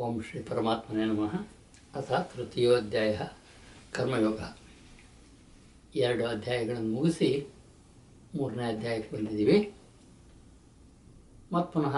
ಓಂ 0.00 0.14
ಶ್ರೀ 0.26 0.38
ಪರಮಾತ್ಮನೇ 0.42 1.04
ನಮಃ. 1.04 1.32
ಅಥ 1.98 2.10
ತೃತೀಯೋಧ್ಯಾಯ 2.12 3.14
ಕರ್ಮಯೋಗ. 3.94 4.40
ಎರಡು 6.04 6.24
ಅಧ್ಯಾಯಗಳನ್ನು 6.26 6.90
ಮುಗಿಸಿ 6.94 7.28
ಮೂರನೇ 8.36 8.64
ಅಧ್ಯಾಯಕ್ಕೆ 8.74 9.10
ಬಂದಿದ್ದೀವಿ. 9.16 9.58
ಮತ್ತು 11.52 11.68
ಪುನಃ 11.72 11.96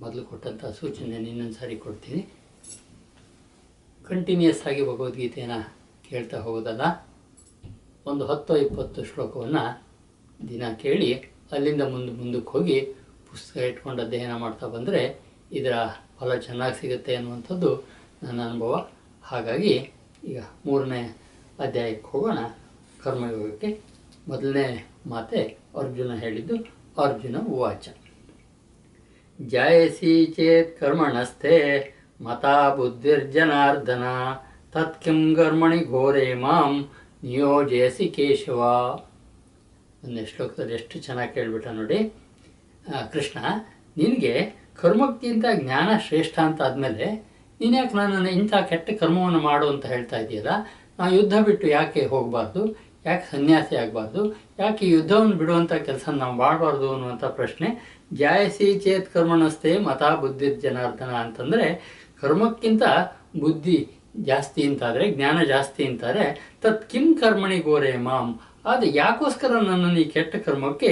ಮೊದಲು 0.00 0.24
ಕೊಟ್ಟಂಥ 0.30 0.64
ಸೂಚನೆ 0.80 1.14
ಇನ್ನೊಂದು 1.30 1.56
ಸಾರಿ 1.60 1.76
ಕೊಡ್ತೀನಿ. 1.76 2.22
ಕಂಟಿನ್ಯೂಸ್ 4.10 4.64
ಆಗಿ 4.66 4.82
ಭಗವದ್ಗೀತೆಯನ್ನು 4.90 5.60
ಕೇಳ್ತಾ 6.08 6.40
ಹೋಗೋದಲ್ಲ, 6.40 6.82
ಒಂದು 8.06 8.26
ಹತ್ತು 8.26 8.56
ಇಪ್ಪತ್ತು 8.56 9.04
ಶ್ಲೋಕವನ್ನು 9.04 9.64
ದಿನ 10.48 10.64
ಕೇಳಿ, 10.84 11.12
ಅಲ್ಲಿಂದ 11.52 11.82
ಮುಂದೆ 11.94 12.12
ಮುಂದಕ್ಕೆ 12.12 12.52
ಹೋಗಿ 12.56 12.80
ಪುಸ್ತಕ 13.30 13.56
ಇಟ್ಕೊಂಡು 13.70 14.02
ಅಧ್ಯಯನ 14.02 14.36
ಮಾಡ್ತಾ 14.36 14.66
ಬಂದರೆ 14.66 15.04
ಇದರ 15.52 15.74
ಫಲ 16.18 16.34
ಚೆನ್ನಾಗಿ 16.46 16.76
ಸಿಗುತ್ತೆ 16.80 17.12
ಅನ್ನುವಂಥದ್ದು 17.18 17.70
ನನ್ನ 18.22 18.38
ಅನುಭವ. 18.48 18.74
ಹಾಗಾಗಿ 19.24 19.74
ಈಗ 20.30 20.40
ಮೂರನೇ 20.66 21.02
ಅಧ್ಯಾಯಕ್ಕೆ 21.64 22.08
ಹೋಗೋಣ. 22.12 22.38
ಕರ್ಮಯೋಗಕ್ಕೆ 23.02 23.70
ಮೊದಲನೇ 24.28 24.66
ಮಾತೆ 25.12 25.42
ಅರ್ಜುನ 25.80 26.10
ಹೇಳಿದ್ದು, 26.24 26.56
ಅರ್ಜುನ 27.04 27.36
ಉವಾಚ. 27.54 27.88
ಜಾಯಸಿ 29.38 30.14
ಚೇತ್ 30.36 30.70
ಕರ್ಮಣಸ್ಥೆ 30.80 31.56
ಮತಾ 32.20 32.56
ಬುದ್ಧಿರ್ಜನಾರ್ದನ 32.76 34.06
ತತ್ಕಿಂ 34.74 35.20
ಕರ್ಮಣಿ 35.36 35.80
ಘೋರೆ 35.92 36.26
ಮಾಂ 36.44 36.72
ನಿಯೋಜಯಸಿ 37.24 38.06
ಕೇಶವ. 38.16 38.60
ಒಂದೇ 40.04 40.24
ಶ್ಲೋಕದಲ್ಲಿ 40.30 40.74
ಎಷ್ಟು 40.78 40.96
ಚೆನ್ನಾಗಿ 41.06 41.32
ಕೇಳಿಬಿಟ್ಟ 41.36 41.68
ನೋಡಿ. 41.78 41.98
ಕೃಷ್ಣ, 43.12 43.38
ನಿನಗೆ 44.00 44.34
ಕರ್ಮಕ್ಕಿಂತ 44.80 45.44
ಜ್ಞಾನ 45.54 45.88
ಶ್ರೇಷ್ಠ 46.06 46.38
ಅಂತ 46.38 46.62
ಆದಮೇಲೆ 46.62 47.06
ನೀನು 47.60 47.76
ಯಾಕೆ 47.76 47.96
ನನ್ನನ್ನು 47.96 48.30
ಇಂಥ 48.30 48.54
ಕೆಟ್ಟ 48.68 48.90
ಕರ್ಮವನ್ನು 49.00 49.40
ಮಾಡು 49.40 49.66
ಅಂತ 49.68 49.86
ಹೇಳ್ತಾ 49.86 50.18
ಇದೆಯಲ್ಲ 50.18 50.52
ನಾವು 50.98 51.14
ಯುದ್ಧ 51.14 51.34
ಬಿಟ್ಟು 51.44 51.66
ಯಾಕೆ 51.68 52.02
ಹೋಗಬಾರ್ದು? 52.06 52.62
ಯಾಕೆ 53.04 53.24
ಸನ್ಯಾಸಿ 53.30 53.76
ಆಗಬಾರ್ದು? 53.76 54.22
ಯಾಕೆ 54.58 54.86
ಯುದ್ಧವನ್ನು 54.86 55.36
ಬಿಡುವಂಥ 55.36 55.72
ಕೆಲಸ 55.72 56.08
ನಾವು 56.08 56.34
ಮಾಡಬಾರ್ದು 56.36 56.92
ಅನ್ನುವಂಥ 56.92 57.24
ಪ್ರಶ್ನೆ, 57.24 57.68
ಜಾಯಸಿ 58.12 58.78
ಚೇತ್ 58.78 59.08
ಕರ್ಮಣಸ್ಥೆ 59.12 59.78
ಮತ 59.78 60.02
ಬುದ್ಧಿ 60.20 60.48
ಜನಾರ್ದನ 60.54 61.12
ಅಂತಂದರೆ, 61.24 61.66
ಕರ್ಮಕ್ಕಿಂತ 62.20 62.82
ಬುದ್ಧಿ 63.40 63.78
ಜಾಸ್ತಿ 64.20 64.62
ಅಂತಾದರೆ, 64.62 65.10
ಜ್ಞಾನ 65.10 65.42
ಜಾಸ್ತಿ 65.42 65.84
ಅಂತಾರೆ, 65.84 66.56
ತತ್ 66.62 66.90
ಕಿಂ 66.90 67.14
ಕರ್ಮಣಿ 67.14 67.58
ಗೋರೆ 67.58 67.96
ಮಾಂ 67.96 68.28
ಆದರೆ 68.68 68.88
ಯಾಕೋಸ್ಕರ 68.94 69.50
ನನ್ನನ್ನು 69.68 70.00
ಈ 70.00 70.06
ಕೆಟ್ಟ 70.16 70.36
ಕರ್ಮಕ್ಕೆ 70.36 70.90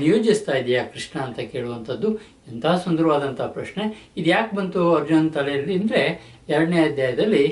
ನಿಯೋಜಿಸ್ತಾ 0.00 0.54
ಇದೆಯಾ 0.62 0.82
ಕೃಷ್ಣ 0.92 1.16
ಅಂತ 1.20 1.40
ಕೇಳುವಂಥದ್ದು 1.52 2.08
ಎಂಥ 2.50 2.66
ಸುಂದರವಾದಂಥ 2.84 3.40
ಪ್ರಶ್ನೆ. 3.56 3.84
ಇದು 4.16 4.28
ಯಾಕೆ 4.30 4.56
ಬಂತು 4.56 4.82
ಅರ್ಜುನ್ 4.94 5.28
ತಲೆಯಲ್ಲಿ 5.32 5.74
ಅಂದರೆ 5.80 6.02
ಎರಡನೇ 6.48 6.80
ಅಧ್ಯಾಯದಲ್ಲಿ 6.84 7.44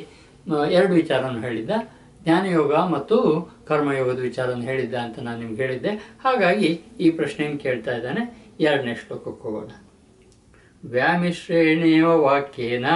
ಎರಡು 0.71 0.93
ವಿಚಾರವನ್ನು 0.95 1.41
ಹೇಳಿದ್ದ. 1.41 1.71
ಜ್ಞಾನಯೋಗ 2.23 2.75
ಮತ್ತು 2.75 3.17
ಕರ್ಮಯೋಗದ 3.69 4.19
ವಿಚಾರವನ್ನು 4.19 4.65
ಹೇಳಿದ್ದ 4.65 4.95
ಅಂತ 4.95 5.19
ನಾನು 5.19 5.39
ನಿಮ್ಗೆ 5.41 5.63
ಹೇಳಿದ್ದೆ. 5.63 5.93
ಹಾಗಾಗಿ 6.25 6.71
ಈ 7.01 7.11
ಪ್ರಶ್ನೆಯನ್ನು 7.11 7.59
ಕೇಳ್ತಾ 7.59 7.93
ಇದ್ದಾನೆ. 7.97 8.23
ಎರಡನೇ 8.61 8.95
ಶ್ಲೋಕಕ್ಕೆ 8.95 9.43
ಹೋಗೋಣ. 9.43 9.71
ವ್ಯಾಮಿಶ್ರೇಣಿಯ 10.85 12.03
ವಾಕ್ಯೇನ 12.03 12.89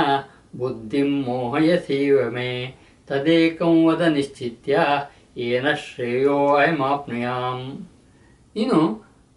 ಬುದ್ಧಿಂ 0.58 1.10
ಮೋಹಯ 1.22 1.70
ಸೀವಮೆ 1.76 2.52
ತದೇಕಂ 3.08 3.74
ವದ 3.86 4.00
ನಿಶ್ಚಿತ್ಯ 4.00 4.78
ಏನ 5.48 5.66
ಶ್ರೇಯೋ 5.84 6.36
ಅಯಮಾಪ್ನುಯಾಂ 6.62 7.58
ಇನ್ನು 8.56 8.80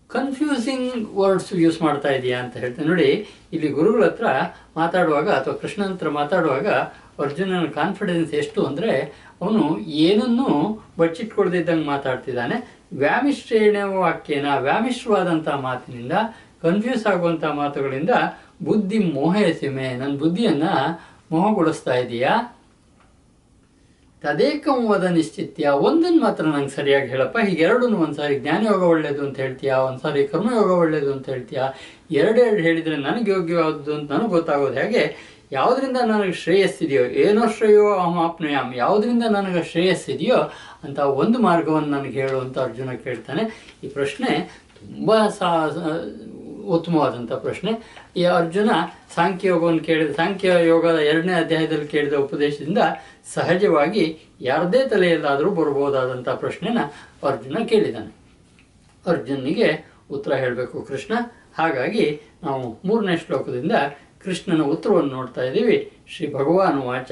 ಕನ್ಫ್ಯೂಸಿಂಗ್ 0.09 0.89
ವರ್ಡ್ಸ್ 1.19 1.51
ಯೂಸ್ 1.63 1.77
ಮಾಡ್ತಾ 1.85 2.09
ಇದೆಯಾ 2.17 2.37
ಅಂತ 2.43 2.55
ಹೇಳ್ತೇನೆ. 2.63 2.87
ನೋಡಿ, 2.91 3.09
ಇಲ್ಲಿ 3.53 3.69
ಗುರುಗಳ 3.77 4.03
ಹತ್ರ 4.09 4.27
ಮಾತಾಡುವಾಗ 4.79 5.27
ಅಥವಾ 5.39 5.55
ಕೃಷ್ಣನ 5.61 5.89
ಹತ್ರ 5.93 6.09
ಮಾತಾಡುವಾಗ 6.19 6.67
ಅರ್ಜುನನ 7.23 7.67
ಕಾನ್ಫಿಡೆನ್ಸ್ 7.79 8.31
ಎಷ್ಟು 8.41 8.59
ಅಂದರೆ, 8.69 8.91
ಅವನು 9.41 9.63
ಏನನ್ನೂ 10.07 10.49
ಬಚ್ಚಿಟ್ಕೊಳ್ದಿದ್ದಂಗೆ 10.99 11.87
ಮಾತಾಡ್ತಿದ್ದಾನೆ. 11.93 12.57
ವ್ಯಾಮಿಶ್ರೇಣ 13.03 13.77
ವಾಕ್ಯನ 13.99 14.47
ವ್ಯಾಮಿಶ್ರವಾದಂಥ 14.67 15.47
ಮಾತಿನಿಂದ 15.67 16.15
ಕನ್ಫ್ಯೂಸ್ 16.65 17.05
ಆಗುವಂಥ 17.11 17.45
ಮಾತುಗಳಿಂದ 17.61 18.13
ಬುದ್ಧಿ 18.67 18.99
ಮೋಹ 19.15 19.35
ನನ್ನ 20.01 20.13
ಬುದ್ಧಿಯನ್ನು 20.23 20.73
ಮೋಹಗೊಳಿಸ್ತಾ 21.31 21.95
ಇದೆಯಾ? 22.03 22.33
ತದೇಕಂ 24.23 24.87
ವದ 24.89 25.03
ನಿಶ್ಚಿತ್ಯ. 25.03 25.69
ಒಂದನ್ನು 25.69 26.21
ಮಾತ್ರ 26.21 26.43
ನಂಗೆ 26.43 26.69
ಸರಿಯಾಗಿ 26.69 27.07
ಹೇಳಪ್ಪ. 27.07 27.37
ಹೀಗೆ 27.37 27.51
ಹೀಗೆರಡನ್ನು 27.51 27.97
ಒಂದ್ಸಾರಿ 27.97 28.39
ಜ್ಞಾನಯೋಗ 28.39 28.83
ಒಳ್ಳೇದು 28.83 29.21
ಅಂತ 29.25 29.39
ಹೇಳ್ತೀಯಾ? 29.39 29.77
ಒಂದ್ಸಾರಿ 29.77 30.27
ಕರ್ಮಯೋಗ 30.27 30.71
ಒಳ್ಳೇದು 30.71 31.11
ಅಂತ 31.11 31.29
ಹೇಳ್ತೀಯಾ? 31.29 31.65
ಎರಡೆರಡು 32.11 32.61
ಹೇಳಿದರೆ 32.61 32.97
ನನಗೆ 32.97 33.31
ಯೋಗ್ಯವಾದದ್ದು 33.31 33.93
ಅಂತ 33.95 34.11
ನನಗೆ 34.11 34.27
ಗೊತ್ತಾಗೋದು 34.27 34.73
ಹೇಗೆ? 34.73 35.33
ಯಾವುದರಿಂದ 35.51 35.97
ನನಗೆ 36.07 36.31
ಶ್ರೇಯಸ್ಸಿದೆಯೋ? 36.31 37.03
ಏನೋ 37.03 37.43
ಶ್ರೇಯೋ 37.57 37.93
ಅಹಮಾಪ್ನಯಾಮ್ 37.93 38.75
ಯಾವುದರಿಂದ 38.75 39.23
ನನಗೆ 39.31 39.63
ಶ್ರೇಯಸ್ಸಿದೆಯೋ 39.63 40.51
ಅಂತ 40.83 40.99
ಒಂದು 40.99 41.39
ಮಾರ್ಗವನ್ನು 41.39 41.89
ನನಗೆ 41.89 42.21
ಹೇಳು 42.21 42.39
ಅಂತ 42.39 42.59
ಅರ್ಜುನ 42.59 42.91
ಕೇಳ್ತಾನೆ. 42.91 43.73
ಈ 43.83 43.87
ಪ್ರಶ್ನೆ 43.87 44.31
ತುಂಬ 44.79 45.27
ಸಾ 45.27 45.49
ಉತ್ತಮವಾದಂಥ 46.65 47.31
ಪ್ರಶ್ನೆ. 47.31 47.71
ಈ 48.17 48.23
ಅರ್ಜುನ 48.23 48.69
ಸಾಂಖ್ಯಯೋಗವನ್ನು 49.15 49.79
ಕೇಳಿದ, 49.79 50.11
ಸಾಂಖ್ಯ 50.11 50.55
ಯೋಗದ 50.65 50.97
ಎರಡನೇ 50.97 51.33
ಅಧ್ಯಾಯದಲ್ಲಿ 51.33 51.87
ಕೇಳಿದ 51.87 52.13
ಉಪದೇಶದಿಂದ 52.13 52.77
ಸಹಜವಾಗಿ 53.33 54.19
ಯಾರದೇ 54.41 54.85
ತಲೆಯಲ್ಲಾದರೂ 54.87 55.51
ಬರಬಹುದಾದಂಥ 55.51 56.29
ಪ್ರಶ್ನೆನ 56.29 56.77
ಅರ್ಜುನ 57.27 57.57
ಕೇಳಿದ್ದಾನೆ 57.65 58.15
ಅರ್ಜುನಿಗೆ 59.07 59.93
ಉತ್ತರ 60.11 60.33
ಹೇಳಬೇಕು 60.33 60.81
ಕೃಷ್ಣ. 60.81 61.13
ಹಾಗಾಗಿ 61.57 62.21
ನಾವು 62.43 62.79
ಮೂರನೇ 62.85 63.17
ಶ್ಲೋಕದಿಂದ 63.17 63.71
ಕೃಷ್ಣನ 64.23 64.61
ಉತ್ತರವನ್ನು 64.61 65.11
ನೋಡ್ತಾ 65.11 65.41
ಇದ್ದೀವಿ. 65.41 65.91
ಶ್ರೀ 66.07 66.33
ಭಗವಾನ್ 66.33 66.81
ವಾಚ. 66.81 67.11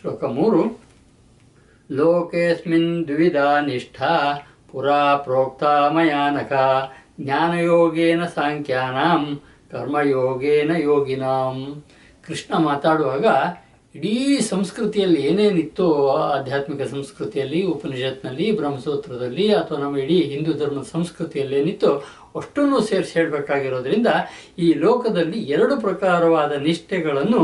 ಶ್ಲೋಕ 0.00 0.24
ಮೂರು. 0.24 0.80
ಲೋಕೇಸ್ಮಿನ್ 1.90 3.08
ದ್ವಿಧಾ 3.08 3.60
ನಿಷ್ಠಾ 3.60 4.32
ಪುರಾ 4.72 5.16
ಪ್ರೋಕ್ತ 5.16 5.64
ಮಯಾನಕ 5.64 6.52
ಜ್ಞಾನಯೋಗೇನ 7.20 8.24
ಸಾಂಖ್ಯಾನಾಂ 8.24 9.40
ಕರ್ಮಯೋಗೇನ 9.70 10.70
ಯೋಗಿನಾಂ. 10.76 11.84
ಕೃಷ್ಣ 12.26 12.56
ಮಾತಾಡುವಾಗ 12.56 13.26
ಇಡೀ 13.98 14.14
ಸಂಸ್ಕೃತಿಯಲ್ಲಿ 14.52 15.18
ಏನೇನಿತ್ತು 15.28 15.84
ಆಧ್ಯಾತ್ಮಿಕ 16.36 16.82
ಸಂಸ್ಕೃತಿಯಲ್ಲಿ, 16.94 17.60
ಉಪನಿಷತ್ನಲ್ಲಿ, 17.74 18.46
ಬ್ರಹ್ಮಸೂತ್ರದಲ್ಲಿ, 18.60 19.46
ಅಥವಾ 19.58 19.78
ನಮ್ಮ 19.82 20.00
ಇಡೀ 20.04 20.16
ಹಿಂದೂ 20.32 20.52
ಧರ್ಮದ 20.62 20.86
ಸಂಸ್ಕೃತಿಯಲ್ಲಿ 20.96 21.54
ಏನಿತ್ತು 21.60 21.90
ಅಷ್ಟನ್ನು 22.40 22.78
ಸೇರಿಸಿ 22.88 23.14
ಹೇಳಬೇಕಾಗಿರೋದ್ರಿಂದ 23.18 24.08
ಈ 24.64 24.68
ಲೋಕದಲ್ಲಿ 24.84 25.40
ಎರಡು 25.56 25.76
ಪ್ರಕಾರವಾದ 25.86 26.52
ನಿಷ್ಠೆಗಳನ್ನು 26.66 27.42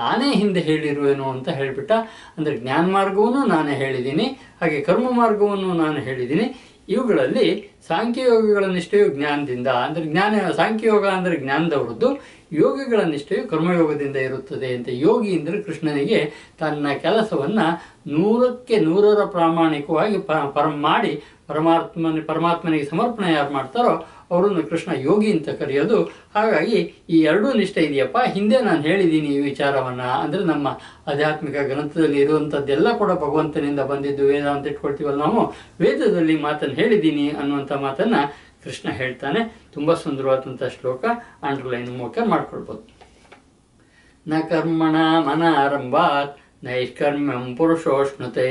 ನಾನೇ 0.00 0.30
ಹಿಂದೆ 0.40 0.60
ಹೇಳಿರುವೆನು 0.68 1.26
ಅಂತ 1.34 1.48
ಹೇಳಿಬಿಟ್ಟ. 1.58 1.92
ಅಂದರೆ 2.36 2.54
ಜ್ಞಾನ 2.62 2.84
ಮಾರ್ಗವನ್ನು 2.96 3.42
ನಾನೇ 3.54 3.74
ಹೇಳಿದ್ದೀನಿ, 3.82 4.26
ಹಾಗೆ 4.60 4.78
ಕರ್ಮ 4.88 5.08
ಮಾರ್ಗವನ್ನು 5.20 5.70
ನಾನು 5.84 5.98
ಹೇಳಿದ್ದೀನಿ. 6.08 6.46
ಇವುಗಳಲ್ಲಿ 6.88 7.46
ಸಾಂಖ್ಯಯೋಗಿಗಳ 7.88 8.64
ನಿಷ್ಠೆಯು 8.66 9.06
ಜ್ಞಾನದಿಂದ, 9.08 9.68
ಅಂದರೆ 9.86 10.04
ಜ್ಞಾನ, 10.04 10.34
ಸಾಂಖ್ಯಯೋಗ 10.50 11.06
ಅಂದರೆ 11.08 11.36
ಜ್ಞಾನದವರದ್ದು 11.36 12.08
ಯೋಗಿಗಳ 12.52 13.00
ನಿಷ್ಠೆಯು 13.00 13.48
ಕರ್ಮಯೋಗದಿಂದ 13.48 14.16
ಇರುತ್ತದೆ 14.16 14.68
ಅಂತ 14.74 14.88
ಯೋಗಿ 15.06 15.30
ಅಂದರೆ 15.38 15.56
ಕೃಷ್ಣನಿಗೆ 15.62 16.20
ತನ್ನ 16.60 16.92
ಕೆಲಸವನ್ನು 17.04 17.66
ನೂರಕ್ಕೆ 18.10 18.76
ನೂರರ 18.80 19.22
ಪ್ರಾಮಾಣಿಕವಾಗಿ 19.24 20.18
ಪರ 20.56 20.66
ಮಾಡಿ 20.88 21.12
ಪರಮಾತ್ಮನ, 21.48 22.20
ಪರಮಾತ್ಮನಿಗೆ 22.26 22.84
ಸಮರ್ಪಣೆ 22.84 23.28
ಯಾರು 23.32 23.52
ಮಾಡ್ತಾರೋ 23.52 23.94
ಅವರನ್ನು 24.30 24.62
ಕೃಷ್ಣ 24.62 24.92
ಯೋಗಿ 24.96 25.32
ಅಂತ 25.32 25.48
ಕರೆಯೋದು. 25.48 26.02
ಹಾಗಾಗಿ 26.34 26.94
ಈ 27.10 27.20
ಎರಡೂ 27.20 27.52
ನಿಷ್ಠೆ 27.52 27.80
ಇದೆಯಪ್ಪ. 27.80 28.18
ಹಿಂದೆ 28.32 28.60
ನಾನು 28.60 28.82
ಹೇಳಿದ್ದೀನಿ 28.82 29.26
ಈ 29.26 29.40
ವಿಚಾರವನ್ನು. 29.40 30.20
ಅಂದರೆ 30.22 30.44
ನಮ್ಮ 30.44 30.68
ಆಧ್ಯಾತ್ಮಿಕ 31.06 31.56
ಗ್ರಂಥದಲ್ಲಿ 31.56 32.20
ಇರುವಂಥದ್ದೆಲ್ಲ 32.20 32.96
ಕೂಡ 32.96 33.12
ಭಗವಂತನಿಂದ 33.12 33.80
ಬಂದಿದ್ದು 33.80 34.26
ವೇದ 34.26 34.46
ಅಂತ 34.46 34.66
ಇಟ್ಕೊಳ್ತೀವಲ್ಲ 34.66 35.18
ನಾವು. 35.18 35.54
ವೇದದಲ್ಲಿ 35.80 36.42
ಮಾತನ್ನು 36.42 36.74
ಹೇಳಿದ್ದೀನಿ 36.74 37.28
ಅನ್ನುವಂಥ 37.30 37.72
ಮಾತನ್ನು 37.72 38.46
ಕೃಷ್ಣ 38.64 38.90
ಹೇಳ್ತಾನೆ. 38.90 39.66
ತುಂಬ 39.74 39.94
ಸುಂದರವಾದಂಥ 39.94 40.62
ಶ್ಲೋಕ. 40.64 41.04
ಅಂಡರ್ಲೈನ್ 41.42 41.98
ಮೂಲಕ 41.98 42.18
ಮಾಡ್ಕೊಳ್ಬೋದು. 42.24 42.96
ನ 44.28 44.40
ಕರ್ಮಣ 44.48 44.96
ಮನಾರಂಭಾತ್, 45.18 46.38
ನೈಷ್ಕರ್ಮ್ಯಂ 46.64 47.56
ಪುರುಷೋಷ್ಣುತೆ, 47.56 48.50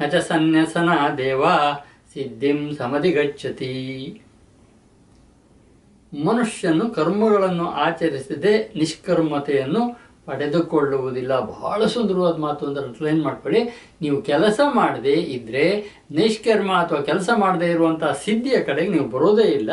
ನ 0.00 0.06
ಚ 0.06 0.14
ಸನ್ಯಸನ 0.14 0.88
ದೇವ, 1.18 1.44
ಸಿದ್ಧಿಂ 2.12 2.74
ಸಮಧಿಗಚ್ಚತಿ. 2.74 3.72
ಮನುಷ್ಯನು 6.12 6.84
ಕರ್ಮಗಳನ್ನು 6.90 7.66
ಆಚರಿಸದೆ 7.86 8.52
ನಿಷ್ಕರ್ಮತೆಯನ್ನು 8.76 9.82
ಪಡೆದುಕೊಳ್ಳುವುದಿಲ್ಲ. 10.26 11.32
ಬಹಳ 11.54 11.80
ಸುಂದರವಾದ 11.84 12.36
ಮಾತು 12.38 12.66
ಅಂದ್ರೆ 12.66 12.84
ಅಂಡರ್ಲೈನ್ 12.86 13.22
ಮಾಡ್ಕೊಳ್ಳಿ. 13.22 13.60
ನೀವು 14.02 14.22
ಕೆಲಸ 14.22 14.60
ಮಾಡದೆ 14.74 15.14
ಇದ್ದರೆ 15.36 15.64
ನಿಷ್ಕರ್ಮ 16.10 16.70
ಅಥವಾ 16.72 17.00
ಕೆಲಸ 17.00 17.30
ಮಾಡದೇ 17.36 17.66
ಇರುವಂತಹ 17.66 18.12
ಸಿದ್ಧಿಯ 18.24 18.58
ಕಡೆಗೆ 18.68 18.90
ನೀವು 18.90 19.08
ಬರೋದೇ 19.08 19.48
ಇಲ್ಲ. 19.60 19.70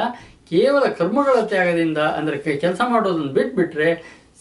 ಕೇವಲ 0.51 0.83
ಕರ್ಮಗಳ 0.99 1.37
ತ್ಯಾಗದಿಂದ 1.51 1.97
ಅಂದರೆ 1.97 2.37
ಕೆಲಸ 2.65 2.81
ಮಾಡೋದನ್ನು 2.93 3.33
ಬಿಟ್ಬಿಟ್ರೆ 3.33 3.89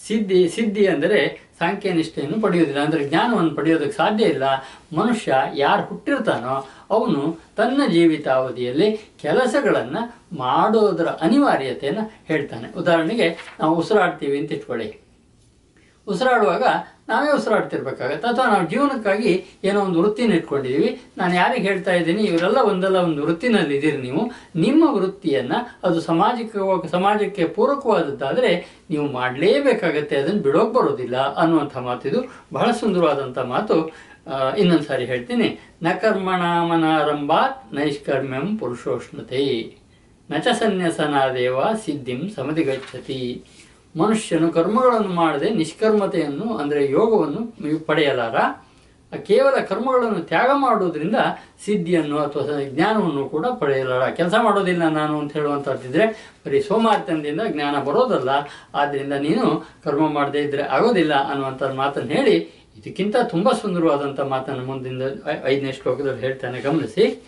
ಸಿದ್ಧಿ 0.07 0.49
ಸಿದ್ಧಿ 0.49 0.87
ಅಂದರೆ 0.87 1.21
ಸಾಂಖ್ಯ 1.59 1.93
ನಿಷ್ಠೆಯನ್ನು 1.93 2.39
ಪಡೆಯುವುದಿಲ್ಲ. 2.41 2.81
ಅಂದರೆ 2.85 3.09
ಜ್ಞಾನವನ್ನು 3.09 3.55
ಪಡೆಯೋದಕ್ಕೆ 3.55 3.97
ಸಾಧ್ಯ 3.97 4.25
ಇಲ್ಲ. 4.25 4.47
ಮನುಷ್ಯ 4.93 5.35
ಯಾರು 5.55 5.83
ಹುಟ್ಟಿರ್ತಾನೋ 5.83 6.57
ಅವನು 6.91 7.39
ತನ್ನ 7.57 7.81
ಜೀವಿತಾವಧಿಯಲ್ಲಿ 7.93 8.91
ಕೆಲಸಗಳನ್ನು 9.23 10.03
ಮಾಡೋದರ 10.37 11.07
ಅನಿವಾರ್ಯತೆಯನ್ನು 11.07 12.05
ಹೇಳ್ತಾನೆ. 12.27 12.69
ಉದಾಹರಣೆಗೆ, 12.77 13.39
ನಾವು 13.61 13.75
ಉಸಿರಾಡ್ತೀವಿ 13.77 14.39
ಅಂತ 14.39 14.53
ಇಟ್ಕೊಳ್ಳಿ. 14.53 15.01
ಉಸಿರಾಡುವಾಗ 16.07 16.63
ನಾವೇ 17.09 17.29
ಉಸಿರಾಡ್ತಿರ್ಬೇಕಾಗತ್ತೆ. 17.33 18.29
ಅಥವಾ 18.29 18.47
ನಾವು 18.47 18.67
ಜೀವನಕ್ಕಾಗಿ 18.67 19.45
ಏನೋ 19.65 19.81
ಒಂದು 19.81 20.03
ವೃತ್ತಿನ 20.03 20.33
ಇಟ್ಕೊಂಡಿದ್ದೀವಿ 20.33 21.03
ನಾನು 21.19 21.35
ಯಾರಿಗೆ 21.35 21.69
ಹೇಳ್ತಾ 21.69 21.93
ಇದ್ದೀನಿ, 21.93 22.23
ಇವರೆಲ್ಲ 22.23 22.57
ಒಂದಲ್ಲ, 22.57 22.97
ಒಂದು 22.97 23.23
ವೃತ್ತಿನಲ್ಲಿ 23.23 23.75
ಇದ್ದೀರಿ 23.77 23.97
ನೀವು. 23.97 24.23
ನಿಮ್ಮ 24.57 24.85
ವೃತ್ತಿಯನ್ನು 24.97 25.59
ಅದು 25.89 26.01
ಸಮಾಜಕ್ಕೆ 26.01 26.91
ಸಮಾಜಕ್ಕೆ 26.91 27.45
ಪೂರಕವಾದದ್ದಾದರೆ 27.45 28.53
ನೀವು 28.91 29.07
ಮಾಡಲೇಬೇಕಾಗತ್ತೆ. 29.09 30.17
ಅದನ್ನು 30.17 30.43
ಬಿಡೋಕೆ 30.43 30.73
ಬರೋದಿಲ್ಲ 30.73 31.17
ಅನ್ನುವಂಥ 31.35 31.77
ಮಾತಿದು 31.77 32.21
ಬಹಳ 32.53 32.71
ಸುಂದರವಾದಂಥ 32.71 33.39
ಮಾತು 33.39 33.93
ಇನ್ನೊಂದು 34.61 34.87
ಸಾರಿ 34.91 35.05
ಹೇಳ್ತೀನಿ. 35.13 35.49
ನ 35.85 35.93
ಕರ್ಮಣಾಮನಾರಂಭಾತ್ 36.03 37.59
ನೈಷ್ಕರ್ಮ್ಯಂ 37.79 38.47
ಪುರುಷೋಷ್ಣತೆ. 38.61 39.45
ನಚ 40.31 40.47
ಸನ್ಯಸನಾದೇವ 40.61 41.59
ಸಿದ್ಧಿಂ 41.85 42.21
ಸಮಧಿಗಚ್ಚತಿ. 42.37 43.21
ಮನುಷ್ಯನು 43.95 44.49
ಕರ್ಮಗಳನ್ನು 44.57 45.13
ಮಾಡದೆ 45.23 45.49
ನಿಷ್ಕರ್ಮತೆಯನ್ನು, 45.61 46.47
ಅಂದರೆ 46.63 46.81
ಯೋಗವನ್ನು 46.99 47.43
ಪಡೆಯಲಾರ. 47.91 48.37
ಕೇವಲ 49.29 49.57
ಕರ್ಮಗಳನ್ನು 49.69 50.21
ತ್ಯಾಗ 50.31 50.51
ಮಾಡುವುದರಿಂದ 50.63 51.19
ಸಿದ್ಧಿಯನ್ನು 51.65 52.17
ಅಥವಾ 52.25 52.57
ಜ್ಞಾನವನ್ನು 52.73 53.23
ಕೂಡ 53.35 53.47
ಪಡೆಯಲಾರ. 53.61 54.05
ಕೆಲಸ 54.19 54.35
ಮಾಡೋದಿಲ್ಲ 54.47 54.85
ನಾನು 54.99 55.15
ಅಂತ 55.21 55.33
ಹೇಳುವಂಥದ್ದಿದ್ರೆ 55.39 56.07
ಬರೀ 56.45 56.61
ಸೋಮಾರ್ತನದಿಂದ 56.69 57.43
ಜ್ಞಾನ 57.55 57.75
ಬರೋದಲ್ಲ. 57.89 58.31
ಆದ್ದರಿಂದ 58.81 59.15
ನೀನು 59.27 59.47
ಕರ್ಮ 59.85 60.07
ಮಾಡದೇ 60.17 60.43
ಇದ್ದರೆ 60.47 60.65
ಆಗೋದಿಲ್ಲ 60.77 61.15
ಅನ್ನುವಂಥ 61.33 61.63
ಮಾತನ್ನು 61.83 62.13
ಹೇಳಿ 62.19 62.37
ಇದಕ್ಕಿಂತ 62.77 63.17
ತುಂಬ 63.29 63.53
ಸುಂದರವಾದಂಥ 63.53 64.21
ಮಾತನ್ನು 64.21 64.65
ಮುಂದಿನ 64.65 65.03
ಐ- 65.03 65.57
ಐದನೇ 65.57 65.73
ಶ್ಲೋಕದಲ್ಲಿ 65.73 66.21
ಹೇಳ್ತಾನೆ, 66.21 66.61
ಗಮನಿಸಿ. 66.61 67.27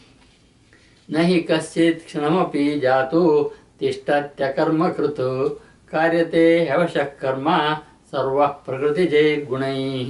ನಹಿ 1.10 1.42
ಕಶ್ಚಿತ್ 1.42 2.04
ಕ್ಷಣಮಪಿ 2.04 2.78
ಜಾತು 2.80 3.54
ತಿಷ್ಟತ್ಯಕರ್ಮ 3.78 4.88
ಕೃತು 4.88 5.62
ಕಾರ್ಯತೆ 5.90 6.64
ಹವಶಃ 6.64 7.04
ಕರ್ಮ 7.04 7.48
ಸರ್ವ 8.10 8.46
ಪ್ರಕೃತಿ 8.46 9.06
ಜೈ 9.06 9.36
ಗುಣೈ 9.36 10.04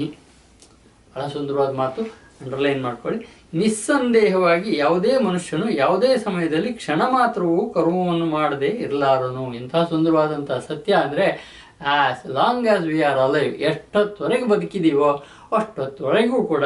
ಬಹಳ 1.16 1.28
ಸುಂದರವಾದ 1.28 1.74
ಮಾತು. 1.74 2.02
ಅಂಡರ್ಲೈನ್ 2.44 2.82
ಮಾಡ್ಕೊಳ್ಳಿ. 2.82 3.26
ನಿಸ್ಸಂದೇಹವಾಗಿ 3.54 4.78
ಯಾವುದೇ 4.78 5.18
ಮನುಷ್ಯನು 5.18 5.70
ಯಾವುದೇ 5.70 6.16
ಸಮಯದಲ್ಲಿ 6.16 6.72
ಕ್ಷಣ 6.72 7.02
ಮಾತ್ರವೂ 7.02 7.70
ಕರ್ಮವನ್ನು 7.70 8.26
ಮಾಡದೆ 8.26 8.66
ಇರಲಾರನು. 8.66 9.54
ಇಂಥ 9.54 9.76
ಸುಂದರವಾದಂಥ 9.76 10.52
ಸತ್ಯ 10.52 10.94
ಅಂದರೆ 10.94 11.57
as 11.96 12.22
long 12.38 12.68
as 12.74 12.86
we 12.92 13.00
are 13.08 13.20
alive 13.26 13.52
ಎಷ್ಟೊತ್ತೊರೆಗೆ 13.70 14.46
ಬದುಕಿದೀವೋ 14.52 15.10
ಅಷ್ಟೊತ್ತೊರೆಗೂ 15.58 16.38
ಕೂಡ 16.52 16.64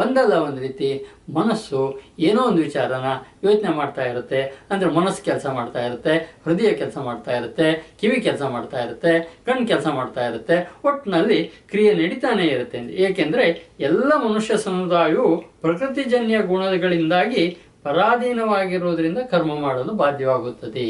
ಒಂದಲ್ಲ 0.00 0.34
ಒಂದು 0.46 0.60
ರೀತಿ 0.66 0.88
ಮನಸ್ಸು 1.36 1.80
ಏನೋ 2.28 2.40
ಒಂದು 2.50 2.60
ವಿಚಾರನ 2.66 3.08
ಯೋಚನೆ 3.46 3.72
ಮಾಡ್ತಾ 3.80 4.04
ಇರುತ್ತೆ. 4.12 4.40
ಅಂದರೆ 4.70 4.88
ಮನಸ್ಸು 4.98 5.20
ಕೆಲಸ 5.28 5.46
ಮಾಡ್ತಾ 5.58 5.80
ಇರುತ್ತೆ, 5.88 6.14
ಹೃದಯ 6.46 6.70
ಕೆಲಸ 6.80 6.96
ಮಾಡ್ತಾ 7.08 7.32
ಇರುತ್ತೆ, 7.40 7.68
ಕಿವಿ 8.00 8.18
ಕೆಲಸ 8.28 8.42
ಮಾಡ್ತಾ 8.54 8.78
ಇರುತ್ತೆ 8.86 9.12
ಕಣ್ಣು 9.48 9.66
ಕೆಲಸ 9.72 9.86
ಮಾಡ್ತಾ 9.98 10.24
ಇರುತ್ತೆ. 10.30 10.56
ಒಟ್ಟಿನಲ್ಲಿ 10.88 11.38
ಕ್ರಿಯೆ 11.72 11.92
ನಡೀತಾನೆ 12.00 12.46
ಇರುತ್ತೆ. 12.54 12.80
ಏಕೆಂದರೆ 13.08 13.46
ಎಲ್ಲ 13.90 14.10
ಮನುಷ್ಯ 14.26 14.56
ಸಮುದಾಯವು 14.66 15.28
ಪ್ರಕೃತಿಜನ್ಯ 15.66 16.40
ಗುಣಗಳಿಂದಾಗಿ 16.52 17.44
ಪರಾಧೀನವಾಗಿರುವುದರಿಂದ 17.86 19.20
ಕರ್ಮ 19.34 19.52
ಮಾಡಲು 19.66 19.92
ಬಾಧ್ಯವಾಗುತ್ತದೆ. 20.02 20.88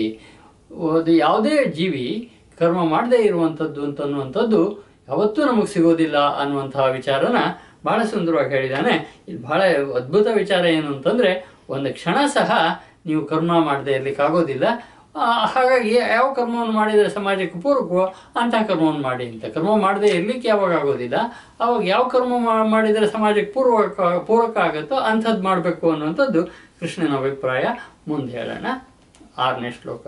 ಯಾವುದೇ 1.25 1.57
ಜೀವಿ 1.79 2.07
ಕರ್ಮ 2.58 2.85
ಮಾಡದೇ 2.85 3.17
ಇರುವಂಥದ್ದು 3.17 3.85
ಅಂತನ್ನುವಂಥದ್ದು 3.85 4.87
ಯಾವತ್ತೂ 5.08 5.44
ನಮಗೆ 5.44 5.67
ಸಿಗೋದಿಲ್ಲ 5.67 6.19
ಅನ್ನುವಂತಹ 6.19 6.85
ವಿಚಾರನ 6.85 7.37
ಬಹಳ 7.85 8.03
ಸುಂದರವಾಗಿ 8.03 8.50
ಹೇಳಿದ್ದಾನೆ. 8.50 9.23
ಇದು 9.29 9.49
ಬಹಳ 9.49 9.62
ಅದ್ಭುತ 9.97 10.26
ವಿಚಾರ 10.35 10.67
ಏನು 10.67 10.87
ಅಂತಂದರೆ, 10.87 11.49
ಒಂದು 11.69 11.93
ಕ್ಷಣ 11.93 12.17
ಸಹ 12.26 12.50
ನೀವು 13.06 13.25
ಕರ್ಮ 13.25 13.64
ಮಾಡದೇ 13.64 13.93
ಇರಲಿಕ್ಕಾಗೋದಿಲ್ಲ 13.93 14.64
ಆಗೋದಿಲ್ಲ. 14.64 15.55
ಹಾಗಾಗಿ 15.55 15.94
ಯಾವ 15.94 16.32
ಕರ್ಮವನ್ನು 16.32 16.73
ಮಾಡಿದರೆ 16.73 17.08
ಸಮಾಜಕ್ಕೆ 17.08 17.61
ಪೂರಕವೋ 17.61 18.14
ಅಂತ 18.41 18.55
ಕರ್ಮವನ್ನು 18.69 19.02
ಮಾಡಿ 19.02 19.29
ಅಂತ. 19.29 19.44
ಕರ್ಮ 19.44 19.76
ಮಾಡದೇ 19.76 20.06
ಇರಲಿಕ್ಕೆ 20.06 20.49
ಯಾವಾಗ 20.49 20.73
ಆಗೋದಿಲ್ಲ. 20.73 21.14
ಅವಾಗ 21.61 21.87
ಯಾವ 21.87 22.09
ಕರ್ಮ 22.09 22.32
ಮಾಡಿದರೆ 22.64 23.06
ಸಮಾಜಕ್ಕೆ 23.06 23.52
ಪೂರ್ವಕ, 23.52 24.00
ಪೂರಕ 24.00 24.56
ಆಗುತ್ತೋ 24.56 24.94
ಅಂಥದ್ದು 24.94 25.43
ಮಾಡಬೇಕು 25.43 25.91
ಅನ್ನುವಂಥದ್ದು 25.91 26.47
ಕೃಷ್ಣನ 26.81 27.17
ಅಭಿಪ್ರಾಯ. 27.17 27.64
ಮುಂದೆ 28.09 28.32
ಹೇಳೋಣ. 28.32 28.67
ಆರನೇ 29.38 29.70
ಶ್ಲೋಕ. 29.70 30.06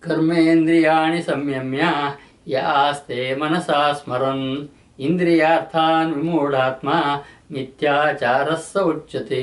ಕರ್ಮೇಂದ್ರಿಯಾಣಿ 0.00 1.22
ಸಂಯಮ್ಯ, 1.22 1.82
ಯಾಸ್ತೆ 2.46 3.34
ಮನಸಾ 3.34 3.92
ಸ್ಮರನ್. 3.92 4.68
ಇಂದ್ರಿಯಾರ್ಥಾನ್ 4.98 6.14
ವಿಮೂಢಾತ್ಮ, 6.14 6.88
ಮಿಥ್ಯಾಚಾರಸ್ಸ 7.52 8.76
ಉಚ್ಯತೆ. 8.76 9.42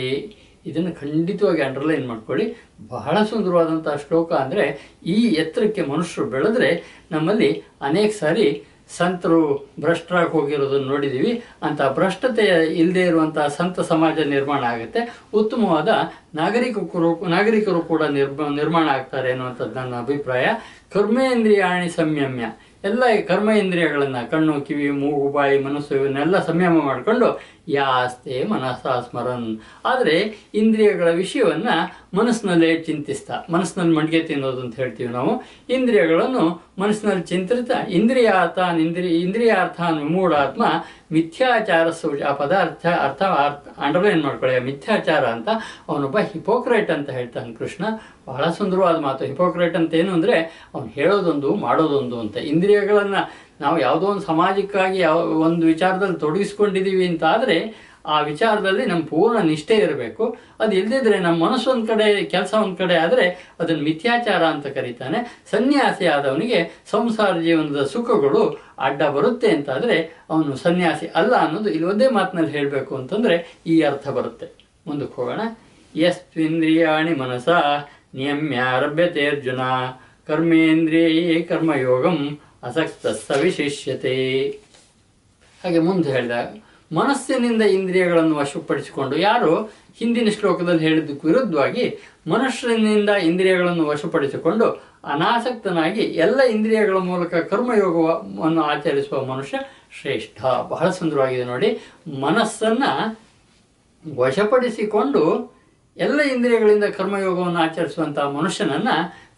ಇದನ್ನು 0.65 1.01
ಖಂಡಿತವಾಗಿ 1.01 1.62
ಅಂಡರ್ಲೈನ್ 1.62 2.07
ಮಾಡ್ಕೊಳ್ಳಿ. 2.07 2.56
ಬಹಳ 2.88 3.24
ಸುಂದರವಾದಂಥ 3.24 3.88
ಶ್ಲೋಕ 4.07 4.33
ಅಂದರೆ 4.33 4.95
ಈ 5.06 5.27
ಎತ್ತರಕ್ಕೆ 5.27 5.81
ಮನುಷ್ಯರು 5.81 6.30
ಬೆಳೆದ್ರೆ 6.30 6.83
ನಮ್ಮಲ್ಲಿ 7.12 7.63
ಅನೇಕ 7.81 8.12
ಸಾರಿ 8.19 8.63
ಸಂತರು 8.98 9.69
ಭ್ರಷ್ಟರಾಗಿ 9.80 10.30
ಹೋಗಿರೋದನ್ನು 10.30 10.88
ನೋಡಿದ್ದೀವಿ 10.88 11.44
ಅಂತ 11.63 11.81
ಭ್ರಷ್ಟತೆ 11.81 12.45
ಇಲ್ಲದೆ 12.74 13.01
ಇರುವಂಥ 13.01 13.38
ಸಂತ 13.39 13.80
ಸಮಾಜ 13.80 14.19
ನಿರ್ಮಾಣ 14.19 14.63
ಆಗುತ್ತೆ. 14.63 15.19
ಉತ್ತಮವಾದ 15.34 15.89
ನಾಗರಿಕರು 16.36 17.25
ನಾಗರಿಕರು 17.25 17.81
ಕೂಡ 17.81 18.04
ನಿರ್ಮ, 18.04 18.56
ನಿರ್ಮಾಣ 18.56 18.88
ಆಗ್ತಾರೆ 18.89 19.31
ಅನ್ನುವಂಥದ್ದು 19.31 19.75
ನನ್ನ 19.75 19.95
ಅಭಿಪ್ರಾಯ. 19.95 20.48
ಕರ್ಮೇಂದ್ರಿಯಾಣಿ 20.94 21.89
ಸಂಯಮ್ಯ. 21.89 22.45
ಎಲ್ಲ 22.84 23.04
ಕರ್ಮ 23.28 23.50
ಇಂದ್ರಿಯಗಳನ್ನು 23.50 24.31
ಕಣ್ಣು, 24.31 24.62
ಕಿವಿ, 24.62 24.92
ಮೂಗು, 24.92 25.30
ಬಾಯಿ, 25.31 25.60
ಮನಸ್ಸು, 25.60 25.95
ಇವನ್ನೆಲ್ಲ 25.95 26.45
ಸಂಯಮ 26.45 26.81
ಮಾಡಿಕೊಂಡು 26.81 27.56
ಯಾಸ್ತೆ 27.68 28.44
ಮನಸ 28.44 28.88
ಸ್ಮರನ್. 28.88 29.58
ಆದರೆ 29.86 30.50
ಇಂದ್ರಿಯಗಳ 30.54 31.10
ವಿಷಯವನ್ನು 31.10 32.08
ಮನಸ್ಸಿನಲ್ಲೇ 32.18 32.78
ಚಿಂತಿಸ್ತಾ, 32.78 33.42
ಮನಸ್ಸಿನಲ್ಲಿ 33.50 33.96
ಮಡಿಗೆ 33.96 34.24
ತಿನ್ನೋದು 34.24 34.62
ಅಂತ 34.62 34.75
ಹೇಳ್ತೀವಿ 34.75 35.14
ನಾವು. 35.14 35.44
ಇಂದ್ರಿಯಗಳನ್ನು 35.69 36.68
ಮನಸ್ಸಿನಲ್ಲಿ 36.80 37.24
ಚಿಂತಿಸ್ತಾ 37.24 37.80
ಇಂದ್ರಿಯಾರ್ಥ 37.90 38.60
ಇಂದ್ರಿಯ 38.80 39.19
ಇಂದ್ರಿಯಾರ್ಥಾನ್ 39.19 40.10
ಮೂಢಾತ್ಮ 40.10 40.66
ಮಿಥ್ಯಾಚಾರ 41.12 41.90
ಸೌ- 41.90 42.22
ಆ 42.22 42.34
ಪದಾರ್ಥ 42.34 42.86
ಅರ್ಥ 42.88 43.24
ಅಂಡರ್ಲೈನ್ 43.78 44.24
ಮಾಡ್ಕೊಳ್ಳಿ 44.24 44.60
ಮಿಥ್ಯಾಚಾರ 44.60 45.25
ಅಂತ 45.25 45.48
ಅವನೊಬ್ಬ 45.90 46.18
ಹಿಪೋಕ್ರೇಟ್ 46.18 46.92
ಅಂತ 46.92 47.10
ಹೇಳ್ತಾನೆ 47.10 47.54
ಕೃಷ್ಣ. 47.54 47.86
ಬಹಳ 48.28 48.50
ಸುಂದರವಾದ 48.50 49.00
ಮಾತು. 49.00 49.25
ಹಿಪೋಕ್ರೇಟ್ 49.25 49.75
ಅಂತ 49.75 49.94
ಏನು 49.94 50.14
ಅಂದರೆ 50.14 50.69
ಅವನು 50.74 50.88
ಹೇಳೋದೊಂದು, 50.88 51.56
ಮಾಡೋದೊಂದು 51.56 52.19
ಅಂತ. 52.19 52.38
ಇಂದ್ರಿಯಗಳನ್ನು 52.38 53.31
ನಾವು 53.62 53.80
ಯಾವುದೋ 53.80 54.06
ಒಂದು 54.06 54.21
ಸಮಾಜಕ್ಕಾಗಿ 54.21 55.00
ಯಾವ 55.00 55.19
ಒಂದು 55.19 55.65
ವಿಚಾರದಲ್ಲಿ 55.65 56.19
ತೊಡಗಿಸ್ಕೊಂಡಿದ್ದೀವಿ 56.19 57.07
ಅಂತ 57.07 57.24
ಆದರೆ 57.24 57.88
ಆ 58.06 58.21
ವಿಚಾರದಲ್ಲಿ 58.21 58.86
ನಮ್ಮ 58.86 59.04
ಪೂರ್ಣ 59.06 59.38
ನಿಷ್ಠೆ 59.39 59.75
ಇರಬೇಕು. 59.75 60.38
ಅದು 60.59 60.74
ಇಲ್ಲದಿದ್ದರೆ 60.75 61.19
ನಮ್ಮ 61.19 61.50
ಮನಸ್ಸು 61.50 61.71
ಒಂದು 61.71 61.88
ಕಡೆ, 61.88 62.24
ಕೆಲಸ 62.24 62.54
ಒಂದು 62.54 62.75
ಕಡೆ 62.75 62.95
ಆದರೆ 62.95 63.25
ಅದನ್ನು 63.59 63.83
ಮಿಥ್ಯಾಚಾರ 63.83 64.44
ಅಂತ 64.45 64.68
ಕರೀತಾನೆ. 64.68 65.42
ಸನ್ಯಾಸಿ 65.51 66.06
ಆದವನಿಗೆ 66.06 66.59
ಸಂಸಾರ 66.92 67.39
ಜೀವನದ 67.39 67.83
ಸುಖಗಳು 67.83 68.44
ಅಡ್ಡ 68.80 69.01
ಬರುತ್ತೆ 69.01 69.48
ಅಂತಾದರೆ 69.48 69.98
ಅವನು 70.30 70.56
ಸನ್ಯಾಸಿ 70.56 71.07
ಅಲ್ಲ 71.07 71.35
ಅನ್ನೋದು 71.35 71.69
ಇಲ್ಲಿ 71.69 71.83
ಒಂದೇ 71.83 72.09
ಮಾತಿನಲ್ಲಿ 72.09 72.52
ಹೇಳಬೇಕು 72.52 72.95
ಅಂತಂದರೆ 72.95 73.59
ಈ 73.68 73.81
ಅರ್ಥ 73.81 74.07
ಬರುತ್ತೆ. 74.07 74.45
ಮುಂದಕ್ಕೆ 74.87 75.16
ಹೋಗೋಣ. 75.21 75.42
ಯಸ್ವಿಂದ್ರಿಯಾಣಿ 75.95 77.14
ಮನಸ 77.14 77.49
ನಿಯಮ್ಯಾರಭ್ಯತೆ 78.16 79.28
ಅರ್ಜುನ. 79.28 79.61
ಕರ್ಮೇಂದ್ರಿಯೇ 80.28 81.42
ಕರ್ಮಯೋಗಂ. 81.42 82.40
ಅಸಕ್ತ 82.64 83.07
ಸವಿಶಿಷ್ಯತೆ. 83.07 84.47
ಹಾಗೆ 85.64 85.80
ಮುಂದೆ 85.80 86.11
ಹೇಳಿದ, 86.11 86.31
ಮನಸ್ಸಿನಿಂದ 86.95 87.61
ಇಂದ್ರಿಯಗಳನ್ನು 87.61 88.35
ವಶಪಡಿಸಿಕೊಂಡು, 88.35 89.18
ಯಾರು 89.18 89.56
ಹಿಂದಿನ 89.97 90.30
ಶ್ಲೋಕದಲ್ಲಿ 90.30 90.83
ಹೇಳಿದ್ದಕ್ಕೆ 90.83 91.28
ವಿರುದ್ಧವಾಗಿ 91.28 91.97
ಮನುಷ್ಯನಿಂದ 92.28 93.09
ಇಂದ್ರಿಯಗಳನ್ನು 93.09 93.85
ವಶಪಡಿಸಿಕೊಂಡು 93.85 94.66
ಅನಾಸಕ್ತನಾಗಿ 95.04 96.02
ಎಲ್ಲ 96.02 96.42
ಇಂದ್ರಿಯಗಳ 96.42 96.97
ಮೂಲಕ 96.97 97.33
ಕರ್ಮಯೋಗವನ್ನು 97.33 98.61
ಆಚರಿಸುವ 98.61 99.26
ಮನುಷ್ಯ 99.26 99.59
ಶ್ರೇಷ್ಠ. 100.02 100.45
ಬಹಳ 100.45 100.90
ಸುಂದರವಾಗಿದೆ 100.90 101.44
ನೋಡಿ. 101.44 101.80
ಮನಸ್ಸನ್ನು 102.21 103.19
ವಶಪಡಿಸಿಕೊಂಡು 104.16 105.57
ಎಲ್ಲ 105.97 106.21
ಇಂದ್ರಿಯಗಳಿಂದ 106.21 106.83
ಕರ್ಮಯೋಗವನ್ನು 106.83 107.59
ಆಚರಿಸುವಂತಹ 107.59 108.30
ಮನುಷ್ಯನನ್ನ 108.30 108.87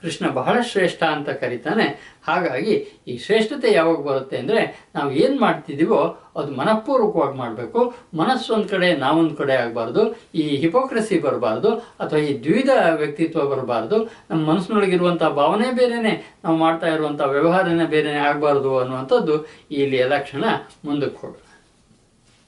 ಕೃಷ್ಣ 0.03 0.25
ಬಹಳ 0.37 0.55
ಶ್ರೇಷ್ಠ 0.71 1.01
ಅಂತ 1.15 1.29
ಕರೀತಾನೆ. 1.41 1.85
ಹಾಗಾಗಿ 2.27 2.73
ಈ 3.11 3.13
ಶ್ರೇಷ್ಠತೆ 3.23 3.69
ಯಾವಾಗ 3.77 3.99
ಬರುತ್ತೆ 4.09 4.35
ಅಂದರೆ 4.41 4.61
ನಾವು 4.95 5.09
ಏನು 5.23 5.35
ಮಾಡ್ತಿದ್ದೀವೋ 5.45 5.99
ಅದು 6.39 6.49
ಮನಃಪೂರ್ವಕವಾಗಿ 6.59 7.35
ಮಾಡಬೇಕು. 7.41 7.79
ಮನಸ್ಸು 8.21 8.49
ಒಂದು 8.57 8.67
ಕಡೆ, 8.73 8.89
ನಾವೊಂದು 9.03 9.35
ಕಡೆ 9.41 9.55
ಆಗಬಾರ್ದು. 9.63 10.03
ಈ 10.41 10.43
ಹಿಪೋಕ್ರಸಿ 10.61 11.17
ಬರಬಾರ್ದು 11.25 11.71
ಅಥವಾ 12.03 12.21
ಈ 12.29 12.31
ದ್ವಿಧ 12.45 12.69
ವ್ಯಕ್ತಿತ್ವ 13.01 13.45
ಬರಬಾರ್ದು. 13.53 13.99
ನಮ್ಮ 14.29 14.41
ಮನಸ್ಸಿನೊಳಗಿರುವಂಥ 14.51 15.23
ಭಾವನೆ 15.41 15.67
ಬೇರೆಯೇ 15.81 16.13
ನಾವು 16.45 16.57
ಮಾಡ್ತಾ 16.63 16.87
ಇರುವಂಥ 16.95 17.21
ವ್ಯವಹಾರನೇ 17.35 17.87
ಬೇರೆನೇ 17.95 18.23
ಆಗಬಾರ್ದು 18.29 18.71
ಅನ್ನುವಂಥದ್ದು 18.83 19.37
ಇಲ್ಲಿ 19.81 20.01
ಲಕ್ಷಣ 20.15 20.43
ಮುಂದಕ್ಕೆ 20.87 21.19
ಕೊಡು 21.21 21.39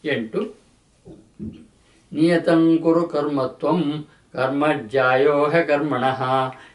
ಎಂಟು, 0.03 0.41
ನಿಯತಂ 2.11 2.63
ಕುರು 2.85 3.03
ಕರ್ಮತ್ವಂ 3.11 3.81
ಕರ್ಮಜ್ಜಾಯೋಹ 4.35 5.53
ಕರ್ಮಣಃ. 5.69 6.21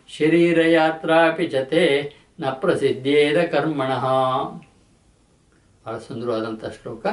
ಶರೀರಯಾತ್ರಾಪಿ 0.08 1.46
ಜತೆ 1.46 2.14
ನ 2.40 2.44
ಪ್ರಸಿದ್ಧೇದ 2.50 3.42
ಕರ್ಮಣಃ. 3.42 4.04
ಬಹಳ 5.86 5.98
ಸುಂದರವಾದಂಥ 5.98 6.64
ಶ್ಲೋಕ. 6.64 7.06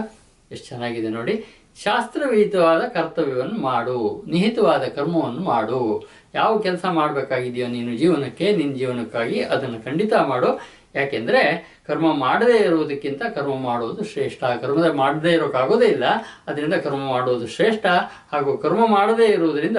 ಎಷ್ಟು 0.51 0.67
ಚೆನ್ನಾಗಿದೆ 0.67 1.09
ನೋಡಿ. 1.09 1.45
ಶಾಸ್ತ್ರವಿಹಿತವಾದ 1.83 2.81
ಕರ್ತವ್ಯವನ್ನು 2.81 3.59
ಮಾಡು. 3.59 4.23
ನಿಹಿತವಾದ 4.27 4.83
ಕರ್ಮವನ್ನು 4.83 5.41
ಮಾಡು. 5.41 6.07
ಯಾವ 6.35 6.59
ಕೆಲಸ 6.59 6.85
ಮಾಡಬೇಕಾಗಿದೆಯೋ 6.85 7.67
ನೀನು 7.67 7.97
ಜೀವನಕ್ಕೆ 7.97 8.55
ನಿನ್ನ 8.55 8.75
ಜೀವನಕ್ಕಾಗಿ 8.75 9.41
ಅದನ್ನು 9.41 9.85
ಖಂಡಿತ 9.85 10.13
ಮಾಡು. 10.13 10.61
ಯಾಕೆಂದರೆ 10.95 11.73
ಕರ್ಮ 11.87 12.13
ಮಾಡದೇ 12.13 12.57
ಇರುವುದಕ್ಕಿಂತ 12.57 13.23
ಕರ್ಮ 13.23 13.55
ಮಾಡುವುದು 13.59 14.03
ಶ್ರೇಷ್ಠ. 14.03 14.43
ಕರ್ಮ 14.43 14.93
ಮಾಡದೇ 14.93 15.31
ಇರೋಕ್ಕಾಗೋದೇ 15.31 15.85
ಇಲ್ಲ. 15.85 16.03
ಅದರಿಂದ 16.47 16.73
ಕರ್ಮ 16.73 17.09
ಮಾಡುವುದು 17.09 17.47
ಶ್ರೇಷ್ಠ. 17.47 17.85
ಹಾಗೂ 18.31 18.57
ಕರ್ಮ 18.57 18.87
ಮಾಡದೇ 18.87 19.25
ಇರುವುದರಿಂದ 19.25 19.77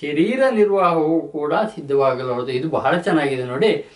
ಶರೀರ 0.00 0.42
ನಿರ್ವಾಹವು 0.50 1.28
ಕೂಡ 1.28 1.54
ಸಿದ್ಧವಾಗಲಾರದು. 1.54 2.48
ಇದು 2.48 2.68
ಬಹಳ 2.68 2.96
ಚೆನ್ನಾಗಿದೆ 2.96 3.44
ನೋಡಿ. 3.44 3.88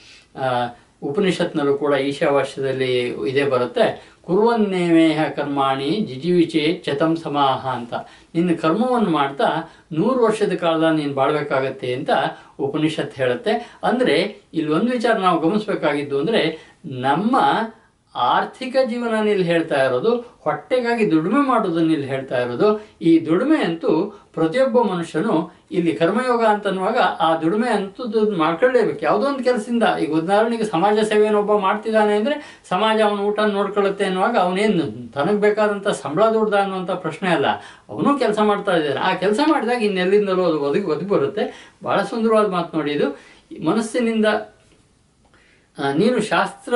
ಉಪನಿಷತ್ನಲ್ಲೂ 1.02 1.74
ಕೂಡ 1.74 1.94
ಈಶಾವಾಸ್ಯದಲ್ಲಿ 1.94 3.08
ಇದೇ 3.08 3.44
ಬರುತ್ತೆ. 3.44 4.17
ಕುರುವನ್ನೇಮೇಹ 4.28 5.20
ಕರ್ಮಾಣಿ 5.36 5.90
ಜಿಜಿವಿಚೆ 6.08 6.82
ಚತಂ 6.86 7.16
ಸಮಾಹ 7.16 7.66
ಅಂತ. 7.66 7.94
ನಿನ್ನ 8.34 8.54
ಕರ್ಮವನ್ನು 8.54 9.10
ಮಾಡ್ತಾ 9.10 9.48
ನೂರು 9.92 10.18
ವರ್ಷದ 10.24 10.54
ಕಾಲ 10.56 10.90
ನೀನು 10.90 11.14
ಬಾಳ್ಬೇಕಾಗತ್ತೆ 11.14 11.94
ಅಂತ 11.94 12.10
ಉಪನಿಷತ್ 12.60 13.14
ಹೇಳುತ್ತೆ. 13.14 13.54
ಅಂದರೆ 13.84 14.16
ಇಲ್ಲಿ 14.54 14.70
ಒಂದು 14.72 14.90
ವಿಚಾರ 14.92 15.16
ನಾವು 15.18 15.40
ಗಮನಿಸಬೇಕಾಗಿದ್ದು 15.40 16.18
ಅಂದರೆ 16.18 16.42
ನಮ್ಮ 16.84 17.36
ಆರ್ಥಿಕ 18.14 18.76
ಜೀವನ 18.90 19.14
ಇಲ್ಲಿ 19.28 19.44
ಹೇಳ್ತಾ 19.44 19.84
ಇರೋದು, 19.84 20.12
ಹೊಟ್ಟೆಗಾಗಿ 20.16 21.10
ದುಡಿಮೆ 21.10 21.40
ಮಾಡೋದನ್ನ 21.48 21.90
ಇಲ್ಲಿ 21.92 22.06
ಹೇಳ್ತಾ 22.06 22.38
ಇರೋದು, 22.40 22.68
ಈ 23.02 23.26
ದುಡಿಮೆ 23.26 23.56
ಅಂತೂ 23.56 23.90
ಪ್ರತಿಯೊಬ್ಬ 24.34 24.82
ಮನುಷ್ಯನು 24.82 25.34
ಇಲ್ಲಿ 25.70 25.92
ಕರ್ಮಯೋಗ 25.92 26.42
ಅಂತನ್ನುವಾಗ 26.44 26.98
ಆ 26.98 27.36
ದುಡಿಮೆ 27.36 27.68
ಅಂತೂ 27.68 28.36
ಮಾಡ್ಕೊಳ್ಳೇಬೇಕು. 28.36 29.00
ಯಾವುದೋ 29.02 29.26
ಒಂದು 29.26 29.44
ಕೆಲಸದಿಂದ, 29.44 29.82
ಈಗ 30.00 30.12
ಉದಾಹರಣೆಗೆ 30.12 30.64
ಸಮಾಜ 30.64 30.98
ಸೇವೆಯನ್ನು 30.98 31.40
ಒಬ್ಬ 31.40 31.58
ಮಾಡ್ತಿದ್ದಾನೆ 31.58 32.16
ಅಂದರೆ 32.16 32.36
ಸಮಾಜ 32.70 33.00
ಅವನು 33.00 33.22
ಊಟ 33.28 33.38
ನೋಡ್ಕೊಳ್ಳುತ್ತೆ 33.40 34.04
ಅನ್ನುವಾಗ 34.04 34.36
ಅವನೇನು 34.36 35.08
ತನಗೆ 35.14 35.40
ಬೇಕಾದಂಥ 35.40 35.88
ಸಂಬಳ 35.88 36.24
ದುಡ್ದ 36.24 36.54
ಅನ್ನುವಂಥ 36.54 36.90
ಪ್ರಶ್ನೆ 36.90 37.30
ಅಲ್ಲ. 37.30 37.46
ಅವನು 37.88 38.18
ಕೆಲಸ 38.18 38.38
ಮಾಡ್ತಾ 38.38 38.76
ಇದ್ದಾನೆ. 38.76 39.00
ಆ 39.00 39.14
ಕೆಲಸ 39.14 39.40
ಮಾಡಿದಾಗ 39.52 39.82
ಇನ್ನೆಲ್ಲಿಂದಲೂ 39.82 40.44
ಅದು 40.44 40.60
ಒದಗಿ 40.60 40.84
ಒದಗಿ 40.84 41.08
ಬರುತ್ತೆ. 41.08 41.74
ಭಾಳ 41.84 42.02
ಸುಂದರವಾದ 42.02 42.46
ಮಾತು 42.46 42.76
ನೋಡಿ 42.78 42.92
ಇದು. 42.92 43.08
ಮನಸ್ಸಿನಿಂದ 43.50 44.26
ನೀನು 45.98 46.18
ಶಾಸ್ತ್ರ 46.30 46.74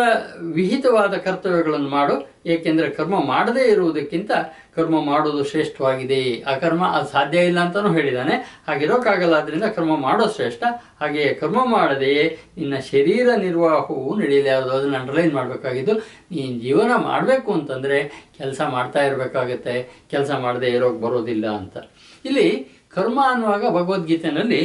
ವಿಹಿತವಾದ 0.56 1.14
ಕರ್ತವ್ಯಗಳನ್ನು 1.24 1.88
ಮಾಡು, 1.94 2.14
ಏಕೆಂದರೆ 2.52 2.88
ಕರ್ಮ 2.98 3.16
ಮಾಡದೇ 3.30 3.64
ಇರುವುದಕ್ಕಿಂತ 3.72 4.30
ಕರ್ಮ 4.76 4.96
ಮಾಡುವುದು 5.08 5.42
ಶ್ರೇಷ್ಠವಾಗಿದೆ. 5.50 6.20
ಆ 6.50 6.52
ಕರ್ಮ 6.64 6.82
ಅದು 6.96 7.08
ಸಾಧ್ಯ 7.14 7.40
ಇಲ್ಲ 7.48 7.60
ಅಂತಲೂ 7.66 7.90
ಹೇಳಿದ್ದಾನೆ 7.96 8.34
ಹಾಗಿರೋಕ್ಕಾಗಲ್ಲ 8.68 9.36
ಅದರಿಂದ 9.42 9.66
ಕರ್ಮ 9.76 9.94
ಮಾಡೋದು 10.06 10.34
ಶ್ರೇಷ್ಠ, 10.38 10.62
ಹಾಗೆಯೇ 11.00 11.30
ಕರ್ಮ 11.42 11.60
ಮಾಡದೆಯೇ 11.74 12.24
ನಿನ್ನ 12.58 12.74
ಶರೀರ 12.90 13.28
ನಿರ್ವಾಹವು 13.46 14.06
ನಡೆಯಲಾರದು 14.22 14.72
ಅದನ್ನು 14.78 14.96
ಅಂಡರ್ಲೈನ್ 15.00 15.34
ಮಾಡಬೇಕಾಗಿದ್ದು, 15.38 15.96
ನೀನು 16.34 16.54
ಜೀವನ 16.66 16.90
ಮಾಡಬೇಕು 17.10 17.50
ಅಂತಂದರೆ 17.58 18.00
ಕೆಲಸ 18.38 18.60
ಮಾಡ್ತಾ 18.76 19.02
ಇರಬೇಕಾಗತ್ತೆ. 19.08 19.76
ಕೆಲಸ 20.14 20.30
ಮಾಡದೇ 20.46 20.70
ಇರೋಕೆ 20.78 21.00
ಬರೋದಿಲ್ಲ 21.06 21.46
ಅಂತ. 21.60 21.76
ಇಲ್ಲಿ 22.24 22.48
ಕರ್ಮ 22.96 23.18
ಅನ್ನುವಾಗ 23.32 23.64
ಭಗವದ್ಗೀತೆಯಲ್ಲಿ 23.78 24.64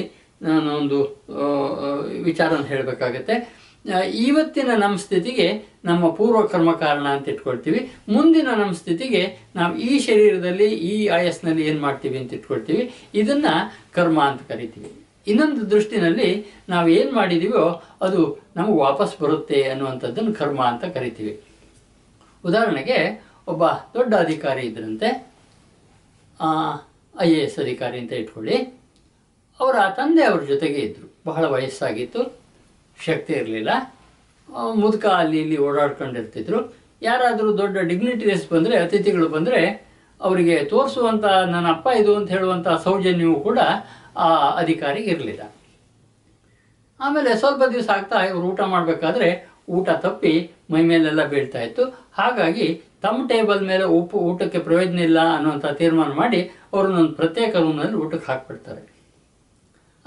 ಒಂದು 0.80 0.98
ವಿಚಾರನ 2.28 2.64
ಹೇಳಬೇಕಾಗತ್ತೆ. 2.72 3.36
ಇವತ್ತಿನ 4.14 4.70
ನಮ್ಮ 4.76 4.96
ಸ್ಥಿತಿಗೆ 4.96 5.64
ನಮ್ಮ 5.86 6.10
ಪೂರ್ವ 6.10 6.42
ಕರ್ಮ 6.48 6.72
ಕಾರಣ 6.72 7.08
ಅಂತ 7.08 7.30
ಇಟ್ಕೊಳ್ತೀವಿ. 7.30 7.94
ಮುಂದಿನ 8.10 8.48
ನಮ್ಮ 8.58 8.72
ಸ್ಥಿತಿಗೆ 8.72 9.38
ನಾವು 9.56 9.78
ಈ 9.78 10.00
ಶರೀರದಲ್ಲಿ 10.00 10.74
ಈ 10.74 11.08
ಆಯಸ್ನಲ್ಲಿ 11.08 11.68
ಏನು 11.68 11.82
ಮಾಡ್ತೀವಿ 11.82 12.18
ಅಂತ 12.18 12.34
ಇಟ್ಕೊಳ್ತೀವಿ. 12.34 12.94
ಇದನ್ನ 13.16 13.46
ಕರ್ಮ 13.92 14.24
ಅಂತ 14.24 14.42
ಕರಿತೀವಿ. 14.52 14.92
ಇನ್ನೊಂದು 15.28 15.72
ದೃಷ್ಟಿನಲ್ಲಿ 15.72 16.46
ನಾವು 16.70 16.88
ಏನು 16.90 17.12
ಮಾಡಿದೀವೋ 17.12 17.84
ಅದು 18.02 18.40
ನಮಗೆ 18.56 18.78
ವಾಪಸ್ 18.78 19.22
ಬರುತ್ತೆ 19.22 19.64
ಅನ್ನುವಂಥದ್ದನ್ನು 19.64 20.34
ಕರ್ಮ 20.34 20.62
ಅಂತ 20.64 20.86
ಕರಿತೀವಿ. 20.86 21.42
ಉದಾಹರಣೆಗೆ 22.46 23.28
ಒಬ್ಬ 23.48 23.68
ದೊಡ್ಡ 23.68 24.14
ಅಧಿಕಾರಿ 24.16 24.62
ಇದ್ರಂತೆ. 24.62 25.10
ಐ 27.22 27.32
ಎ 27.32 27.40
ಎಸ್ 27.44 27.60
ಅಧಿಕಾರಿ 27.60 28.00
ಅಂತ 28.00 28.14
ಇಟ್ಕೊಳ್ಳಿ. 28.14 28.58
ಅವರ 29.60 29.76
ತಂದೆ 29.90 30.24
ಅವ್ರ 30.24 30.42
ಜೊತೆಗೆ 30.44 30.80
ಇದ್ದರು 30.80 31.14
ಬಹಳ 31.26 31.46
ವಯಸ್ಸಾಗಿತ್ತು. 31.46 32.47
ಶಕ್ತಿ 33.06 33.34
ಇರಲಿಲ್ಲ. 33.34 33.70
ಮುದುಕ 34.74 35.06
ಅಲ್ಲಿ 35.06 35.42
ಇಲ್ಲಿ 35.42 35.58
ಓಡಾಡ್ಕೊಂಡಿರ್ತಿದ್ರು. 35.58 36.76
ಯಾರಾದರೂ 37.02 37.58
ದೊಡ್ಡ 37.58 37.78
ಡಿಗ್ನಿಟರೀಸ್ 37.78 38.50
ಬಂದರೆ, 38.52 38.78
ಅತಿಥಿಗಳು 38.78 39.30
ಬಂದರೆ, 39.30 39.88
ಅವರಿಗೆ 40.22 40.64
ತೋರಿಸುವಂಥ 40.64 41.26
ನನ್ನ 41.26 41.68
ಅಪ್ಪ 41.68 41.88
ಇದು 42.00 42.16
ಅಂತ 42.16 42.30
ಹೇಳುವಂಥ 42.30 42.68
ಸೌಜನ್ಯವೂ 42.68 43.36
ಕೂಡ 43.36 43.60
ಆ 44.18 44.50
ಅಧಿಕಾರಿಗೆ 44.50 45.12
ಇರಲಿಲ್ಲ. 45.12 45.42
ಆಮೇಲೆ 47.00 47.36
ಸ್ವಲ್ಪ 47.36 47.64
ದಿವಸ 47.64 47.90
ಆಗ್ತಾ 47.90 48.20
ಇವರು 48.26 48.48
ಊಟ 48.48 48.62
ಮಾಡಬೇಕಾದ್ರೆ 48.62 49.48
ಊಟ 49.70 49.90
ತಪ್ಪಿ 49.90 50.52
ಮೈ 50.72 50.82
ಮೇಲೆಲ್ಲ 50.82 51.26
ಬೀಳ್ತಾ 51.28 51.62
ಇತ್ತು. 51.62 51.84
ಹಾಗಾಗಿ 52.14 52.82
ತಮ್ಮ 53.02 53.28
ಟೇಬಲ್ 53.28 53.68
ಮೇಲೆ 53.68 53.84
ಉಪ್ಪು 53.84 54.18
ಊಟಕ್ಕೆ 54.18 54.60
ಪ್ರಯೋಜನ 54.60 55.00
ಇಲ್ಲ 55.00 55.20
ಅನ್ನುವಂಥ 55.36 55.66
ತೀರ್ಮಾನ 55.66 56.12
ಮಾಡಿ 56.12 56.52
ಅವ್ರನ್ನೊಂದು 56.74 57.14
ಪ್ರತ್ಯೇಕ 57.14 57.56
ರೂಮ್ನಲ್ಲಿ 57.56 57.94
ಊಟಕ್ಕೆ 57.94 58.32
ಹಾಕ್ಬಿಡ್ತಾರೆ. 58.32 58.97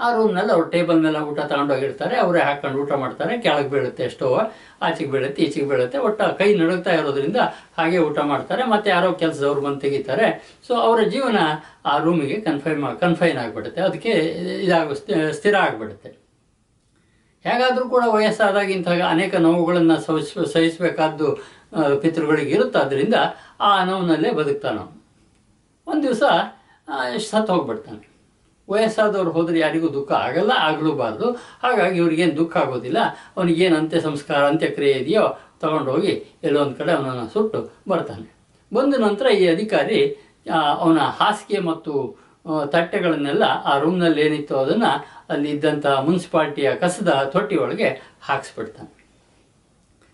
ಆ 0.05 0.07
ರೂಮ್ನಲ್ಲಿ 0.17 0.51
ಅವ್ರು 0.55 0.67
ಟೇಬಲ್ 0.73 0.99
ಮೇಲೆ 1.05 1.19
ಊಟ 1.29 1.39
ತಗೊಂಡೋಗಿರ್ತಾರೆ, 1.51 2.15
ಅವರೇ 2.23 2.41
ಹಾಕೊಂಡು 2.47 2.77
ಊಟ 2.83 2.93
ಮಾಡ್ತಾರೆ, 3.03 3.33
ಕೆಳಗೆ 3.45 3.69
ಬೀಳುತ್ತೆ 3.73 4.05
ಸ್ಟೋವ್ 4.15 4.37
ಆಚೆಗೆ 4.87 5.09
ಬೀಳುತ್ತೆ, 5.13 5.41
ಈಚೆಗೆ 5.45 5.67
ಬೀಳುತ್ತೆ, 5.71 5.97
ಒಟ್ಟು 6.07 6.29
ಕೈ 6.39 6.49
ನಡುಗ್ತಾ 6.61 6.93
ಇರೋದ್ರಿಂದ 6.99 7.39
ಹಾಗೆ 7.79 7.99
ಊಟ 8.07 8.19
ಮಾಡ್ತಾರೆ, 8.31 8.63
ಮತ್ತೆ 8.73 8.89
ಯಾರೋ 8.95 9.11
ಕೆಲಸದವ್ರು 9.23 9.63
ಬಂದು 9.67 9.81
ತೆಗಿತಾರೆ. 9.85 10.27
ಸೊ 10.67 10.73
ಅವರ 10.87 10.99
ಜೀವನ 11.15 11.37
ಆ 11.91 11.95
ರೂಮಿಗೆ 12.05 12.39
ಕನ್ಫೈನ್ 12.47 12.81
ಕನ್ಫೈನ್ 13.03 13.39
ಆಗಿಬಿಡುತ್ತೆ. 13.43 13.81
ಅದಕ್ಕೆ 13.89 14.13
ಇದಾಗ 14.65 14.97
ಸ್ಥಿರ 15.39 15.55
ಆಗಿಬಿಡುತ್ತೆ. 15.67 16.11
ಹೇಗಾದರೂ 17.45 17.85
ಕೂಡ 17.95 18.03
ವಯಸ್ಸಾದಾಗ 18.15 18.69
ಇಂತಹ 18.77 19.05
ಅನೇಕ 19.15 19.33
ನೋವುಗಳನ್ನು 19.47 19.95
ಸಹಿಸ್, 20.07 20.33
ಸಹಿಸಬೇಕಾದ್ದು 20.53 21.29
ಪಿತೃಗಳಿಗೆ 22.01 22.53
ಇರುತ್ತಾದ್ರಿಂದ 22.57 23.15
ಆ 23.67 23.69
ನೋವಿನಲ್ಲೇ 23.89 24.31
ಬದುಕ್ತಾನೆ 24.39 24.83
ಒಂದು 25.87 26.03
ದಿವಸ 26.07 26.23
ಸತ್ತು 27.31 27.51
ಹೋಗ್ಬಿಡ್ತಾನೆ 27.53 28.01
ವಯಸ್ಸಾದವ್ರು 28.73 29.31
ಹೋದರೆ 29.37 29.57
ಯಾರಿಗೂ 29.65 29.87
ದುಃಖ 29.97 30.11
ಆಗಲ್ಲ 30.27 30.53
ಆಗಲೂಬಾರ್ದು 30.69 31.27
ಹಾಗಾಗಿ 31.63 31.97
ಇವ್ರಿಗೇನು 32.01 32.35
ದುಃಖ 32.41 32.53
ಆಗೋದಿಲ್ಲ. 32.63 32.99
ಅವನಿಗೇನು 33.37 33.75
ಅಂತ್ಯ 33.81 34.01
ಸಂಸ್ಕಾರ 34.07 34.41
ಅಂತ್ಯಕ್ರಿಯೆ 34.51 34.95
ಇದೆಯೋ 35.03 35.25
ತಗೊಂಡೋಗಿ 35.63 36.13
ಎಲ್ಲೋ 36.47 36.59
ಒಂದು 36.65 36.75
ಕಡೆ 36.79 36.91
ಅವನನ್ನು 36.97 37.25
ಸುಟ್ಟು 37.33 37.59
ಬರ್ತಾನೆ. 37.91 38.27
ಬಂದ 38.71 38.93
ನಂತರ 39.07 39.27
ಈ 39.41 39.43
ಅಧಿಕಾರಿ 39.55 40.01
ಅವನ 40.83 40.99
ಹಾಸಿಗೆ 41.19 41.59
ಮತ್ತು 41.71 41.93
ತಟ್ಟೆಗಳನ್ನೆಲ್ಲ 42.73 43.45
ಆ 43.71 43.73
ರೂಮ್ನಲ್ಲಿ 43.81 44.21
ಏನಿತ್ತು 44.27 44.55
ಅದನ್ನು 44.61 44.91
ಅಲ್ಲಿ 45.33 45.49
ಇದ್ದಂಥ 45.55 45.85
ಮುನ್ಸಿಪಾಲ್ಟಿಯ 46.07 46.69
ಕಸದ 46.83 47.11
ತೊಟ್ಟಿಯೊಳಗೆ 47.33 47.89
ಹಾಕ್ಸ್ಬಿಡ್ತಾನೆ. 48.27 48.89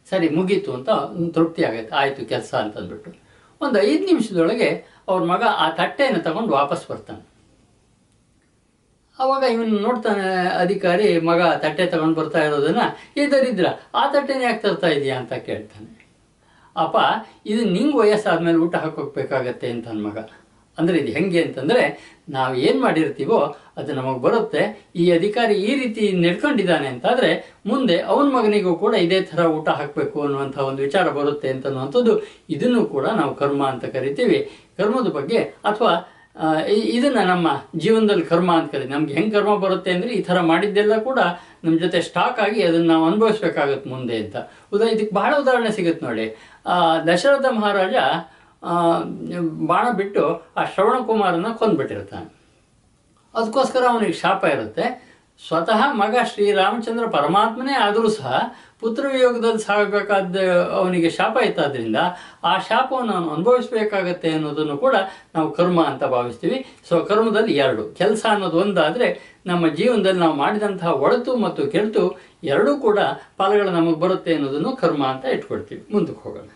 ಸರಿ, 0.10 0.28
ಮುಗೀತು 0.38 0.70
ಅಂತ 0.78 0.90
ತೃಪ್ತಿ 1.36 1.62
ಆಗೈತೆ 1.70 1.94
ಆಯಿತು 2.02 2.22
ಕೆಲಸ 2.34 2.52
ಅಂತಂದ್ಬಿಟ್ಟು. 2.64 3.10
ಒಂದು 3.62 3.78
ಐದು 3.90 4.04
ನಿಮಿಷದೊಳಗೆ 4.10 4.70
ಅವ್ರ 5.10 5.22
ಮಗ 5.32 5.44
ಆ 5.64 5.66
ತಟ್ಟೆಯನ್ನು 5.80 6.22
ತಗೊಂಡು 6.28 6.52
ವಾಪಸ್ 6.60 6.84
ಬರ್ತಾನೆ. 6.92 7.24
ಅವಾಗ 9.20 9.44
ಇವನು 9.44 9.80
ನೋಡ್ತಾನೆ 9.80 10.26
ಅಧಿಕಾರಿ, 10.64 11.20
ಮಗ 11.20 11.42
ತಟ್ಟೆ 11.42 11.86
ತಗೊಂಡು 11.86 12.16
ಬರ್ತಾ 12.16 12.42
ಇರೋದನ್ನ 12.46 12.82
ಈ 13.18 13.26
ದರಿದ್ರ, 13.32 13.68
ಆ 13.96 14.04
ತಟ್ಟೆನ 14.08 14.42
ಯಾಕೆ 14.42 14.62
ತರ್ತಾ 14.62 14.88
ಇದೆಯಾ? 14.88 15.18
ಅಂತ 15.20 15.34
ಕೇಳ್ತಾನೆ. 15.34 15.90
ಅಪ್ಪ, 16.76 16.98
ಇದು 17.46 17.62
ನಿಂಗೆ 17.70 17.98
ವಯಸ್ಸಾದ್ಮೇಲೆ 17.98 18.58
ಊಟ 18.58 18.76
ಹಾಕೋಬೇಕಾಗತ್ತೆ 18.76 19.68
ಅಂತ 19.68 19.88
ಮಗ. 19.88 20.18
ಅಂದರೆ 20.78 20.98
ಇದು 20.98 21.12
ಹೆಂಗೆ 21.12 21.42
ಅಂತಂದರೆ, 21.44 21.84
ನಾವು 22.30 22.56
ಏನು 22.56 22.80
ಮಾಡಿರ್ತೀವೋ 22.82 23.38
ಅದು 23.78 23.94
ನಮಗೆ 23.94 24.20
ಬರುತ್ತೆ. 24.22 24.92
ಈ 24.96 25.12
ಅಧಿಕಾರಿ 25.12 25.56
ಈ 25.56 25.72
ರೀತಿ 25.76 26.12
ನಡ್ಕೊಂಡಿದ್ದಾನೆ 26.12 26.88
ಅಂತಾದರೆ, 26.88 27.30
ಮುಂದೆ 27.66 28.00
ಅವನ 28.12 28.28
ಮಗನಿಗೂ 28.36 28.76
ಕೂಡ 28.76 28.94
ಇದೇ 28.96 29.22
ಥರ 29.22 29.40
ಊಟ 29.58 29.70
ಹಾಕಬೇಕು 29.70 30.22
ಅನ್ನುವಂಥ 30.22 30.58
ಒಂದು 30.58 30.82
ವಿಚಾರ 30.82 31.10
ಬರುತ್ತೆ 31.10 31.50
ಅಂತನ್ನುವಂಥದ್ದು 31.50 32.14
ಇದನ್ನು 32.50 32.86
ಕೂಡ 32.86 33.06
ನಾವು 33.08 33.36
ಕರ್ಮ 33.36 33.64
ಅಂತ 33.66 33.86
ಕರಿತೀವಿ. 33.86 34.40
ಕರ್ಮದ 34.78 35.10
ಬಗ್ಗೆ, 35.10 35.40
ಅಥವಾ 35.40 35.94
ಇದನ್ನ 36.96 37.20
ನಮ್ಮ 37.32 37.48
ಜೀವನದಲ್ಲಿ 37.84 38.26
ಕರ್ಮ 38.32 38.50
ಅಂತ 38.60 38.70
ಕರೀತೀವಿ. 38.74 38.94
ನಮ್ಗೆ 38.96 39.14
ಹೆಂಗೆ 39.18 39.34
ಕರ್ಮ 39.36 39.54
ಬರುತ್ತೆ 39.64 39.90
ಅಂದರೆ 39.96 40.12
ಈ 40.18 40.22
ಥರ 40.28 40.38
ಮಾಡಿದ್ದೆಲ್ಲ 40.50 40.96
ಕೂಡ 41.08 41.20
ನಮ್ಮ 41.64 41.76
ಜೊತೆ 41.84 42.00
ಸ್ಟಾಕ್ 42.08 42.40
ಆಗಿ 42.46 42.60
ಅದನ್ನು 42.68 42.90
ನಾವು 42.94 43.04
ಅನುಭವಿಸ್ಬೇಕಾಗತ್ತೆ 43.10 43.90
ಮುಂದೆ 43.94 44.18
ಅಂತ. 44.24 44.38
ಉದಾ, 44.74 44.86
ಇದಕ್ಕೆ 44.96 45.14
ಬಹಳ 45.20 45.32
ಉದಾಹರಣೆ 45.44 45.72
ಸಿಗುತ್ತೆ 45.78 46.04
ನೋಡಿ. 46.08 46.28
ದಶರಥ 47.10 47.46
ಮಹಾರಾಜ 47.58 47.96
ಬಾಣ 49.72 49.86
ಬಿಟ್ಟು 50.02 50.24
ಆ 50.60 50.64
ಶ್ರವಣ 50.74 50.96
ಕುಮಾರನ 51.10 51.50
ಕೊಂದ್ಬಿಟ್ಟಿರ್ತಾನೆ. 51.62 52.30
ಅದಕ್ಕೋಸ್ಕರ 53.36 53.84
ಅವನಿಗೆ 53.94 54.18
ಶಾಪ 54.24 54.44
ಇರುತ್ತೆ. 54.56 54.86
ಸ್ವತಃ 55.48 55.82
ಮಗ 56.02 56.16
ಶ್ರೀರಾಮಚಂದ್ರ 56.30 57.06
ಪರಮಾತ್ಮನೇ 57.18 57.76
ಆದರೂ 57.88 58.10
ಸಹ 58.20 58.32
ಪುತ್ರ 58.80 59.06
ವಿಯೋಗದಲ್ಲಿ 59.08 59.60
ಸಾಗಬೇಕಾದ 59.60 60.48
ಅವನಿಗೆ 60.72 61.10
ಶಾಪ 61.10 61.38
ಇತ್ತಾದ್ರಿಂದ 61.38 61.96
ಆ 62.44 62.58
ಶಾಪವನ್ನು 62.58 63.14
ಅವನು 63.14 63.30
ಅನುಭವಿಸಬೇಕಾಗತ್ತೆ 63.30 64.32
ಅನ್ನೋದನ್ನು 64.32 64.78
ಕೂಡ 64.78 64.96
ನಾವು 65.36 65.52
ಕರ್ಮ 65.52 65.84
ಅಂತ 65.84 66.04
ಭಾವಿಸ್ತೀವಿ. 66.04 66.66
ಸೊ 66.90 67.00
ಕರ್ಮದಲ್ಲಿ 67.00 67.54
ಎರಡು. 67.54 67.94
ಕೆಲಸ 67.96 68.26
ಅನ್ನೋದು 68.30 68.58
ಒಂದಾದರೆ 68.58 69.38
ನಮ್ಮ 69.46 69.68
ಜೀವನದಲ್ಲಿ 69.68 70.20
ನಾವು 70.20 70.34
ಮಾಡಿದಂತಹ 70.34 70.94
ಒಳತು 70.94 71.38
ಮತ್ತು 71.38 71.68
ಕೆಳತು 71.68 72.20
ಎರಡೂ 72.44 72.78
ಕೂಡ 72.78 73.00
ಫಲಗಳು 73.38 73.72
ನಮಗೆ 73.72 74.00
ಬರುತ್ತೆ 74.00 74.36
ಅನ್ನೋದನ್ನು 74.36 74.76
ಕರ್ಮ 74.76 75.08
ಅಂತ 75.08 75.26
ಇಟ್ಕೊಳ್ತೀವಿ. 75.26 75.86
ಮುಂದಕ್ಕೆ 75.92 76.22
ಹೋಗೋಣ. 76.24 76.50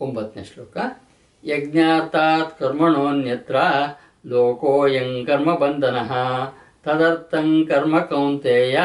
ಒಂಬತ್ತನೇ 0.00 0.44
ಶ್ಲೋಕ. 0.44 0.76
ಯಜ್ಞಾರ್ಥಾತ್ 1.44 2.58
ಕರ್ಮಣೋನ್ಯತ್ರ 2.58 3.56
ಲೋಕೋಯಂ 4.26 5.26
ಕರ್ಮ 5.26 5.54
ಬಂಧನ. 5.54 5.98
ತದರ್ಥಂ 6.84 7.66
ಕರ್ಮ 7.66 7.98
ಕೌಂತೆಯ 7.98 8.80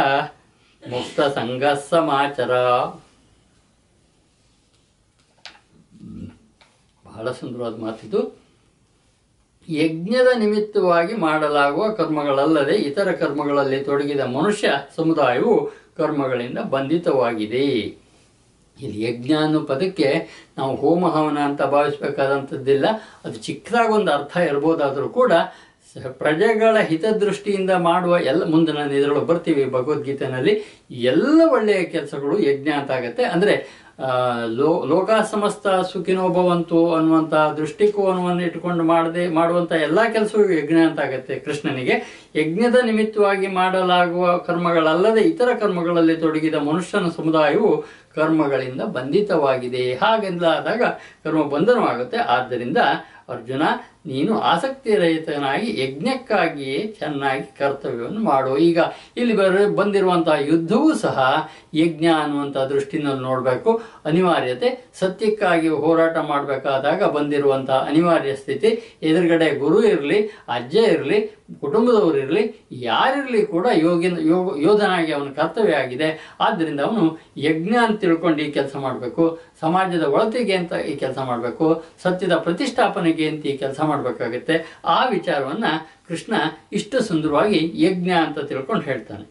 ಮುಕ್ತ 0.89 1.21
ಸಂಘ 1.21 1.63
ಸಮಾಚಾರ 1.89 2.53
ಬಹಳ 7.05 7.31
ಸುಂದರವಾದ 7.31 7.75
ಮಾತಿದು. 7.79 8.19
ಯಜ್ಞದ 9.69 10.27
ನಿಮಿತ್ತವಾಗಿ 10.37 11.13
ಮಾಡಲಾಗುವ 11.15 11.85
ಕರ್ಮಗಳಲ್ಲದೆ 11.89 12.75
ಇತರ 12.75 13.11
ಕರ್ಮಗಳಲ್ಲಿ 13.11 13.79
ತೊಡಗಿದ 13.83 14.19
ಮನುಷ್ಯ 14.19 14.71
ಸಮುದಾಯವು 14.95 15.53
ಕರ್ಮಗಳಿಂದ 15.97 16.59
ಬಂಧಿತವಾಗಿದೆ. 16.59 17.65
ಇಲ್ಲಿ 18.81 19.01
ಯಜ್ಞ 19.03 19.33
ಅನ್ನೋ 19.33 19.59
ಪದಕ್ಕೆ 19.59 20.09
ನಾವು 20.57 20.75
ಹೋಮ 20.75 21.07
ಹವನ 21.07 21.39
ಅಂತ 21.39 21.61
ಭಾವಿಸಬೇಕಾದಂಥದ್ದಿಲ್ಲ. 21.61 22.85
ಅದು 23.25 23.35
ಚಿಕ್ಕದಾಗೊಂದು 23.35 24.11
ಅರ್ಥ 24.11 24.37
ಇರ್ಬೋದಾದರೂ 24.37 25.09
ಕೂಡ 25.09 25.31
ಪ್ರಜೆಗಳ 26.21 26.75
ಹಿತದೃಷ್ಟಿಯಿಂದ 26.89 27.71
ಮಾಡುವ 27.89 28.13
ಎಲ್ಲ, 28.31 28.43
ಮುಂದೆ 28.45 28.71
ನಾನು 28.71 28.93
ಇದರೊಳಗೆ 28.93 29.25
ಬರ್ತೀವಿ 29.25 29.63
ಭಗವದ್ಗೀತೆನಲ್ಲಿ, 29.65 30.53
ಎಲ್ಲ 31.13 31.39
ಒಳ್ಳೆಯ 31.51 31.81
ಕೆಲಸಗಳು 31.95 32.35
ಯಜ್ಞ 32.49 32.69
ಅಂತ 32.79 32.91
ಆಗುತ್ತೆ. 32.91 33.25
ಅಂದರೆ 33.25 33.55
ಲೋ, 34.57 34.69
ಲೋಕ 34.91 35.09
ಸಮಸ್ತ 35.31 35.67
ಸುಖಿನೋಭವಂತು 35.91 36.79
ಅನ್ನುವಂಥ 36.95 37.33
ದೃಷ್ಟಿಕೋನವನ್ನು 37.59 38.43
ಇಟ್ಟುಕೊಂಡು 38.43 38.83
ಮಾಡದೆ, 38.83 39.23
ಮಾಡುವಂಥ 39.29 39.71
ಎಲ್ಲ 39.87 39.99
ಕೆಲಸವೂ 40.15 40.43
ಯಜ್ಞ 40.57 40.79
ಅಂತ 40.87 40.99
ಆಗುತ್ತೆ 40.99 41.35
ಕೃಷ್ಣನಿಗೆ. 41.45 41.95
ಯಜ್ಞದ 42.35 42.77
ನಿಮಿತ್ತವಾಗಿ 42.89 43.47
ಮಾಡಲಾಗುವ 43.59 44.37
ಕರ್ಮಗಳಲ್ಲದೆ 44.37 45.23
ಇತರ 45.31 45.49
ಕರ್ಮಗಳಲ್ಲಿ 45.63 46.15
ತೊಡಗಿದ 46.15 46.59
ಮನುಷ್ಯನ 46.69 47.09
ಸಮುದಾಯವು 47.19 47.71
ಕರ್ಮಗಳಿಂದ 48.15 48.81
ಬಂಧಿತವಾಗಿದೆ. 48.97 49.85
ಹಾಗೆಂದಾದಾಗ 50.03 50.83
ಕರ್ಮ 51.23 51.41
ಬಂಧನವಾಗುತ್ತೆ. 51.55 52.17
ಆದ್ದರಿಂದ 52.17 52.79
ಅರ್ಜುನ 53.29 53.63
ನೀನು 54.05 54.39
ಆಸಕ್ತಿ 54.39 54.95
ರಹಿತನಾಗಿ 54.95 55.69
ಯಜ್ಞಕ್ಕಾಗಿಯೇ 55.83 56.95
ಚೆನ್ನಾಗಿ 56.99 57.57
ಕರ್ತವ್ಯವನ್ನು 57.57 58.21
ಮಾಡು. 58.23 58.57
ಈಗ 58.57 58.79
ಇಲ್ಲಿ 59.17 59.35
ಬರ, 59.35 59.67
ಬಂದಿರುವಂತಹ 59.75 60.37
ಯುದ್ಧವೂ 60.41 60.93
ಸಹ 60.93 61.49
ಯಜ್ಞ 61.73 62.05
ಅನ್ನುವಂಥ 62.23 62.57
ದೃಷ್ಟಿನಲ್ಲಿ 62.57 63.21
ನೋಡಬೇಕು. 63.21 63.81
ಅನಿವಾರ್ಯತೆ, 64.05 64.69
ಸತ್ಯಕ್ಕಾಗಿ 64.99 65.67
ಹೋರಾಟ 65.67 66.17
ಮಾಡಬೇಕಾದಾಗ 66.17 67.03
ಬಂದಿರುವಂತಹ 67.03 67.85
ಅನಿವಾರ್ಯ 67.89 68.35
ಸ್ಥಿತಿ. 68.35 68.99
ಎದುರುಗಡೆ 69.03 69.55
ಗುರು 69.55 69.83
ಇರಲಿ, 69.83 70.19
ಅಜ್ಜ 70.49 70.75
ಇರಲಿ, 70.75 71.19
ಕುಟುಂಬದವರು 71.61 72.17
ಇರಲಿ, 72.17 72.67
ಯಾರಿರಲಿ 72.71 73.41
ಕೂಡ 73.45 73.67
ಯೋಗಿನ 73.73 74.17
ಯೋಗ 74.21 74.59
ಯೋಧನಾಗಿ 74.59 75.11
ಅವನ 75.11 75.29
ಕರ್ತವ್ಯ 75.31 75.73
ಆಗಿದೆ. 75.73 76.35
ಆದ್ದರಿಂದ 76.39 76.79
ಅವನು 76.79 77.17
ಯಜ್ಞ 77.37 77.75
ಅಂತ 77.75 77.99
ತಿಳ್ಕೊಂಡು 77.99 78.41
ಈ 78.41 78.51
ಕೆಲಸ 78.51 78.75
ಮಾಡಬೇಕು. 78.75 79.39
ಸಮಾಜದ 79.61 80.03
ಒಳತಿಗೆ 80.03 80.53
ಅಂತ 80.53 80.73
ಈ 80.73 80.95
ಕೆಲಸ 80.95 81.17
ಮಾಡಬೇಕು. 81.17 81.83
ಸತ್ಯದ 82.03 82.35
ಪ್ರತಿಷ್ಠಾಪನೆಗೆ 82.35 83.27
ಅಂತ 83.29 83.45
ಈ 83.45 83.57
ಕೆಲಸ 83.57 83.81
ಮಾಡಬೇಕಾಗುತ್ತೆ. 83.95 84.55
ಆ 84.85 84.99
ವಿಚಾರವನ್ನ 85.05 85.65
ಕೃಷ್ಣ 86.07 86.33
ಇಷ್ಟು 86.71 87.03
ಸುಂದರವಾಗಿ 87.03 87.71
ಯಜ್ಞ 87.75 88.11
ಅಂತ 88.11 88.39
ತಿಳ್ಕೊಂಡು 88.39 88.83
ಹೇಳ್ತಾನೆ. 88.83 89.25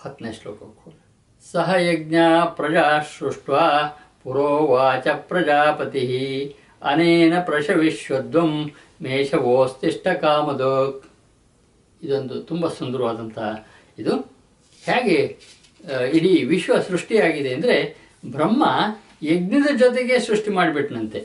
ಹತ್ತನೇ 0.00 0.32
ಶ್ಲೋಕಕ್ಕೂ. 0.32 0.88
ಸಹ 1.52 1.74
ಯಜ್ಞ 1.78 2.16
ಪ್ರಜಾ 2.56 2.86
ಸೃಷ್ಟ 3.18 3.50
ಪುರೋವಾಚ 4.22 5.06
ಪ್ರಜಾಪತಿ. 5.28 6.04
ಅನೇನ 6.82 7.34
ಪ್ರಶವಿಶ್ವದ್ವಂ 7.40 8.52
ಮೇಷವೋಸ್ತಿಷ್ಟ 9.02 10.08
ಕಾಮದೋ. 10.08 10.74
ಇದೊಂದು 12.02 12.36
ತುಂಬ 12.42 12.68
ಸುಂದರವಾದಂಥ 12.68 13.38
ಇದು. 13.98 14.14
ಹೇಗೆ 14.84 15.18
ಇಡೀ 16.12 16.32
ವಿಶ್ವ 16.44 16.80
ಸೃಷ್ಟಿಯಾಗಿದೆ 16.88 17.50
ಅಂದರೆ 17.54 17.76
ಬ್ರಹ್ಮ 18.30 18.64
ಯಜ್ಞದ 19.22 19.68
ಜೊತೆಗೆ 19.76 20.18
ಸೃಷ್ಟಿ 20.18 20.50
ಮಾಡಿಬಿಟ್ನಂತೆ. 20.50 21.20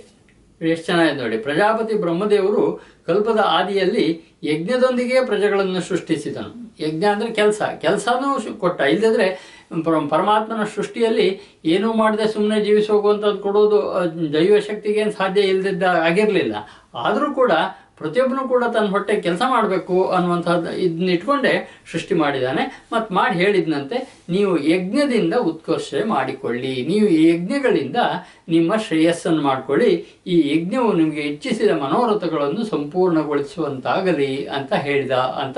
ಎಷ್ಟು 0.61 0.85
ಚೆನ್ನಾಗಿದೆ 0.85 1.21
ನೋಡಿ. 1.21 1.37
ಪ್ರಜಾಪತಿ 1.37 1.95
ಬ್ರಹ್ಮದೇವರು 1.95 2.81
ಕಲ್ಪದ 3.07 3.43
ಆದಿಯಲ್ಲಿ 3.45 4.21
ಯಜ್ಞದೊಂದಿಗೆ 4.43 5.25
ಪ್ರಜೆಗಳನ್ನು 5.25 5.81
ಸೃಷ್ಟಿಸಿದನು. 5.81 6.73
ಯಜ್ಞ 6.83 7.03
ಅಂದರೆ 7.03 7.31
ಕೆಲಸ. 7.31 7.61
ಕೆಲಸನೂ 7.81 8.59
ಕೊಟ್ಟ. 8.59 8.81
ಇಲ್ಲದಿದ್ರೆ 8.81 9.57
ಪರ- 9.85 10.09
ಪರಮಾತ್ಮನ 10.09 10.63
ಸೃಷ್ಟಿಯಲ್ಲಿ 10.75 11.39
ಏನೂ 11.65 11.93
ಮಾಡದೆ 11.93 12.27
ಸುಮ್ಮನೆ 12.27 12.65
ಜೀವಿಸಿ 12.65 12.91
ಹೋಗುವಂಥದ್ದು 12.91 13.37
ಕೊಡೋದು 13.37 13.91
ಆ, 13.91 14.05
ದೈವ 14.05 14.59
ಶಕ್ತಿಗೆ 14.59 14.99
ಏನ್ 14.99 15.11
ಸಾಧ್ಯ 15.11 15.41
ಇಲ್ಲದಿದ್ದ 15.41 15.83
ಆಗಿರಲಿಲ್ಲ. 15.83 16.55
ಆದರೂ 16.95 17.33
ಕೂಡ 17.33 17.51
ಪ್ರತಿಯೊಬ್ಬನು 17.97 18.47
ಕೂಡ 18.47 18.63
ತನ್ನ 18.63 18.87
ಹೊಟ್ಟೆ 18.87 19.21
ಕೆಲಸ 19.21 19.41
ಮಾಡಬೇಕು 19.49 20.07
ಅನ್ನುವಂಥದ್ದು 20.07 20.71
ಇದನ್ನ 20.71 21.09
ಇಟ್ಕೊಂಡೇ 21.09 21.69
ಸೃಷ್ಟಿ 21.91 22.15
ಮಾಡಿದ್ದಾನೆ. 22.15 22.85
ಮತ್ತು 22.93 23.13
ಮಾಡಿ 23.13 23.35
ಹೇಳಿದ್ನಂತೆ 23.35 24.16
ನೀವು 24.29 24.59
ಯಜ್ಞದಿಂದ 24.59 25.33
ಉತ್ಕರ್ಷ 25.33 25.93
ಮಾಡಿಕೊಳ್ಳಿ. 26.05 26.85
ನೀವು 26.87 27.07
ಈ 27.07 27.29
ಯಜ್ಞಗಳಿಂದ 27.29 27.95
ನಿಮ್ಮ 28.49 28.75
ಶ್ರೇಯಸ್ಸನ್ನು 28.75 29.41
ಮಾಡಿಕೊಳ್ಳಿ. 29.41 30.05
ಈ 30.27 30.57
ಯಜ್ಞವು 30.57 30.93
ನಿಮಗೆ 30.93 31.21
ಇಚ್ಛಿಸಿದ 31.21 31.69
ಮನೋರಥಗಳನ್ನು 31.69 32.65
ಸಂಪೂರ್ಣಗೊಳಿಸುವಂತಾಗಲಿ 32.65 34.45
ಅಂತ 34.45 34.73
ಹೇಳಿದ 34.73 35.11
ಅಂತ 35.11 35.57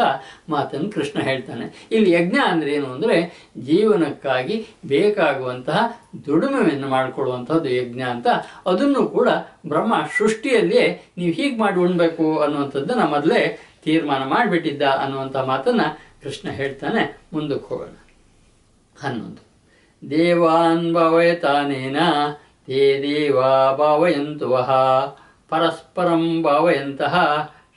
ಮಾತನ್ನು 0.49 0.89
ಕೃಷ್ಣ 0.89 1.19
ಹೇಳ್ತಾನೆ. 1.21 1.87
ಇಲ್ಲಿ 1.91 2.11
ಯಜ್ಞ 2.11 2.37
ಅಂದ್ರೆ 2.45 2.73
ಏನು 2.73 2.85
ಅಂದರೆ 2.85 3.49
ಜೀವನಕ್ಕಾಗಿ 3.57 4.65
ಬೇಕಾಗುವಂತಹ 4.85 6.01
ದುಡಿಮೆಯನ್ನು 6.25 6.87
ಮಾಡಿಕೊಳ್ಳುವಂಥದ್ದು 6.87 7.69
ಯಜ್ಞ 7.69 8.01
ಅಂತ. 8.01 8.27
ಅದನ್ನು 8.65 9.07
ಕೂಡ 9.07 9.29
ಬ್ರಹ್ಮ 9.67 9.93
ಸೃಷ್ಟಿಯಲ್ಲಿಯೇ 10.17 11.11
ನೀವು 11.17 11.33
ಹೀಗೆ 11.33 11.57
ಮಾಡಿ 11.57 11.79
ಉಣ್ಬೇಕು 11.79 12.39
ಅನ್ನುವಂಥದ್ದನ್ನು 12.39 13.07
ಮೊದಲೇ 13.07 13.59
ತೀರ್ಮಾನ 13.83 14.23
ಮಾಡಿಬಿಟ್ಟಿದ್ದ 14.23 14.81
ಅನ್ನುವಂಥ 14.81 15.35
ಮಾತನ್ನು 15.37 15.99
ಕೃಷ್ಣ 16.23 16.49
ಹೇಳ್ತಾನೆ. 16.49 17.21
ಮುಂದಕ್ಕೆ 17.33 17.69
ಹೋಗೋಣ. 17.69 18.08
ಹನ್ನೊಂದು. 19.01 19.49
ದೇವಾನ್ 20.09 20.93
ಭಾವಯತಾನೇನ 20.93 21.97
ತೇ 22.65 22.99
ದೇವಾ 23.01 23.75
ಭಾವಯಂತು 23.75 24.49
ವಹ 24.49 24.71
ಪರಸ್ಪರಂ 25.49 26.43
ಭಾವಯಂತಹ 26.43 27.15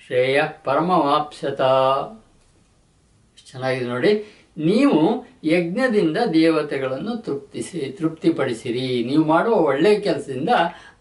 ಶ್ರೇಯ 0.06 0.42
ಪರಮವಾಪ್ಸ್ಯತ. 0.64 1.60
ಚೆನ್ನಾಗಿದೆ 3.50 3.84
ನೋಡಿ. 3.84 4.38
ನೀವು 4.58 5.26
ಯಜ್ಞದಿಂದ 5.44 6.16
ದೇವತೆಗಳನ್ನು 6.32 7.16
ತೃಪ್ತಿಸಿ, 7.16 7.94
ತೃಪ್ತಿಪಡಿಸಿರಿ. 7.98 9.04
ನೀವು 9.04 9.24
ಮಾಡುವ 9.24 9.54
ಒಳ್ಳೆಯ 9.54 10.00
ಕೆಲಸದಿಂದ 10.00 10.48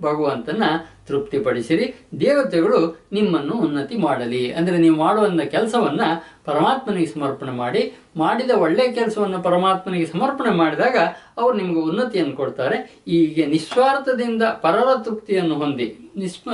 ಭಗವಂತನ 0.06 0.64
ತೃಪ್ತಿಪಡಿಸಿರಿ. 1.08 1.86
ದೇವತೆಗಳು 2.24 2.80
ನಿಮ್ಮನ್ನು 3.18 3.56
ಉನ್ನತಿ 3.66 3.96
ಮಾಡಲಿ. 4.06 4.44
ಅಂದರೆ 4.58 4.78
ನೀವು 4.84 4.98
ಮಾಡುವಂಥ 5.06 5.46
ಕೆಲಸವನ್ನು 5.56 6.08
ಪರಮಾತ್ಮನಿಗೆ 6.50 7.10
ಸಮರ್ಪಣೆ 7.16 7.54
ಮಾಡಿ, 7.64 7.82
ಮಾಡಿದ 8.22 8.52
ಒಳ್ಳೆಯ 8.66 8.90
ಕೆಲಸವನ್ನು 9.00 9.40
ಪರಮಾತ್ಮನಿಗೆ 9.48 10.08
ಸಮರ್ಪಣೆ 10.14 10.54
ಮಾಡಿದಾಗ 10.62 10.98
ಅವರು 11.40 11.54
ನಿಮಗೆ 11.62 11.82
ಉನ್ನತಿಯನ್ನು 11.90 12.36
ಕೊಡ್ತಾರೆ. 12.42 12.80
ಹೀಗೆ 13.12 13.46
ನಿಸ್ವಾರ್ಥದಿಂದ 13.56 14.44
ಪರರ 14.66 14.90
ತೃಪ್ತಿಯನ್ನು 15.08 15.58
ಹೊಂದಿ, 15.64 15.88
ನಿಸ್ಪ, 16.24 16.50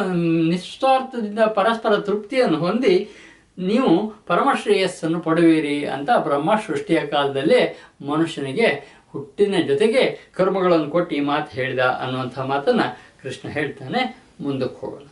ನಿಸ್ವಾರ್ಥದಿಂದ 0.54 1.40
ಪರಸ್ಪರ 1.60 1.96
ತೃಪ್ತಿಯನ್ನು 2.10 2.60
ಹೊಂದಿ 2.66 2.96
ನೀವು 3.70 3.94
ಪರಮಶ್ರೇಯಸ್ಸನ್ನು 4.30 5.20
ಪಡುವಿರಿ 5.28 5.78
ಅಂತ 5.94 6.10
ಬ್ರಹ್ಮ 6.26 6.52
ಸೃಷ್ಟಿಯ 6.66 7.00
ಕಾಲದಲ್ಲೇ 7.14 7.62
ಮನುಷ್ಯನಿಗೆ 8.10 8.68
ಹುಟ್ಟಿನ 9.14 9.56
ಜೊತೆಗೆ 9.70 10.02
ಕರ್ಮಗಳನ್ನು 10.38 10.90
ಕೊಟ್ಟು 10.96 11.14
ಈ 11.20 11.22
ಮಾತು 11.30 11.50
ಹೇಳಿದ 11.60 11.84
ಅನ್ನುವಂಥ 12.04 12.38
ಮಾತನ್ನ 12.52 12.84
ಕೃಷ್ಣ 13.22 13.50
ಹೇಳ್ತಾನೆ, 13.50 14.02
ಮುಂದಕ್ಕೆ 14.42 14.80
ಹೋಗೋಣ. 14.82 15.06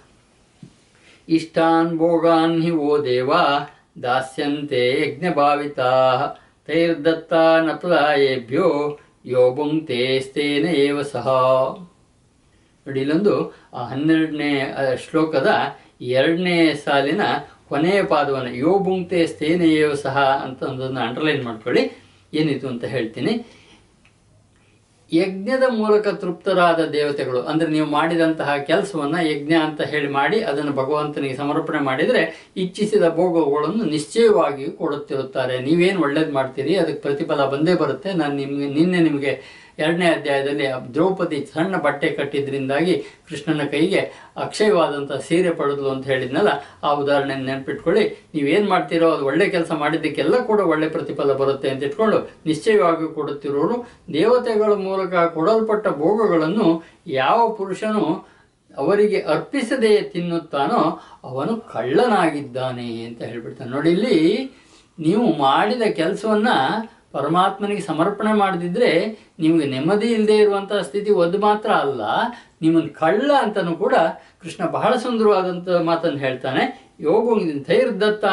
ಇಷ್ಟಾನ್ 1.28 1.92
ಭೋಗಾನ್ 1.98 2.58
ಹಿ 2.64 2.72
ಓ 2.88 2.92
ದೇವ, 3.04 3.32
ದಾಸ್ಯಂತೆ 4.04 4.84
ಯಜ್ಞಭಾವಿತಾ, 5.04 5.92
ತೈರ್ದತ್ತ 6.68 7.34
ಯೋ 9.34 9.44
ಭುಂಕ್ತೆ 9.56 10.00
ಸ್ಥೇನ 10.20 10.66
ಏವ 10.86 11.02
ಸಹ. 11.16 11.28
ನೋಡಿ 12.86 13.00
ಇಲ್ಲೊಂದು, 13.02 13.36
ಆ 13.74 13.84
ಹನ್ನೆರಡನೇ 13.92 14.52
ಶ್ಲೋಕದ 15.04 15.50
ಎರಡನೇ 16.02 16.58
ಸಾಲಿನ 16.84 17.22
ಕೊನೆಯ 17.70 18.00
ಪಾದವನ್ನು 18.04 18.52
ಯೋ 18.64 18.72
ತೇಸ್ತೇನ 19.10 19.62
ಏವ 19.82 19.94
ಸಹ 20.06 20.18
ಅಂತ 20.46 20.64
ಒಂದನ್ನು 20.64 21.00
ಅಂಡರ್ಲೈನ್ 21.00 21.44
ಮಾಡ್ಕೊಳ್ಳಿ. 21.44 21.84
ಏನಿದು 22.34 22.68
ಅಂತ 22.68 22.86
ಹೇಳ್ತೀನಿ. 22.86 23.34
ಯಜ್ಞದ 25.14 25.64
ಮೂಲಕ 25.70 26.08
ತೃಪ್ತರಾದ 26.08 26.86
ದೇವತೆಗಳು, 26.86 27.42
ಅಂದ್ರೆ 27.42 27.70
ನೀವು 27.70 27.88
ಮಾಡಿದಂತಹ 27.88 28.58
ಕೆಲಸವನ್ನ 28.58 29.16
ಯಜ್ಞ 29.22 29.54
ಅಂತ 29.54 29.82
ಹೇಳಿ 29.82 30.08
ಮಾಡಿ, 30.08 30.44
ಅದನ್ನು 30.44 30.72
ಭಗವಂತನಿಗೆ 30.72 31.36
ಸಮರ್ಪಣೆ 31.36 31.80
ಮಾಡಿದರೆ 31.80 32.52
ಇಚ್ಛಿಸಿದ 32.58 33.04
ಭೋಗಗಳನ್ನು 33.16 33.84
ನಿಶ್ಚಯವಾಗಿಯೂ 33.86 34.72
ಕೊಡುತ್ತಿರುತ್ತಾರೆ. 34.72 35.60
ನೀವೇನು 35.60 36.02
ಒಳ್ಳೇದು 36.02 36.34
ಮಾಡ್ತೀರಿ? 36.34 36.76
ಅದಕ್ಕೆ 36.76 37.00
ಪ್ರತಿಫಲ 37.00 37.46
ಬಂದೇ 37.46 37.74
ಬರುತ್ತೆ. 37.74 38.14
ನಾನು 38.14 38.36
ನಿಮ್ಗೆ, 38.36 38.68
ನಿನ್ನೆ 38.68 39.00
ನಿಮಗೆ 39.00 39.65
ಎರಡನೇ 39.80 40.08
ಅಧ್ಯಾಯದಲ್ಲಿ 40.18 40.68
ದ್ರೌಪದಿ 40.96 41.40
ಸಣ್ಣ 41.54 41.76
ಬಟ್ಟೆ 41.86 42.10
ಕಟ್ಟಿದ್ರಿಂದಾಗಿ 42.18 42.96
ಕೃಷ್ಣನ 43.30 43.64
ಕೈಗೆ 43.74 44.02
ಅಕ್ಷಯವಾದಂಥ 44.46 45.12
ಸೀರೆ 45.28 45.52
ಪಡೆದು 45.60 45.86
ಅಂತ 45.94 46.06
ಹೇಳಿದ್ನಲ್ಲ, 46.12 46.52
ಆ 46.84 46.92
ಉದಾಹರಣೆ 47.02 47.36
ನೆನಪಿಟ್ಕೊಳ್ಳಿ. 47.48 48.06
ನೀವೇನು 48.36 48.68
ಮಾಡ್ತೀರೋ 48.74 49.10
ಅದು 49.16 49.26
ಒಳ್ಳೆ 49.32 49.48
ಕೆಲಸ 49.56 49.72
ಮಾಡಿದ್ದಕ್ಕೆಲ್ಲ 49.84 50.36
ಕೂಡ 50.50 50.60
ಒಳ್ಳೆ 50.74 50.90
ಪ್ರತಿಫಲ 50.96 51.34
ಬರುತ್ತೆ 51.42 51.70
ಅಂತ 51.70 51.88
ಇಟ್ಕೊಂಡು 51.90 52.20
ನಿಶ್ಚಯವಾಗಿ 52.46 53.08
ಕೊಡುತ್ತಿರೋರು 53.18 53.78
ದೇವತೆಗಳ 54.14 54.72
ಮೂಲಕ 54.88 55.14
ಕೊಡಲ್ಪಟ್ಟ 55.38 55.88
ಭೋಗಗಳನ್ನು 56.04 56.70
ಯಾವ 57.22 57.40
ಪುರುಷನು 57.60 58.06
ಅವರಿಗೆ 58.72 59.20
ಅರ್ಪಿಸದೇ 59.34 59.92
ತಿನ್ನುತ್ತಾನೋ 60.14 60.80
ಅವನು 61.24 61.54
ಕಳ್ಳನಾಗಿದ್ದಾನೆ 61.74 62.88
ಅಂತ 63.08 63.22
ಹೇಳ್ಬಿಡ್ತಾನೆ. 63.30 63.70
ನೋಡಿ, 63.76 63.90
ಇಲ್ಲಿ 63.98 64.18
ನೀವು 65.00 65.26
ಮಾಡಿದ 65.38 65.86
ಕೆಲಸವನ್ನ 66.00 66.50
ಪರಮಾತ್ಮನಿಗೆ 67.18 67.84
ಸಮರ್ಪಣೆ 67.90 68.34
ಮಾಡದಿದ್ರೆ 68.44 68.92
ನಿಮಗೆ 69.40 69.66
ನೆಮ್ಮದಿ 69.66 70.08
ಇಲ್ಲದೆ 70.08 70.38
ಇರುವಂತಹ 70.38 70.82
ಸ್ಥಿತಿ 70.88 71.12
ಒದ್ದು 71.24 71.38
ಮಾತ್ರ 71.48 71.70
ಅಲ್ಲ 71.84 72.02
ನಿಮ್ಮನ್ನು 72.62 72.92
ಕಳ್ಳ 73.00 73.32
ಅಂತನೂ 73.42 73.74
ಕೂಡ 73.84 73.96
ಕೃಷ್ಣ 74.42 74.64
ಬಹಳ 74.78 74.94
ಸುಂದರವಾದಂಥ 74.96 75.70
ಮಾತನ್ನು 75.70 76.20
ಹೇಳ್ತಾನೆ. 76.26 76.64
ಯೋಗುಂಗ್ 77.00 77.66
ಥೈರ್ದತ್ತ 77.66 78.26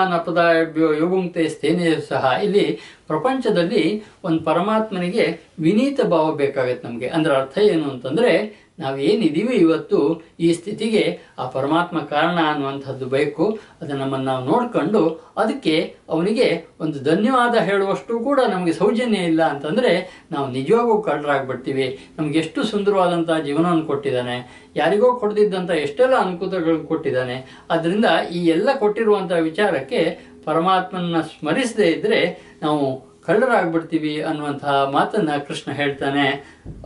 ಯೋಗುಂಗ್ 0.99 1.31
ತೇ 1.35 1.45
ಸ್ಥೇನೆಯು 1.55 2.01
ಸಹ. 2.09 2.25
ಇಲ್ಲಿ 2.43 2.65
ಪ್ರಪಂಚದಲ್ಲಿ 3.13 3.85
ಒಂದು 4.25 4.41
ಪರಮಾತ್ಮನಿಗೆ 4.45 5.25
ವಿನೀತ 5.61 6.01
ಭಾವ 6.13 6.27
ಬೇಕಾಗತ್ತೆ 6.33 6.89
ನಮಗೆ. 6.89 7.09
ಅಂದ್ರೆ 7.09 7.33
ಅರ್ಥ 7.35 7.59
ಏನು 7.73 7.87
ಅಂತಂದ್ರೆ 7.91 8.33
ನಾವೇನಿದ್ದೀವಿ 8.79 9.55
ಇವತ್ತು 9.65 9.99
ಈ 10.41 10.49
ಸ್ಥಿತಿಗೆ 10.53 11.03
ಆ 11.39 11.45
ಪರಮಾತ್ಮ 11.49 11.99
ಕಾರಣ 12.13 12.39
ಅನ್ನುವಂಥದ್ದು 12.53 13.07
ಬೇಕು. 13.07 13.45
ಅದನ್ನು 13.81 14.05
ನಮ್ಮನ್ನು 14.05 14.27
ನಾವು 14.27 14.45
ನೋಡಿಕೊಂಡು 14.45 15.01
ಅದಕ್ಕೆ 15.37 15.75
ಅವನಿಗೆ 16.09 16.47
ಒಂದು 16.81 16.99
ಧನ್ಯವಾದ 17.05 17.55
ಹೇಳುವಷ್ಟು 17.63 18.15
ಕೂಡ 18.21 18.41
ನಮಗೆ 18.51 18.73
ಸೌಜನ್ಯ 18.73 19.19
ಇಲ್ಲ 19.31 19.43
ಅಂತಂದರೆ, 19.43 19.93
ನಾವು 20.33 20.47
ನಿಜವಾಗೂ 20.51 20.95
ಕಳ್ಳರಾಗ್ಬಿಡ್ತೀವಿ. 21.03 21.87
ನಮ್ಗೆ 22.19 22.39
ಎಷ್ಟು 22.39 22.61
ಸುಂದರವಾದಂಥ 22.63 23.31
ಜೀವನವನ್ನು 23.45 23.87
ಕೊಟ್ಟಿದ್ದಾನೆ. 23.87 24.37
ಯಾರಿಗೋ 24.77 25.09
ಕೊಡ್ದಿದ್ದಂಥ 25.17 25.71
ಎಷ್ಟೆಲ್ಲ 25.71 26.17
ಅನುಕೂಲಗಳನ್ನು 26.17 26.87
ಕೊಟ್ಟಿದ್ದಾನೆ. 26.93 27.37
ಅದರಿಂದ 27.71 28.09
ಈ 28.33 28.41
ಎಲ್ಲ 28.47 28.69
ಕೊಟ್ಟಿರುವಂಥ 28.79 29.33
ವಿಚಾರಕ್ಕೆ 29.33 30.01
ಪರಮಾತ್ಮನ 30.47 31.21
ಸ್ಮರಿಸದೇ 31.33 31.89
ಇದ್ದರೆ 31.97 32.21
ನಾವು 32.63 32.85
ಕಳ್ಳರಾಗ್ಬಿಡ್ತೀವಿ 33.27 34.15
ಅನ್ನುವಂತಹ 34.29 34.77
ಮಾತನ್ನು 34.97 35.35
ಕೃಷ್ಣ 35.49 35.69
ಹೇಳ್ತಾನೆ. 35.81 36.25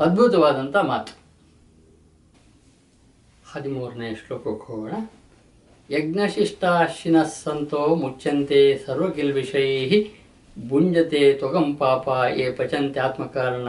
ಅದ್ಭುತವಾದಂಥ 0.05 0.77
ಮಾತು. 0.93 1.13
ಹದಿಮೂರನೇ 3.53 4.09
ಶ್ಲೋಕಕ್ಕೆ 4.21 4.67
ಹೋಗೋಣ. 4.73 4.95
ಯಜ್ಞಶಿಷ್ಟಾಶಿನ 5.91 7.17
ಸಂತೋ 7.43 7.83
ಮುಚ್ಚಂತೆ 8.03 8.61
ಸರ್ವಕಿಲ್ವಿಷೈ 8.87 9.69
ಬುಂಜತೆ 10.57 11.23
ತ್ವಗಂ 11.41 11.67
ಪಾಪ 11.83 12.07
ಏ 12.43 12.47
ಪಚಂತೆ 12.59 12.99
ಆತ್ಮಕಾರಣ 13.01 13.69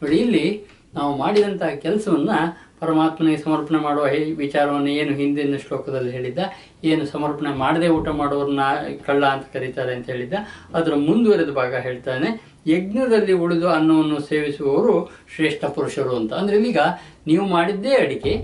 ನೋಡಿ, 0.00 0.16
ಇಲ್ಲಿ 0.24 0.46
ನಾವು 0.94 1.12
ಮಾಡಿದಂಥ 1.16 1.62
ಕೆಲಸವನ್ನು 1.84 2.38
ಪರಮಾತ್ಮನಿಗೆ 2.80 3.38
ಸಮರ್ಪಣೆ 3.42 3.78
ಮಾಡುವ 3.78 4.04
ವಿಚಾರವನ್ನು 4.44 4.90
ಏನು 5.00 5.12
ಹಿಂದಿನ 5.16 5.58
ಶ್ಲೋಕದಲ್ಲಿ 5.66 6.10
ಹೇಳಿದ್ದ, 6.10 6.40
ಏನು 6.84 7.04
ಸಮರ್ಪಣೆ 7.06 7.52
ಮಾಡದೆ 7.64 7.88
ಊಟ 7.88 8.08
ಮಾಡೋರನ್ನ 8.20 8.60
ಕಳ್ಳ 9.06 9.22
ಅಂತ 9.26 9.46
ಕರೀತಾರೆ 9.52 9.94
ಅಂತ 9.94 10.06
ಹೇಳಿದ್ದ, 10.10 10.34
ಅದರ 10.74 10.94
ಮುಂದುವರೆದ 11.08 11.52
ಭಾಗ 11.60 11.74
ಹೇಳ್ತಾನೆ, 11.86 12.30
ಯಜ್ಞದಲ್ಲಿ 12.74 13.32
ಉಳಿದು 13.44 13.68
ಅನ್ನವನ್ನು 13.68 14.18
ಸೇವಿಸುವವರು 14.30 14.94
ಶ್ರೇಷ್ಠ 15.36 15.64
ಪುರುಷರು 15.76 16.14
ಅಂತ. 16.16 16.32
ಅಂದ್ರೆ 16.32 16.56
ಈಗ 16.72 16.82
ನೀವು 17.26 17.46
ಮಾಡಿದ್ದೇ 17.46 17.94
ಅಡಿಕೆ 18.04 18.34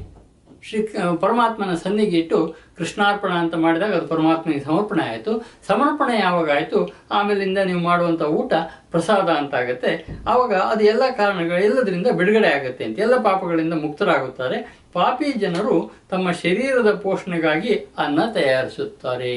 ಶ್ರೀ 0.62 0.88
ಪರಮಾತ್ಮನ 1.20 1.74
ಸನ್ನಿಗೆ 1.74 2.18
ಇಟ್ಟು 2.18 2.56
ಕೃಷ್ಣಾರ್ಪಣ 2.78 3.32
ಅಂತ 3.32 3.54
ಮಾಡಿದಾಗ 3.54 3.94
ಅದು 3.94 4.06
ಪರಮಾತ್ಮನಿಗೆ 4.06 4.64
ಸಮರ್ಪಣೆ 4.64 5.02
ಆಯಿತು. 5.02 5.46
ಸಮರ್ಪಣೆ 5.66 6.20
ಯಾವಾಗ 6.20 6.50
ಆಯಿತು? 6.50 6.92
ಆಮೇಲಿಂದ 7.10 7.58
ನೀವು 7.58 7.80
ಮಾಡುವಂಥ 7.80 8.22
ಊಟ 8.22 8.52
ಪ್ರಸಾದ 8.90 9.28
ಅಂತಾಗತ್ತೆ. 9.28 10.06
ಆವಾಗ 10.26 10.54
ಅದು 10.54 10.84
ಎಲ್ಲ 10.84 11.02
ಕಾರಣಗಳು 11.16 11.64
ಎಲ್ಲದರಿಂದ 11.64 12.06
ಬಿಡುಗಡೆ 12.06 12.48
ಆಗುತ್ತೆ 12.48 12.84
ಅಂತ. 12.84 12.98
ಎಲ್ಲ 12.98 13.16
ಪಾಪಗಳಿಂದ 13.22 13.74
ಮುಕ್ತರಾಗುತ್ತಾರೆ. 13.74 14.82
ಪಾಪಿ 14.92 15.32
ಜನರು 15.32 15.92
ತಮ್ಮ 16.10 16.30
ಶರೀರದ 16.30 16.94
ಪೋಷಣೆಗಾಗಿ 16.94 17.74
ಅನ್ನ 17.74 18.20
ತಯಾರಿಸುತ್ತಾರೆ. 18.34 19.34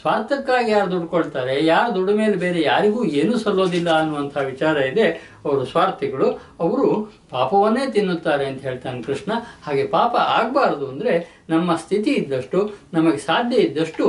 ಸ್ವಾರ್ಥಕ್ಕಾಗಿ 0.00 0.70
ಯಾರು 0.74 0.88
ದುಡ್ಕೊಳ್ತಾರೆ, 0.94 1.54
ಯಾರು 1.72 1.90
ದುಡ್ಡು 1.96 2.12
ಮೇಲೆ 2.20 2.36
ಬೇರೆ 2.42 2.60
ಯಾರಿಗೂ 2.70 3.00
ಏನೂ 3.20 3.34
ಸಲ್ಲೋದಿಲ್ಲ 3.44 3.90
ಅನ್ನುವಂಥ 4.00 4.36
ವಿಚಾರ 4.50 4.76
ಇದೆ. 4.90 5.06
ಅವರು 5.46 5.62
ಸ್ವಾರ್ಥಿಗಳು. 5.72 6.28
ಅವರು 6.64 6.88
ಪಾಪವನ್ನೇ 7.32 7.84
ತಿನ್ನುತ್ತಾರೆ 7.96 8.44
ಅಂತ 8.50 8.60
ಹೇಳ್ತಾನೆ 8.68 9.00
ಕೃಷ್ಣ. 9.08 9.30
ಹಾಗೆ 9.66 9.84
ಪಾಪ 9.96 10.14
ಆಗಬಾರ್ದು 10.38 10.86
ಅಂದರೆ 10.92 11.14
ನಮ್ಮ 11.54 11.76
ಸ್ಥಿತಿ 11.84 12.12
ಇದ್ದಷ್ಟು, 12.22 12.60
ನಮಗೆ 12.96 13.20
ಸಾಧ್ಯ 13.28 13.66
ಇದ್ದಷ್ಟು 13.68 14.06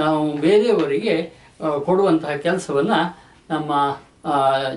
ನಾವು 0.00 0.22
ಬೇರೆಯವರಿಗೆ 0.46 1.16
ಕೊಡುವಂತಹ 1.88 2.32
ಕೆಲಸವನ್ನು 2.46 3.00
ನಮ್ಮ 3.52 3.72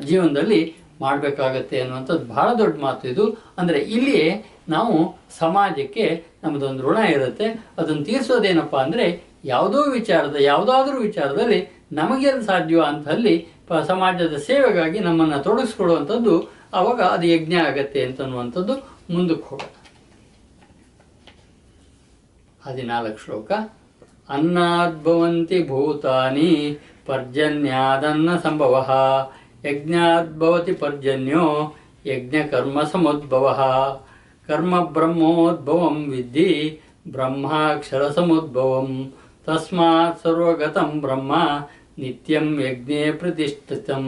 ಜೀವನದಲ್ಲಿ 0.09 0.61
ಮಾಡಬೇಕಾಗತ್ತೆ 1.03 1.75
ಅನ್ನುವಂಥದ್ದು 1.81 2.25
ಬಹಳ 2.35 2.47
ದೊಡ್ಡ 2.61 2.75
ಮಾತು 2.85 3.03
ಇದು. 3.13 3.25
ಅಂದರೆ 3.59 3.79
ಇಲ್ಲಿಯೇ 3.95 4.27
ನಾವು 4.75 4.95
ಸಮಾಜಕ್ಕೆ 5.39 6.05
ನಮ್ಮದೊಂದು 6.43 6.81
ಋಣ 6.87 6.99
ಇರುತ್ತೆ. 7.15 7.47
ಅದನ್ನು 7.79 8.03
ತೀರಿಸೋದೇನಪ್ಪ 8.09 8.75
ಅಂದರೆ 8.85 9.05
ಯಾವುದೋ 9.43 9.81
ವಿಚಾರದ, 9.83 10.35
ಯಾವುದಾದ್ರೂ 10.39 10.97
ವಿಚಾರದಲ್ಲಿ 10.97 11.59
ನಮಗೇನು 11.91 12.41
ಸಾಧ್ಯವೋ 12.41 12.81
ಅಂತಲ್ಲಿ 12.81 13.47
ಸಮಾಜದ 13.85 14.35
ಸೇವೆಗಾಗಿ 14.35 14.99
ನಮ್ಮನ್ನು 14.99 15.43
ತೊಡಗಿಸ್ಕೊಡುವಂಥದ್ದು 15.43 16.51
ಅವಾಗ 16.73 17.01
ಅದು 17.01 17.27
ಯಜ್ಞ 17.27 17.53
ಆಗತ್ತೆ 17.53 18.05
ಅಂತನ್ನುವಂಥದ್ದು 18.05 18.73
ಮುಂದಕ್ಕೆ 19.13 19.47
ಹೋಗೋಣ 19.49 19.75
ಹದಿನಾಲ್ಕು 22.65 23.17
ಶ್ಲೋಕ. 23.17 23.51
ಅನ್ನಾದ್ಭವಂತಿ 24.29 25.67
ಭೂತಾನಿ 25.67 26.77
ಪರ್ಜನ್ಯಾದನ್ನ 27.05 28.37
ಸಂಭವ, 28.37 28.87
ಯಜ್ಞಾದ್ಭವತಿ 29.65 30.73
ಪರ್ಜನ್ಯೋ 30.73 31.75
ಯಜ್ಞಕರ್ಮ 32.05 32.83
ಸಮೋದ್ಭವ, 32.83 33.59
ಕರ್ಮ 34.47 34.83
ಬ್ರಹ್ಮೋದ್ಭವಂ 34.83 36.09
ವಿದ್ಧಿ 36.09 36.81
ಬ್ರಹ್ಮಾಕ್ಷರ 37.07 38.07
ಸಮುದ್ಭವಂ 38.09 39.13
ತಸ್ಮಾತ್ 39.49 40.17
ಸರ್ವಗತಂ 40.23 40.89
ಬ್ರಹ್ಮ 41.03 41.33
ನಿತ್ಯಂ 42.01 42.47
ಯಜ್ಞೇ 42.65 43.03
ಪ್ರತಿಷ್ಠಿತಂ 43.21 44.05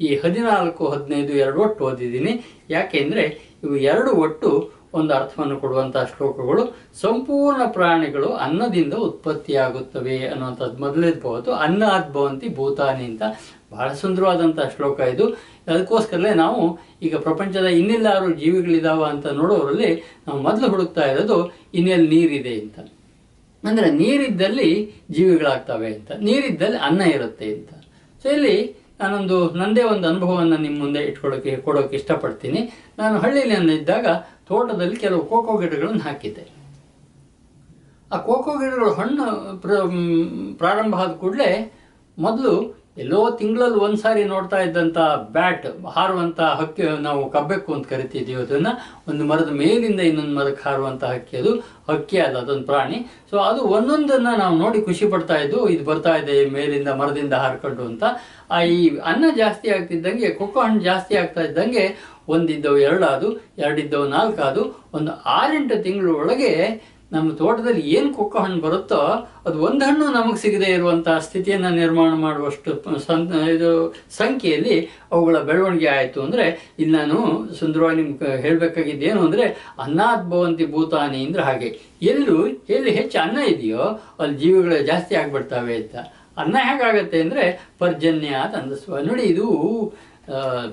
ಈ 0.00 0.08
ಹದಿನಾಲ್ಕು, 0.22 0.82
ಹದಿನೈದು 0.94 1.32
ಎರಡು 1.44 1.58
ಒಟ್ಟು 1.66 1.82
ಓದಿದ್ದೀನಿ. 1.86 2.32
ಯಾಕೆಂದರೆ 2.74 3.24
ಇವು 3.64 3.76
ಎರಡು 3.92 4.10
ಒಟ್ಟು 4.24 4.50
ಒಂದು 4.98 5.12
ಅರ್ಥವನ್ನು 5.16 5.56
ಕೊಡುವಂತಹ 5.62 6.04
ಶ್ಲೋಕಗಳು 6.12 6.62
ಸಂಪೂರ್ಣ 7.02 7.62
ಪ್ರಾಣಿಗಳು 7.76 8.28
ಅನ್ನದಿಂದ 8.44 8.94
ಉತ್ಪತ್ತಿಯಾಗುತ್ತವೆ 9.06 10.18
ಅನ್ನುವಂಥದ್ದು 10.28 10.78
ಮೊದಲೇದ್ಬಹುದು 10.84 11.50
ಅನ್ನ 11.64 11.82
ಅದ್ಭವಂತಿ 11.98 12.48
ಭೂತಾನಿ 12.58 13.04
ಅಂತ 13.10 13.22
ಬಹಳ 13.72 13.88
ಸುಂದರವಾದಂಥ 14.02 14.60
ಶ್ಲೋಕ 14.76 14.98
ಇದು. 15.14 15.26
ಅದಕ್ಕೋಸ್ಕರಲೇ 15.68 16.34
ನಾವು 16.44 16.62
ಈಗ 17.06 17.16
ಪ್ರಪಂಚದ 17.26 17.70
ಇನ್ನೆಲ್ಲಾರು 17.80 18.28
ಜೀವಿಗಳಿದಾವ 18.42 19.02
ಅಂತ 19.14 19.26
ನೋಡೋರಲ್ಲಿ 19.40 19.90
ನಾವು 20.26 20.38
ಮೊದಲು 20.46 20.68
ಹುಡುಕ್ತಾ 20.74 21.06
ಇರೋದು, 21.12 21.38
ಇನ್ನೆಲ್ಲಿ 21.74 22.08
ನೀರಿದೆ 22.14 22.54
ಅಂತ. 22.62 22.78
ಅಂದರೆ 23.64 23.90
ನೀರಿದ್ದಲ್ಲಿ 23.90 24.92
ಜೀವಿಗಳಾಗ್ತವೆ 25.10 25.94
ಅಂತ, 25.94 26.12
ನೀರಿದ್ದಲ್ಲಿ 26.12 26.78
ಅನ್ನ 26.78 27.00
ಇರುತ್ತೆ 27.00 27.54
ಅಂತ. 27.54 27.70
ಸೊ 28.22 28.28
ಇಲ್ಲಿ 28.28 28.84
ನಾನೊಂದು, 29.00 29.50
ನಂದೇ 29.50 29.82
ಒಂದು 29.82 30.08
ಅನುಭವವನ್ನು 30.08 30.56
ನಿಮ್ಮ 30.56 30.78
ಮುಂದೆ 30.78 30.98
ಇಟ್ಕೊಳ್ಳೋಕೆ, 30.98 31.56
ಕೊಡೋಕೆ 31.56 31.96
ಇಷ್ಟಪಡ್ತೀನಿ. 31.96 32.70
ನಾನು 32.98 33.18
ಹಳ್ಳಿಯಲ್ಲಿ 33.18 33.74
ಇದ್ದಾಗ 33.74 34.06
ತೋಟದಲ್ಲಿ 34.46 34.96
ಕೆಲವು 34.96 35.26
ಕೋಕೋ 35.26 35.58
ಗಿಡಗಳನ್ನು 35.58 36.00
ಹಾಕಿದ್ದೆ. 36.00 36.58
ಆ 38.12 38.16
ಕೋಕೋ 38.16 38.58
ಗಿಡಗಳು 38.58 38.92
ಹಣ್ಣು 38.92 39.56
ಪ್ರ- 39.60 40.58
ಪ್ರಾರಂಭ 40.58 40.94
ಆದ 40.94 41.08
ಕೂಡಲೇ 41.08 41.72
ಮೊದಲು 42.18 42.78
ಎಲ್ಲೋ 43.02 43.18
ತಿಂಗಳಲ್ಲಿ 43.40 43.78
ಒಂದ್ಸಾರಿ 43.86 44.22
ನೋಡ್ತಾ 44.32 44.58
ಇದ್ದಂಥ 44.66 44.98
ಬ್ಯಾಟ್ 45.36 45.66
ಹಾರುವಂಥ 45.96 46.40
ಹಕ್ಕಿ 46.60 46.82
ನಾವು 47.06 47.22
ಕಬ್ಬೆಕ್ಕು 47.34 47.70
ಅಂತ 47.76 47.86
ಕರಿತಿದ್ದೀವಿ. 47.92 48.40
ಅದನ್ನು 48.44 48.72
ಒಂದು 49.10 49.24
ಮರದ 49.30 49.52
ಮೇಲಿಂದ 49.62 50.00
ಇನ್ನೊಂದು 50.10 50.34
ಮರಕ್ಕೆ 50.38 50.62
ಹಾರುವಂಥ 50.68 51.04
ಹಕ್ಕಿ. 51.14 51.36
ಅದು 51.42 51.52
ಹಕ್ಕಿ 51.90 52.18
ಅಲ್ಲ, 52.26 52.36
ಅದೊಂದು 52.44 52.66
ಪ್ರಾಣಿ. 52.70 52.98
ಸೊ 53.30 53.36
ಅದು 53.50 53.60
ಒಂದೊಂದನ್ನು 53.76 54.32
ನಾವು 54.42 54.56
ನೋಡಿ 54.64 54.80
ಖುಷಿ 54.88 55.06
ಪಡ್ತಾ 55.14 55.38
ಇದ್ದು, 55.44 55.60
ಇದು 55.74 55.84
ಬರ್ತಾ 55.90 56.14
ಇದೆ 56.22 56.36
ಮೇಲಿಂದ 56.58 56.88
ಮರದಿಂದ 57.00 57.34
ಹಾರ್ಕೊಂಡು 57.44 57.84
ಅಂತ. 57.90 58.04
ಆ 58.50 58.58
ಈ 58.76 58.82
ಅನ್ನ 59.10 59.24
ಜಾಸ್ತಿ 59.42 59.68
ಆಗ್ತಿದ್ದಂಗೆ, 59.76 60.28
ಕೊಕ್ಕೋ 60.40 60.60
ಹಣ್ಣು 60.66 60.82
ಜಾಸ್ತಿ 60.90 61.16
ಆಗ್ತಾ 61.22 61.42
ಇದ್ದಂಗೆ 61.48 61.86
ಒಂದಿದ್ದವು 62.34 62.78
ಎರಡಾದು, 62.88 63.28
ಎರಡಿದ್ದವು 63.64 64.06
ನಾಲ್ಕಾದು, 64.16 64.62
ಒಂದು 64.96 65.12
ಆರೆಂಟು 65.40 65.76
ತಿಂಗಳ 65.84 66.08
ಒಳಗೆ 66.22 66.52
ನಮ್ಮ 67.12 67.32
ತೋಟದಲ್ಲಿ 67.32 67.80
ಏನು 67.80 68.14
ಕೊಕ್ಕೋ 68.14 68.38
ಹಣ್ಣು 68.38 68.60
ಬರುತ್ತೋ 68.60 68.96
ಅದು 69.46 69.58
ಒಂದು 69.60 69.84
ಹಣ್ಣು 69.84 70.06
ನಮಗೆ 70.12 70.36
ಸಿಗದೇ 70.36 70.64
ಇರುವಂತಹ 70.64 71.18
ಸ್ಥಿತಿಯನ್ನು 71.18 71.70
ನಿರ್ಮಾಣ 71.70 72.12
ಮಾಡುವಷ್ಟು 72.14 72.70
ಇದು 73.54 73.94
ಸಂಖ್ಯೆಯಲ್ಲಿ 74.10 74.88
ಅವುಗಳ 75.12 75.38
ಬೆಳವಣಿಗೆ 75.38 75.86
ಆಯಿತು 75.86 76.22
ಅಂದರೆ 76.22 76.74
ಇಲ್ಲಿ 76.78 76.98
ನಾನು 76.98 77.48
ಸುಂದರವಾಗಿ 77.54 78.02
ನಿಮ್ಗೆ 78.02 79.06
ಏನು 79.06 79.20
ಅಂದರೆ 79.20 79.74
ಅನ್ನದ್ಭವಂತಿ 79.78 80.66
ಭೂತಾನಿ 80.66 81.26
ಅಂದರೆ 81.26 81.42
ಹಾಗೆ. 81.42 81.80
ಎಲ್ಲೂ 82.02 82.46
ಎಲ್ಲಿ 82.46 82.90
ಹೆಚ್ಚು 82.90 83.18
ಅನ್ನ 83.18 83.38
ಇದೆಯೋ, 83.38 83.84
ಅಲ್ಲಿ 84.18 84.38
ಜೀವಿಗಳು 84.38 84.86
ಜಾಸ್ತಿ 84.86 85.14
ಆಗಿಬಿಡ್ತವೆ 85.14 85.76
ಅಂತ. 85.76 85.96
ಅನ್ನ 86.38 86.56
ಹೇಗಾಗತ್ತೆ 86.60 87.20
ಅಂದರೆ, 87.20 87.68
ಪರ್ಜನ್ಯ 87.78 88.28
ಅಂತ 88.28 88.54
ಅಂದಿಸುವ 88.54 89.20
ಇದು 89.20 89.46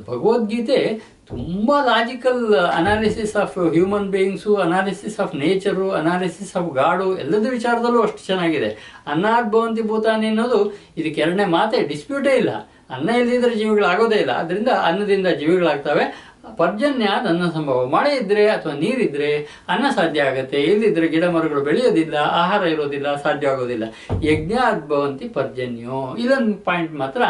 ಭಗವದ್ಗೀತೆ 0.08 0.80
ತುಂಬ 1.28 1.72
logical 1.86 2.56
analysis 2.56 3.36
of 3.36 3.58
human 3.58 4.10
beings 4.10 4.56
analysis 4.56 5.20
of 5.20 5.36
nature 5.36 5.92
analysis 5.92 6.56
of 6.56 6.74
god 6.74 7.18
ಎಲ್ಲದ 7.18 7.48
ವಿಚಾರದಲ್ಲೂ 7.50 8.02
ಅಷ್ಟು 8.02 8.26
ಚೆನ್ನಾಗಿದೆ. 8.26 9.02
ಅನ್ನದ್ಭವಂತಿ 9.08 9.82
ಭೂತಾನಿ 9.82 10.28
ಅನ್ನೋದು 10.28 10.74
ಇದಕ್ಕೆ 10.98 11.22
ಎರಡನೇ 11.22 11.46
ಮಾತೇ 11.46 11.88
ಡಿಸ್ಪ್ಯೂಟೇ 11.88 12.36
ಇಲ್ಲ. 12.36 12.50
ಅನ್ನ 12.90 13.10
ಇಲ್ಲದಿದ್ದರೆ 13.10 13.56
ಜೀವಿಗಳಾಗೋದೇ 13.56 14.16
ಇಲ್ಲ. 14.16 14.32
ಅದರಿಂದ 14.32 14.68
ಅನ್ನದಿಂದ 14.68 15.28
ಜೀವಿಗಳಾಗ್ತವೆ. 15.28 16.36
ಪರ್ಜನ್ಯ 16.58 17.06
ಅನ್ನ 17.06 17.50
ಸಂಭವ 17.50 17.86
ಮಳೆ 17.86 18.16
ಇದ್ದರೆ 18.16 18.48
ಅಥವಾ 18.48 18.74
ನೀರಿದ್ರೆ 18.74 19.64
ಅನ್ನ 19.70 19.86
ಸಾಧ್ಯ 19.96 20.22
ಆಗುತ್ತೆ. 20.22 20.64
ಇಲ್ಲದಿದ್ರೆ 20.64 21.08
ಗಿಡ 21.08 21.24
ಮರಗಳು 21.24 21.62
ಬೆಳೆಯೋದಿಲ್ಲ, 21.62 22.16
ಆಹಾರ 22.16 22.64
ಇರೋದಿಲ್ಲ, 22.64 23.16
ಸಾಧ್ಯ 23.16 23.48
ಆಗೋದಿಲ್ಲ. 23.48 23.84
ಯಜ್ಞ 24.24 24.54
ಭವಂತಿ 24.88 25.30
ಪರ್ಜನ್ಯೋ. 25.30 26.16
ಇದೊಂದು 26.20 26.58
ಪಾಯಿಂಟ್ 26.58 26.94
ಮಾತ್ರ 26.94 27.22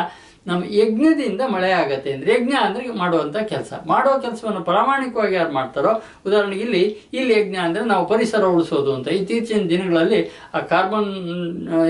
ನಮ್ಮ 0.45 0.62
ಯಜ್ಞದಿಂದ 0.79 1.41
ಮಳೆ 1.55 1.71
ಆಗತ್ತೆ 1.81 2.10
ಅಂದರೆ 2.15 2.31
ಯಜ್ಞ 2.36 2.53
ಅಂದರೆ 2.67 2.93
ಮಾಡುವಂಥ 3.01 3.38
ಕೆಲಸ. 3.53 3.73
ಮಾಡೋ 3.93 4.12
ಕೆಲಸವನ್ನು 4.25 4.62
ಪ್ರಾಮಾಣಿಕವಾಗಿ 4.69 5.36
ಯಾರು 5.39 5.53
ಮಾಡ್ತಾರೋ, 5.60 5.93
ಉದಾಹರಣೆಗೆ 6.27 6.63
ಇಲ್ಲಿ 6.67 6.84
ಇಲ್ಲಿ 7.19 7.34
ಯಜ್ಞ 7.39 7.58
ಅಂದರೆ 7.67 7.84
ನಾವು 7.93 8.05
ಪರಿಸರ 8.13 8.45
ಉಳಿಸೋದು 8.55 8.93
ಅಂತ. 8.97 9.08
ಇತ್ತೀಚಿನ 9.19 9.62
ದಿನಗಳಲ್ಲಿ 9.73 10.21
ಆ 10.53 10.62
ಕಾರ್ಬನ್ 10.73 11.12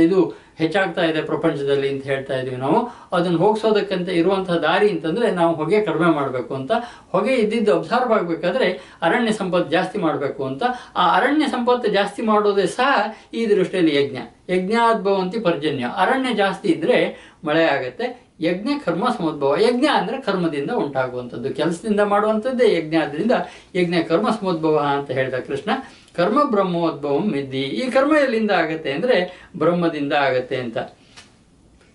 ಇದು 0.07 0.19
ಹೆಚ್ಚಾಗ್ತಾ 0.59 1.03
ಇದೆ 1.11 1.21
ಪ್ರಪಂಚದಲ್ಲಿ 1.29 1.87
ಅಂತ 1.93 2.03
ಹೇಳ್ತಾ 2.11 2.33
ಇದ್ದೀವಿ 2.39 2.59
ನಾವು. 2.65 2.77
ಅದನ್ನು 3.15 3.39
ಹೋಗಿಸೋದಕ್ಕಂತ 3.43 4.09
ಇರುವಂಥ 4.19 4.51
ದಾರಿ 4.65 4.87
ಅಂತಂದರೆ 4.93 5.27
ನಾವು 5.39 5.51
ಹೊಗೆ 5.59 5.79
ಕಡಿಮೆ 5.87 6.09
ಮಾಡಬೇಕು 6.19 6.51
ಅಂತ. 6.59 6.71
ಹೊಗೆ 7.13 7.33
ಇದ್ದಿದ್ದು 7.43 7.71
ಅಬ್ಸರ್ವ್ 7.77 8.13
ಆಗಬೇಕಾದ್ರೆ 8.17 8.67
ಅರಣ್ಯ 9.07 9.33
ಸಂಪತ್ತು 9.41 9.69
ಜಾಸ್ತಿ 9.69 9.97
ಮಾಡಬೇಕು 10.05 10.43
ಅಂತ. 10.49 10.63
ಆ 10.95 11.05
ಅರಣ್ಯ 11.17 11.47
ಸಂಪತ್ತು 11.55 11.89
ಜಾಸ್ತಿ 11.97 12.23
ಮಾಡೋದೇ 12.31 12.67
ಸಹ 12.77 12.93
ಈ 13.33 13.43
ದೃಷ್ಟಿಯಲ್ಲಿ 13.53 13.95
ಯಜ್ಞ. 13.99 14.19
ಯಜ್ಞಾದ್ಭವಂತಿ 14.55 15.39
ಪರ್ಜನ್ಯ. 15.39 15.85
ಅರಣ್ಯ 16.03 16.31
ಜಾಸ್ತಿ 16.43 16.69
ಇದ್ದರೆ 16.75 16.99
ಮಳೆ 17.43 17.65
ಆಗತ್ತೆ. 17.75 18.07
ಯಜ್ಞ 18.39 18.69
ಕರ್ಮ 18.85 19.05
ಸಮೋದ್ಭವ. 19.17 19.57
ಯಜ್ಞ 19.57 19.85
ಅಂದರೆ 19.85 20.21
ಕರ್ಮದಿಂದ 20.21 20.71
ಉಂಟಾಗುವಂಥದ್ದು. 20.71 21.53
ಕೆಲಸದಿಂದ 21.53 21.99
ಮಾಡುವಂಥದ್ದೇ 21.99 22.75
ಯಜ್ಞ. 22.75 22.95
ಆದ್ದರಿಂದ 22.95 23.31
ಯಜ್ಞ 23.75 23.95
ಕರ್ಮ 24.07 24.29
ಸಮೋದ್ಭವ 24.29 24.77
ಅಂತ 24.97 25.11
ಹೇಳಿದ 25.11 25.33
ಕೃಷ್ಣ. 25.33 25.69
ಕರ್ಮ 26.15 26.43
ಬ್ರಹ್ಮೋದ್ಭವಂ 26.43 27.31
ಮಿದ್ದಿ 27.31 27.61
ಈ 27.61 27.91
ಕರ್ಮ 27.91 28.15
ಎಲ್ಲಿಂದ 28.15 28.51
ಆಗತ್ತೆ 28.51 28.91
ಅಂದರೆ 28.91 29.49
ಬ್ರಹ್ಮದಿಂದ 29.57 30.13
ಆಗತ್ತೆ 30.13 30.55
ಅಂತ. 30.55 30.77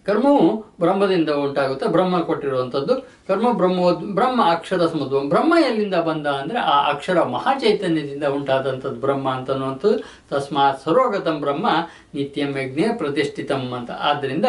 ಕರ್ಮವು 0.06 0.64
ಬ್ರಹ್ಮದಿಂದ 0.80 1.30
ಉಂಟಾಗುತ್ತೆ. 1.30 1.88
ಬ್ರಹ್ಮ 1.88 2.20
ಕೊಟ್ಟಿರುವಂಥದ್ದು. 2.20 2.94
ಕರ್ಮ 3.28 3.52
ಬ್ರಹ್ಮೋದ್ 3.52 4.14
ಬ್ರಹ್ಮ 4.14 4.50
ಅಕ್ಷರ 4.50 4.86
ಸಮುದ್ಭವ. 4.86 5.20
ಬ್ರಹ್ಮ 5.20 5.54
ಎಲ್ಲಿಂದ 5.68 5.94
ಬಂದ 5.94 6.26
ಅಂದರೆ 6.26 6.58
ಆ 6.58 6.90
ಅಕ್ಷರ 6.90 7.22
ಮಹಾಚೈತನ್ಯದಿಂದ 7.22 8.24
ಉಂಟಾದಂಥದ್ದು 8.24 9.00
ಬ್ರಹ್ಮ 9.00 9.30
ಅಂತನ್ನುವಂಥದ್ದು. 9.30 9.98
ತಸ್ಮಾತ್ 10.30 10.82
ಸರ್ವಗತಂ 10.84 11.40
ಬ್ರಹ್ಮ 11.40 11.66
ನಿತ್ಯಂ 12.14 12.56
ಯಜ್ಞೆ 12.58 12.96
ಪ್ರತಿಷ್ಠಿತಂ 12.98 13.72
ಅಂತ. 13.72 13.90
ಆದ್ದರಿಂದ 13.90 14.44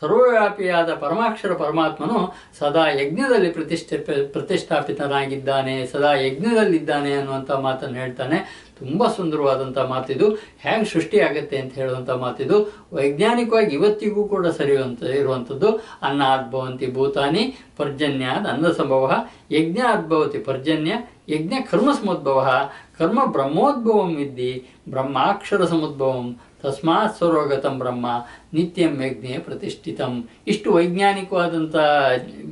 ಸರ್ವವ್ಯಾಪಿಯಾದ 0.00 0.94
ಪರಮಾಕ್ಷರ 0.94 1.52
ಪರಮಾತ್ಮನು 1.52 2.34
ಸದಾ 2.58 2.88
ಯಜ್ಞದಲ್ಲಿ 2.88 3.50
ಪ್ರತಿಷ್ಠೆ 3.50 3.96
ಪ್ರತಿಷ್ಠಾಪಿತನಾಗಿದ್ದಾನೆ, 4.26 5.86
ಸದಾ 5.86 6.12
ಯಜ್ಞದಲ್ಲಿದ್ದಾನೆ 6.12 7.12
ಅನ್ನುವಂಥ 7.12 7.50
ಮಾತನ್ನು 7.50 7.98
ಹೇಳ್ತಾನೆ. 7.98 8.66
ತುಂಬ 8.78 9.06
ಸುಂದರವಾದಂಥ 9.06 9.78
ಮಾತಿದು. 9.78 10.30
ಹೇಗೆ 10.34 10.84
ಸೃಷ್ಟಿಯಾಗತ್ತೆ 10.84 11.56
ಅಂತ 11.58 11.74
ಹೇಳುವಂಥ 11.74 12.10
ಮಾತಿದು. 12.10 12.86
ವೈಜ್ಞಾನಿಕವಾಗಿ 12.92 13.76
ಇವತ್ತಿಗೂ 13.76 14.28
ಕೂಡ 14.28 14.46
ಸರಿಯುವಂಥ 14.46 15.02
ಇರುವಂಥದ್ದು 15.02 15.68
ಅನ್ನ 15.68 16.22
ಅನ್ನಾದ್ಭವಂತಿ 16.26 16.94
ಭೂತಾನಿ 16.94 17.58
ಪರ್ಜನ್ಯ 17.76 18.24
ಅನ್ನ 18.24 18.72
ಸಂಭವ 18.72 19.14
ಯಜ್ಞ 19.50 19.78
ಅದ್ಭವತಿ 19.78 20.38
ಪರ್ಜನ್ಯ, 20.38 20.92
ಯಜ್ಞ 21.28 21.54
ಕರ್ಮ 21.70 21.92
ಸಮುದ್ಭವ, 21.92 22.70
ಕರ್ಮ 22.98 23.24
ಬ್ರಹ್ಮೋದ್ಭವಂ 23.24 24.16
ವಿದ್ದಿ 24.16 24.66
ಬ್ರಹ್ಮಾಕ್ಷರ 24.88 25.64
ಸಮುದ್ಭವಂ 25.64 26.36
ತಸ್ಮಾತ್ 26.62 27.16
ಸ್ವರೋಗತಂ 27.16 27.78
ಬ್ರಹ್ಮ 27.78 28.06
ನಿತ್ಯಂ 28.52 29.02
ಯಜ್ಞೆ 29.02 29.38
ಪ್ರತಿಷ್ಠಿತಂ. 29.38 30.28
ಇಷ್ಟು 30.46 30.72
ವೈಜ್ಞಾನಿಕವಾದಂಥ 30.72 31.76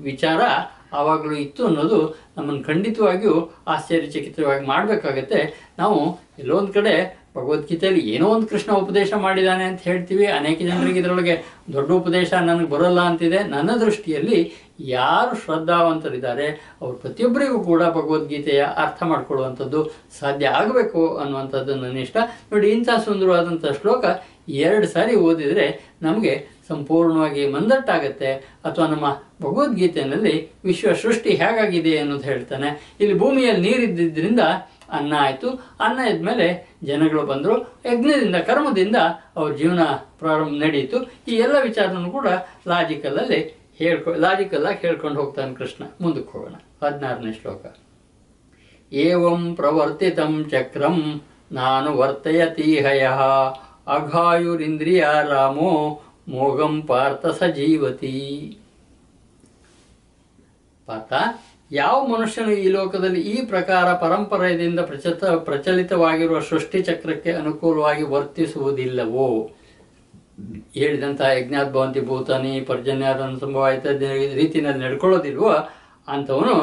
ವಿಚಾರ 0.03 0.41
ಆವಾಗಲೂ 0.93 1.35
ಇತ್ತು 1.35 1.67
ಅನ್ನೋದು 1.67 2.19
ನಮ್ಮನ್ನು 2.37 2.65
ಖಂಡಿತವಾಗಿಯೂ 2.65 3.55
ಆಶ್ಚರ್ಯಚಕಿತವಾಗಿ 3.67 4.67
ಮಾಡಬೇಕಾಗತ್ತೆ. 4.67 5.71
ನಾವು 5.79 6.21
ಎಲ್ಲೊಂದು 6.39 6.73
ಕಡೆ 6.73 7.25
ಭಗವದ್ಗೀತೆಯಲ್ಲಿ 7.37 8.01
ಏನೋ 8.01 8.29
ಒಂದು 8.29 8.47
ಕೃಷ್ಣ 8.47 8.73
ಉಪದೇಶ 8.73 9.13
ಮಾಡಿದ್ದಾನೆ 9.15 9.65
ಅಂತ 9.65 9.81
ಹೇಳ್ತೀವಿ. 9.81 10.27
ಅನೇಕ 10.27 10.59
ಜನರಿಗೆ 10.59 10.99
ಇದರೊಳಗೆ 11.01 11.45
ದೊಡ್ಡ 11.73 11.91
ಉಪದೇಶ 11.91 12.33
ನನಗೆ 12.33 12.69
ಬರೋಲ್ಲ 12.69 13.01
ಅಂತಿದೆ. 13.01 13.45
ನನ್ನ 13.45 13.71
ದೃಷ್ಟಿಯಲ್ಲಿ 13.71 14.64
ಯಾರು 14.81 15.37
ಶ್ರದ್ಧಾವಂತರಿದ್ದಾರೆ, 15.37 16.47
ಅವರು 16.81 16.97
ಪ್ರತಿಯೊಬ್ಬರಿಗೂ 16.97 17.59
ಕೂಡ 17.65 17.83
ಭಗವದ್ಗೀತೆಯ 17.83 18.63
ಅರ್ಥ 18.77 19.03
ಮಾಡಿಕೊಳ್ಳುವಂಥದ್ದು 19.03 19.91
ಸಾಧ್ಯ 20.21 20.47
ಆಗಬೇಕು 20.47 21.17
ಅನ್ನುವಂಥದ್ದು 21.17 21.75
ನನ್ನ 21.75 21.99
ಇಷ್ಟ. 21.99 22.17
ನೋಡಿ, 22.53 22.71
ಇಂಥ 22.71 22.89
ಸುಂದರವಾದಂಥ 23.05 23.65
ಶ್ಲೋಕ 23.81 24.05
ಎರಡು 24.49 24.87
ಸಾರಿ 24.87 25.17
ಓದಿದರೆ 25.17 25.95
ನಮಗೆ 26.03 26.49
ಸಂಪೂರ್ಣವಾಗಿ 26.69 27.49
ಮಂದಟ್ಟಾಗತ್ತೆ. 27.49 28.33
ಅಥವಾ 28.65 28.87
ನಮ್ಮ 28.87 29.07
ಭಗವದ್ಗೀತೆಯಲ್ಲಿ 29.43 30.53
ವಿಶ್ವ 30.65 30.95
ಸೃಷ್ಟಿ 30.95 31.31
ಹೇಗಾಗಿದೆ 31.31 31.99
ಅನ್ನೋದು 31.99 32.23
ಹೇಳ್ತಾನೆ. 32.23 32.97
ಇಲ್ಲಿ 33.01 33.19
ಭೂಮಿಯಲ್ಲಿ 33.19 33.79
ನೀರಿದ್ದರಿಂದ 33.79 34.41
ಅನ್ನ 34.91 35.15
ಆಯಿತು. 35.19 35.49
ಅನ್ನ 35.81 36.01
ಇದ್ಮೇಲೆ 36.01 36.77
ಜನಗಳು 36.83 37.23
ಬಂದರು. 37.23 37.77
ಯಜ್ಞದಿಂದ, 37.87 38.37
ಕರ್ಮದಿಂದ 38.37 38.97
ಅವ್ರ 39.37 39.53
ಜೀವನ 39.55 39.85
ಪ್ರಾರಂಭ 40.19 40.63
ನಡೆಯಿತು 40.63 41.03
ಈ 41.29 41.35
ಎಲ್ಲ 41.35 41.57
ವಿಚಾರನೂ 41.63 42.11
ಕೂಡ 42.11 42.27
ಲಾಜಿಕಲಲ್ಲಿ 42.69 43.64
ಹೇಳ್ಕೊ 43.79 44.15
ಲಾಜಿಕಲ್ಲ 44.15 44.71
ಹೇಳ್ಕೊಂಡು 44.71 45.21
ಹೋಗ್ತಾನೆ 45.21 45.55
ಕೃಷ್ಣ. 45.55 45.85
ಮುಂದಕ್ಕೆ 46.01 46.33
ಹೋಗೋಣ. 46.33 46.55
ಹದಿನಾರನೇ 46.83 47.33
ಶ್ಲೋಕ. 47.33 47.77
ಏವಂ 48.93 49.55
ಪ್ರವರ್ತಿತಂ 49.55 50.49
ಚಕ್ರಂ, 50.51 51.23
ನಾನು 51.53 51.97
ವರ್ತಯತೀಹಯ 51.97 53.09
ಅಘಾಯುರಿಂದ್ರಿಯ 53.87 55.07
ರಾಮೋ 55.29 56.03
ಮೋಗಂ 56.29 56.83
ಪಾರ್ಥ 56.83 57.27
ಸಜೀವತಿ. 57.27 58.59
ಪಾರ್ಥ, 60.87 61.13
ಯಾವ 61.73 62.07
ಮನುಷ್ಯನು 62.07 62.51
ಈ 62.51 62.69
ಲೋಕದಲ್ಲಿ 62.69 63.21
ಈ 63.21 63.47
ಪ್ರಕಾರ 63.47 63.93
ಪರಂಪರೆಯಿಂದ 63.93 64.81
ಪ್ರಚತ, 64.81 65.25
ಪ್ರಚಲಿತವಾಗಿರುವ 65.25 66.41
ಸೃಷ್ಟಿ 66.41 66.83
ಚಕ್ರಕ್ಕೆ 66.83 67.33
ಅನುಕೂಲವಾಗಿ 67.33 68.03
ವರ್ತಿಸುವುದಿಲ್ಲವೋ? 68.03 69.51
ಹೇಳಿದಂಥ 70.79 71.21
ಯಜ್ಞಾದ್ಭವಂತಿ 71.39 72.01
ಭೂತಾನಿ 72.09 72.53
ಪರ್ಜನ್ಯಾದ 72.71 73.29
ಸಂಭವ 73.43 73.65
ಆಯ್ತ 73.69 73.87
ರೀತಿಯಲ್ಲಿ 74.41 74.83
ನಡ್ಕೊಳ್ಳೋದಿಲ್ವೋ 74.85 75.51
ಅಂಥವನು 76.09 76.55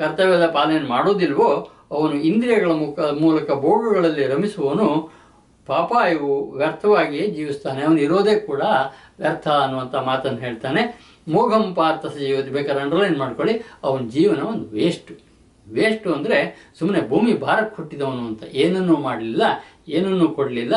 ಕರ್ತವ್ಯದ 0.00 0.46
ಪಾಲನೆ 0.56 0.86
ಮಾಡೋದಿಲ್ವೋ, 0.94 1.48
ಅವನು 1.96 2.14
ಇಂದ್ರಿಯಗಳ 2.28 2.72
ಮುಖ, 2.82 2.98
ಮೂಲಕ 3.22 3.50
ಭೋಗಗಳಲ್ಲಿ 3.64 4.24
ರಮಿಸುವವನು 4.32 4.88
ಪಾಪ 5.68 5.90
ಇವು 6.14 6.30
ವ್ಯರ್ಥವಾಗಿ 6.60 7.20
ಜೀವಿಸ್ತಾನೆ. 7.36 7.80
ಅವನು 7.86 8.00
ಇರೋದೇ 8.06 8.34
ಕೂಡ 8.46 8.62
ವ್ಯರ್ಥ 9.20 9.46
ಅನ್ನುವಂಥ 9.64 9.96
ಮಾತನ್ನು 10.08 10.40
ಹೇಳ್ತಾನೆ. 10.46 10.82
ಮೋಘಂ 11.34 11.64
ಪಾರ್ಥ 11.78 12.04
ಜೀವತಿ 12.22 12.50
ಬೇಕಾದ್ರೆ 12.56 12.82
ಅಂಡರ್ಲೈನ್ 12.84 13.18
ಮಾಡ್ಕೊಳ್ಳಿ. 13.22 13.54
ಅವನ 13.86 14.02
ಜೀವನ 14.16 14.40
ಒಂದು 14.52 14.66
ವೇಸ್ಟು 14.78 15.14
ವೇಸ್ಟು 15.66 16.08
ಅಂದರೆ 16.14 16.38
ಸುಮ್ಮನೆ 16.78 17.00
ಭೂಮಿ 17.10 17.32
ಭಾರಕ್ಕೆ 17.44 17.76
ಹುಟ್ಟಿದವನು 17.78 18.22
ಅಂತ. 18.30 18.42
ಏನನ್ನೂ 18.62 18.94
ಮಾಡಲಿಲ್ಲ, 19.08 19.42
ಏನನ್ನೂ 19.96 20.26
ಕೊಡಲಿಲ್ಲ, 20.38 20.74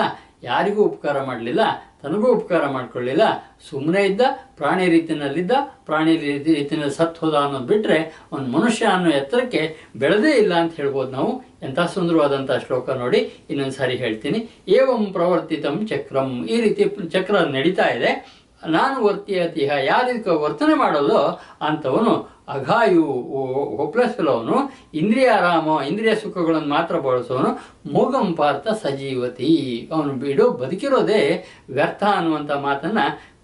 ಯಾರಿಗೂ 0.49 0.81
ಉಪಕಾರ 0.89 1.17
ಮಾಡಲಿಲ್ಲ 1.29 1.63
ತನಗೂ 2.03 2.27
ಉಪಕಾರ 2.33 2.63
ಮಾಡಿಕೊಳ್ಳಿಲ್ಲ. 2.67 3.25
ಸುಮ್ಮನೆ 3.69 4.01
ಇದ್ದ, 4.05 4.21
ಪ್ರಾಣಿ 4.57 4.85
ರೀತಿಯಲ್ಲಿದ್ದ, 4.95 5.51
ಪ್ರಾಣಿ 5.85 6.17
ರೀತಿ 6.17 6.53
ರೀತಿಯಲ್ಲಿ 6.53 6.89
ಸತ್ತು 6.97 7.21
ಹೋದ 7.25 7.35
ಅನ್ನೋದು 7.43 7.65
ಬಿಟ್ಟರೆ 7.65 7.99
ಒಂದು 8.31 8.47
ಮನುಷ್ಯ 8.57 8.85
ಅನ್ನೋ 8.85 9.09
ಎತ್ತರಕ್ಕೆ 9.09 9.61
ಬೆಳೆದೇ 9.97 10.33
ಇಲ್ಲ 10.43 10.53
ಅಂತ 10.53 10.73
ಹೇಳ್ಬೋದು 10.81 11.11
ನಾವು. 11.11 11.31
ಎಂಥ 11.63 11.79
ಸುಂದರವಾದಂಥ 11.95 12.51
ಶ್ಲೋಕ 12.65 12.89
ನೋಡಿ, 12.89 13.19
ಇನ್ನೊಂದು 13.49 13.77
ಸಾರಿ 13.79 13.95
ಹೇಳ್ತೀನಿ. 13.95 14.41
ಏವಂ 14.67 15.03
ಪ್ರವರ್ತಿತಂ 15.17 15.77
ಚಕ್ರಂ. 15.87 16.31
ಈ 16.45 16.61
ರೀತಿ 16.61 16.83
ಚಕ್ರ 17.09 17.35
ನಡೀತಾ 17.57 17.87
ಇದೆ. 17.97 18.13
ನಾನು 18.75 18.97
ವರ್ತಿಯತಿಹ, 19.05 19.69
ಯಾರಿಗ 19.85 20.27
ವರ್ತನೆ 20.43 20.73
ಮಾಡೋದು 20.73 21.17
ಅಂಥವನು 21.67 22.13
ಅಘಾಯು 22.47 23.03
ಒಪ್ಲಸಲವನು 23.77 24.55
ಇಂದ್ರಿಯ 24.93 25.29
ಆರಾಮ 25.29 25.81
ಇಂದ್ರಿಯ 25.81 26.15
ಸುಖಗಳನ್ನು 26.15 26.67
ಮಾತ್ರ 26.67 26.99
ಬಳಸೋನು 26.99 27.73
ಮೋಗಂ 27.91 28.33
ಪಾರ್ಥ 28.33 28.67
ಸಜೀವತಿ. 28.67 29.89
ಅವನು 29.91 30.13
ಬಿಡು, 30.13 30.51
ಬದುಕಿರೋದೇ 30.51 31.45
ವ್ಯರ್ಥ 31.69 32.03
ಅನ್ನುವಂಥ 32.03 32.51
ಮಾತನ್ನ 32.51 32.97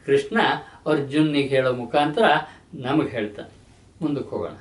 ಕೃಷ್ಣ 0.06 0.42
ಅರ್ಜುನಿಗೆ 0.88 1.48
ಹೇಳೋ 1.48 1.74
ಮುಖಾಂತರ 1.74 2.24
ನಮಗೆ 2.74 3.10
ಹೇಳ್ತಾನೆ. 3.10 3.52
ಮುಂದಕ್ಕೆ 4.02 4.30
ಹೋಗೋಣ. 4.30 4.52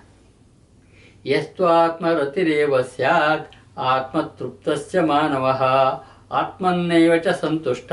ಎಷ್ಟು 1.26 1.66
ಆತ್ಮರತಿರೇವ 1.66 2.82
ಸ್ಯಾತ್, 2.82 3.52
ಆತ್ಮತೃಪ್ತಸ್ಯ 3.78 5.00
ಮಾನವ, 5.00 5.62
ಆತ್ಮನ್ನೈವ 6.32 7.16
ಚ 7.16 7.28
ಸಂತುಷ್ಟ, 7.28 7.92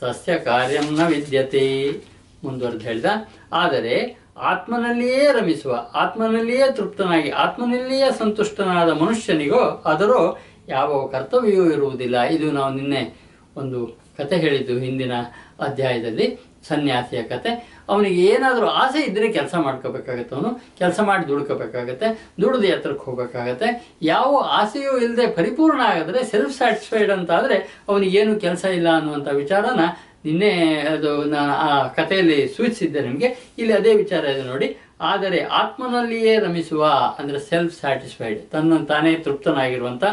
ಸಸ್ಯ 0.00 0.38
ಕಾರ್ಯಂ 0.38 0.98
ನ 0.98 1.06
ವಿದ್ಯತೆ. 1.06 2.00
ಮುಂದುವರೆದು 2.44 2.80
ಹೇಳ್ದ. 2.80 3.04
ಆದರೆ 3.52 4.18
ಆತ್ಮನಲ್ಲಿಯೇ 4.42 5.28
ರಮಿಸುವ, 5.32 5.90
ಆತ್ಮನಲ್ಲಿಯೇ 5.94 6.72
ತೃಪ್ತನಾಗಿ, 6.72 7.30
ಆತ್ಮನಲ್ಲಿಯೇ 7.30 8.10
ಸಂತುಷ್ಟನಾದ 8.18 8.90
ಮನುಷ್ಯನಿಗೋ 8.92 9.82
ಆದರೂ 9.86 10.38
ಯಾವ 10.68 11.06
ಕರ್ತವ್ಯವೂ 11.06 11.70
ಇರುವುದಿಲ್ಲ. 11.70 12.22
ಇದು 12.22 12.52
ನಾವು 12.52 12.74
ನಿನ್ನೆ 12.74 13.16
ಒಂದು 13.56 14.00
ಕತೆ 14.18 14.36
ಹೇಳಿದ್ದು 14.36 14.78
ಹಿಂದಿನ 14.78 15.12
ಅಧ್ಯಾಯದಲ್ಲಿ, 15.60 16.38
ಸನ್ಯಾಸಿಯ 16.68 17.22
ಕತೆ. 17.22 17.78
ಅವನಿಗೆ 17.88 18.26
ಏನಾದರೂ 18.26 18.66
ಆಸೆ 18.66 19.00
ಇದ್ದರೆ 19.00 19.32
ಕೆಲಸ 19.32 19.54
ಮಾಡ್ಕೋಬೇಕಾಗತ್ತೆ 19.54 20.36
ಅವನು. 20.36 20.76
ಕೆಲಸ 20.78 21.00
ಮಾಡಿ 21.00 21.28
ದುಡ್ಕೋಬೇಕಾಗತ್ತೆ, 21.28 22.30
ದುಡ್ದು 22.40 22.64
ಎತ್ತರಕ್ಕೆ 22.64 23.04
ಹೋಗಬೇಕಾಗತ್ತೆ. 23.04 23.96
ಯಾವ 24.02 24.44
ಆಸೆಯೂ 24.50 24.98
ಇಲ್ಲದೆ 24.98 25.26
ಪರಿಪೂರ್ಣ 25.26 25.80
ಆಗಿದ್ರೆ 25.84 26.24
ಸೆಲ್ಫ್ 26.24 26.52
ಸ್ಯಾಟಿಸ್ಫೈಡ್ 26.52 27.10
ಅಂತ 27.10 27.30
ಆದರೆ 27.30 27.82
ಅವನಿಗೇನು 27.88 28.40
ಕೆಲಸ 28.40 28.64
ಇಲ್ಲ 28.64 28.96
ಅನ್ನುವಂಥ 28.96 29.28
ವಿಚಾರನ 29.28 29.80
ನಿನ್ನೆ 30.24 30.52
ಅದು 30.80 31.24
ನಾನು 31.24 31.52
ಆ 31.52 31.86
ಕಥೆಯಲ್ಲಿ 31.88 32.48
ಸೂಚಿಸಿದ್ದೆ 32.48 33.00
ನಿಮಗೆ. 33.00 33.28
ಇಲ್ಲಿ 33.58 33.72
ಅದೇ 33.72 33.94
ವಿಚಾರ 33.94 34.24
ಇದೆ 34.24 34.42
ನೋಡಿ. 34.42 34.68
ಆದರೆ 35.00 35.40
ಆತ್ಮನಲ್ಲಿಯೇ 35.44 36.38
ರಮಿಸುವ, 36.38 36.84
ಅಂದರೆ 37.18 37.38
ಸೆಲ್ಫ್ 37.38 37.74
ಸ್ಯಾಟಿಸ್ಫೈಡ್ 37.80 38.50
ತನ್ನ 38.50 38.84
ತಾನೇ 38.84 39.14
ತೃಪ್ತನಾಗಿರುವಂಥ 39.16 40.04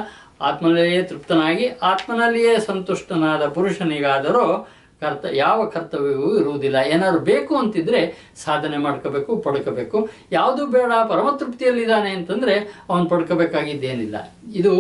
ಆತ್ಮನಲ್ಲಿಯೇ 0.42 1.04
ತೃಪ್ತನಾಗಿ 1.04 1.68
ಆತ್ಮನಲ್ಲಿಯೇ 1.68 2.60
ಸಂತುಷ್ಟನಾದ 2.60 3.46
ಪುರುಷನಿಗಾದರೂ 3.48 4.68
ಕರ್ತ, 5.02 5.26
ಯಾವ 5.34 5.66
ಕರ್ತವ್ಯವೂ 5.66 6.40
ಇರುವುದಿಲ್ಲ. 6.40 6.76
ಏನಾದ್ರು 6.76 7.20
ಬೇಕು 7.20 7.56
ಅಂತಿದ್ರೆ 7.56 8.02
ಸಾಧನೆ 8.44 8.78
ಮಾಡ್ಕೋಬೇಕು, 8.78 9.38
ಪಡ್ಕೋಬೇಕು. 9.38 10.10
ಯಾವುದು 10.32 10.68
ಬೇಡ, 10.68 10.92
ಪರಮತೃಪ್ತಿಯಲ್ಲಿದ್ದಾನೆ 11.10 12.10
ಅಂತಂದರೆ 12.10 12.56
ಅವನು 12.90 13.06
ಪಡ್ಕೋಬೇಕಾಗಿದ್ದೇನಿಲ್ಲ. 13.06 14.16
ಇದು 14.56 14.74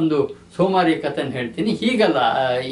ಒಂದು 0.00 0.16
ಸೋಮಾರಿ 0.56 0.94
ಕಥೆನ 1.04 1.30
ಹೇಳ್ತೀನಿ. 1.38 1.70
ಹೀಗಲ್ಲ 1.82 2.18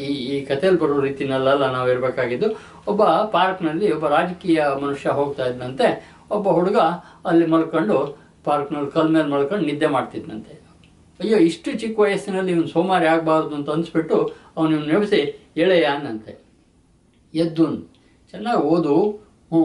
ಈ 0.00 0.04
ಈ 0.32 0.34
ಕಥೆಯಲ್ಲಿ 0.50 0.80
ಬರೋ 0.82 0.96
ರೀತಿನಲ್ಲ 1.08 1.68
ನಾವು 1.76 1.88
ಇರಬೇಕಾಗಿದ್ದು, 1.94 2.48
ಒಬ್ಬ 2.90 3.02
ಪಾರ್ಕ್ನಲ್ಲಿ 3.37 3.87
ಒಬ್ಬ 3.96 4.08
ರಾಜಕೀಯ 4.16 4.60
ಮನುಷ್ಯ 4.84 5.16
ಹೋಗ್ತಾ 5.20 5.46
ಇದ್ದಂತೆ 5.52 5.88
ಒಬ್ಬ 6.37 6.46
ಹುಡುಗ 6.58 6.78
ಅಲ್ಲಿ 7.30 7.46
ಮಲ್ಕೊಂಡು 7.54 7.96
ಪಾರ್ಕ್ನಲ್ಲಿ 8.48 8.90
ಕಲ್ 8.96 9.10
ಮೇಲೆ 9.16 9.28
ಮಲ್ಕೊಂಡು 9.32 9.64
ನಿದ್ದೆ 9.70 9.88
ಮಾಡ್ತಿದ್ದಂತೆ 9.96 10.54
ಅಯ್ಯೋ, 11.20 11.37
ಇಷ್ಟು 11.48 11.70
ಚಿಕ್ಕ 11.80 11.96
ವಯಸ್ಸಿನಲ್ಲಿ 12.04 12.50
ಇವನು 12.54 12.70
ಸೋಮಾರಿ 12.76 13.06
ಆಗಬಾರ್ದು 13.12 13.52
ಅಂತ 13.58 13.68
ಅನಿಸ್ಬಿಟ್ಟು 13.74 14.16
ಅವನು 14.56 14.70
ಇವನು 14.74 14.87
ನೆನೆಸಿ, 14.92 15.20
ಎಳೆಯ 15.62 15.84
ಅನ್ನಂತೆ. 15.96 16.32
ಎದ್ದು 17.34 17.66
ಚೆನ್ನಾಗಿ 18.32 18.62
ಓದು. 18.72 18.94
ಹ್ಞೂ 19.50 19.60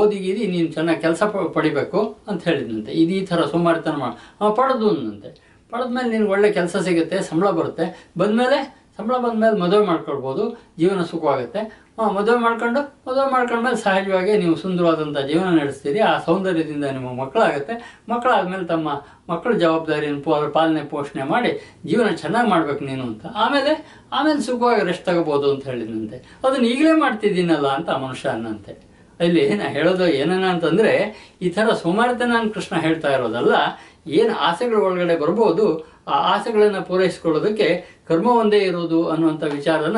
ಓದಿಗಿರಿ, 0.00 0.42
ನೀನು 0.54 0.68
ಚೆನ್ನಾಗಿ 0.76 1.00
ಕೆಲಸ 1.06 1.22
ಪಡಿಬೇಕು 1.56 2.00
ಅಂತ 2.30 2.40
ಹೇಳಿದಂತೆ 2.48 2.92
ಇದು 3.02 3.14
ಈ 3.20 3.22
ಥರ 3.30 3.46
ಸೋಮಾರಿತನ 3.54 3.96
ಮಾಡಿ 4.02 4.16
ಪಡೆದು 4.58 4.86
ಅಂದಂತೆ 4.94 5.30
ಪಡೆದ್ಮೇಲೆ 5.72 6.10
ನಿನ್ಗೆ 6.14 6.30
ಒಳ್ಳೆ 6.36 6.50
ಕೆಲಸ 6.58 6.76
ಸಿಗುತ್ತೆ, 6.88 7.18
ಸಂಬಳ 7.30 7.50
ಬರುತ್ತೆ. 7.60 7.86
ಬಂದಮೇಲೆ 8.22 8.58
ಸಂಬಳ 8.96 9.16
ಬಂದಮೇಲೆ 9.24 9.56
ಮದುವೆ 9.62 9.84
ಮಾಡ್ಕೊಳ್ಬೋದು, 9.90 10.42
ಜೀವನ 10.80 11.02
ಸುಖವಾಗುತ್ತೆ. 11.10 11.60
ಮದುವೆ 12.16 12.36
ಮಾಡ್ಕೊಂಡು, 12.44 12.80
ಮದುವೆ 13.06 13.26
ಮಾಡ್ಕೊಂಡ್ಮೇಲೆ 13.34 13.78
ಸಹಜವಾಗಿ 13.84 14.32
ನೀವು 14.42 14.54
ಸುಂದರವಾದಂಥ 14.62 15.18
ಜೀವನ 15.30 15.48
ನಡೆಸ್ತೀರಿ. 15.60 16.00
ಆ 16.10 16.12
ಸೌಂದರ್ಯದಿಂದ 16.26 16.86
ನಿಮ್ಮ 16.96 17.08
ಮಕ್ಕಳಾಗುತ್ತೆ. 17.20 17.74
ಮಕ್ಕಳಾದ್ಮೇಲೆ 18.12 18.64
ತಮ್ಮ 18.72 18.88
ಮಕ್ಕಳ 19.32 19.52
ಜವಾಬ್ದಾರಿಯನ್ನು 19.64 20.22
ಪೋ 20.26 20.32
ಪಾಲನೆ, 20.56 20.82
ಪೋಷಣೆ 20.92 21.24
ಮಾಡಿ 21.32 21.50
ಜೀವನ 21.90 22.08
ಚೆನ್ನಾಗಿ 22.22 22.50
ಮಾಡ್ಬೇಕು 22.54 22.84
ನೀನು 22.90 23.04
ಅಂತ. 23.10 23.24
ಆಮೇಲೆ 23.44 23.74
ಆಮೇಲೆ 24.18 24.40
ಸುಖವಾಗಿ 24.48 24.82
ರೆಸ್ಟ್ 24.90 25.06
ತಗೋಬೋದು 25.10 25.48
ಅಂತ 25.54 25.64
ಹೇಳಿದಂತೆ 25.72 26.18
ಅದನ್ನು 26.46 26.66
ಈಗಲೇ 26.72 26.94
ಮಾಡ್ತಿದ್ದೀನಲ್ಲ 27.04 27.68
ಅಂತ 27.78 27.90
ಮನುಷ್ಯ 28.06 28.28
ಅನ್ನಂತೆ. 28.36 28.74
ಇಲ್ಲಿ 29.26 29.42
ನಾನು 29.58 29.72
ಹೇಳೋದು 29.78 30.04
ಏನನ್ನ 30.20 30.46
ಅಂತಂದರೆ, 30.54 30.92
ಈ 31.46 31.48
ಥರ 31.56 31.74
ಸೋಮಾರಿತನ 31.82 32.38
ಕೃಷ್ಣ 32.54 32.74
ಹೇಳ್ತಾ 32.86 33.10
ಇರೋದಲ್ಲ 33.16 33.54
ಏನು 34.06 34.38
ಆಸೆಗಳ 34.38 34.76
ಒಳಗಡೆ 34.76 35.16
ಬರ್ಬೋದು, 35.16 35.80
ಆ 36.08 36.34
ಆಸೆಗಳನ್ನು 36.34 36.82
ಪೂರೈಸಿಕೊಳ್ಳೋದಕ್ಕೆ 36.82 37.68
ಕರ್ಮ 38.08 38.28
ಒಂದೇ 38.28 38.58
ಇರೋದು 38.58 39.08
ಅನ್ನುವಂಥ 39.08 39.42
ವಿಚಾರನ 39.42 39.96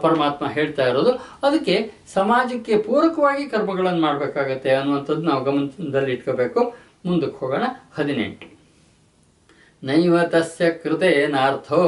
ಪರಮಾತ್ಮ 0.00 0.48
ಹೇಳ್ತಾ 0.48 0.86
ಇರೋದು. 0.86 1.12
ಅದಕ್ಕೆ 1.12 1.90
ಸಮಾಜಕ್ಕೆ 2.14 2.78
ಪೂರಕವಾಗಿ 2.78 3.46
ಕರ್ಮಗಳನ್ನು 3.46 4.00
ಮಾಡಬೇಕಾಗತ್ತೆ 4.00 4.70
ಅನ್ನುವಂಥದ್ದು 4.74 5.22
ನಾವು 5.22 5.44
ಗಮನದಲ್ಲಿ 5.44 6.12
ಇಟ್ಕೋಬೇಕು. 6.12 6.60
ಮುಂದಕ್ಕೆ 7.06 7.38
ಹೋಗೋಣ. 7.38 7.62
ಹದಿನೆಂಟು. 7.98 8.58
ನೈವ 9.86 10.22
ತಸ್ಯ 10.22 10.70
ಕೃತೇನಾರ್ಥೋ 10.70 11.82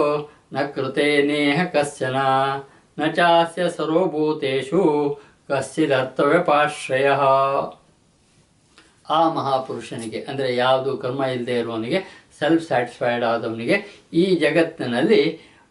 ನ 0.52 0.62
ಕೃತೇನೇಹ 0.74 1.64
ಕಶ್ಚನ, 1.64 2.16
ನ 2.98 3.10
ಚಾಸ್ಯ 3.10 3.68
ಸರ್ವಭೂತೇಷು 3.68 4.82
ಕಶ್ಚಿದರ್ಥವ್ಯಪಾಶ್ರಯ. 5.48 7.10
ಆ 9.10 9.20
ಮಹಾಪುರುಷನಿಗೆ, 9.28 10.20
ಅಂದರೆ 10.28 10.48
ಯಾವುದು 10.56 10.90
ಕರ್ಮ 10.96 11.22
ಇಲ್ಲದೆ 11.34 11.54
ಇರುವವನಿಗೆ 11.58 12.00
ಸೆಲ್ಫ್ 12.38 12.64
ಸ್ಯಾಟಿಸ್ಫೈಡ್ 12.66 13.24
ಆದವನಿಗೆ, 13.24 13.76
ಈ 14.12 14.24
ಜಗತ್ತಿನಲ್ಲಿ 14.36 15.22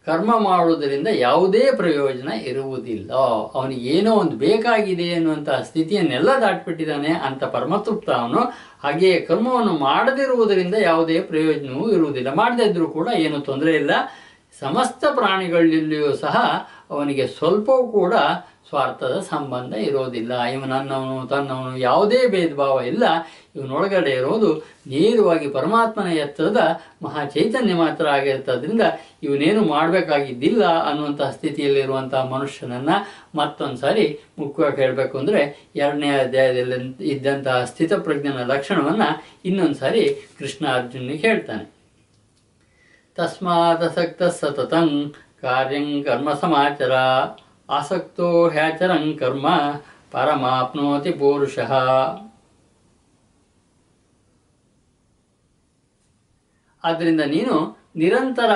ಕರ್ಮ 0.08 0.32
ಮಾಡುವುದರಿಂದ 0.40 1.08
ಯಾವುದೇ 1.08 1.64
ಪ್ರಯೋಜನ 1.78 2.30
ಇರುವುದಿಲ್ಲ. 2.46 3.10
ಅವನಿಗೆ 3.58 3.90
ಏನೋ 3.90 4.12
ಒಂದು 4.16 4.36
ಬೇಕಾಗಿದೆ 4.38 5.08
ಅನ್ನುವಂತಹ 5.14 5.58
ಸ್ಥಿತಿಯನ್ನೆಲ್ಲ 5.62 6.30
ದಾಟ್ಬಿಟ್ಟಿದ್ದಾನೆ 6.42 7.12
ಅಂತ 7.28 7.44
ಪರಮತೃಪ್ತ 7.44 8.10
ಅವನು. 8.10 8.42
ಹಾಗೆಯೇ 8.84 9.20
ಕರ್ಮವನ್ನು 9.20 9.74
ಮಾಡದಿರುವುದರಿಂದ 9.74 10.76
ಯಾವುದೇ 10.82 11.20
ಪ್ರಯೋಜನವೂ 11.32 11.86
ಇರುವುದಿಲ್ಲ. 11.92 12.34
ಮಾಡದೇ 12.34 12.66
ಇದ್ರೂ 12.70 12.88
ಕೂಡ 12.88 13.08
ಏನು 13.18 13.40
ತೊಂದರೆ 13.40 13.74
ಇಲ್ಲ. 13.76 13.92
ಸಮಸ್ತ 14.60 15.04
ಪ್ರಾಣಿಗಳಲ್ಲಿಯೂ 15.16 16.16
ಸಹ 16.16 16.38
ಅವನಿಗೆ 16.90 17.28
ಸ್ವಲ್ಪವೂ 17.28 17.84
ಕೂಡ 17.88 18.14
ಸ್ವಾರ್ಥದ 18.70 19.20
ಸಂಬಂಧ 19.30 19.74
ಇರೋದಿಲ್ಲ. 19.74 20.44
ಇವ 20.44 20.66
ನನ್ನವನು, 20.66 21.28
ತನ್ನವನು 21.28 21.78
ಯಾವುದೇ 21.78 22.28
ಭೇದ 22.28 22.54
ಭಾವ 22.54 22.82
ಇಲ್ಲ. 22.82 23.04
ಇವನೊಳಗಡೆ 23.56 24.12
ಇರೋದು 24.12 24.50
ನೇರವಾಗಿ 24.88 25.48
ಪರಮಾತ್ಮನ 25.48 26.08
ಎತ್ತರದ 26.08 26.58
ಮಹಾ 27.04 27.26
ಚೈತನ್ಯ 27.26 27.74
ಮಾತ್ರ 27.74 28.08
ಆಗಿರ್ತದ್ರಿಂದ 28.08 28.82
ಇವನೇನು 29.24 29.62
ಮಾಡಬೇಕಾಗಿದ್ದಿಲ್ಲ 29.64 30.64
ಅನ್ನುವಂತಹ 30.66 31.32
ಸ್ಥಿತಿಯಲ್ಲಿರುವಂತಹ 31.32 32.24
ಮನುಷ್ಯನನ್ನ 32.26 32.90
ಮತ್ತೊಂದು 33.36 33.78
ಸಾರಿ 33.78 34.20
ಮುಖ್ಯವಾಗಿ 34.40 34.82
ಹೇಳಬೇಕು 34.82 35.18
ಅಂದರೆ 35.18 35.42
ಎರಡನೇ 35.76 36.10
ಅಧ್ಯಾಯದಲ್ಲಿ 36.10 37.10
ಇದ್ದಂತಹ 37.10 37.64
ಸ್ಥಿತಪ್ರಜ್ಞನ 37.64 38.44
ಲಕ್ಷಣವನ್ನು 38.44 39.10
ಇನ್ನೊಂದು 39.46 39.76
ಸಾರಿ 39.76 40.04
ಕೃಷ್ಣ 40.40 40.68
ಅರ್ಜುನಿಗೆ 40.68 41.28
ಹೇಳ್ತಾನೆ. 41.28 41.66
ತಸ್ಮಾದಸಕ್ತ 43.16 44.24
ಸತತಂ 44.24 45.14
ಕಾರ್ಯಂ 45.42 46.04
ಕರ್ಮ 46.04 46.34
ಸಮಾಚರ. 46.34 46.94
ಆಸಕ್ತೋ 47.70 48.50
ಹ್ಯಾಚರಂ 48.50 49.18
ಕರ್ಮ 49.20 49.48
ಪರಮಾಪ್ನೋತಿ 50.12 51.12
ಪುರುಷಃ. 51.12 51.74
ಆದ್ದರಿಂದ 56.84 57.22
ನೀನು 57.22 57.78
ನಿರಂತರ 57.96 58.50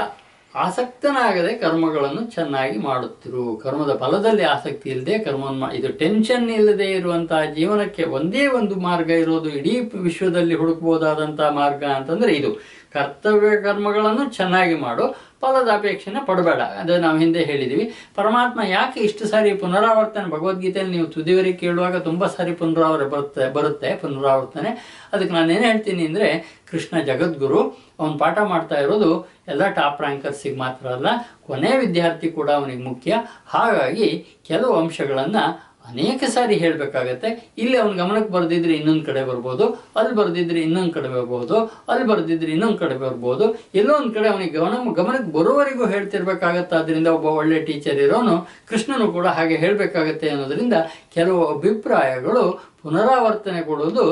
ಆಸಕ್ತನಾಗದೆ 0.56 1.54
ಕರ್ಮಗಳನ್ನು 1.54 2.24
ಚೆನ್ನಾಗಿ 2.24 2.80
ಮಾಡುತ್ತಿರು. 2.80 3.58
ಕರ್ಮದ 3.58 3.98
ಫಲದಲ್ಲಿ 3.98 4.44
ಆಸಕ್ತಿ 4.44 4.90
ಇಲ್ಲದೆ 4.90 5.20
ಕರ್ಮವನ್ನು 5.20 5.60
ಮಾ- 5.60 5.76
ಇದು 5.76 5.92
ಟೆನ್ಷನ್ 5.92 6.50
ಇಲ್ಲದೆ 6.50 6.92
ಇರುವಂತಹ 6.92 7.44
ಜೀವನಕ್ಕೆ 7.44 8.04
ಒಂದೇ 8.04 8.48
ಒಂದು 8.48 8.76
ಮಾರ್ಗ 8.76 9.10
ಇರೋದು, 9.10 9.50
ಇಡೀ 9.50 9.80
ವಿಶ್ವದಲ್ಲಿ 9.80 10.56
ಹುಡುಕಬಹುದಾದಂತಹ 10.56 11.50
ಮಾರ್ಗ 11.50 11.84
ಅಂತಂದ್ರೆ 11.84 12.34
ಇದು. 12.34 12.62
ಕರ್ತವ್ಯ 12.96 13.52
ಕರ್ಮಗಳನ್ನು 13.68 14.26
ಚೆನ್ನಾಗಿ 14.40 14.76
ಮಾಡು 14.86 15.06
ಫಲದ 15.42 15.70
ಅಪೇಕ್ಷೆನ 15.78 16.20
ಪಡಬೇಡ. 16.28 16.62
ಅದು 16.82 16.94
ನಾವು 17.06 17.18
ಹಿಂದೆ 17.22 17.42
ಹೇಳಿದೀವಿ. 17.50 17.86
ಪರಮಾತ್ಮ 18.18 18.60
ಯಾಕೆ 18.68 19.00
ಇಷ್ಟು 19.08 19.24
ಸಾರಿ 19.32 19.50
ಪುನರಾವರ್ತನೆ? 19.64 20.28
ಭಗವದ್ಗೀತೆಯಲ್ಲಿ 20.36 20.94
ನೀವು 20.98 21.08
ತುದಿವರಿ 21.16 21.52
ಕೇಳುವಾಗ 21.54 21.98
ತುಂಬ 22.08 22.26
ಸಾರಿ 22.36 22.54
ಪುನರಾವರ್ತನೆ 22.62 23.10
ಬರುತ್ತೆ 23.16 23.48
ಬರುತ್ತೆ 23.58 23.90
ಪುನರಾವರ್ತನೆ. 24.04 24.72
ಅದಕ್ಕೆ 25.14 25.34
ನಾನು 25.34 25.52
ಏನು 25.56 25.66
ಹೇಳ್ತೀನಿ 25.70 26.06
ಅಂದರೆ, 26.10 26.30
ಕೃಷ್ಣ 26.72 26.98
ಜಗದ್ಗುರು, 27.10 27.60
ಅವನು 28.00 28.16
ಪಾಠ 28.24 28.38
ಮಾಡ್ತಾ 28.54 28.78
ಇರೋದು 28.80 29.12
ಎಲ್ಲ 29.48 29.64
ಟಾಪ್ 29.80 30.02
ರ್ಯಾಂಕರ್ಸಿಗೆ 30.02 30.58
ಮಾತ್ರ 30.58 30.88
ಅಲ್ಲ, 30.96 31.08
ಕೊನೆ 31.48 31.72
ವಿದ್ಯಾರ್ಥಿ 31.78 32.30
ಕೂಡ 32.32 32.50
ಅವನಿಗೆ 32.60 32.84
ಮುಖ್ಯ. 32.90 33.14
ಹಾಗಾಗಿ 33.48 34.08
ಕೆಲವು 34.48 34.74
ಅಂಶಗಳನ್ನು 34.82 35.44
ಅನೇಕ 35.92 36.24
ಸಾರಿ 36.36 36.56
ಹೇಳಬೇಕಾಗತ್ತೆ, 36.64 37.30
ಇಲ್ಲಿ 37.64 37.78
ಅವನ 37.82 37.94
ಗಮನಕ್ಕೆ 38.02 38.32
ಬರೆದಿದ್ರೆ 38.36 38.74
ಇನ್ನೊಂದು 38.80 39.04
ಕಡೆ 39.10 39.22
ಬರ್ಬೋದು, 39.30 39.66
ಅಲ್ಲಿ 40.00 40.14
ಬರೆದಿದ್ರೆ 40.20 40.60
ಇನ್ನೊಂದು 40.68 40.94
ಕಡೆ 40.98 41.10
ಬರ್ಬೋದು, 41.16 41.56
ಅಲ್ಲಿ 41.92 42.06
ಬರೆದಿದ್ರೆ 42.12 42.52
ಇನ್ನೊಂದು 42.56 42.80
ಕಡೆ 42.84 42.98
ಬರ್ಬೋದು. 43.06 43.48
ಎಲ್ಲೋ 43.82 43.94
ಒಂದು 44.02 44.14
ಕಡೆ 44.18 44.28
ಅವನಿಗೆ 44.34 44.54
ಗಮನ, 44.60 44.94
ಗಮನಕ್ಕೆ 45.02 45.32
ಬರೋವರೆಗೂ 45.38 45.88
ಹೇಳ್ತಿರ್ಬೇಕಾಗತ್ತೆ. 45.96 46.76
ಅದರಿಂದ 46.82 47.10
ಒಬ್ಬ 47.18 47.28
ಒಳ್ಳೆ 47.42 47.60
ಟೀಚರ್ 47.70 48.02
ಇರೋನು 48.06 48.36
ಕೃಷ್ಣನು 48.72 49.08
ಕೂಡ 49.18 49.28
ಹಾಗೆ 49.40 49.58
ಹೇಳಬೇಕಾಗತ್ತೆ 49.64 50.30
ಅನ್ನೋದ್ರಿಂದ 50.36 50.78
ಕೆಲವು 51.18 51.42
ಅಭಿಪ್ರಾಯಗಳು 51.56 52.46
ಪುನರಾವರ್ತನೆ 52.84 53.62
ಕೊಡೋದು 53.70 54.06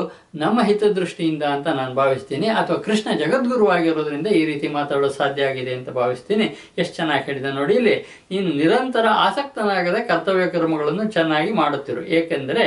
ನಮ್ಮ 0.43 0.57
ಹಿತದೃಷ್ಟಿಯಿಂದ 0.69 1.43
ಅಂತ 1.55 1.67
ನಾನು 1.79 1.93
ಭಾವಿಸ್ತೀನಿ. 2.01 2.47
ಅಥವಾ 2.59 2.77
ಕೃಷ್ಣ 2.87 3.07
ಜಗದ್ಗುರು 3.21 3.65
ಆಗಿರೋದ್ರಿಂದ 3.75 4.27
ಈ 4.39 4.43
ರೀತಿ 4.51 4.67
ಮಾತಾಡೋದು 4.77 5.15
ಸಾಧ್ಯ 5.21 5.49
ಆಗಿದೆ 5.49 5.73
ಅಂತ 5.79 5.89
ಭಾವಿಸ್ತೀನಿ. 5.99 6.45
ಎಷ್ಟು 6.81 6.95
ಚೆನ್ನಾಗಿ 6.99 7.25
ಹೇಳಿದೆ 7.29 7.51
ನೋಡಿ 7.59 7.75
ಇಲ್ಲಿ. 7.81 7.95
ನೀನು 8.31 8.51
ನಿರಂತರ 8.61 9.07
ಆಸಕ್ತನಾಗದೆ 9.27 10.01
ಕರ್ತವ್ಯ 10.11 10.47
ಕರ್ಮಗಳನ್ನು 10.55 11.07
ಚೆನ್ನಾಗಿ 11.17 11.51
ಮಾಡುತ್ತಿರು. 11.61 12.03
ಏಕೆಂದರೆ 12.19 12.65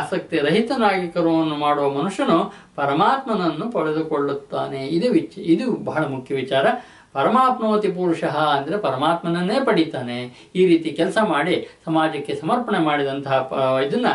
ಆಸಕ್ತಿ 0.00 0.36
ರಹಿತನಾಗಿ 0.48 1.06
ಕರ್ಮವನ್ನು 1.18 1.58
ಮಾಡುವ 1.66 1.86
ಮನುಷ್ಯನು 2.00 2.38
ಪರಮಾತ್ಮನನ್ನು 2.80 3.68
ಪಡೆದುಕೊಳ್ಳುತ್ತಾನೆ. 3.78 4.82
ಇದು 4.98 5.08
ವಿಚ್, 5.18 5.38
ಇದು 5.54 5.68
ಬಹಳ 5.90 6.04
ಮುಖ್ಯ 6.16 6.34
ವಿಚಾರ. 6.42 6.66
ಪರಮಾತ್ಮವತಿ 7.16 7.88
ಪುರುಷ 7.96 8.22
ಅಂದರೆ 8.54 8.76
ಪರಮಾತ್ಮನನ್ನೇ 8.84 9.58
ಪಡಿತಾನೆ. 9.66 10.16
ಈ 10.60 10.62
ರೀತಿ 10.70 10.88
ಕೆಲಸ 11.00 11.18
ಮಾಡಿ 11.32 11.54
ಸಮಾಜಕ್ಕೆ 11.84 12.32
ಸಮರ್ಪಣೆ 12.40 12.80
ಮಾಡಿದಂತಹ 12.88 13.36
ಇದನ್ನ 13.86 14.08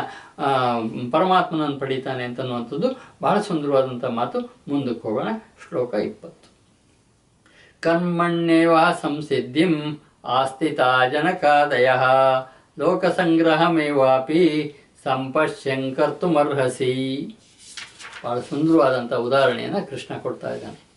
ಪರಮಾತ್ಮನನ್ನು 1.10 1.78
ಪಡಿತಾನೆ 1.78 2.24
ಅಂತನ್ನುವಂಥದ್ದು 2.24 3.02
ಬಹಳ 3.22 3.40
ಸುಂದರವಾದಂಥ 3.40 4.04
ಮಾತು. 4.04 4.40
ಮುಂದಕ್ಕೆ 4.40 5.08
ಹೋಗೋಣ. 5.08 5.28
ಶ್ಲೋಕ 5.68 5.94
ಇಪ್ಪತ್ತು. 5.94 6.50
ಕರ್ಮಣ್ಯೇವ 7.80 8.76
ಸಂಸಿದ್ಧಿಂ 9.02 10.00
ಆಸ್ಥಿತ 10.24 10.80
ಜನಕಾದಯ. 11.12 11.92
ಲೋಕಸಂಗ್ರಹಮೇವಾಪಿ 12.78 14.74
ಸಂಪಶ್ಯಂ 15.04 15.94
ಕರ್ತುಮರ್ಹಸಿ 15.94 16.92
ಬಹಳ 18.24 18.40
ಸುಂದರವಾದಂಥ 18.40 19.12
ಉದಾಹರಣೆಯನ್ನು 19.12 19.90
ಕೃಷ್ಣ 19.90 20.18
ಕೊಡ್ತಾ 20.18 20.54
ಇದ್ದಾನೆ. 20.54 20.89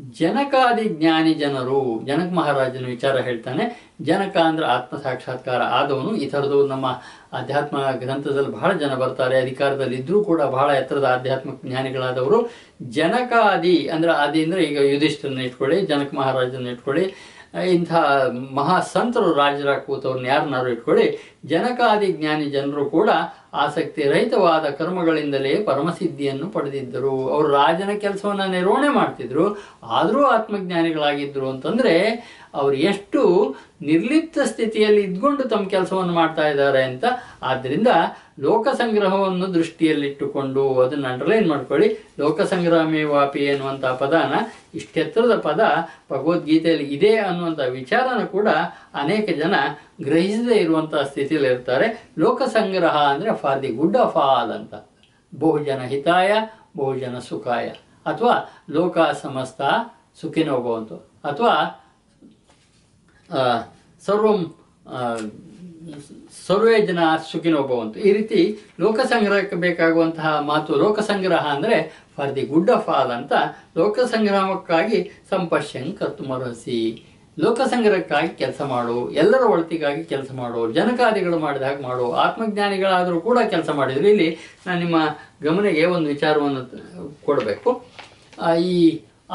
ಜನಕಾದಿ 0.00 0.88
ಜ್ಞಾನಿ 0.88 1.34
ಜನರು, 1.34 2.00
ಜನಕ 2.04 2.32
ಮಹಾರಾಜನ 2.32 2.86
ವಿಚಾರ 2.86 3.16
ಹೇಳ್ತಾನೆ, 3.18 3.94
ಜನಕ 4.02 4.36
ಅಂದ್ರೆ 4.36 4.66
ಆತ್ಮ 4.66 4.96
ಸಾಕ್ಷಾತ್ಕಾರ 4.96 5.62
ಆದವನು. 5.62 6.16
ಈ 6.16 6.26
ಥರದ್ದು 6.26 6.66
ನಮ್ಮ 6.66 6.86
ಅಧ್ಯಾತ್ಮ 7.32 7.90
ಗ್ರಂಥದಲ್ಲಿ 7.92 8.48
ಬಹಳ 8.48 8.72
ಜನ 8.72 8.94
ಬರ್ತಾರೆ, 8.94 9.40
ಅಧಿಕಾರದಲ್ಲಿ 9.40 9.96
ಇದ್ರೂ 9.96 10.24
ಕೂಡ 10.24 10.42
ಬಹಳ 10.42 10.70
ಎತ್ತರದ 10.70 11.04
ಆಧ್ಯಾತ್ಮಿಕ 11.04 11.56
ಜ್ಞಾನಿಗಳಾದವರು. 11.64 12.50
ಜನಕಾದಿ 12.82 13.88
ಅಂದ್ರೆ 13.88 14.12
ಆದಿ 14.12 14.44
ಅಂದ್ರೆ 14.44 14.62
ಈಗ 14.62 14.78
ಯುಧಿಷ್ಠರನ್ನ 14.78 15.38
ಇಟ್ಕೊಳ್ಳಿ, 15.38 15.80
ಜನಕ 15.80 16.14
ಮಹಾರಾಜನ 16.14 16.66
ಇಟ್ಕೊಳ್ಳಿ, 16.66 17.14
ಇಂಥ 17.72 17.92
ಮಹಾಸಂತರು 18.52 19.34
ರಾಜರ 19.34 19.72
ಕೂತವ್ರನ್ನ 19.78 20.26
ಯಾರನ್ನಾರು 20.26 20.68
ಇಟ್ಕೊಳ್ಳಿ. 20.68 21.38
ಜನಕಾದಿ 21.44 22.12
ಜ್ಞಾನಿ 22.12 22.44
ಜನರು 22.44 22.84
ಕೂಡ 22.84 23.10
ಆಸಕ್ತಿ 23.64 24.02
ರಹಿತವಾದ 24.02 24.66
ಕರ್ಮಗಳಿಂದಲೇ 24.78 25.54
ಪರಮಸಿದ್ಧಿಯನ್ನು 25.54 26.48
ಪಡೆದಿದ್ದರು. 26.48 27.14
ಅವರು 27.28 27.48
ರಾಜನ 27.48 27.92
ಕೆಲಸವನ್ನು 27.98 28.46
ನಿರ್ವಹಣೆ 28.50 28.88
ಮಾಡ್ತಿದ್ರು. 28.88 29.46
ಆದರೂ 29.98 30.22
ಆತ್ಮಜ್ಞಾನಿಗಳಾಗಿದ್ದರು 30.24 31.48
ಅಂತಂದರೆ 31.48 31.94
ಅವರು 32.54 32.76
ಎಷ್ಟು 32.90 33.22
ನಿರ್ಲಿಪ್ತ 33.82 34.38
ಸ್ಥಿತಿಯಲ್ಲಿ 34.44 35.02
ಇದ್ಕೊಂಡು 35.02 35.42
ತಮ್ಮ 35.44 35.64
ಕೆಲಸವನ್ನು 35.68 36.12
ಮಾಡ್ತಾ 36.12 36.44
ಇದ್ದಾರೆ 36.48 36.82
ಅಂತ. 36.82 37.04
ಆದ್ದರಿಂದ 37.42 37.90
ಲೋಕ 38.40 38.68
ಸಂಗ್ರಹವನ್ನು 38.68 39.46
ದೃಷ್ಟಿಯಲ್ಲಿಟ್ಟುಕೊಂಡು 39.54 40.62
ಅದನ್ನು 40.82 41.08
ಅಂಡರ್ಲೈನ್ 41.08 41.48
ಮಾಡ್ಕೊಳ್ಳಿ. 41.48 41.88
ಲೋಕ 42.18 42.40
ಸಂಗ್ರಹಮೇ 42.40 43.02
ವಾಪಿ 43.02 43.42
ಎನ್ನುವಂಥ 43.44 43.84
ಪದನ 43.84 44.34
ಇಷ್ಟೆತ್ತರದ 44.74 45.36
ಪದ 45.38 45.60
ಭಗವದ್ಗೀತೆಯಲ್ಲಿ 46.12 46.86
ಇದೆ 46.94 47.16
ಅನ್ನುವಂಥ 47.16 47.60
ವಿಚಾರನ 47.70 48.24
ಕೂಡ 48.24 48.48
ಅನೇಕ 48.94 49.28
ಜನ 49.38 49.54
ಗ್ರಹಿಸದೇ 49.98 50.56
ಇರುವಂತಹ 50.64 51.02
ಸ್ಥಿತಿಯಲ್ಲಿ 51.10 51.50
ಇರ್ತಾರೆ. 51.54 51.86
ಲೋಕ 52.24 52.42
ಸಂಗ್ರಹ 52.56 52.96
ಅಂದರೆ 53.12 53.30
for 53.42 53.58
the 53.62 53.70
good 53.80 53.98
of 54.04 54.16
all 54.28 54.52
ಅಂತ. 54.58 54.74
ಬಹುಜನ 55.32 55.82
ಹಿತಾಯ 55.92 56.30
ಬಹುಜನ 56.78 57.18
ಸುಖಾಯ. 57.28 57.66
ಅಥವಾ 58.10 58.34
ಲೋಕ 58.76 58.96
ಸಮಸ್ತ 59.24 59.60
ಸುಖಿನೋಗುವಂತ 60.20 60.92
ಅಥವಾ 61.30 61.54
ಸರ್ವ 64.02 64.26
ಸರ್ವಂ 66.46 66.72
ಜನ 66.88 67.00
ಸುಖಿನೋಗುವಂತ 67.30 67.96
ಈ 68.08 68.10
ರೀತಿ 68.16 68.40
ಲೋಕ 68.82 68.98
ಸಂಗ್ರಹಕ್ಕೆ 69.12 69.56
ಬೇಕಾಗುವಂತಹ 69.64 70.30
ಮಾತು 70.50 70.78
ಲೋಕ 70.82 71.00
ಸಂಗ್ರಹ 71.10 71.44
ಅಂದರೆ 71.54 71.76
for 72.16 72.32
the 72.36 72.44
good 72.52 72.70
of 72.76 72.88
all 72.98 73.12
ಅಂತ. 73.18 73.32
ಲೋಕ 73.80 73.98
ಸಂಗ್ರಹಕ್ಕಾಗಿ 74.12 74.98
ಕರ್ತುಮರಸಿ 76.00 76.80
ಲೋಕಸಂಗ್ರಹಕ್ಕಾಗಿ 77.44 78.30
ಕೆಲಸ 78.42 78.60
ಮಾಡು, 78.72 78.96
ಎಲ್ಲರ 79.22 79.42
ಒಳತಿಗಾಗಿ 79.54 80.02
ಕೆಲಸ 80.12 80.30
ಮಾಡು 80.40 80.60
ಜನಕಾದಿಗಳು 80.76 81.38
ಮಾಡಿದ 81.46 81.64
ಹಾಗೆ 81.68 81.82
ಮಾಡು, 81.88 82.04
ಆತ್ಮಜ್ಞಾನಿಗಳಾದರೂ 82.24 83.18
ಕೂಡ 83.26 83.38
ಕೆಲಸ 83.54 83.70
ಮಾಡಿದ್ರು. 83.80 84.06
ಇಲ್ಲಿ 84.14 84.28
ನಾನು 84.66 84.78
ನಿಮ್ಮ 84.84 84.98
ಗಮನಿಗೆ 85.46 85.84
ಒಂದು 85.96 86.08
ವಿಚಾರವನ್ನು 86.14 86.62
ಕೊಡಬೇಕು. 87.26 87.70
ಈ 88.70 88.76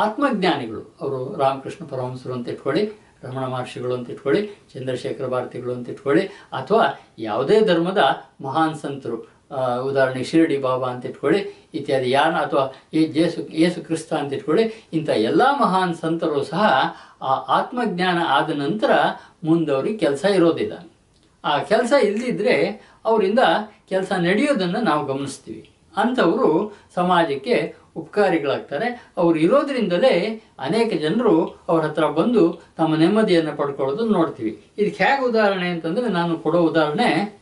ಆತ್ಮಜ್ಞಾನಿಗಳು, 0.06 0.82
ಅವರು 1.02 1.20
ರಾಮಕೃಷ್ಣ 1.43 1.82
ಪರಮಹಂಸರು 1.91 2.34
ಅಂತ 2.38 2.54
ಇಟ್ಕೊಳ್ಳಿ, 2.54 2.84
ರಮಣ 3.26 3.43
ಮಹರ್ಷಿಗಳು 3.54 3.93
ಅಂತ 3.97 4.14
ಇಟ್ಕೊಳ್ಳಿ, 4.14 4.41
ಚಂದ್ರಶೇಖರ 4.74 5.28
ಭಾರತಿಗಳು 5.34 5.72
ಅಂತ 5.78 5.93
ಇಟ್ಕೊಳ್ಳಿ, 5.93 6.24
ಅಥವಾ 6.60 6.86
ಯಾವುದೇ 7.28 7.58
ಧರ್ಮದ 7.70 8.04
ಮಹಾನ್ 8.47 8.76
ಸಂತರು 8.86 9.20
ಉದಾಹರಣೆಗೆ 9.89 10.28
ಶಿರಡಿ 10.30 10.58
ಬಾಬಾ 10.66 10.88
ಅಂತ 10.93 11.10
ಇಟ್ಕೊಳ್ಳಿ, 11.10 11.39
ಇತ್ಯಾದಿ 11.78 12.10
ಯಾನ 12.18 12.34
ಅಥವಾ 12.45 12.64
ಜೇಸು 13.18 13.39
ಯೇಸು 13.62 13.80
ಕ್ರಿಸ್ತ 13.88 14.12
ಅಂತ 14.20 14.38
ಇಟ್ಕೊಳ್ಳಿ, 14.38 14.64
ಇಂಥ 14.97 15.10
ಎಲ್ಲ 15.30 15.41
ಮಹಾನ್ 15.64 15.93
ಸಂತರು 16.04 16.39
ಸಹ 16.52 16.64
ಆ 17.22 17.34
ಆತ್ಮಜ್ಞಾನ 17.57 18.19
ಆದ 18.28 18.49
ನಂತರ 18.49 18.91
ಮುಂದವ್ರಿಗೆ 19.43 19.97
ಕೆಲಸ 19.97 20.26
ಇರೋದಿಲ್ಲ. 20.26 20.74
ಆ 21.45 21.57
ಕೆಲಸ 21.63 21.93
ಇಲ್ಲದಿದ್ದರೆ 22.03 22.55
ಅವರಿಂದ 23.05 23.39
ಕೆಲಸ 23.89 24.11
ನಡೆಯೋದನ್ನು 24.11 24.82
ನಾವು 24.82 25.05
ಗಮನಿಸ್ತೀವಿ. 25.05 25.69
ಅಂಥವರು 25.97 26.74
ಸಮಾಜಕ್ಕೆ 26.95 27.76
ಉಪಕಾರಿಗಳಾಗ್ತಾರೆ. 27.95 29.11
ಅವರು 29.17 29.38
ಇರೋದ್ರಿಂದಲೇ 29.39 30.43
ಅನೇಕ 30.59 30.93
ಜನರು 30.93 31.63
ಅವ್ರ 31.69 31.84
ಹತ್ರ 31.84 32.07
ಬಂದು 32.07 32.61
ತಮ್ಮ 32.78 32.95
ನೆಮ್ಮದಿಯನ್ನು 32.95 33.55
ಪಡ್ಕೊಳ್ಳೋದನ್ನು 33.55 34.13
ನೋಡ್ತೀವಿ. 34.13 34.65
ಇದಕ್ಕೆ 34.78 35.03
ಹೇಗೆ 35.03 35.26
ಉದಾಹರಣೆ 35.26 35.69
ಅಂತಂದರೆ 35.69 36.09
ನಾನು 36.09 36.38
ಕೊಡೋ 36.38 36.59
ಉದಾಹರಣೆ, 36.59 37.39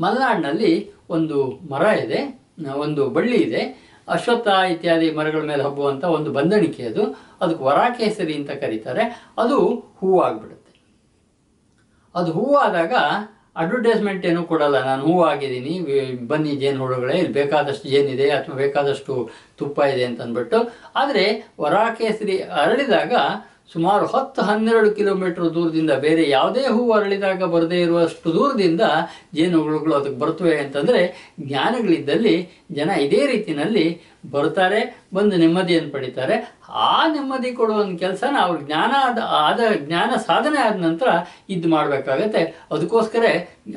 ಮಲ್ನಾಡಿನಲ್ಲಿ 0.00 0.92
ಒಂದು 1.10 1.38
ಮರ 1.70 1.82
ಇದೆ, 1.82 2.40
ಒಂದು 2.74 3.10
ಬಳ್ಳಿ 3.10 3.36
ಇದೆ. 3.36 3.83
ಅಶ್ವತ್ಥ 4.08 4.48
ಇತ್ಯಾದಿ 4.72 5.10
ಮರಗಳ 5.10 5.42
ಮೇಲೆ 5.42 5.62
ಹಬ್ಬುವಂಥ 5.62 6.04
ಒಂದು 6.04 6.32
ಬಂದಣಿಕೆ 6.32 6.82
ಅದು. 6.82 7.04
ಅದಕ್ಕೆ 7.40 7.64
ವರಾಕೇಸರಿ 7.64 8.34
ಅಂತ 8.34 8.50
ಕರೀತಾರೆ. 8.50 9.04
ಅದು 9.38 9.58
ಹೂವಾಗ್ಬಿಡುತ್ತೆ 10.00 10.60
ಅದು 12.14 12.32
ಹೂವಾದಾಗ 12.32 12.94
ಅಡ್ವರ್ಟೈಸ್ಮೆಂಟ್ 13.56 14.26
ಏನು 14.26 14.44
ಕೊಡಲ್ಲ. 14.44 14.76
ನಾನು 14.84 15.02
ಹೂವಾಗಿದ್ದೀನಿ 15.06 15.74
ಬನ್ನಿ 16.26 16.50
ಜೇನು 16.56 16.80
ಹುಳುಗಳೇ 16.84 17.18
ಇಲ್ಲಿ 17.18 17.32
ಬೇಕಾದಷ್ಟು 17.32 17.88
ಜೇನಿದೆ 17.88 18.30
ಅಥವಾ 18.30 18.56
ಬೇಕಾದಷ್ಟು 18.56 19.30
ತುಪ್ಪ 19.58 19.78
ಇದೆ 19.94 20.04
ಅಂತ 20.04 20.20
ಅಂದ್ಬಿಟ್ಟು. 20.20 20.58
ಆದರೆ 20.96 21.24
ವರಾಕೇಸರಿ 21.60 22.38
ಅರಳಿದಾಗ 22.38 23.12
ಸುಮಾರು 23.74 24.06
ಹತ್ತು 24.06 24.42
ಹನ್ನೆರಡು 24.42 24.90
ಕಿಲೋಮೀಟರ್ 24.90 25.54
ದೂರದಿಂದ 25.54 25.90
ಬೇರೆ 25.90 26.30
ಯಾವುದೇ 26.30 26.66
ಹೂವು 26.66 26.92
ಅರಳಿದಾಗ 26.92 27.44
ಬರದೇ 27.44 27.78
ಇರುವಷ್ಟು 27.82 28.32
ದೂರದಿಂದ 28.32 28.80
ಜೇನುಹುಳುಗಳು 29.34 29.94
ಅದಕ್ಕೆ 29.94 30.18
ಬರ್ತವೆ 30.18 30.56
ಅಂತಂದರೆ 30.58 31.00
ಜ್ಞಾನಗಳಿದ್ದಲ್ಲಿ 31.40 32.34
ಜನ 32.78 32.90
ಇದೇ 33.06 33.22
ರೀತಿಯಲ್ಲಿ 33.34 33.86
ಬರ್ತಾರೆ 34.34 34.80
ಬಂದು 35.16 35.34
ನೆಮ್ಮದಿಯನ್ನು 35.40 35.90
ಪಡಿತಾರೆ. 35.94 36.36
ಆ 36.84 36.92
ನೆಮ್ಮದಿ 37.14 37.48
ಕೊಡುವ 37.56 37.82
ಒಂದು 37.82 37.96
ಕೆಲಸನ 38.02 38.36
ಅವ್ರ 38.44 38.56
ಜ್ಞಾನ 38.68 38.92
ಆದ 39.06 39.18
ಆದ 39.40 39.60
ಜ್ಞಾನ 39.86 40.10
ಸಾಧನೆ 40.28 40.58
ಆದ 40.66 40.76
ನಂತರ 40.84 41.08
ಇದು 41.54 41.68
ಮಾಡಬೇಕಾಗತ್ತೆ. 41.74 42.42
ಅದಕ್ಕೋಸ್ಕರ, 42.74 43.24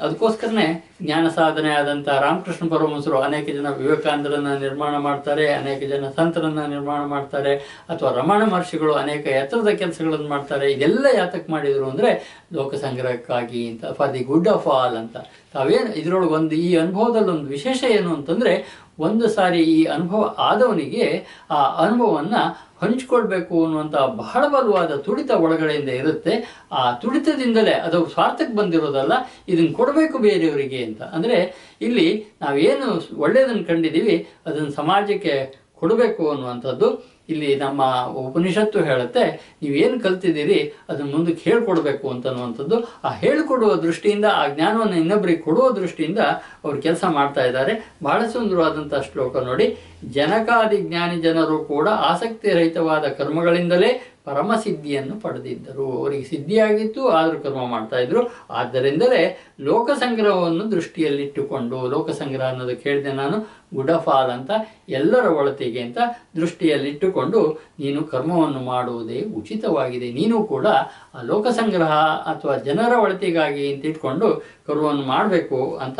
ಅದಕ್ಕೋಸ್ಕರನೇ 0.05 0.67
ಜ್ಞಾನ 1.05 1.25
ಸಾಧನೆ 1.39 1.71
ಆದಂಥ 1.79 2.07
ರಾಮಕೃಷ್ಣ 2.25 2.65
ಪರಮಹಂಸರು 2.73 3.17
ಅನೇಕ 3.27 3.47
ಜನ 3.57 3.71
ವಿವೇಕಾನಂದರನ್ನು 3.81 4.53
ನಿರ್ಮಾಣ 4.65 4.93
ಮಾಡ್ತಾರೆ, 5.07 5.47
ಅನೇಕ 5.61 5.81
ಜನ 5.93 6.11
ಸಂತರನ್ನು 6.19 6.65
ನಿರ್ಮಾಣ 6.75 7.01
ಮಾಡ್ತಾರೆ, 7.15 7.53
ಅಥವಾ 7.93 8.11
ರಮಣ 8.19 8.41
ಮಹರ್ಷಿಗಳು 8.53 8.95
ಅನೇಕ 9.03 9.25
ಎತ್ತರದ 9.41 9.73
ಕೆಲಸಗಳನ್ನು 9.83 10.29
ಮಾಡ್ತಾರೆ. 10.35 10.67
ಇದೆಲ್ಲ 10.75 11.05
ಯಾತಕ್ಕೆ 11.19 11.51
ಮಾಡಿದರು 11.55 11.87
ಅಂದರೆ 11.91 12.11
ಲೋಕ 12.59 12.73
ಸಂಗ್ರಹಕ್ಕಾಗಿ 12.85 13.63
ಅಂತ 13.73 13.85
for 13.99 14.13
the 14.15 14.23
good 14.31 14.49
of 14.55 14.69
all 14.79 14.97
ಅಂತ. 15.03 15.17
ತಾವೇನು 15.53 15.91
ಇದರೊಳಗೆ 15.99 16.33
ಒಂದು 16.39 16.55
ಈ 16.65 16.67
ಅನುಭವದಲ್ಲಿ 16.81 17.31
ಒಂದು 17.35 17.47
ವಿಶೇಷ 17.57 17.79
ಏನು 17.97 18.09
ಅಂತಂದರೆ 18.15 18.51
ಒಂದು 18.99 19.27
ಸಾರಿ 19.27 19.59
ಈ 19.59 19.83
ಅನುಭವ 19.83 20.35
ಆದವನಿಗೆ 20.39 21.25
ಆ 21.51 21.85
ಅನುಭವವನ್ನು 21.85 22.41
ಹಂಚಿಕೊಳ್ಬೇಕು 22.81 23.63
ಅನ್ನುವಂಥ 23.63 23.95
ಬಹಳ 23.95 24.47
ಬಲವಾದ 24.47 24.95
ತುಡಿತ 24.95 25.31
ಒಳಗಡೆಯಿಂದ 25.31 25.89
ಇರುತ್ತೆ. 25.89 26.65
ಆ 26.71 26.91
ತುಡಿತದಿಂದಲೇ 26.91 27.71
ಅದು 27.71 28.05
ಸ್ವಾರ್ಥಕ್ಕೆ 28.05 28.55
ಬಂದಿರೋದಲ್ಲ 28.57 29.13
ಇದನ್ನು 29.49 29.73
ಕೊಡಬೇಕು 29.73 30.17
ಬೇರೆಯವರಿಗೆ 30.17 30.83
ಅಂತ. 30.83 31.01
ಅಂದರೆ 31.01 31.37
ಇಲ್ಲಿ 31.81 32.07
ನಾವೇನು 32.41 32.87
ಒಳ್ಳೆಯದನ್ನು 33.17 33.65
ಕಂಡಿದ್ದೀವಿ 33.65 34.27
ಅದನ್ನು 34.45 34.71
ಸಮಾಜಕ್ಕೆ 34.71 35.67
ಕೊಡಬೇಕು 35.75 36.29
ಅನ್ನುವಂಥದ್ದು. 36.31 37.16
ಇಲ್ಲಿ 37.29 37.55
ನಮ್ಮ 37.55 37.81
ಉಪನಿಷತ್ತು 38.25 38.83
ಹೇಳುತ್ತೆ 38.83 39.23
ನೀವೇನು 39.63 39.99
ಕಲ್ತಿದ್ದೀರಿ 39.99 40.59
ಅದನ್ನು 40.89 41.11
ಮುಂದಕ್ಕೆ 41.17 41.49
ಹೇಳ್ಕೊಡ್ಬೇಕು 41.49 42.09
ಅಂತನ್ನುವಂಥದ್ದು 42.09 42.77
ಆ 43.03 43.11
ಹೇಳ್ಕೊಡುವ 43.13 43.75
ದೃಷ್ಟಿಯಿಂದ, 43.75 44.25
ಆ 44.25 44.47
ಜ್ಞಾನವನ್ನು 44.47 44.95
ಇನ್ನೊಬ್ಬರಿಗೆ 44.95 45.41
ಕೊಡುವ 45.41 45.69
ದೃಷ್ಟಿಯಿಂದ 45.69 46.19
ಅವರು 46.63 46.81
ಕೆಲಸ 46.81 47.03
ಮಾಡ್ತಾ 47.09 47.45
ಇದ್ದಾರೆ. 47.45 47.95
ಬಹಳ 48.03 48.21
ಸುಂದರವಾದಂಥ 48.33 48.93
ಶ್ಲೋಕ 49.11 49.37
ನೋಡಿ, 49.37 49.77
ಜನಕಾದಿ 50.13 50.77
ಜ್ಞಾನಿ 50.77 51.21
ಜನರು 51.21 51.57
ಕೂಡ 51.63 51.87
ಆಸಕ್ತಿ 52.11 52.49
ರಹಿತವಾದ 52.49 53.05
ಕರ್ಮಗಳಿಂದಲೇ 53.19 54.13
ಪರಮಸಿದ್ಧಿಯನ್ನು 54.25 55.19
ಪಡೆದಿದ್ದರು. 55.19 55.85
ಅವರಿಗೆ 55.97 56.23
ಸಿದ್ಧಿಯಾಗಿತ್ತು, 56.23 57.07
ಆದರೂ 57.07 57.37
ಕರ್ಮ 57.39 57.61
ಮಾಡ್ತಾ 57.65 57.97
ಇದ್ರು. 57.97 58.21
ಆದ್ದರಿಂದಲೇ 58.49 59.21
ಲೋಕ 59.61 59.89
ಸಂಗ್ರಹವನ್ನು 59.91 60.71
ದೃಷ್ಟಿಯಲ್ಲಿಟ್ಟುಕೊಂಡು 60.71 61.77
ಲೋಕ 61.89 62.09
ಸಂಗ್ರಹ 62.09 62.73
ಕೇಳಿದೆ 62.83 63.11
ನಾನು. 63.11 63.37
ಗುಡಫಾಲ್ 63.73 64.31
ಅಂತ 64.31 64.51
ಎಲ್ಲರ 64.89 65.25
ಒಳತಿಗೆ 65.25 65.81
ಅಂತ 65.81 65.97
ದೃಷ್ಟಿಯಲ್ಲಿಟ್ಟುಕೊಂಡು 66.35 67.61
ನೀನು 67.79 68.03
ಕರ್ಮವನ್ನು 68.03 68.59
ಮಾಡುವುದೇ 68.59 69.21
ಉಚಿತವಾಗಿದೆ. 69.21 70.11
ನೀನು 70.11 70.43
ಕೂಡ 70.43 70.67
ಆ 71.13 71.21
ಲೋಕ 71.21 71.47
ಸಂಗ್ರಹ 71.47 71.91
ಅಥವಾ 72.31 72.57
ಜನರ 72.57 72.93
ಒಳತಿಗಾಗಿ 72.99 73.73
ಅಂತ 73.73 73.85
ಇಟ್ಕೊಂಡು 73.85 74.45
ಕರ್ಮವನ್ನು 74.67 75.03
ಮಾಡಬೇಕು 75.03 75.75
ಅಂತ 75.75 75.99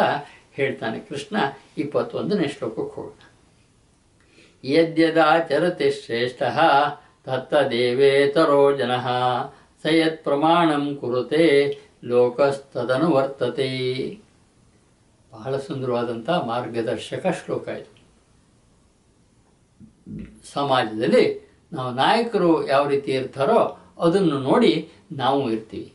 ಹೇಳ್ತಾನೆ. 0.53 0.99
ಕೃಷ್ಣ 0.99 1.38
ಇಪ್ಪತ್ತೊಂದನೇ 1.78 2.47
ಶ್ಲೋಕಕ್ಕೆ 2.47 2.95
ಹೋಗೋಣ. 2.95 3.24
ಯದ್ಯದಾಚರತಿ 4.63 5.91
ಶ್ರೇಷ್ಠ 5.91 6.41
ತತ್ತದೇವೇತರೋ 7.26 8.72
ಜನಃ 8.72 9.07
ಜನ 9.07 9.89
ಸಯತ್ 9.89 10.24
ಪ್ರಮಾಣಂ 10.24 10.95
ಕುರುತೆ 10.95 11.78
ಲೋಕಸ್ತದನು 12.03 13.11
ವರ್ತತೆ. 13.11 14.26
ಬಹಳ 15.38 15.53
ಸುಂದರವಾದಂಥ 15.67 16.29
ಮಾರ್ಗದರ್ಶಕ 16.51 17.25
ಶ್ಲೋಕ 17.39 17.67
ಇದು. 17.81 17.91
ಸಮಾಜದಲ್ಲಿ 20.55 21.25
ನಾವು 21.71 21.91
ನಾಯಕರು 22.01 22.51
ಯಾವ 22.73 22.83
ರೀತಿ 22.93 23.11
ಇರ್ತಾರೋ 23.19 23.59
ಅದನ್ನು 24.05 24.38
ನೋಡಿ 24.49 24.73
ನಾವು 25.21 25.41
ಇರ್ತೀವಿ. 25.55 25.89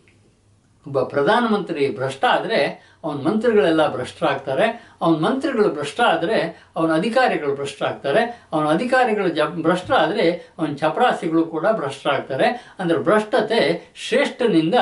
ಒಬ್ಬ 0.87 1.01
ಪ್ರಧಾನಮಂತ್ರಿ 1.13 1.83
ಭ್ರಷ್ಟ 1.99 2.25
ಆದರೆ 2.37 2.59
ಅವನ 3.05 3.19
ಮಂತ್ರಿಗಳೆಲ್ಲ 3.27 3.83
ಭ್ರಷ್ಟರಾಗ್ತಾರೆ, 3.95 4.67
ಅವನ 5.03 5.17
ಮಂತ್ರಿಗಳು 5.27 5.69
ಭ್ರಷ್ಟ 5.77 6.01
ಆದರೆ 6.15 6.37
ಅವನ 6.77 6.91
ಅಧಿಕಾರಿಗಳು 7.01 7.53
ಭ್ರಷ್ಟರಾಗ್ತಾರೆ, 7.61 8.23
ಅವನ 8.53 8.67
ಅಧಿಕಾರಿಗಳು 8.77 9.29
ಜ, 9.39 9.47
ಭ್ರಷ್ಟ 9.67 9.91
ಆದರೆ 10.03 10.27
ಅವನ 10.59 10.73
ಚಪರಾಸಿಗಳು 10.83 11.43
ಕೂಡ 11.55 11.65
ಭ್ರಷ್ಟರಾಗ್ತಾರೆ. 11.81 12.49
ಅಂದರೆ 12.81 12.99
ಭ್ರಷ್ಟತೆ 13.09 13.61
ಶ್ರೇಷ್ಠನಿಂದ 14.05 14.77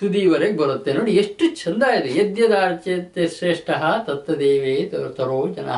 ತುದಿಯವರೆಗೆ 0.00 0.56
ಬರುತ್ತೆ. 0.56 0.92
ನೋಡಿ, 0.92 1.12
ಎಷ್ಟು 1.12 1.64
ಚಂದ 1.64 1.82
ಇದೆ. 1.82 2.18
ಯದ್ಯದಾಚತೆ 2.18 3.28
ಶ್ರೇಷ್ಠ 3.28 3.70
ತತ್ತದೇವೇ 4.06 4.92
ತರೋ 5.16 5.48
ಜನ. 5.48 5.68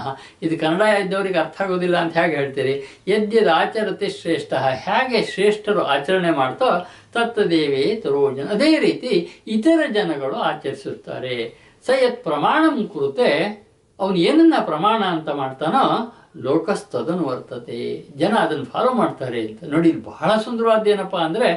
ಇದು 0.42 0.60
ಕನ್ನಡ 0.60 0.80
ಇದ್ದವರಿಗೆ 0.80 1.38
ಅರ್ಥ 1.38 1.62
ಆಗೋದಿಲ್ಲ 1.62 1.96
ಅಂತ 1.96 2.16
ಹೇಗೆ 2.16 2.36
ಹೇಳ್ತೀರಿ? 2.36 3.02
ಯದ್ಯದ 3.08 3.48
ಆಚರತೆ 3.54 4.08
ಶ್ರೇಷ್ಠ. 4.08 4.52
ಹೇಗೆ 4.54 5.26
ಶ್ರೇಷ್ಠರು 5.26 5.82
ಆಚರಣೆ 5.82 6.30
ಮಾಡ್ತೋ 6.30 6.66
ತತ್ತದೇವೇ 7.12 8.00
ತರೋ 8.04 8.34
ಜನ. 8.34 8.48
ಅದೇ 8.48 8.78
ರೀತಿ 8.78 9.42
ಇತರ 9.46 9.80
ಜನಗಳು 9.94 10.34
ಆಚರಿಸುತ್ತಾರೆ. 10.34 11.54
ಸ 11.86 11.90
ಯತ್ 12.02 12.24
ಪ್ರಮಾಣಂ 12.24 12.86
ಕುರಿತೆ, 12.86 13.68
ಅವನು 14.00 14.16
ಏನನ್ನ 14.16 14.54
ಪ್ರಮಾಣ 14.60 15.02
ಅಂತ 15.04 15.28
ಮಾಡ್ತಾನೋ 15.28 16.14
ಲೋಕಸ್ತದನು 16.36 17.24
ವರ್ತತೆ. 17.24 18.06
ಜನ 18.16 18.34
ಅದನ್ನು 18.36 18.64
ಫಾಲೋ 18.64 18.92
ಮಾಡ್ತಾರೆ 18.92 19.40
ಅಂತ. 19.40 19.64
ನೋಡಿ 19.64 19.92
ಬಹಳ 19.92 20.36
ಸುಂದರವಾದ 20.36 20.86
ಏನಪ್ಪ 20.86 21.16
ಅಂದರೆ, 21.16 21.48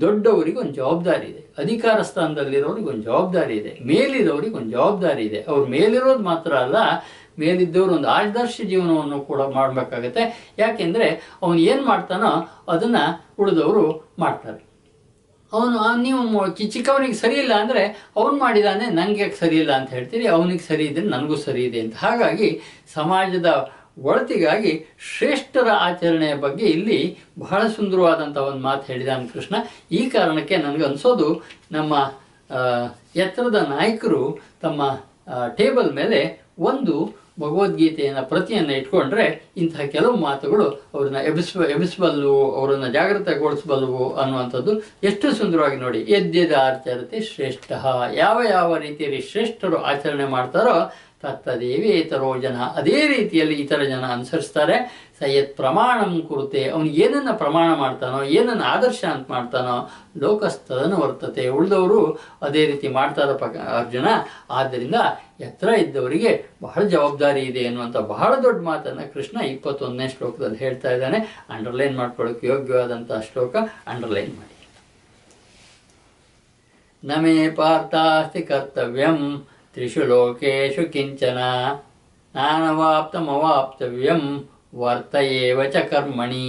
ದೊಡ್ಡವರಿಗೆ 0.00 0.58
ಒಂದು 0.58 0.72
ಜವಾಬ್ದಾರಿ 0.72 1.26
ಇದೆ. 1.26 1.54
ಅಧಿಕಾರ 1.58 2.02
ಸ್ಥಾನದಲ್ಲಿರೋರಿಗೆ 2.02 2.88
ಒಂದು 2.88 3.02
ಜವಾಬ್ದಾರಿ 3.02 3.56
ಇದೆ. 3.56 3.78
ಮೇಲಿರೋರಿಗೆ 3.82 4.56
ಒಂದು 4.56 4.70
ಜವಾಬ್ದಾರಿ 4.70 5.22
ಇದೆ. 5.22 5.44
ಅವ್ರು 5.48 5.66
ಮೇಲಿರೋದು 5.66 6.18
ಮಾತ್ರ 6.18 6.54
ಅಲ್ಲ, 6.54 6.76
ಮೇಲಿದ್ದವರು 7.38 7.92
ಒಂದು 7.94 8.08
ಆದರ್ಶ 8.08 8.60
ಜೀವನವನ್ನು 8.64 9.20
ಕೂಡ 9.20 9.40
ಮಾಡಬೇಕಾಗತ್ತೆ. 9.40 10.54
ಯಾಕೆಂದರೆ, 10.58 11.38
ಅವನು 11.42 11.58
ಏನು 11.58 11.84
ಮಾಡ್ತಾನೋ 11.84 12.30
ಅದನ್ನು 12.68 13.32
ಉಳಿದವರು 13.38 14.14
ಮಾಡ್ತಾರೆ. 14.18 14.66
ಅವನು 15.52 16.02
ನೀವು 16.02 16.46
ಚಿಕ್ಕವನಿಗೆ 16.54 17.12
ಸರಿ 17.12 17.34
ಇಲ್ಲ 17.34 17.54
ಅಂದರೆ, 17.54 18.12
ಅವನು 18.16 18.38
ಮಾಡಿದಾನೆ 18.38 18.86
ನನಗೆ 18.90 19.30
ಸರಿ 19.30 19.56
ಇಲ್ಲ 19.56 19.72
ಅಂತ 19.72 19.90
ಹೇಳ್ತೀರಿ. 19.90 20.26
ಅವನಿಗೆ 20.26 20.58
ಸರಿ 20.58 20.84
ಇದ್ರೆ 20.84 21.06
ನನಗೂ 21.06 21.36
ಸರಿ 21.36 21.64
ಇದೆ 21.64 21.80
ಅಂತ. 21.80 21.94
ಹಾಗಾಗಿ, 21.96 22.60
ಸಮಾಜದ 22.94 23.75
ಒಳತಿಗಾಗಿ 23.98 24.72
ಶ್ರೇಷ್ಠರ 25.18 25.68
ಆಚರಣೆಯ 25.72 26.34
ಬಗ್ಗೆ 26.34 26.66
ಇಲ್ಲಿ 26.66 27.18
ಬಹಳ 27.38 27.66
ಸುಂದರವಾದಂಥ 27.66 28.36
ಒಂದು 28.36 28.62
ಮಾತು 28.62 28.92
ಹೇಳಿದಾನೆ 28.92 29.28
ಕೃಷ್ಣ 29.28 29.54
ಈ 29.92 30.10
ಕಾರಣಕ್ಕೆ 30.10 30.56
ನನಗೆ 30.56 30.84
ಅನಿಸೋದು, 30.84 31.42
ನಮ್ಮ 31.72 31.94
ಎತ್ತರದ 33.16 33.54
ನಾಯಕರು 33.54 34.38
ತಮ್ಮ 34.62 34.82
ಟೇಬಲ್ 35.56 35.92
ಮೇಲೆ 35.94 36.20
ಒಂದು 36.58 37.26
ಭಗವದ್ಗೀತೆಯನ್ನು 37.40 38.28
ಪ್ರತಿಯನ್ನು 38.28 38.72
ಇಟ್ಕೊಂಡ್ರೆ 38.72 39.24
ಇಂತಹ 39.56 39.84
ಕೆಲವು 39.86 40.16
ಮಾತುಗಳು 40.16 40.66
ಅವ್ರನ್ನ 40.94 41.16
ಎಬಿಸ್ 41.16 41.56
ಎಬ್ಬಿಸಬಲ್ಲವು 41.56 42.52
ಅವರನ್ನು 42.52 42.88
ಜಾಗೃತಗೊಳಿಸಬಲ್ಲವು 42.92 44.14
ಅನ್ನುವಂಥದ್ದು 44.14 44.72
ಎಷ್ಟು 45.02 45.32
ಸುಂದರವಾಗಿ 45.34 45.76
ನೋಡಿ. 45.76 45.98
ಎದ್ದೆದ 45.98 46.52
ಆಚರತೆ 46.52 47.20
ಶ್ರೇಷ್ಠ. 47.20 47.72
ಯಾವ 48.14 48.42
ಯಾವ 48.50 48.76
ರೀತಿಯಲ್ಲಿ 48.76 49.20
ಶ್ರೇಷ್ಠರು 49.22 49.76
ಆಚರಣೆ 49.82 50.24
ಮಾಡ್ತಾರೋ 50.24 50.92
ತತ್ತದೇವಿ 51.22 51.88
ಇತರೋ 51.88 52.36
ಜನ. 52.36 52.56
ಅದೇ 52.56 53.06
ರೀತಿಯಲ್ಲಿ 53.06 53.54
ಇತರ 53.54 53.82
ಜನ 53.82 54.04
ಅನುಸರಿಸ್ತಾರೆ. 54.06 55.06
ಸಯ್ಯದ್ 55.18 55.46
ಪ್ರಮಾಣಂ 55.46 56.22
ಕುರುತೆ. 56.22 56.68
ಅವನು 56.68 56.86
ಏನನ್ನ 56.86 57.30
ಪ್ರಮಾಣ 57.30 57.74
ಮಾಡ್ತಾನೋ, 57.74 58.22
ಏನನ್ನ 58.22 58.62
ಆದರ್ಶ 58.64 59.04
ಅಂತ 59.04 59.30
ಮಾಡ್ತಾನೋ 59.30 59.90
ಲೋಕಸ್ಥದನ್ನು 60.16 60.96
ವರ್ತತೆ. 60.96 61.48
ಉಳಿದವರು 61.48 62.12
ಅದೇ 62.42 62.66
ರೀತಿ 62.66 62.88
ಮಾಡ್ತಾರ 62.88 63.30
ಅರ್ಜುನ. 63.58 64.06
ಆದ್ದರಿಂದ 64.50 64.94
ಎತ್ತರ 65.40 65.68
ಇದ್ದವರಿಗೆ 65.68 66.46
ಬಹಳ 66.62 66.82
ಜವಾಬ್ದಾರಿ 66.82 67.40
ಇದೆ 67.40 67.66
ಅನ್ನುವಂಥ 67.66 67.96
ಬಹಳ 67.96 68.34
ದೊಡ್ಡ 68.42 68.62
ಮಾತನ್ನು 68.62 69.14
ಕೃಷ್ಣ 69.14 69.40
ಇಪ್ಪತ್ತೊಂದನೇ 69.40 70.08
ಶ್ಲೋಕದಲ್ಲಿ 70.08 70.58
ಹೇಳ್ತಾ 70.58 70.90
ಇದ್ದಾನೆ. 70.90 71.44
ಅಂಡರ್ಲೈನ್ 71.50 71.96
ಮಾಡ್ಕೊಳ್ಳೋಕೆ 71.96 72.46
ಯೋಗ್ಯವಾದಂಥ 72.46 73.12
ಶ್ಲೋಕ 73.12 73.56
ಅಂಡರ್ಲೈನ್ 73.86 74.36
ಮಾಡಿ. 74.36 74.68
ನಮೇ 77.04 77.50
ಪಾರ್ಥಾಸ್ತಿ 77.50 78.42
ಕರ್ತವ್ಯಂ. 78.42 79.46
ತ್ರಿಷು 79.76 80.02
ಲೋಕೇಶು 80.10 80.82
ಕಿಂಚನ 80.92 81.38
ನಾನವಾಪ್ತಮವಾಪ್ತವ್ಯಂ 82.34 84.22
ವರ್ತಯೇವ 84.82 85.58
ಚ 85.74 85.76
ಕರ್ಮಣಿ 85.90 86.46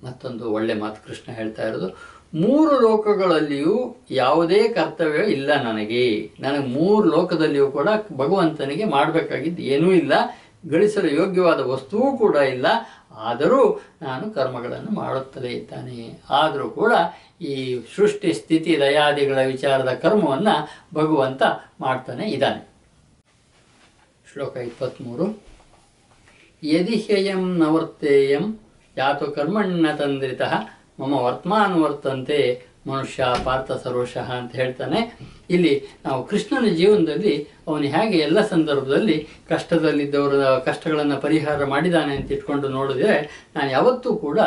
ಮತ್ತೊಂದು 0.00 0.44
ಒಳ್ಳೆ 0.56 0.74
ಮಾತು 0.82 0.98
ಕೃಷ್ಣ 1.06 1.32
ಹೇಳ್ತಾ 1.32 1.62
ಇರೋದು, 1.68 1.88
ಮೂರು 2.34 2.74
ಲೋಕಗಳಲ್ಲಿಯೂ 2.80 3.74
ಯಾವುದೇ 4.10 4.60
ಕರ್ತವ್ಯ 4.68 5.24
ಇಲ್ಲ 5.36 5.50
ನನಗೆ. 5.62 6.04
ನನಗೆ 6.40 6.66
ಮೂರು 6.78 7.06
ಲೋಕದಲ್ಲಿಯೂ 7.16 7.68
ಕೂಡ 7.70 7.88
ಭಗವಂತನಿಗೆ 8.16 8.84
ಮಾಡಬೇಕಾಗಿದ್ದು 8.84 9.64
ಏನೂ 9.74 9.90
ಇಲ್ಲ, 9.92 10.12
ಗಳಿಸಲು 10.70 11.10
ಯೋಗ್ಯವಾದ 11.20 11.60
ವಸ್ತುವೂ 11.72 12.10
ಕೂಡ 12.16 12.36
ಇಲ್ಲ, 12.54 12.66
ಆದರೂ 13.30 13.62
ನಾನು 14.02 14.24
ಕರ್ಮಗಳನ್ನು 14.30 14.94
ಮಾಡುತ್ತಲೇ 15.02 15.52
ಇದ್ದಾನೆ. 15.60 16.00
ಆದರೂ 16.30 16.68
ಕೂಡ 16.80 16.92
ಈ 17.40 17.54
ಸೃಷ್ಟಿ 17.96 18.32
ಸ್ಥಿತಿ 18.32 18.76
ಲಯಾದಿಗಳ 18.76 19.38
ವಿಚಾರದ 19.46 19.92
ಕರ್ಮವನ್ನು 19.94 20.54
ಭಗವಂತ 20.94 21.42
ಮಾಡ್ತಾನೆ 21.80 22.30
ಇದ್ದಾನೆ. 22.30 22.60
ಶ್ಲೋಕ 24.32 24.56
ಇಪ್ಪತ್ತ್ಮೂರು 24.56 25.26
ಯದಿ 26.62 26.96
ಹ್ಯಯಂ 26.96 27.58
ನವರ್ತೇಯಂ 27.58 28.44
ಯಾತು 28.96 29.26
ಕರ್ಮಣ್ಣ 29.26 29.86
ತಂದ್ರಿತಃ 29.92 30.52
ಮಮ 31.00 31.12
ವರ್ತಮಾನ 31.14 31.72
ವರ್ತಂತೆ 31.82 32.38
ಮನುಷ್ಯ 32.90 33.24
ಪಾರ್ಥ 33.46 33.70
ಸರ್ವಶಃ 33.84 34.28
ಅಂತ 34.40 34.52
ಹೇಳ್ತಾನೆ. 34.60 35.00
ಇಲ್ಲಿ 35.54 35.72
ನಾವು 36.06 36.20
ಕೃಷ್ಣನ 36.30 36.68
ಜೀವನದಲ್ಲಿ 36.78 37.34
ಅವನು 37.68 37.86
ಹೇಗೆ 37.94 38.16
ಎಲ್ಲ 38.26 38.38
ಸಂದರ್ಭದಲ್ಲಿ 38.52 39.16
ಕಷ್ಟದಲ್ಲಿದ್ದವರ, 39.48 40.32
ಕಷ್ಟಗಳನ್ನು 40.68 41.16
ಪರಿಹಾರ 41.26 41.64
ಮಾಡಿದ್ದಾನೆ 41.64 42.12
ಅಂತ 42.16 42.34
ಇಟ್ಕೊಂಡು 42.36 42.68
ನೋಡಿದ್ರೆ 42.68 43.16
ನಾನು 43.56 43.68
ಯಾವತ್ತೂ 43.70 44.10
ಕೂಡ 44.24 44.38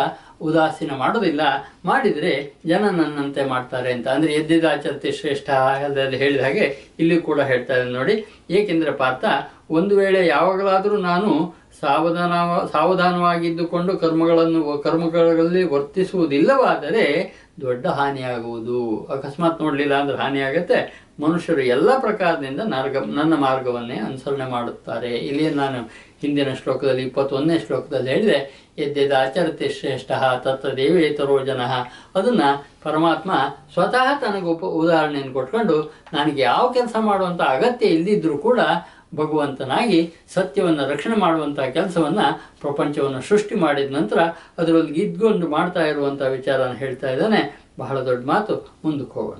ಉದಾಸೀನ 0.47 0.91
ಮಾಡೋದಿಲ್ಲ. 1.03 1.41
ಮಾಡಿದರೆ 1.85 2.33
ಜನ 2.65 2.83
ನನ್ನಂತೆ 2.99 3.43
ಮಾಡ್ತಾರೆ 3.53 3.89
ಅಂತ. 3.93 4.07
ಅಂದರೆ 4.07 4.33
ಎದ್ದಿದಾಚರತೆ 4.39 5.11
ಶ್ರೇಷ್ಠ 5.19 5.49
ಹೇಳಿದ 6.23 6.41
ಹಾಗೆ 6.47 6.65
ಇಲ್ಲಿ 6.99 7.17
ಕೂಡ 7.29 7.39
ಹೇಳ್ತಾರೆ 7.51 7.87
ನೋಡಿ. 7.99 8.15
ಏಕೆಂದರೆ 8.59 8.93
ಪಾರ್ಥ, 9.03 9.25
ಒಂದು 9.79 9.93
ವೇಳೆ 9.97 10.21
ಯಾವಾಗಲಾದರೂ 10.27 10.97
ನಾನು 11.11 11.31
ಸಾವಧಾನ, 11.81 12.33
ಸಾವಧಾನವಾಗಿದ್ದುಕೊಂಡು 12.75 13.91
ಕರ್ಮಗಳನ್ನು, 13.97 14.61
ಕರ್ಮಗಳಲ್ಲಿ 14.85 15.63
ವರ್ತಿಸುವುದಿಲ್ಲವಾದರೆ 15.73 17.05
ದೊಡ್ಡ 17.61 17.87
ಹಾನಿಯಾಗುವುದು. 17.87 19.05
ಅಕಸ್ಮಾತ್ 19.05 19.61
ನೋಡಲಿಲ್ಲ 19.61 19.95
ಅಂದ್ರೆ 20.01 20.17
ಹಾನಿಯಾಗತ್ತೆ 20.17 21.09
ಮನುಷ್ಯರು 21.19 21.61
ಎಲ್ಲ 21.61 21.97
ಪ್ರಕಾರದಿಂದ 21.97 22.61
ಮಾರ್ಗ 22.61 22.97
ನನ್ನ 22.97 23.33
ಮಾರ್ಗವನ್ನೇ 23.35 23.95
ಅನುಸರಣೆ 23.95 24.45
ಮಾಡುತ್ತಾರೆ. 24.45 25.11
ಇಲ್ಲಿ 25.17 25.49
ನಾನು 25.49 25.79
ಹಿಂದಿನ 26.21 26.53
ಶ್ಲೋಕದಲ್ಲಿ, 26.53 27.03
ಇಪ್ಪತ್ತೊಂದನೇ 27.03 27.59
ಶ್ಲೋಕದಲ್ಲಿ 27.59 28.09
ಹೇಳಿದೆ 28.09 28.69
ಎದ್ದೆದ 28.77 29.11
ಆಚರತೆ 29.11 29.69
ಶ್ರೇಷ್ಠ, 29.69 30.11
ತತ್ರ 30.43 30.69
ದೇವೇತರೋ 30.73 31.45
ಜನ. 31.45 31.61
ಅದನ್ನ 32.15 32.41
ಪರಮಾತ್ಮ 32.83 33.31
ಸ್ವತಃ 33.73 34.19
ತನಗೆ 34.19 34.45
ಉಪ, 34.45 34.63
ಉದಾಹರಣೆಯನ್ನು 34.63 35.33
ಕೊಟ್ಕೊಂಡು, 35.33 35.93
ನನಗೆ 36.13 36.41
ಯಾವ 36.41 36.71
ಕೆಲಸ 36.71 36.95
ಮಾಡುವಂಥ 36.99 37.41
ಅಗತ್ಯ 37.41 37.85
ಇಲ್ಲದಿದ್ದರೂ 37.85 38.37
ಕೂಡ 38.37 38.59
ಭಗವಂತನಾಗಿ 39.15 40.13
ಸತ್ಯವನ್ನು 40.33 40.89
ರಕ್ಷಣೆ 40.89 41.15
ಮಾಡುವಂಥ 41.15 41.59
ಕೆಲಸವನ್ನು 41.59 42.51
ಪ್ರಪಂಚವನ್ನು 42.61 43.21
ಸೃಷ್ಟಿ 43.21 43.55
ಮಾಡಿದ 43.55 43.95
ನಂತರ 43.95 44.19
ಅದರಲ್ಲಿ 44.57 44.93
ಇದ್ಕೊಂಡು 44.93 45.47
ಮಾಡ್ತಾ 45.47 45.81
ಇರುವಂಥ 45.81 46.21
ವಿಚಾರನ 46.21 46.71
ಹೇಳ್ತಾ 46.71 47.09
ಇದ್ದಾನೆ. 47.11 47.61
ಬಹಳ 47.79 47.99
ದೊಡ್ಡ 47.99 48.25
ಮಾತು. 48.25 48.77
ಮುಂದಕ್ಕೆ 48.85 49.13
ಹೋಗೋಣ. 49.13 49.37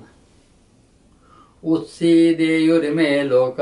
ಉತ್ಸೀದೇಯುರಿಮೆ 1.65 3.24
ಲೋಕ 3.24 3.59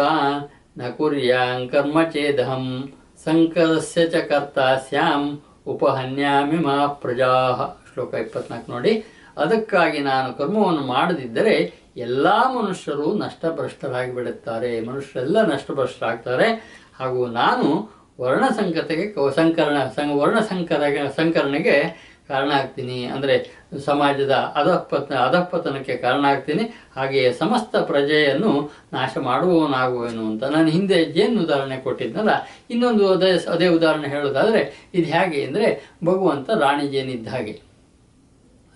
ನ 0.77 0.89
ಕುರ್ಯಾಂ 0.89 1.67
ಕರ್ಮ 1.67 2.03
ಚೇದಹಂ 2.03 2.93
ಸಂಕರಸ್ಯ 3.25 4.07
ಚ 4.07 4.15
ಕರ್ತ 4.15 4.59
ಸ್ಯಾಂ 4.59 5.41
ಉಪಹನ್ಯಾಮಿ 5.67 6.57
ಮಾ 6.57 6.87
ಪ್ರಜಾ. 6.87 7.55
ಶ್ಲೋಕ 7.93 8.13
ಇಪ್ಪತ್ನಾಲ್ಕು 8.13 8.71
ನೋಡಿ. 8.71 9.03
ಅದಕ್ಕಾಗಿ 9.37 9.99
ನಾನು 9.99 10.37
ಕರ್ಮವನ್ನು 10.37 10.81
ಮಾಡದಿದ್ದರೆ 10.81 11.86
ಎಲ್ಲ 11.97 12.27
ಮನುಷ್ಯರು 12.61 13.13
ನಷ್ಟಭ್ರಷ್ಟರಾಗಿ 13.13 14.15
ಬಿಡುತ್ತಾರೆ 14.15 14.81
ಮನುಷ್ಯರೆಲ್ಲ 14.81 15.53
ನಷ್ಟಭ್ರಷ್ಟರಾಗ್ತಾರೆ. 15.53 16.77
ಹಾಗೂ 16.99 17.25
ನಾನು 17.25 17.97
ವರ್ಣ 18.21 18.47
ಸಂಕತೆಗೆ 18.47 19.07
ಕ- 19.07 19.33
ಸಂಕರಣ 19.35 19.77
ಸಂ 19.95 20.17
ವರ್ಣ 20.17 20.39
ಸಂಕರ 20.39 20.83
ಸಂಕರಣೆಗೆ 21.17 22.07
ಕಾರಣ 22.27 22.51
ಆಗ್ತೀನಿ 22.51 23.03
ಅಂದರೆ 23.03 23.63
ಸಮಾಜದ 23.85 24.31
ಅಧಪತ, 24.31 25.11
ಅಧಪತನಕ್ಕೆ 25.11 25.97
ಕಾರಣ 25.97 26.25
ಆಗ್ತೀನಿ 26.25 26.63
ಹಾಗೆಯೇ 26.95 27.33
ಸಮಸ್ತ 27.33 27.75
ಪ್ರಜೆಯನ್ನು 27.75 28.71
ನಾಶ 28.93 29.17
ಮಾಡುವವನಾಗುವೇನು 29.17 30.25
ಅಂತ 30.25 30.43
ನಾನು 30.43 30.67
ಹಿಂದೆ 30.67 31.05
ಜೇನು 31.05 31.43
ಉದಾಹರಣೆ 31.43 31.77
ಕೊಟ್ಟಿದ್ದಲ್ಲ, 31.77 32.29
ಇನ್ನೊಂದು 32.69 33.13
ಅದೇ 33.13 33.31
ಅದೇ 33.31 33.67
ಉದಾಹರಣೆ 33.67 34.07
ಹೇಳೋದಾದರೆ 34.07 34.89
ಇದು 34.93 35.07
ಹೇಗೆ 35.07 35.43
ಅಂದರೆ 35.43 35.91
ಭಗವಂತ 36.05 36.49
ರಾಣಿ 36.49 36.87
ಜೇನಿದ್ದ 36.87 37.27
ಹಾಗೆ. 37.27 37.61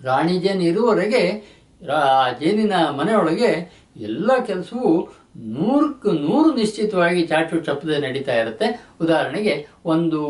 ರಾಣಿ 0.04 0.40
ಜೇನು 0.40 0.62
ಇರುವವರೆಗೆ 0.62 1.52
ಆ 1.90 2.30
ಜೇನಿನ 2.30 2.74
ಮನೆಯೊಳಗೆ 2.90 3.82
ಎಲ್ಲ 3.98 4.32
ಕೆಲಸವೂ 4.46 5.14
ನೂರಕ್ಕೆ 5.38 6.12
ನೂರು 6.28 6.56
ನಿಶ್ಚಿತವಾಗಿ 6.56 7.28
ಚಾಚು 7.28 7.60
ಚಪ್ಪದೆ 7.60 7.98
ನಡೀತಾ 7.98 8.36
ಇರುತ್ತೆ. 8.36 8.86
ಉದಾಹರಣೆಗೆ 9.02 9.68
ಒಂದು 9.86 10.26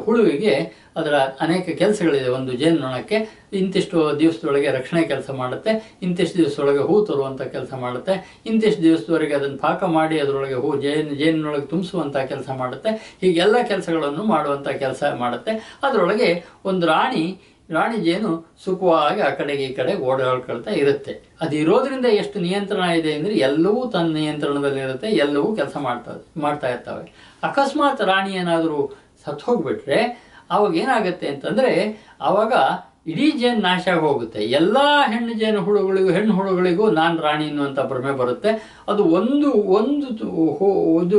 ಹುಳುವಿಗೆ 0.00 0.84
ಅದರ 0.96 1.14
ಅನೇಕ 1.14 1.68
ಕೆಲಸಗಳಿದೆ. 1.78 2.28
ಒಂದು 2.28 2.52
ಜೇನುನೊಣಕ್ಕೆ 2.52 3.48
ಇಂತಿಷ್ಟು 3.52 4.18
ದಿವಸದೊಳಗೆ 4.18 4.70
ರಕ್ಷಣೆ 4.70 5.02
ಕೆಲಸ 5.02 5.30
ಮಾಡುತ್ತೆ. 5.30 5.98
ಇಂತಿಷ್ಟು 6.02 6.38
ದಿವಸದೊಳಗೆ 6.38 6.78
ಹೂ 6.78 7.04
ತರುವಂಥ 7.04 7.42
ಕೆಲಸ 7.42 7.74
ಮಾಡುತ್ತೆ. 7.74 8.40
ಇಂತಿಷ್ಟು 8.46 8.82
ದಿವಸದವರೆಗೆ 8.82 9.34
ಅದನ್ನು 9.34 9.58
ಪಾಕ 9.58 9.84
ಮಾಡಿ 9.84 10.20
ಅದರೊಳಗೆ 10.20 10.54
ಹೂ 10.54 10.80
ಜೇನು, 10.80 11.14
ಜೇನಿನೊಳಗೆ 11.14 11.66
ತುಂಬಿಸುವಂಥ 11.66 12.16
ಕೆಲಸ 12.16 12.50
ಮಾಡುತ್ತೆ. 12.56 13.18
ಹೀಗೆಲ್ಲ 13.20 13.62
ಕೆಲಸಗಳನ್ನು 13.62 14.24
ಮಾಡುವಂಥ 14.24 14.68
ಕೆಲಸ 14.68 15.02
ಮಾಡುತ್ತೆ. 15.14 15.78
ಅದರೊಳಗೆ 15.82 16.44
ಒಂದು 16.64 16.86
ರಾಣಿ 16.86 17.38
ರಾಣಿ 17.70 17.98
ಜೇನು 18.06 18.30
ಸುಖವಾಗಿ 18.64 19.20
ಆ 19.20 19.30
ಕಡೆಗೆ 19.38 19.64
ಈ 19.64 19.72
ಕಡೆ 19.74 19.92
ಓಡಾಡ್ಕೊಳ್ತಾ 20.08 20.70
ಇರುತ್ತೆ. 20.70 21.12
ಅದು 21.42 21.54
ಇರೋದ್ರಿಂದ 21.56 22.08
ಎಷ್ಟು 22.22 22.38
ನಿಯಂತ್ರಣ 22.40 22.84
ಇದೆ 23.00 23.12
ಅಂದರೆ 23.14 23.34
ಎಲ್ಲವೂ 23.48 23.86
ತನ್ನ 23.94 24.12
ನಿಯಂತ್ರಣದಲ್ಲಿರುತ್ತೆ 24.20 25.10
ಎಲ್ಲವೂ 25.24 25.48
ಕೆಲಸ 25.60 25.76
ಮಾಡ್ತಾ 25.86 26.14
ಮಾಡ್ತಾ 26.44 26.70
ಇರ್ತವೆ. 26.74 27.04
ಅಕಸ್ಮಾತ್ 27.42 28.02
ರಾಣಿ 28.10 28.34
ಏನಾದರೂ 28.42 28.80
ಸತ್ತು 29.24 29.44
ಹೋಗ್ಬಿಟ್ರೆ 29.46 30.00
ಅವಾಗ 30.54 30.72
ಏನಾಗುತ್ತೆ 30.76 31.26
ಅಂತಂದರೆ 31.34 31.72
ಆವಾಗ 32.20 32.52
ಇಡೀ 33.12 33.26
ಜೇನು 33.30 33.60
ನಾಶ 33.60 33.94
ಹೋಗುತ್ತೆ 34.02 34.40
ಎಲ್ಲ 34.58 34.76
ಹೆಣ್ಣು 35.12 35.32
ಜೇನು 35.40 35.60
ಹುಳುಗಳಿಗೂ, 35.64 36.10
ಹೆಣ್ಣು 36.16 36.34
ಹುಳುಗಳಿಗೂ 36.34 36.84
ನಾನು 36.90 37.16
ರಾಣಿ 37.22 37.46
ಅನ್ನುವಂಥ 37.50 37.80
ಭ್ರಮೆ 37.90 38.12
ಬರುತ್ತೆ. 38.12 38.50
ಅದು 38.88 39.02
ಒಂದು 39.18 39.48
ಒಂದು 39.78 40.06
ಒಂದು 40.98 41.18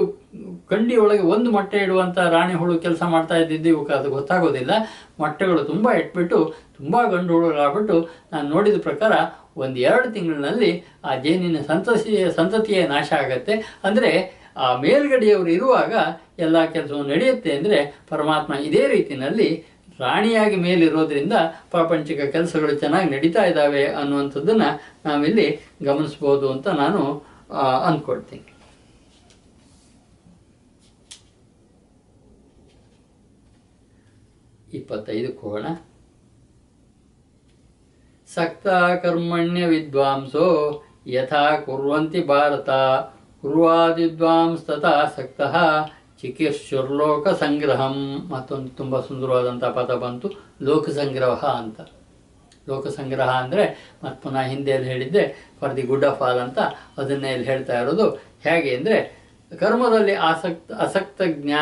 ಕಂಡಿ 0.71 0.95
ಒಳಗೆ 1.03 1.23
ಒಂದು 1.33 1.49
ಮೊಟ್ಟೆ 1.51 1.77
ಇಡುವಂಥ 1.85 2.17
ರಾಣಿ 2.35 2.53
ಹುಳು 2.53 2.75
ಕೆಲಸ 2.79 3.01
ಮಾಡ್ತಾ 3.13 3.35
ಇದ್ದಿದ್ದು 3.43 3.69
ಇವಕ್ಕೆ 3.69 3.93
ಅದು 3.93 4.09
ಗೊತ್ತಾಗೋದಿಲ್ಲ. 4.09 4.71
ಮೊಟ್ಟೆಗಳು 5.19 5.61
ತುಂಬ 5.63 5.91
ಇಟ್ಬಿಟ್ಟು 6.01 6.39
ತುಂಬ 6.77 6.95
ಗಂಡು 7.11 7.33
ಹುಳುಗಳಾಗ್ಬಿಟ್ಟು 7.33 7.97
ನಾನು 8.33 8.47
ನೋಡಿದ 8.49 8.79
ಪ್ರಕಾರ 8.87 9.13
ಒಂದು 9.57 9.77
ಎರಡು 9.79 10.07
ತಿಂಗಳಿನಲ್ಲಿ 10.13 10.71
ಆ 11.05 11.11
ಜೇನಿನ 11.15 11.59
ಸಂತಸಿಯ 11.67 12.31
ಸಂತತಿಯೇ 12.39 12.81
ನಾಶ 12.87 13.09
ಆಗತ್ತೆ. 13.13 13.55
ಅಂದರೆ 13.83 14.11
ಆ 14.57 14.67
ಮೇಲ್ಗಡೆಯವರು 14.81 15.49
ಇರುವಾಗ 15.49 15.93
ಎಲ್ಲ 16.39 16.57
ಕೆಲಸವೂ 16.65 17.03
ನಡೆಯುತ್ತೆ 17.03 17.51
ಅಂದರೆ 17.57 17.79
ಪರಮಾತ್ಮ 18.09 18.53
ಇದೇ 18.67 18.83
ರೀತಿಯಲ್ಲಿ 18.87 19.49
ರಾಣಿಯಾಗಿ 19.99 20.55
ಮೇಲಿರೋದ್ರಿಂದ 20.55 21.35
ಪ್ರಾಪಂಚಿಕ 21.71 22.21
ಕೆಲಸಗಳು 22.33 22.73
ಚೆನ್ನಾಗಿ 22.75 23.09
ನಡೀತಾ 23.15 23.43
ಇದ್ದಾವೆ 23.45 23.85
ಅನ್ನುವಂಥದ್ದನ್ನು 24.01 24.69
ನಾವಿಲ್ಲಿ 25.05 25.47
ಗಮನಿಸ್ಬೋದು 25.81 26.47
ಅಂತ 26.51 26.67
ನಾನು 26.81 27.03
ಅಂದ್ಕೊಳ್ತೀನಿ 27.85 28.54
ಇಪ್ಪತ್ತೈದಕ್ಕೆ 34.77 35.39
ಕೋಣ 35.41 35.65
ಸಕ್ತ 38.29 38.67
ಕರ್ಮಣ್ಯ 39.03 39.63
ವಿದ್ವಾಂಸೋ 39.65 40.47
ಯಥಾ 41.15 41.43
ಕುರ್ವಂತಿ 41.65 42.21
ಭಾರತ. 42.31 42.69
ಕುರ್ವಾದಿದ್ವಾಂಸ್ 43.41 44.63
ತಥಾ 44.67 44.93
ಸಕ್ತಃ 45.17 45.55
ಚಿಕಿತ್ಸುರ್ಲೋಕ 46.21 47.25
ಸಂಗ್ರಹಂ. 47.41 47.97
ಮತ್ತೊಂದು 48.33 48.71
ತುಂಬ 48.79 48.99
ಸುಂದರವಾದಂಥ 49.07 49.65
ಪದ 49.77 49.91
ಬಂತು, 50.03 50.27
ಲೋಕ 50.67 50.85
ಸಂಗ್ರಹ 50.99 51.43
ಅಂತ. 51.61 51.79
ಲೋಕ 52.69 52.85
ಸಂಗ್ರಹ 52.97 53.31
ಅಂದರೆ 53.43 53.63
ಮತ್ತು 54.03 54.17
ಪುನಃ 54.23 54.45
ಹಿಂದೆಯಲ್ಲಿ 54.53 54.87
ಹೇಳಿದ್ದೆ 54.93 55.23
for 55.59 55.73
the 55.77 55.83
good 55.91 56.05
of 56.09 56.23
all 56.27 56.41
ಅಂತ. 56.45 56.59
ಅದನ್ನೇ 57.01 57.31
ಇಲ್ಲಿ 57.35 57.47
ಹೇಳ್ತಾ 57.51 57.75
ಇರೋದು. 57.81 58.07
ಹೇಗೆ 58.47 58.71
ಅಂದರೆ 58.77 58.97
ಕರ್ಮದಲ್ಲಿ 59.51 60.15
ಆಸಕ್ತ, 60.29 60.69
ಅಸಕ್ತ 60.85 61.21
ಜ್ಞಾ, 61.41 61.61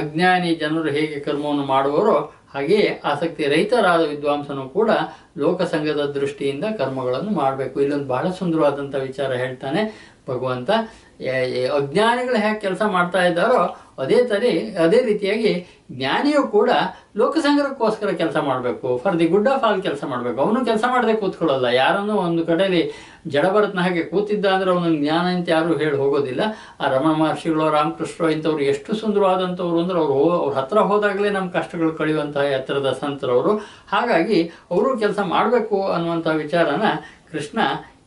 ಅಜ್ಞಾನಿ 0.00 0.50
ಜನರು 0.62 0.90
ಹೇಗೆ 0.98 1.18
ಕರ್ಮವನ್ನು 1.20 1.64
ಮಾಡುವರೋ 1.74 2.16
ಹಾಗೆಯೇ 2.54 2.88
ಆಸಕ್ತಿ 3.04 3.44
ರಹಿತರಾದ 3.44 4.02
ವಿದ್ವಾಂಸನು 4.12 4.64
ಕೂಡ 4.68 4.90
ಲೋಕಸಂಘದ 5.38 6.02
ದೃಷ್ಟಿಯಿಂದ 6.18 6.64
ಕರ್ಮಗಳನ್ನು 6.78 7.32
ಮಾಡಬೇಕು. 7.42 7.76
ಇಲ್ಲೊಂದು 7.80 8.08
ಬಹಳ 8.14 8.26
ಸುಂದರವಾದಂಥ 8.40 8.94
ವಿಚಾರ 9.08 9.30
ಹೇಳ್ತಾನೆ 9.44 9.82
ಭಗವಂತ. 10.28 10.70
ಅಜ್ಞಾನಿಗಳು 11.78 12.38
ಹೇಗೆ 12.44 12.58
ಕೆಲಸ 12.60 12.82
ಮಾಡ್ತಾ 12.96 13.20
ಇದ್ದಾರೋ 13.24 13.58
ಅದೇ 14.02 14.18
ತರಿ, 14.24 14.52
ಅದೇ 14.84 15.00
ರೀತಿಯಾಗಿ 15.10 15.50
ಜ್ಞಾನಿಯು 15.92 16.48
ಕೂಡ 16.48 16.70
ಲೋಕಸಂಗ್ರಹಕ್ಕೋಸ್ಕರ 17.16 18.10
ಕೆಲಸ 18.10 18.36
ಮಾಡಬೇಕು 18.36 19.00
for 19.04 19.18
the 19.18 19.26
good 19.26 19.48
of 19.48 19.64
all 19.64 19.82
ಕೆಲಸ 19.82 20.04
ಮಾಡಬೇಕು. 20.04 20.40
ಅವನು 20.40 20.64
ಕೆಲಸ 20.64 20.84
ಮಾಡದೆ 20.88 21.14
ಕೂತ್ಕೊಳ್ಳಲ್ಲ. 21.14 21.64
ಯಾರನ್ನೂ 21.64 22.14
ಒಂದು 22.16 22.46
ಕಡೆಯಲ್ಲಿ 22.46 22.90
ಜಡಭರತ್ನ 23.26 23.80
ಹಾಗೆ 23.80 24.02
ಕೂತಿದ್ದ 24.02 24.46
ಅಂದ್ರೆ 24.46 24.70
ಅವನ 24.70 24.96
ಜ್ಞಾನ 24.96 25.26
ಅಂತ 25.26 25.48
ಯಾರು 25.48 25.76
ಹೇಳಿ 25.76 25.96
ಹೋಗೋದಿಲ್ಲ. 25.96 26.40
ಆ 26.80 26.88
ರಮಣ 26.88 27.12
ಮಹರ್ಷಿಗಳು, 27.12 27.70
ರಾಮಕೃಷ್ಣ 27.70 28.24
ಇಂಥವ್ರು 28.24 28.60
ಎಷ್ಟು 28.60 28.94
ಸುಂದರವಾದಂಥವ್ರು 28.94 29.80
ಅಂದ್ರೆ 29.80 29.98
ಅವರು 29.98 30.30
ಅವ್ರ 30.30 30.54
ಹತ್ರ 30.54 30.78
ಹೋದಾಗಲೇ 30.78 31.30
ನಮ್ಮ 31.30 31.50
ಕಷ್ಟಗಳು 31.50 31.92
ಕಳೆಯುವಂತಹ 31.92 32.40
ಎತ್ತರದ 32.40 32.98
ಸಂತರವರು. 33.00 33.56
ಹಾಗಾಗಿ 33.88 34.42
ಅವರು 34.70 34.98
ಕೆಲಸ 34.98 35.18
ಮಾಡಬೇಕು 35.18 35.86
ಅನ್ನುವಂಥ 35.86 36.26
ವಿಚಾರನ 36.26 36.82
ಕೃಷ್ಣ 37.32 37.58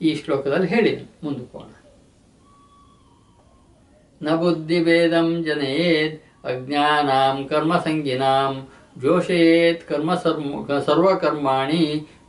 ಈ 0.02 0.16
ಶ್ಲೋಕದಲ್ಲಿ 0.16 0.68
ಹೇಳಿದ್ರು 0.68 1.12
ಮುಂದುಕೋಣ. 1.24 1.70
ನ 4.22 4.36
ಬುದ್ಧಿಭೇದಂ 4.36 5.44
ಜನಯೇದ್ 5.44 6.27
ಅಜ್ಞಾನಾಂ 6.48 7.38
ಕರ್ಮಸಂಗಿನಾಂ 7.48 8.54
ಜೋಷಯೇತ್ 8.96 9.84
ಕರ್ಮ 9.90 10.12
ಸರ್ಮ 10.16 10.78
ಸರ್ವಕರ್ಮಾಣಿ 10.80 11.84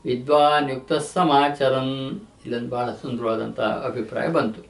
ವಿದ್ವಾನ್ 0.05 0.69
ಯುಕ್ತ 0.71 0.99
ಸಮಾಚರನ್ 1.09 1.95
ಇಲ್ಲೊಂದು 2.45 2.71
ಬಹಳ 2.71 2.89
ಸುಂದರವಾದಂಥ 3.03 3.61
ಅಭಿಪ್ರಾಯ 3.85 4.29
ಬಂತು 4.29 4.63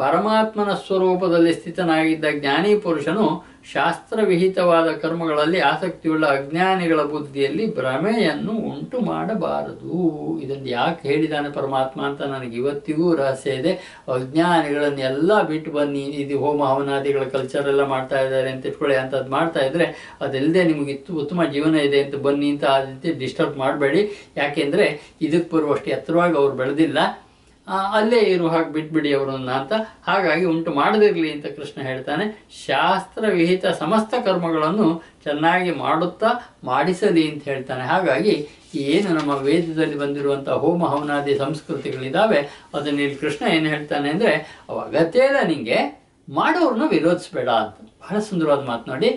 ಪರಮಾತ್ಮನ 0.00 0.72
ಸ್ವರೂಪದಲ್ಲಿ 0.86 1.52
ಸ್ಥಿತನಾಗಿದ್ದ 1.60 2.26
ಜ್ಞಾನಿ 2.40 2.72
ಪುರುಷನು 2.84 3.26
ಶಾಸ್ತ್ರವಿಹಿತವಾದ 3.72 4.88
ಕರ್ಮಗಳಲ್ಲಿ 5.02 5.58
ಆಸಕ್ತಿಯುಳ್ಳ 5.70 6.24
ಅಜ್ಞಾನಿಗಳ 6.36 7.00
ಬುದ್ಧಿಯಲ್ಲಿ 7.14 7.64
ಭ್ರಮೆಯನ್ನು 7.78 8.52
ಉಂಟು 8.70 8.98
ಮಾಡಬಾರದು. 9.10 9.96
ಇದನ್ನು 10.44 10.68
ಯಾಕೆ 10.68 11.02
ಹೇಳಿದಾನೆ 11.08 11.50
ಪರಮಾತ್ಮ 11.58 12.00
ಅಂತ 12.08 12.20
ನನಗೆ 12.34 12.56
ಇವತ್ತಿಗೂ 12.62 13.06
ರಹಸ್ಯ 13.20 13.58
ಇದೆ. 13.60 13.72
ಅಜ್ಞಾನಿಗಳನ್ನೆಲ್ಲ 14.16 15.42
ಬಿಟ್ಟು 15.52 15.72
ಬನ್ನಿ. 15.76 16.04
ಇದು 16.22 16.38
ಹೋಮ 16.44 16.60
ಹವನಾದಿಗಳ 16.72 17.24
ಕಲ್ಚರ್ 17.36 17.70
ಎಲ್ಲ 17.74 17.84
ಮಾಡ್ತಾ 17.94 18.20
ಇದ್ದಾರೆ 18.26 18.50
ಅಂತ 18.54 18.70
ಇಟ್ಕೊಳ್ಳಿ 18.72 18.96
ಅಂಥದ್ದು 19.02 19.32
ಮಾಡ್ತಾ 19.38 19.62
ಇದ್ರೆ 19.70 19.88
ಅದಲ್ಲದೆ 20.26 20.62
ನಿಮಗೆ 20.72 20.92
ಇತ್ತು 20.98 21.20
ಉತ್ತಮ 21.24 21.44
ಜೀವನ 21.56 21.74
ಇದೆ 21.88 22.00
ಅಂತ 22.04 22.18
ಬನ್ನಿ 22.28 22.50
ಅಂತ 22.54 22.64
ಆ 22.74 22.78
ರೀತಿ 22.84 23.18
ಡಿಸ್ಟರ್ಬ್ 23.24 23.58
ಮಾಡಬೇಡಿ. 23.64 24.02
ಯಾಕೆಂದರೆ 24.42 24.86
ಇದಕ್ಕೆ 25.28 25.50
ಬರುವಷ್ಟು 25.56 25.90
ಎತ್ತರವಾಗಿ 25.96 26.38
ಅವ್ರು 26.42 26.56
ಬೆಳೆದಿಲ್ಲ. 26.62 26.98
ಅಲ್ಲೇ 27.70 28.18
ಇರು, 28.18 28.48
ಹಾಗೆ 28.48 28.72
ಬಿಟ್ಬಿಡಿ 28.72 29.14
ಅವರನ್ನ 29.14 29.50
ಅಂತ. 29.50 29.72
ಹಾಗಾಗಿ 30.06 30.44
ಉಂಟು 30.44 30.70
ಮಾಡದಿರಲಿ 30.72 31.32
ಅಂತ 31.32 31.46
ಕೃಷ್ಣ 31.46 31.82
ಹೇಳ್ತಾನೆ. 31.82 32.46
ಶಾಸ್ತ್ರ 32.66 33.24
ವಿಹಿತ 33.28 33.66
ಸಮಸ್ತ 33.66 34.14
ಕರ್ಮಗಳನ್ನು 34.24 35.02
ಚೆನ್ನಾಗಿ 35.24 35.70
ಮಾಡುತ್ತಾ 35.70 36.30
ಮಾಡಿಸಲಿ 36.64 37.30
ಅಂತ 37.30 37.44
ಹೇಳ್ತಾನೆ. 37.44 37.82
ಹಾಗಾಗಿ 37.82 38.48
ಏನು 38.74 39.08
ನಮ್ಮ 39.14 39.30
ವೇದದಲ್ಲಿ 39.30 39.98
ಬಂದಿರುವಂಥ 39.98 40.48
ಹೋಮ 40.48 40.86
ಹವನಾದಿ 40.86 41.38
ಸಂಸ್ಕೃತಿಗಳಿದ್ದಾವೆ 41.38 42.48
ಅದನ್ನು 42.74 43.02
ಇಲ್ಲಿ 43.02 43.16
ಕೃಷ್ಣ 43.16 43.46
ಏನು 43.48 43.68
ಹೇಳ್ತಾನೆ 43.68 44.10
ಅಂದರೆ, 44.10 44.34
ಅವ 44.68 44.78
ಅಗತ್ಯ 44.78 45.18
ಇಲ್ಲ 45.18 45.48
ನಿಮಗೆ 45.48 45.78
ಮಾಡೋರನ್ನ 46.28 46.88
ವಿರೋಧಿಸಬೇಡ 46.90 47.48
ಅಂತ. 47.48 47.89
ಬಹಳ 48.02 48.18
ಸುಂದರವಾದ 48.28 48.62
ಮಾತು 48.70 48.90
ನೋಡಿ. 48.90 49.08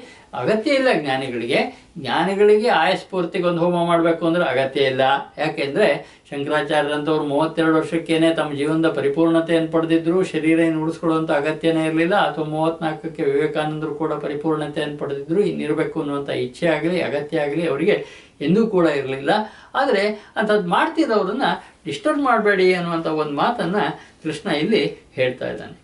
ಅಗತ್ಯ 0.41 0.77
ಇಲ್ಲ 0.79 0.89
ಜ್ಞಾನಿಗಳಿಗೆ. 1.01 1.59
ಜ್ಞಾನಿಗಳಿಗೆ 1.97 2.69
ಆಯಸ್ಫೂರ್ತಿಗೆ 2.69 3.47
ಒಂದು 3.47 3.61
ಹೋಮ 3.63 3.85
ಮಾಡಬೇಕು 3.85 4.27
ಅಂದ್ರೆ 4.27 4.43
ಅಗತ್ಯ 4.43 4.81
ಇಲ್ಲ. 4.81 5.01
ಯಾಕೆಂದ್ರೆ 5.37 5.87
ಶಂಕರಾಚಾರ್ಯರಂಥವ್ರು 6.29 7.23
ಮೂವತ್ತೆರಡು 7.23 7.75
ವರ್ಷಕ್ಕೇನೆ 7.77 8.33
ತಮ್ಮ 8.33 8.53
ಜೀವನದ 8.53 8.89
ಪರಿಪೂರ್ಣತೆಯನ್ನು 8.89 9.71
ಪಡೆದಿದ್ರು 9.71 10.23
ಶರೀರ 10.23 10.59
ಏನು 10.59 10.81
ಉಳಿಸ್ಕೊಳ್ಳುವಂಥ 10.83 11.31
ಅಗತ್ಯನೇ 11.31 11.85
ಇರಲಿಲ್ಲ, 11.85 12.15
ಅಥವಾ 12.15 12.45
ಮೂವತ್ನಾಲ್ಕಕ್ಕೆ 12.45 13.23
ವಿವೇಕಾನಂದರು 13.23 13.95
ಕೂಡ 13.95 14.13
ಪರಿಪೂರ್ಣತೆಯನ್ನು 14.13 14.97
ಪಡೆದಿದ್ರು, 14.97 15.41
ಇನ್ನಿರಬೇಕು 15.41 16.01
ಅನ್ನುವಂಥ 16.01 16.29
ಇಚ್ಛೆ 16.29 16.67
ಆಗಲಿ, 16.67 17.01
ಅಗತ್ಯ 17.01 17.45
ಆಗಲಿ 17.45 17.67
ಅವರಿಗೆ 17.67 18.05
ಎಂದೂ 18.41 18.67
ಕೂಡ 18.67 18.87
ಇರಲಿಲ್ಲ. 18.87 19.31
ಆದರೆ 19.75 20.03
ಅಂಥದ್ದು 20.37 20.69
ಮಾಡ್ತಿರೋರನ್ನ 20.69 21.43
ಡಿಸ್ಟರ್ಬ್ 21.85 22.21
ಮಾಡಬೇಡಿ 22.23 22.73
ಅನ್ನುವಂಥ 22.73 23.07
ಒಂದು 23.07 23.35
ಮಾತನ್ನು 23.35 23.85
ಕೃಷ್ಣ 24.23 24.49
ಇಲ್ಲಿ 24.63 24.83
ಹೇಳ್ತಾ 25.15 25.49
ಇದ್ದಾನೆ. 25.49 25.82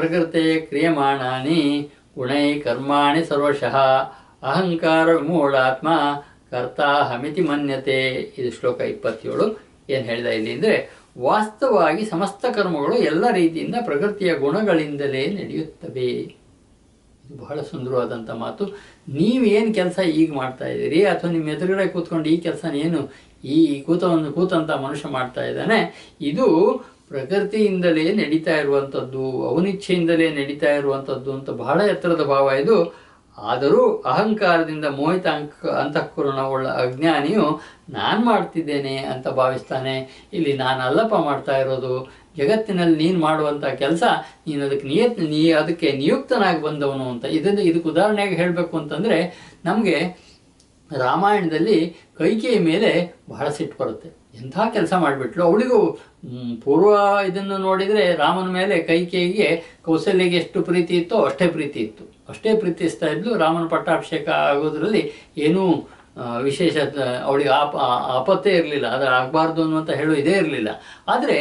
ಪ್ರಕೃತೆ 0.00 0.44
ಕ್ರಿಯಮಾಣಾನಿ 0.68 1.62
ಗುಣೈ 2.18 2.46
ಕರ್ಮಾಣಿ 2.64 3.22
ಸರ್ವಶಃ. 3.30 3.76
ಅಹಂಕಾರ 4.50 5.06
ವಿಮೂಢಾತ್ಮ 5.18 5.88
ಕರ್ತಾಹಮಿತಿ 6.52 7.42
ಮನ್ಯತೆ. 7.48 7.98
ಇದು 8.38 8.50
ಶ್ಲೋಕ 8.56 8.80
ಇಪ್ಪತ್ತೇಳು. 8.92 9.46
ಏನು 9.92 10.04
ಹೇಳಿದ 10.08 10.30
ಇಲ್ಲಿ 10.38 10.50
ಅಂದರೆ, 10.56 10.76
ವಾಸ್ತವವಾಗಿ 11.26 12.02
ಸಮಸ್ತ 12.12 12.44
ಕರ್ಮಗಳು 12.56 12.96
ಎಲ್ಲ 13.10 13.24
ರೀತಿಯಿಂದ 13.38 13.76
ಪ್ರಕೃತಿಯ 13.88 14.30
ಗುಣಗಳಿಂದಲೇ 14.44 15.22
ನಡೆಯುತ್ತವೆ. 15.38 16.10
ಬಹಳ 17.42 17.56
ಸುಂದರವಾದಂಥ 17.70 18.30
ಮಾತು. 18.44 18.64
ನೀವೇನು 19.18 19.70
ಕೆಲಸ 19.78 19.98
ಈಗ 20.20 20.30
ಮಾಡ್ತಾ 20.40 20.68
ಇದ್ದೀರಿ, 20.74 21.00
ಅಥವಾ 21.12 21.30
ನಿಮ್ಮ 21.34 21.54
ಎದುರುಗಡೆ 21.56 21.86
ಕೂತ್ಕೊಂಡು 21.94 22.28
ಈ 22.34 22.36
ಕೆಲಸನೇನು 22.46 23.00
ಈ 23.56 23.58
ಕೂತವನ್ನು 23.86 24.30
ಕೂತಂಥ 24.38 24.70
ಮನುಷ್ಯ 24.86 25.08
ಮಾಡ್ತಾ 25.18 25.42
ಇದ್ದಾನೆ, 25.50 25.78
ಇದು 26.30 26.46
ಪ್ರಕೃತಿಯಿಂದಲೇ 27.10 28.12
ನಡೀತಾ 28.12 28.56
ಇರುವಂಥದ್ದು 28.56 29.48
ಅವನಿಚ್ಛೆಯಿಂದಲೇ 29.48 30.28
ನಡೀತಾ 30.30 30.72
ಇರುವಂಥದ್ದು 30.72 31.32
ಅಂತ 31.32 31.50
ಬಹಳ 31.50 31.80
ಎತ್ತರದ 31.80 32.24
ಭಾವ 32.24 32.50
ಇದು. 32.50 33.10
ಆದರೂ 33.38 34.02
ಅಹಂಕಾರದಿಂದ 34.06 34.84
ಮೋಹಿತ 34.84 35.26
ಅಂಕ 35.26 35.66
ಅಂತಃಕರಣವುಳ್ಳ 35.66 36.66
ಅಜ್ಞಾನಿಯು, 36.68 37.60
ನಾನು 37.90 38.24
ಮಾಡ್ತಿದ್ದೇನೆ 38.24 38.96
ಅಂತ 38.96 39.28
ಭಾವಿಸ್ತಾನೆ. 39.28 40.28
ಇಲ್ಲಿ 40.32 40.52
ನಾನು 40.52 40.80
ಅಲ್ಲಪ್ಪ 40.82 41.14
ಮಾಡ್ತಾ 41.14 41.56
ಇರೋದು. 41.56 42.08
ಜಗತ್ತಿನಲ್ಲಿ 42.36 42.96
ನೀನು 43.04 43.20
ಮಾಡುವಂಥ 43.20 43.64
ಕೆಲಸ, 43.64 44.02
ನೀನು 44.46 44.64
ಅದಕ್ಕೆ 44.64 44.88
ನಿಯತ್, 44.88 45.20
ನೀ 45.20 45.52
ಅದಕ್ಕೆ 45.52 45.92
ನಿಯುಕ್ತನಾಗಿ 45.92 46.62
ಬಂದವನು 46.62 47.10
ಅಂತ. 47.10 47.24
ಇದನ್ನು 47.24 47.60
ಇದಕ್ಕೆ 47.60 47.88
ಉದಾಹರಣೆಗೆ 47.88 48.34
ಹೇಳಬೇಕು 48.34 48.76
ಅಂತಂದರೆ, 48.76 49.18
ನಮಗೆ 49.64 49.96
ರಾಮಾಯಣದಲ್ಲಿ 50.96 51.96
ಕೈಕೇಯ 52.18 52.58
ಮೇಲೆ 52.58 53.20
ಬಹಳ 53.30 53.48
ಸಿಟ್ಟು 53.48 53.84
ಬರುತ್ತೆ. 53.84 54.08
ಎಂಥ 54.40 54.58
ಕೆಲಸ 54.72 54.92
ಮಾಡಿಬಿಟ್ಲು, 54.92 55.44
ಅವಳಿಗೂ 55.44 55.98
ಪೂರ್ವ 56.64 56.90
ಇದನ್ನು 57.28 57.56
ನೋಡಿದರೆ 57.58 58.04
ರಾಮನ 58.14 58.48
ಮೇಲೆ 58.50 58.76
ಕೈಕೇಯಿಗೆ 58.82 59.48
ಕೌಸಲ್ಯಗೆ 59.84 60.36
ಎಷ್ಟು 60.36 60.58
ಪ್ರೀತಿ 60.62 60.94
ಇತ್ತೋ 60.96 61.18
ಅಷ್ಟೇ 61.28 61.46
ಪ್ರೀತಿ 61.46 61.80
ಇತ್ತು. 61.80 62.04
ಅಷ್ಟೇ 62.28 62.50
ಪ್ರೀತಿಸ್ತಾ 62.56 63.06
ಇದ್ಲು. 63.06 63.30
ರಾಮನ 63.38 63.66
ಪಟ್ಟಾಭಿಷೇಕ 63.66 64.28
ಆಗೋದ್ರಲ್ಲಿ 64.28 65.02
ಏನೂ 65.46 65.64
ವಿಶೇಷ 66.42 66.76
ಅವಳಿಗೆ 67.24 67.50
ಆಪ 67.62 67.74
ಆಪತ್ತೇ 68.18 68.52
ಇರಲಿಲ್ಲ. 68.56 68.86
ಅದು 68.86 69.06
ಆಗಬಾರ್ದು 69.18 69.60
ಅನ್ನುವಂಥ 69.62 69.90
ಹೇಳು 69.90 70.14
ಇದೇ 70.14 70.30
ಇರಲಿಲ್ಲ. 70.30 70.70
ಆದರೆ 71.08 71.38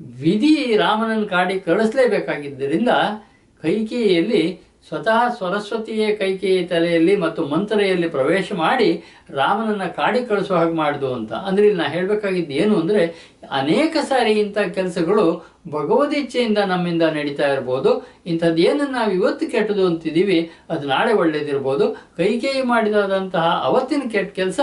ವಿಧಿ 0.00 0.54
ರಾಮನನ್ನು 0.76 1.26
ಕಾಡಿ 1.26 1.54
ಕಳಿಸಲೇಬೇಕಾಗಿದ್ದರಿಂದ 1.60 2.92
ಕೈಕೇಯಿಯಲ್ಲಿ 3.62 4.42
ಸ್ವತಃ 4.88 5.20
ಸರಸ್ವತಿಯೇ 5.38 6.08
ಕೈಕೇಯಿ 6.16 6.64
ತಲೆಯಲ್ಲಿ 6.66 7.16
ಮತ್ತು 7.16 7.40
ಮಂತ್ರೆಯಲ್ಲಿ 7.46 8.08
ಪ್ರವೇಶ 8.08 8.48
ಮಾಡಿ 8.52 8.90
ರಾಮನನ್ನ 9.38 9.84
ಕಾಡಿ 9.98 10.20
ಕಳಿಸುವ 10.28 10.56
ಹಾಗೆ 10.58 10.74
ಮಾಡಿದು 10.82 11.08
ಅಂತ. 11.18 11.32
ಅಂದ್ರೆ 11.48 11.64
ಇಲ್ಲಿ 11.68 11.80
ನಾ 11.82 11.88
ಹೇಳಬೇಕಾಗಿದ್ದು 11.94 12.54
ಏನು 12.62 12.74
ಅಂದರೆ, 12.82 13.02
ಅನೇಕ 13.60 13.96
ಸಾರಿ 14.10 14.32
ಇಂಥ 14.44 14.58
ಕೆಲಸಗಳು 14.76 15.24
ಭಗವದಿಚ್ಛೆಯಿಂದ 15.74 16.60
ನಮ್ಮಿಂದ 16.72 17.04
ನಡೀತಾ 17.16 17.46
ಇರ್ಬೋದು. 17.52 17.90
ಇಂಥದ್ದು 18.30 18.60
ಏನನ್ನು 18.68 18.94
ನಾವು 18.98 19.10
ಇವತ್ತು 19.18 19.44
ಕೆಟ್ಟದು 19.54 19.82
ಅಂತಿದ್ದೀವಿ, 19.90 20.38
ಅದು 20.72 20.84
ನಾಳೆ 20.92 21.12
ಒಳ್ಳೇದಿರ್ಬೋದು. 21.22 21.86
ಕೈಕೇಯಿ 22.18 22.62
ಮಾಡಿದಾದಂತಹ 22.72 23.46
ಅವತ್ತಿನ 23.68 24.04
ಕೆಟ್ಟ 24.14 24.30
ಕೆಲಸ, 24.40 24.60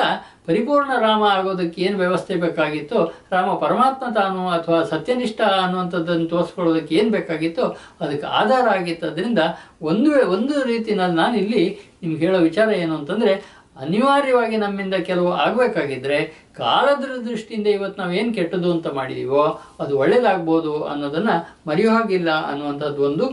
ಪರಿಪೂರ್ಣ 0.47 0.91
ರಾಮ 1.05 1.23
ಆಗೋದಕ್ಕೆ 1.37 1.81
ಏನು 1.81 1.97
ವ್ಯವಸ್ಥೆ 1.97 2.35
ಬೇಕಾಗಿತ್ತು, 2.45 2.99
ರಾಮ 3.33 3.49
ಪರಮಾತ್ಮ 3.63 4.05
ತಾನು 4.19 4.41
ಅಥವಾ 4.57 4.79
ಸತ್ಯನಿಷ್ಠ 4.83 5.41
ಅನ್ನುವಂಥದ್ದನ್ನು 5.63 6.27
ತೋರಿಸ್ಕೊಳ್ಳೋದಕ್ಕೆ 6.33 6.95
ಏನು 6.95 7.11
ಬೇಕಾಗಿತ್ತು, 7.17 7.65
ಅದಕ್ಕೆ 8.03 8.27
ಆಧಾರ 8.41 8.65
ಆಗಿತ್ತದ್ರಿಂದ 8.77 9.39
ಒಂದು 9.81 10.11
ಒಂದು 10.37 10.55
ರೀತಿಯಲ್ಲಿ 10.71 11.15
ನಾನು 11.23 11.37
ಇಲ್ಲಿ 11.43 11.63
ನಿಮ್ಗೆ 12.03 12.21
ಹೇಳೋ 12.25 12.39
ವಿಚಾರ 12.49 12.69
ಏನು 12.83 12.93
ಅಂತಂದರೆ 12.99 13.33
ಅನಿವಾರ್ಯವಾಗಿ 13.75 14.57
ನಮ್ಮಿಂದ 14.57 14.95
ಕೆಲವು 15.09 15.29
ಆಗಬೇಕಾಗಿದ್ರೆ 15.45 16.19
ಕಾಲದ 16.57 17.05
ದೃಷ್ಟಿಯಿಂದ 17.29 17.67
ಇವತ್ತು 17.67 18.01
ನಾವು 18.01 18.13
ಏನು 18.13 18.33
ಕೆಟ್ಟದ್ದು 18.33 18.69
ಅಂತ 18.71 18.87
ಮಾಡಿದೀವೋ 18.87 19.43
ಅದು 19.79 19.93
ಒಳ್ಳೇದಾಗ್ಬೋದು 19.97 20.73
ಅನ್ನೋದನ್ನು 20.83 21.35
ಮರೆಯೋ 21.69 21.91
ಹಾಗಿಲ್ಲ 21.91 22.31
ಅನ್ನುವಂಥದ್ದು 22.51 23.03
ಒಂದು 23.03 23.27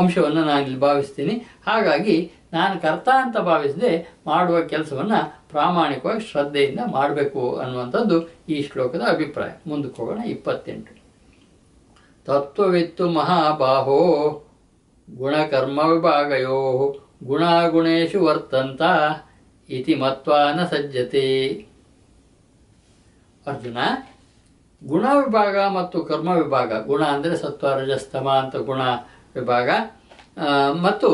ಅಂಶವನ್ನು 0.00 0.42
ನಾನು 0.44 0.62
ಇಲ್ಲಿ 0.62 0.80
ಭಾವಿಸ್ತೀನಿ. 0.80 1.34
ಹಾಗಾಗಿ 1.66 2.16
ನಾನು 2.52 2.74
ಕರ್ತ 2.80 3.08
ಅಂತ 3.24 3.36
ಭಾವಿಸದೆ 3.50 3.92
ಮಾಡುವ 4.26 4.56
ಕೆಲಸವನ್ನು 4.62 5.20
ಪ್ರಾಮಾಣಿಕವಾಗಿ 5.50 6.24
ಶ್ರದ್ಧೆಯಿಂದ 6.30 6.80
ಮಾಡಬೇಕು 6.92 7.42
ಅನ್ನುವಂಥದ್ದು 7.56 8.16
ಈ 8.48 8.62
ಶ್ಲೋಕದ 8.62 9.02
ಅಭಿಪ್ರಾಯ. 9.08 9.52
ಮುಂದಕ್ಕೆ 9.66 10.02
ಹೋಗೋಣ, 10.02 10.20
ಇಪ್ಪತ್ತೆಂಟು. 10.34 10.92
ತತ್ವವಿತ್ತು 12.26 13.04
ಮಹಾಬಾಹೋ 13.10 14.00
ಗುಣಕರ್ಮ 15.08 15.78
ವಿಭಾಗಯೋ 15.92 16.58
ಗುಣಾಗುಣೇಶು 17.30 18.18
ವರ್ತಂತ 18.26 18.82
ಇತಿ 19.68 19.94
ಮತ್ವಾನ 20.02 20.58
ಸಜ್ಜತೆ. 20.72 21.28
ಅರ್ಜುನ, 23.46 23.78
ಗುಣ 24.82 25.04
ವಿಭಾಗ 25.20 25.56
ಮತ್ತು 25.76 25.98
ಕರ್ಮ 26.08 26.30
ವಿಭಾಗ, 26.40 26.72
ಗುಣ 26.90 27.02
ಅಂದರೆ 27.14 27.34
ಸತ್ವ, 27.42 27.70
ರಜಸ್ತಮ 27.80 28.26
ಅಂತ 28.42 28.56
ಗುಣ 28.70 28.82
ವಿಭಾಗ. 29.38 29.70
ಮತ್ತು 30.86 31.10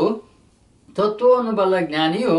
ತತ್ವವನ್ನು 0.97 1.53
ಬಲ್ಲ 1.59 1.75
ಜ್ಞಾನಿಯು 1.89 2.35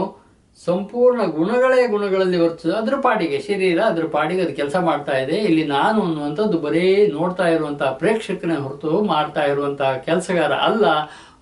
ಸಂಪೂರ್ಣ 0.58 1.20
ಗುಣಗಳೇ 1.36 1.82
ಗುಣಗಳಲ್ಲಿ 1.92 2.38
ವರ್ತದೆ 2.42 2.72
ಅದ್ರ 2.78 2.94
ಪಾಡಿಗೆ 3.04 3.38
ಶರೀರ, 3.48 3.78
ಅದ್ರ 3.90 4.04
ಪಾಡಿಗೆ 4.14 4.42
ಅದು 4.46 4.54
ಕೆಲಸ 4.60 4.76
ಮಾಡ್ತಾ 4.88 5.14
ಇದೆ. 5.24 5.36
ಇಲ್ಲಿ 5.48 5.64
ನಾನು 5.76 5.98
ಅನ್ನುವಂಥದ್ದು 6.06 6.56
ಬರೀ 6.66 6.84
ನೋಡ್ತಾ 7.18 7.46
ಇರುವಂತಹ 7.54 7.90
ಪ್ರೇಕ್ಷಕನೇ 8.00 8.56
ಹೊರತು 8.64 8.92
ಮಾಡ್ತಾ 9.12 9.44
ಇರುವಂತಹ 9.52 9.90
ಕೆಲಸಗಾರ 10.08 10.52
ಅಲ್ಲ. 10.68 10.86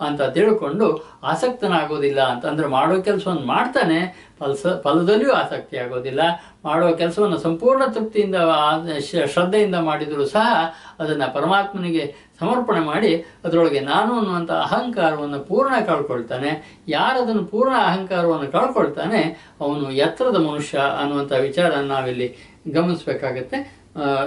ಅಂತ 0.07 0.21
ತಿಳ್ಕೊಂಡು 0.37 0.87
ಆಸಕ್ತನಾಗೋದಿಲ್ಲ 1.25 2.21
ಅಂತಂದ್ರೆ 2.33 2.67
ಮಾಡೋ 2.67 2.97
ಕೆಲಸವನ್ನು 3.03 3.45
ಮಾಡ್ತಾನೆ, 3.47 3.99
ಫಲಸ, 4.39 4.67
ಫಲದಲ್ಲಿಯೂ 4.85 5.33
ಆಸಕ್ತಿ 5.33 5.77
ಆಗೋದಿಲ್ಲ. 5.79 6.21
ಮಾಡೋ 6.65 6.87
ಕೆಲಸವನ್ನು 6.97 7.39
ಸಂಪೂರ್ಣ 7.39 7.83
ತೃಪ್ತಿಯಿಂದ 7.95 8.37
ಶ್ರದ್ಧೆಯಿಂದ 9.35 9.79
ಮಾಡಿದರೂ 9.89 10.25
ಸಹ 10.35 10.47
ಅದನ್ನು 11.01 11.29
ಪರಮಾತ್ಮನಿಗೆ 11.35 12.05
ಸಮರ್ಪಣೆ 12.41 12.81
ಮಾಡಿ 12.81 13.13
ಅದರೊಳಗೆ 13.45 13.81
ನಾನು 13.93 14.11
ಅನ್ನುವಂಥ 14.19 14.53
ಅಹಂಕಾರವನ್ನು 14.67 15.41
ಪೂರ್ಣ 15.49 15.75
ಕಳ್ಕೊಳ್ತಾನೆ. 15.87 16.51
ಯಾರು 16.89 17.17
ಅದನ್ನು 17.23 17.45
ಪೂರ್ಣ 17.45 17.75
ಅಹಂಕಾರವನ್ನು 17.89 18.49
ಕಳ್ಕೊಳ್ತಾನೆ, 18.57 19.23
ಅವನು 19.61 19.91
ಎತ್ತರದ 20.05 20.39
ಮನುಷ್ಯ 20.47 20.79
ಅನ್ನುವಂಥ 21.01 21.33
ವಿಚಾರ 21.49 21.73
ನಾವಿಲ್ಲಿ 21.95 22.29
ಗಮನಿಸಬೇಕಾಗತ್ತೆ. 22.77 23.59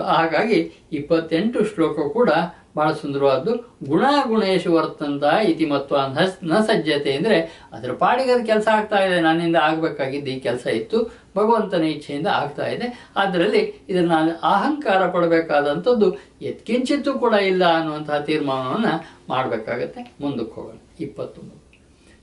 ಹಾಗಾಗಿ 0.04 0.88
ಇಪ್ಪತ್ತೆಂಟು 0.92 1.66
ಶ್ಲೋಕ 1.66 2.14
ಕೂಡ 2.14 2.30
ಬಹಳ 2.76 2.92
ಸುಂದರವಾದ್ದು. 2.92 3.78
ಗುಣ 3.88 4.06
ಗುಣೇಶು 4.28 4.74
ವರ್ತಂತ 4.74 5.24
ಇತಿ 5.24 5.66
ಮತ್ವ 5.66 5.96
ನ- 6.44 6.60
ಸಜ್ಜತೆ 6.60 7.14
ಅಂದರೆ 7.14 7.68
ಅದರ 7.74 7.92
ಪಾಡಿಗೆ 7.92 8.32
ಅದು 8.32 8.46
ಕೆಲಸ 8.46 8.68
ಆಗ್ತಾ 8.68 8.98
ಇದೆ. 9.00 9.22
ನನ್ನಿಂದ 9.22 9.56
ಆಗಬೇಕಾಗಿದ್ದು 9.56 10.32
ಈ 10.32 10.40
ಕೆಲಸ 10.40 10.68
ಇತ್ತು. 10.68 11.04
ಭಗವಂತನ 11.38 11.84
ಇಚ್ಛೆಯಿಂದ 11.84 12.28
ಆಗ್ತಾ 12.28 12.66
ಇದೆ. 12.68 13.10
ಅದರಲ್ಲಿ 13.16 13.86
ಇದನ್ನು 13.90 14.10
ನಾನು 14.10 14.32
ಅಹಂಕಾರ 14.32 15.10
ಪಡಬೇಕಾದಂಥದ್ದು 15.10 16.16
ಎತ್ಕಿಂಚಿತ್ತೂ 16.42 17.14
ಕೂಡ 17.14 17.34
ಇಲ್ಲ 17.34 17.78
ಅನ್ನುವಂತಹ 17.78 18.20
ತೀರ್ಮಾನವನ್ನು 18.20 19.06
ಮಾಡಬೇಕಾಗತ್ತೆ. 19.30 20.14
ಮುಂದಕ್ಕೆ 20.22 20.56
ಹೋಗೋಣ. 20.56 20.76
ಇಪ್ಪತ್ತೊಂಬತ್ತು 21.00 21.72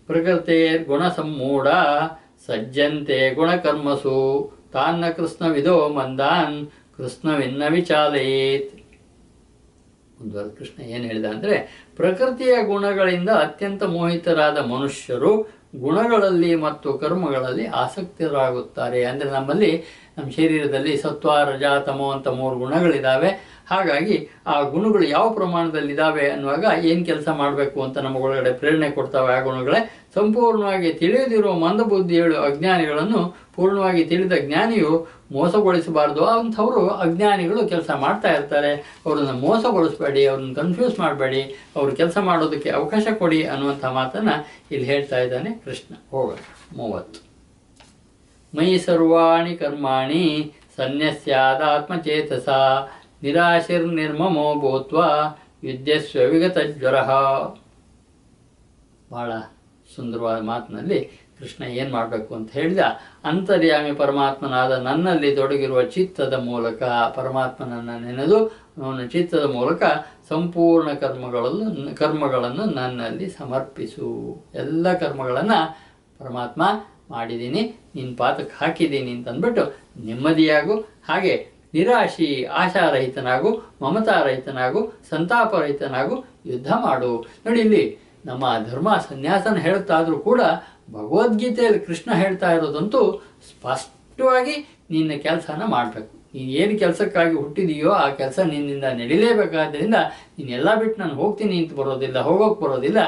ಗುಣ 0.07 0.99
ಗುಣಸಮ್ಮೂಢ 0.99 1.67
ಸಜ್ಜಂತೆ 2.47 3.35
ಗುಣಕರ್ಮಸು 3.35 4.51
ತಾನ್ನ 4.73 5.11
ಕೃಷ್ಣ 5.11 5.49
ವಿಧೋ 5.49 5.89
ಮಂದಾನ್. 5.89 6.67
ಕೃಷ್ಣವಿನ್ನ 6.99 7.63
ವಿಚಾಲಯೇತ್ 7.69 8.71
ಮುಂದುವರೆದ 10.21 10.51
ಕೃಷ್ಣ 10.59 10.83
ಏನು 10.83 11.05
ಹೇಳಿದ 11.05 11.25
ಅಂದರೆ, 11.25 11.57
ಪ್ರಕೃತಿಯ 11.97 12.55
ಗುಣಗಳಿಂದ 12.63 13.29
ಅತ್ಯಂತ 13.29 13.83
ಮೋಹಿತರಾದ 13.83 14.59
ಮನುಷ್ಯರು 14.59 15.33
ಗುಣಗಳಲ್ಲಿ 15.77 16.55
ಮತ್ತು 16.55 16.89
ಕರ್ಮಗಳಲ್ಲಿ 16.93 17.67
ಆಸಕ್ತರಾಗುತ್ತಾರೆ. 17.67 19.05
ಅಂದರೆ 19.05 19.31
ನಮ್ಮಲ್ಲಿ, 19.31 19.71
ನಮ್ಮ 20.17 20.29
ಶರೀರದಲ್ಲಿ 20.31 20.97
ಸತ್ವ, 20.97 21.35
ರಜ, 21.51 21.65
ತಮೋ 21.87 22.13
ಅಂತ 22.13 22.29
ಮೂರು 22.29 22.57
ಗುಣಗಳಿದ್ದಾವೆ 22.57 23.31
ಹಾಗಾಗಿ 23.71 24.17
ಆ 24.47 24.63
ಗುಣಗಳು 24.63 25.05
ಯಾವ 25.09 25.27
ಪ್ರಮಾಣದಲ್ಲಿದ್ದಾವೆ 25.35 26.31
ಅನ್ನುವಾಗ 26.31 26.65
ಏನು 26.85 27.05
ಕೆಲಸ 27.05 27.29
ಮಾಡಬೇಕು 27.29 27.83
ಅಂತ 27.83 27.99
ನಮಗೊಳಗಡೆ 27.99 28.53
ಪ್ರೇರಣೆ 28.53 28.91
ಕೊಡ್ತಾವೆ 28.91 29.33
ಆ 29.35 29.41
ಗುಣಗಳೇ. 29.41 29.81
ಸಂಪೂರ್ಣವಾಗಿ 30.15 30.95
ತಿಳಿಯದಿರುವ 30.95 31.53
ಮಂದಬುದ್ಧಿಗಳು 31.53 32.37
ಅಜ್ಞಾನಿಗಳನ್ನು, 32.37 33.37
ಪೂರ್ಣವಾಗಿ 33.55 34.05
ತಿಳಿದ 34.05 34.33
ಜ್ಞಾನಿಯು 34.33 35.07
ಮೋಸಗೊಳಿಸಬಾರ್ದು. 35.33 36.25
ಅಂಥವರು 36.25 36.89
ಅಜ್ಞಾನಿಗಳು 36.89 37.69
ಕೆಲಸ 37.69 37.91
ಮಾಡ್ತಾ 37.91 38.33
ಇರ್ತಾರೆ. 38.33 39.01
ಅವರನ್ನು 39.07 39.33
ಮೋಸಗೊಳಿಸಬೇಡಿ, 39.33 40.27
ಅವ್ರನ್ನ 40.27 40.55
ಕನ್ಫ್ಯೂಸ್ 40.55 40.99
ಮಾಡಬೇಡಿ, 40.99 41.43
ಅವರು 41.77 41.97
ಕೆಲಸ 41.97 42.19
ಮಾಡೋದಕ್ಕೆ 42.19 42.71
ಅವಕಾಶ 42.71 43.07
ಕೊಡಿ 43.19 43.47
ಅನ್ನುವಂಥ 43.47 43.85
ಮಾತನ್ನು 43.85 44.47
ಇಲ್ಲಿ 44.71 44.87
ಹೇಳ್ತಾ 44.87 45.19
ಇದ್ದಾನೆ 45.19 45.51
ಕೃಷ್ಣ. 45.65 45.95
ಹೋಗ 46.11 46.37
ಮೂವತ್ತು. 46.77 47.21
ಮೈ 48.57 48.79
ಸರ್ವಾಣಿ 48.79 49.57
ಕರ್ಮಾಣಿ 49.57 50.53
ನಿರಾಶಿರ್ 53.23 53.87
ನಿರ್ಮ 53.87 54.29
ಭೂತ್ವ 54.61 54.99
ವಿದ್ಯಸ್ವ 55.63 56.19
ವಿಗತ 56.21 56.59
ಜ್ವರ 56.59 56.97
ಬಹಳ 59.13 59.33
ಸುಂದರವಾದ 59.99 60.41
ಮಾತಿನಲ್ಲಿ 60.51 61.01
ಕೃಷ್ಣ 61.39 61.63
ಏನು 61.81 61.91
ಮಾಡಬೇಕು 61.97 62.31
ಅಂತ 62.37 62.51
ಹೇಳಿದ, 62.59 62.83
ಅಂತರ್ಯಾಮಿ 63.31 63.93
ಪರಮಾತ್ಮನಾದ 64.01 64.73
ನನ್ನಲ್ಲಿ 64.87 65.31
ತೊಡಗಿರುವ 65.37 65.81
ಚಿತ್ತದ 65.97 66.35
ಮೂಲಕ 66.47 66.83
ಪರಮಾತ್ಮನನ್ನು 67.19 67.95
ನೆನೆದು 68.07 68.39
ಅವನ 68.81 69.05
ಚಿತ್ತದ 69.15 69.47
ಮೂಲಕ 69.57 69.83
ಸಂಪೂರ್ಣ 70.31 70.89
ಕರ್ಮಗಳನ್ನು 71.03 71.95
ಕರ್ಮಗಳನ್ನು 72.01 72.65
ನನ್ನಲ್ಲಿ 72.79 73.29
ಸಮರ್ಪಿಸು. 73.39 74.11
ಎಲ್ಲ 74.63 74.87
ಕರ್ಮಗಳನ್ನು 75.03 75.61
ಪರಮಾತ್ಮ 76.21 76.63
ಮಾಡಿದ್ದೀನಿ 77.15 77.63
ನಿನ್ನ 77.97 78.11
ಪಾತಕ್ಕೆ 78.23 78.57
ಹಾಕಿದ್ದೀನಿ 78.61 79.13
ಅಂತಂದ್ಬಿಟ್ಟು 79.17 79.63
ನೆಮ್ಮದಿಯಾಗು, 80.09 80.75
ಹಾಗೆ 81.09 81.37
ನಿರಾಶಿ, 81.77 82.29
ಆಶಾರಹಿತನಾಗು, 82.61 83.51
ಮಮತಾರಹಿತನಾಗು, 83.83 84.81
ಸಂತಾಪರಹಿತನಾಗು 85.11 86.17
ಯುದ್ಧ 86.51 86.71
ಮಾಡು. 86.85 87.11
ನೋಡಿ 87.47 87.61
ಇಲ್ಲಿ 87.67 87.83
ನಮ್ಮ 88.29 88.45
ಧರ್ಮ 88.69 88.89
ಸನ್ಯಾಸನ 89.09 89.57
ಹೇಳ್ತಾದ್ರೂ 89.67 90.19
ಕೂಡ 90.29 90.41
ಭಗವದ್ಗೀತೆಯಲ್ಲಿ 90.97 91.81
ಕೃಷ್ಣ 91.89 92.11
ಹೇಳ್ತಾ 92.23 92.51
ಇರೋದಂತೂ 92.59 93.01
ಸ್ಪಷ್ಟವಾಗಿ 93.51 94.55
ನಿನ್ನ 94.95 95.13
ಕೆಲಸನ 95.27 95.63
ಮಾಡಬೇಕು. 95.75 96.13
ನೀನು 96.35 96.51
ಏನು 96.61 96.75
ಕೆಲಸಕ್ಕಾಗಿ 96.81 97.35
ಹುಟ್ಟಿದೆಯೋ 97.43 97.91
ಆ 98.05 98.07
ಕೆಲಸ 98.21 98.39
ನಿನ್ನಿಂದ 98.53 98.87
ನಡೀಲೇಬೇಕಾದ್ದರಿಂದ 99.01 99.99
ನೀನೆಲ್ಲ 100.39 100.69
ಬಿಟ್ಟು 100.81 100.97
ನಾನು 101.03 101.15
ಹೋಗ್ತೀನಿ 101.21 101.55
ಅಂತ 101.61 101.73
ಬರೋದಿಲ್ಲ, 101.81 102.19
ಹೋಗೋಕೆ 102.29 102.59
ಬರೋದಿಲ್ಲ. 102.65 103.01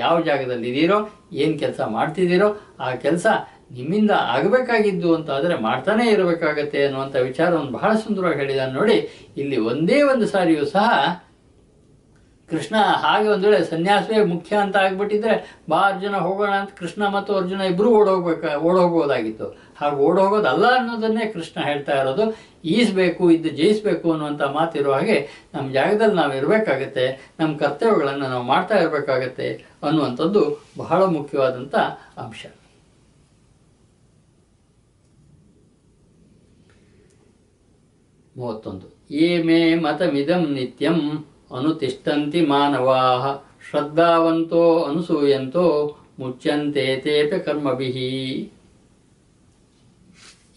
ಯಾವ 0.00 0.14
ಜಾಗದಲ್ಲಿ 0.28 0.68
ಇದ್ದೀರೋ 0.72 0.98
ಏನು 1.42 1.54
ಕೆಲಸ 1.62 1.80
ಮಾಡ್ತಿದ್ದೀರೋ 1.96 2.48
ಆ 2.86 2.90
ಕೆಲಸ 3.04 3.26
ನಿಮ್ಮಿಂದ 3.76 4.12
ಆಗಬೇಕಾಗಿದ್ದು 4.34 5.08
ಅಂತ 5.16 5.30
ಆದರೆ 5.36 5.54
ಮಾಡ್ತಾನೇ 5.68 6.04
ಇರಬೇಕಾಗತ್ತೆ 6.16 6.80
ಅನ್ನುವಂಥ 6.86 7.16
ವಿಚಾರವನ್ನು 7.28 7.72
ಬಹಳ 7.78 7.92
ಸುಂದರವಾಗಿ 8.04 8.40
ಹೇಳಿದ 8.42 8.66
ನೋಡಿ. 8.78 8.98
ಇಲ್ಲಿ 9.40 9.58
ಒಂದೇ 9.70 9.98
ಒಂದು 10.12 10.26
ಸಾರಿಯೂ 10.34 10.66
ಸಹ 10.76 10.90
ಕೃಷ್ಣ 12.50 12.76
ಹಾಗೆ 12.76 13.28
ಒಂದು 13.28 13.48
ವೇಳೆ 13.48 13.64
ಸನ್ಯಾಸವೇ 13.64 14.24
ಮುಖ್ಯ 14.24 14.56
ಅಂತ 14.56 14.76
ಆಗ್ಬಿಟ್ಟಿದ್ರೆ, 14.76 15.60
ಬಾ 15.68 15.80
ಅರ್ಜುನ 15.80 16.16
ಹೋಗೋಣ 16.16 16.50
ಅಂತ 16.50 16.70
ಕೃಷ್ಣ 16.78 17.06
ಮತ್ತು 17.06 17.34
ಅರ್ಜುನ 17.34 17.60
ಇಬ್ಬರು 17.60 17.90
ಓಡೋಗ್ಬೇಕ, 17.90 18.44
ಓಡೋಗ್ಬೋದಾಗಿತ್ತು. 18.54 19.46
ಹಾಗೆ 19.76 19.96
ಓಡೋಗೋದಲ್ಲ 19.96 20.66
ಅನ್ನೋದನ್ನೇ 20.76 21.26
ಕೃಷ್ಣ 21.26 21.60
ಹೇಳ್ತಾ 21.62 22.00
ಇರೋದು. 22.00 22.38
ಈಸ್ಬೇಕು 22.64 23.30
ಇದು 23.30 23.48
ಜಯಿಸಬೇಕು 23.48 24.10
ಅನ್ನುವಂಥ 24.10 24.42
ಮಾತಿರೋ 24.42 24.92
ಹಾಗೆ 24.92 25.28
ನಮ್ಮ 25.54 25.72
ಜಾಗದಲ್ಲಿ 25.72 26.14
ನಾವು 26.14 26.34
ಇರಬೇಕಾಗತ್ತೆ 26.34 27.34
ನಮ್ಮ 27.40 27.56
ಕರ್ತವ್ಯಗಳನ್ನು 27.56 28.28
ನಾವು 28.28 28.44
ಮಾಡ್ತಾ 28.44 28.78
ಇರಬೇಕಾಗತ್ತೆ 28.78 29.64
ಅನ್ನುವಂಥದ್ದು 29.82 30.64
ಬಹಳ 30.78 31.04
ಮುಖ್ಯವಾದಂಥ 31.04 31.74
ಅಂಶ. 32.18 32.46
ಮೂವತ್ತೊಂದು. 38.36 38.86
ಏ 39.10 39.42
ಮೇ 39.42 39.74
ಮತಮಿದಂ 39.74 40.52
ನಿತ್ಯಂ 40.52 41.26
ಅನುತಿಷ್ಠಂತಿ 41.56 42.40
ಮಾನವಾ 42.40 43.02
ಶ್ರದ್ಧಾವಂತೋ 43.70 44.82
ಅನುಸೂಯಂತೋ 44.82 45.96
ಮುಚ್ಚಂತೆ 46.18 46.96
ತೇಪೆ 46.96 47.38
ಕರ್ಮಭಿಹಿ. 47.38 48.52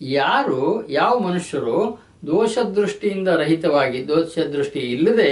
ಯಾರು, 0.02 0.90
ಯಾವ 0.90 1.20
ಮನುಷ್ಯರು 1.20 1.78
ದೋಷದೃಷ್ಟಿಯಿಂದ 2.28 3.28
ರಹಿತವಾಗಿ, 3.28 4.08
ದೋಷದೃಷ್ಟಿ 4.08 4.80
ಇಲ್ಲದೆ 4.80 5.32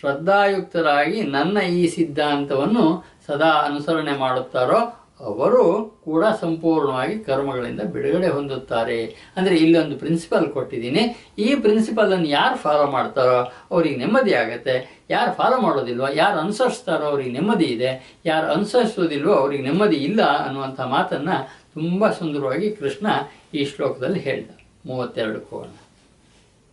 ಶ್ರದ್ಧಾಯುಕ್ತರಾಗಿ 0.00 1.22
ನನ್ನ 1.22 1.58
ಈ 1.60 1.88
ಸಿದ್ಧಾಂತವನ್ನು 1.88 3.04
ಸದಾ 3.26 3.50
ಅನುಸರಣೆ 3.64 4.18
ಮಾಡುತ್ತಾರೋ 4.18 5.07
ಅವರು 5.20 5.62
ಕೂಡ 6.04 6.24
ಸಂಪೂರ್ಣವಾಗಿ 6.40 7.18
ಕರ್ಮಗಳಿಂದ 7.18 7.80
ಬಿಡುಗಡೆ 7.80 8.28
ಹೊಂದುತ್ತಾರೆ. 8.28 8.98
ಅಂದರೆ 9.36 9.56
ಇಲ್ಲೊಂದು 9.56 9.96
ಪ್ರಿನ್ಸಿಪಲ್ 9.96 10.46
ಕೊಟ್ಟಿದ್ದೀನಿ. 10.52 11.02
ಈ 11.38 11.54
ಪ್ರಿನ್ಸಿಪಲನ್ನು 11.54 12.28
ಯಾರು 12.28 12.56
ಫಾಲೋ 12.56 12.86
ಮಾಡ್ತಾರೋ 12.90 13.38
ಅವ್ರಿಗೆ 13.72 13.96
ನೆಮ್ಮದಿ 13.96 14.34
ಆಗುತ್ತೆ. 14.34 14.76
ಯಾರು 15.10 15.32
ಫಾಲೋ 15.32 15.56
ಮಾಡೋದಿಲ್ವೋ, 15.60 16.08
ಯಾರು 16.14 16.38
ಅನುಸರಿಸ್ತಾರೋ 16.38 17.04
ಅವ್ರಿಗೆ 17.04 17.30
ನೆಮ್ಮದಿ 17.30 17.64
ಇದೆ. 17.64 17.90
ಯಾರು 18.24 18.46
ಅನುಸರಿಸೋದಿಲ್ವೋ 18.52 19.34
ಅವ್ರಿಗೆ 19.34 19.62
ನೆಮ್ಮದಿ 19.62 19.96
ಇಲ್ಲ 19.96 20.22
ಅನ್ನುವಂಥ 20.46 20.80
ಮಾತನ್ನು 20.80 21.36
ತುಂಬ 21.74 22.10
ಸುಂದರವಾಗಿ 22.10 22.70
ಕೃಷ್ಣ 22.70 23.06
ಈ 23.54 23.64
ಶ್ಲೋಕದಲ್ಲಿ 23.64 24.20
ಹೇಳ್ದ. 24.20 24.50
ಮೂವತ್ತೆರಡು 24.86 25.40
ಕೋಣ 25.40 25.68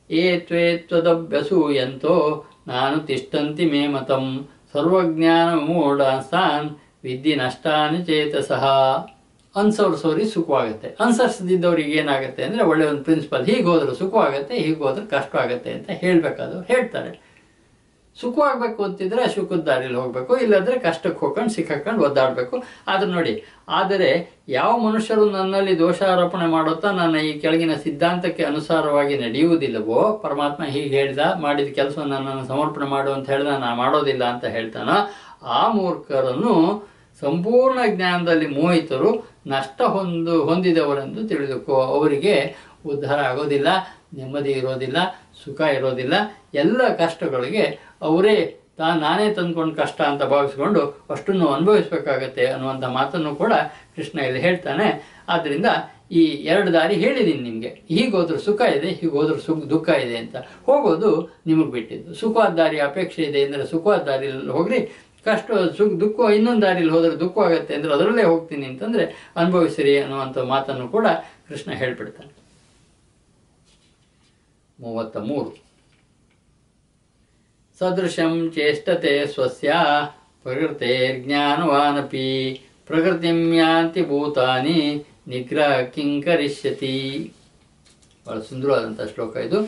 ಏ 0.10 0.40
ತ್ವೇ 0.40 0.78
ತ್ವದಭ್ಯಸೂಯಂತೋ, 0.78 2.46
ನಾನು 2.68 3.00
ತಿಷ್ಟಂತಿ 3.00 3.66
ಮೇ 3.66 3.88
ಮತಂ. 3.88 4.48
ಸರ್ವಜ್ಞಾನ 4.74 5.50
ಮೂಢಾಸ್ತಾನ್ 5.60 6.68
ವಿದ್ಯೆ 7.08 7.36
ನಷ್ಟಾನಿ 7.44 8.00
ಸಹ 8.52 8.64
ಅನ್ಸರ್ಸೋರಿಗೆ 9.56 10.30
ಸುಖವಾಗುತ್ತೆ. 10.38 10.88
ಅನುಸರಿಸದಿದ್ದವ್ರಿಗೆ 11.04 11.94
ಏನಾಗುತ್ತೆ 12.00 12.42
ಅಂದರೆ 12.46 12.64
ಒಳ್ಳೆಯ 12.72 12.88
ಒಂದು 12.92 13.04
ಪ್ರಿನ್ಸಿಪಲ್ 13.08 13.44
ಹೀಗೆ 13.50 13.68
ಹೋದ್ರೆ 13.72 13.94
ಸುಖವಾಗುತ್ತೆ, 14.00 14.54
ಹೀಗೆ 14.64 14.82
ಹೋದ್ರೆ 14.86 15.06
ಕಷ್ಟ 15.14 15.36
ಆಗುತ್ತೆ 15.44 15.70
ಅಂತ 15.76 15.88
ಹೇಳಬೇಕಾದ್ರು 16.02 16.60
ಹೇಳ್ತಾರೆ. 16.72 17.12
ಸುಖವಾಗಬೇಕು 18.18 18.82
ಅಂತಿದ್ರೆ 18.88 19.24
ಸುಖದ 19.36 19.62
ದಾರಿಯಲ್ಲಿ 19.70 19.98
ಹೋಗಬೇಕು, 20.02 20.34
ಇಲ್ಲಾಂದರೆ 20.44 20.76
ಕಷ್ಟಕ್ಕೆ 20.86 21.20
ಹೋಗ್ಕೊಂಡು, 21.24 21.52
ಸಿಕ್ಕಾಕೊಂಡು 21.56 22.02
ಒದ್ದಾಡಬೇಕು. 22.08 22.56
ಆದ್ರೆ 22.92 23.10
ನೋಡಿ, 23.16 23.34
ಆದರೆ 23.80 24.10
ಯಾವ 24.58 24.72
ಮನುಷ್ಯರು 24.86 25.24
ನನ್ನಲ್ಲಿ 25.36 25.74
ದೋಷಾರೋಪಣೆ 25.84 26.48
ಮಾಡುತ್ತಾ 26.56 26.92
ನನ್ನ 27.00 27.22
ಈ 27.30 27.32
ಕೆಳಗಿನ 27.44 27.76
ಸಿದ್ಧಾಂತಕ್ಕೆ 27.86 28.46
ಅನುಸಾರವಾಗಿ 28.52 29.18
ನಡೆಯುವುದಿಲ್ಲವೋ, 29.26 30.00
ಪರಮಾತ್ಮ 30.26 30.64
ಹೀಗೆ 30.76 30.94
ಹೇಳಿದ, 31.00 31.20
ಮಾಡಿದ 31.46 31.72
ಕೆಲಸವನ್ನು 31.80 32.14
ನನ್ನನ್ನು 32.16 32.46
ಸಮರ್ಪಣೆ 32.54 32.88
ಮಾಡು 32.96 33.14
ಅಂತ 33.18 33.28
ಹೇಳಿದ 33.36 33.54
ನಾನು 33.66 33.78
ಮಾಡೋದಿಲ್ಲ 33.84 34.26
ಅಂತ 34.34 34.46
ಹೇಳ್ತಾನೋ, 34.58 34.98
ಆ 35.60 35.62
ಮೂರ್ಖರನ್ನು 35.78 36.56
ಸಂಪೂರ್ಣ 37.22 37.80
ಜ್ಞಾನದಲ್ಲಿ 37.96 38.48
ಮೋಹಿತರು 38.60 39.12
ನಷ್ಟ 39.54 39.82
ಹೊಂದು 39.96 40.36
ಹೊಂದಿದವರೆಂದು 40.50 41.22
ತಿಳಿದುಕೋ 41.32 41.76
ಅವರಿಗೆ 41.96 42.36
ಉದ್ಧಾರ 42.92 43.20
ಆಗೋದಿಲ್ಲ, 43.32 43.68
ನೆಮ್ಮದಿ 44.18 44.52
ಇರೋದಿಲ್ಲ, 44.60 44.98
ಸುಖ 45.44 45.60
ಇರೋದಿಲ್ಲ. 45.78 46.14
ಎಲ್ಲ 46.64 46.82
ಕಷ್ಟಗಳಿಗೆ 47.04 47.66
ಅವರೇ 48.10 48.36
ತಾ 48.80 48.88
ನಾನೇ 49.04 49.28
ತಂದ್ಕೊಂಡು 49.36 49.74
ಕಷ್ಟ 49.82 50.00
ಅಂತ 50.12 50.24
ಭಾವಿಸ್ಕೊಂಡು 50.32 50.82
ಅಷ್ಟನ್ನು 51.14 51.46
ಅನುಭವಿಸ್ಬೇಕಾಗತ್ತೆ 51.56 52.46
ಅನ್ನುವಂಥ 52.54 52.86
ಮಾತನ್ನು 52.96 53.32
ಕೂಡ 53.42 53.54
ಕೃಷ್ಣ 53.96 54.18
ಇಲ್ಲಿ 54.30 54.42
ಹೇಳ್ತಾನೆ. 54.46 54.88
ಆದ್ದರಿಂದ 55.34 55.68
ಈ 56.20 56.24
ಎರಡು 56.54 56.70
ದಾರಿ 56.74 56.96
ಹೇಳಿದ್ದೀನಿ 57.04 57.44
ನಿಮಗೆ. 57.50 57.70
ಹೀಗೋದ್ರೆ 57.94 58.40
ಸುಖ 58.48 58.62
ಇದೆ, 58.78 58.90
ಹೀಗೋದ್ರೂ 59.00 59.38
ಸುಖ 59.46 59.62
ದುಃಖ 59.72 59.88
ಇದೆ 60.06 60.18
ಅಂತ. 60.24 60.36
ಹೋಗೋದು 60.68 61.12
ನಿಮಗೆ 61.50 61.72
ಬಿಟ್ಟಿದ್ದು. 61.76 62.12
ಸುಖವಾದ 62.22 62.52
ದಾರಿ, 62.60 62.78
ಅಪೇಕ್ಷೆ 62.90 63.24
ಇದೆ 63.30 63.42
ಅಂದರೆ 63.46 63.64
ಸುಖವಾದ 63.74 64.02
ದಾರಿಯಲ್ಲಿ 64.10 64.54
ಹೋಗ್ರಿ. 64.58 64.80
ಕಷ್ಟ, 65.26 65.50
ಸುಖ, 65.78 65.92
ದುಃಖ, 66.04 66.18
ಇನ್ನೊಂದು 66.38 66.62
ದಾರಿಯಲ್ಲಿ 66.62 66.94
ಹೋದರೆ 66.94 67.16
ದುಃಖ 67.20 67.38
ಆಗುತ್ತೆ 67.48 67.74
ಅಂದರೆ 67.76 67.94
ಅದರಲ್ಲೇ 67.94 68.24
ಹೋಗ್ತೀನಿ 68.24 68.66
ಅಂತಂದರೆ 68.66 69.06
ಅನುಭವಿಸಿರಿ 69.36 69.94
ಅನ್ನುವಂಥ 70.00 70.38
ಮಾತನ್ನು 70.54 70.88
ಕೂಡ 70.88 71.08
ಕೃಷ್ಣ 71.48 71.72
ಹೇಳ್ಬಿಡ್ತಾನೆ. 71.82 72.32
ಮೂವತ್ತ 74.80 75.18
ಮೂರು 75.18 75.52
ಸದೃಶಂ 77.80 78.34
ಚೇಷ್ಟತೆ 78.56 79.14
ಸ್ವಸ್ಯ 79.28 79.74
ಪ್ರಕೃತಿರ್ಜ್ಞಾನವಾನಪಿ 80.44 82.30
ಪ್ರಕೃತಿಂ 82.88 83.40
ಯಾಂತಿ 83.56 84.02
ಭೂತಾನಿ 84.10 84.80
ನಿಗ್ರಹ 85.28 85.82
ಕಿಂಕರಿಷ್ಯತಿ. 85.96 86.96
ಬಹಳ 88.26 88.40
ಸುಂದರವಾದಂಥ 88.40 89.02
ಶ್ಲೋಕ 89.14 89.36
ಇದು. 89.48 89.60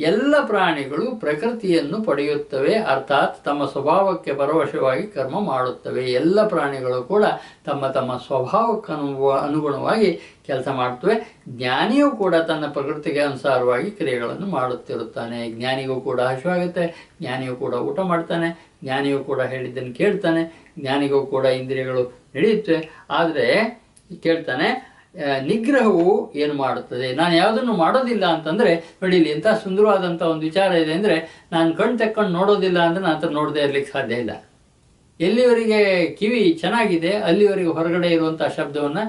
ಎಲ್ಲ 0.00 0.46
ಪ್ರಾಣಿಗಳು 0.46 1.20
ಪ್ರಕೃತಿಯನ್ನು 1.20 2.02
ಪಡೆಯುತ್ತವೆ, 2.02 2.74
ಅರ್ಥಾತ್ 2.74 3.44
ತಮ್ಮ 3.44 3.66
ಸ್ವಭಾವಕ್ಕೆ 3.66 4.32
ಪರವಶವಾಗಿ 4.32 5.06
ಕರ್ಮ 5.06 5.40
ಮಾಡುತ್ತವೆ. 5.40 6.04
ಎಲ್ಲ 6.04 6.48
ಪ್ರಾಣಿಗಳು 6.48 7.02
ಕೂಡ 7.02 7.24
ತಮ್ಮ 7.64 7.86
ತಮ್ಮ 7.86 8.16
ಸ್ವಭಾವಕ್ಕನು 8.26 9.30
ಅನುಗುಣವಾಗಿ 9.30 10.20
ಕೆಲಸ 10.46 10.68
ಮಾಡ್ತವೆ. 10.68 11.40
ಜ್ಞಾನಿಯೂ 11.48 12.10
ಕೂಡ 12.10 12.34
ತನ್ನ 12.34 12.66
ಪ್ರಕೃತಿಗೆ 12.66 13.20
ಅನುಸಾರವಾಗಿ 13.20 13.90
ಕ್ರಿಯೆಗಳನ್ನು 13.90 14.46
ಮಾಡುತ್ತಿರುತ್ತಾನೆ. 14.46 15.50
ಜ್ಞಾನಿಗೂ 15.50 16.00
ಕೂಡ 16.00 16.20
ಹಸಿವಾಗುತ್ತೆ, 16.20 17.10
ಜ್ಞಾನಿಯೂ 17.20 17.56
ಕೂಡ 17.56 17.74
ಊಟ 17.74 18.00
ಮಾಡ್ತಾನೆ, 18.00 18.70
ಜ್ಞಾನಿಯೂ 18.84 19.18
ಕೂಡ 19.18 19.40
ಹೇಳಿದ್ದನ್ನು 19.40 19.94
ಕೇಳ್ತಾನೆ, 19.94 20.72
ಜ್ಞಾನಿಗೂ 20.78 21.26
ಕೂಡ 21.26 21.44
ಇಂದ್ರಿಯಗಳು 21.44 22.02
ನಡೆಯುತ್ತವೆ. 22.36 22.90
ಆದರೆ, 23.10 23.82
ಕೇಳ್ತಾನೆ 24.22 24.95
ನಿಗ್ರಹವು 25.48 26.06
ಏನು 26.42 26.54
ಮಾಡುತ್ತದೆ? 26.62 27.08
ನಾನು 27.20 27.34
ಯಾವುದನ್ನು 27.42 27.74
ಮಾಡೋದಿಲ್ಲ 27.82 28.24
ಅಂತಂದರೆ 28.36 28.72
ನೋಡಿ 29.02 29.14
ಇಲ್ಲಿ 29.18 29.30
ಎಂಥ 29.36 29.46
ಸುಂದರವಾದಂಥ 29.62 30.22
ಒಂದು 30.32 30.44
ವಿಚಾರ 30.50 30.70
ಇದೆ 30.82 30.92
ಅಂದರೆ, 30.98 31.16
ನಾನು 31.54 31.70
ಕಣ್ಣು 31.78 31.96
ತೆಕ್ಕೊಂಡು 32.02 32.32
ನೋಡೋದಿಲ್ಲ 32.38 32.78
ಅಂದರೆ 32.88 33.02
ನಾನು 33.06 33.16
ಹತ್ರ 33.16 33.30
ನೋಡದೇ 33.38 33.62
ಇರಲಿಕ್ಕೆ 33.66 33.92
ಸಾಧ್ಯ 33.96 34.22
ಇಲ್ಲ. 34.24 34.34
ಎಲ್ಲಿವರೆಗೆ 35.20 35.80
ಕಿವಿ 36.18 36.42
ಚೆನ್ನಾಗಿದೆ, 36.62 37.12
ಅಲ್ಲಿವರೆಗೆ 37.28 37.72
ಹೊರಗಡೆ 37.78 38.10
ಇರುವಂಥ 38.16 38.42
ಶಬ್ದವನ್ನು 38.58 39.04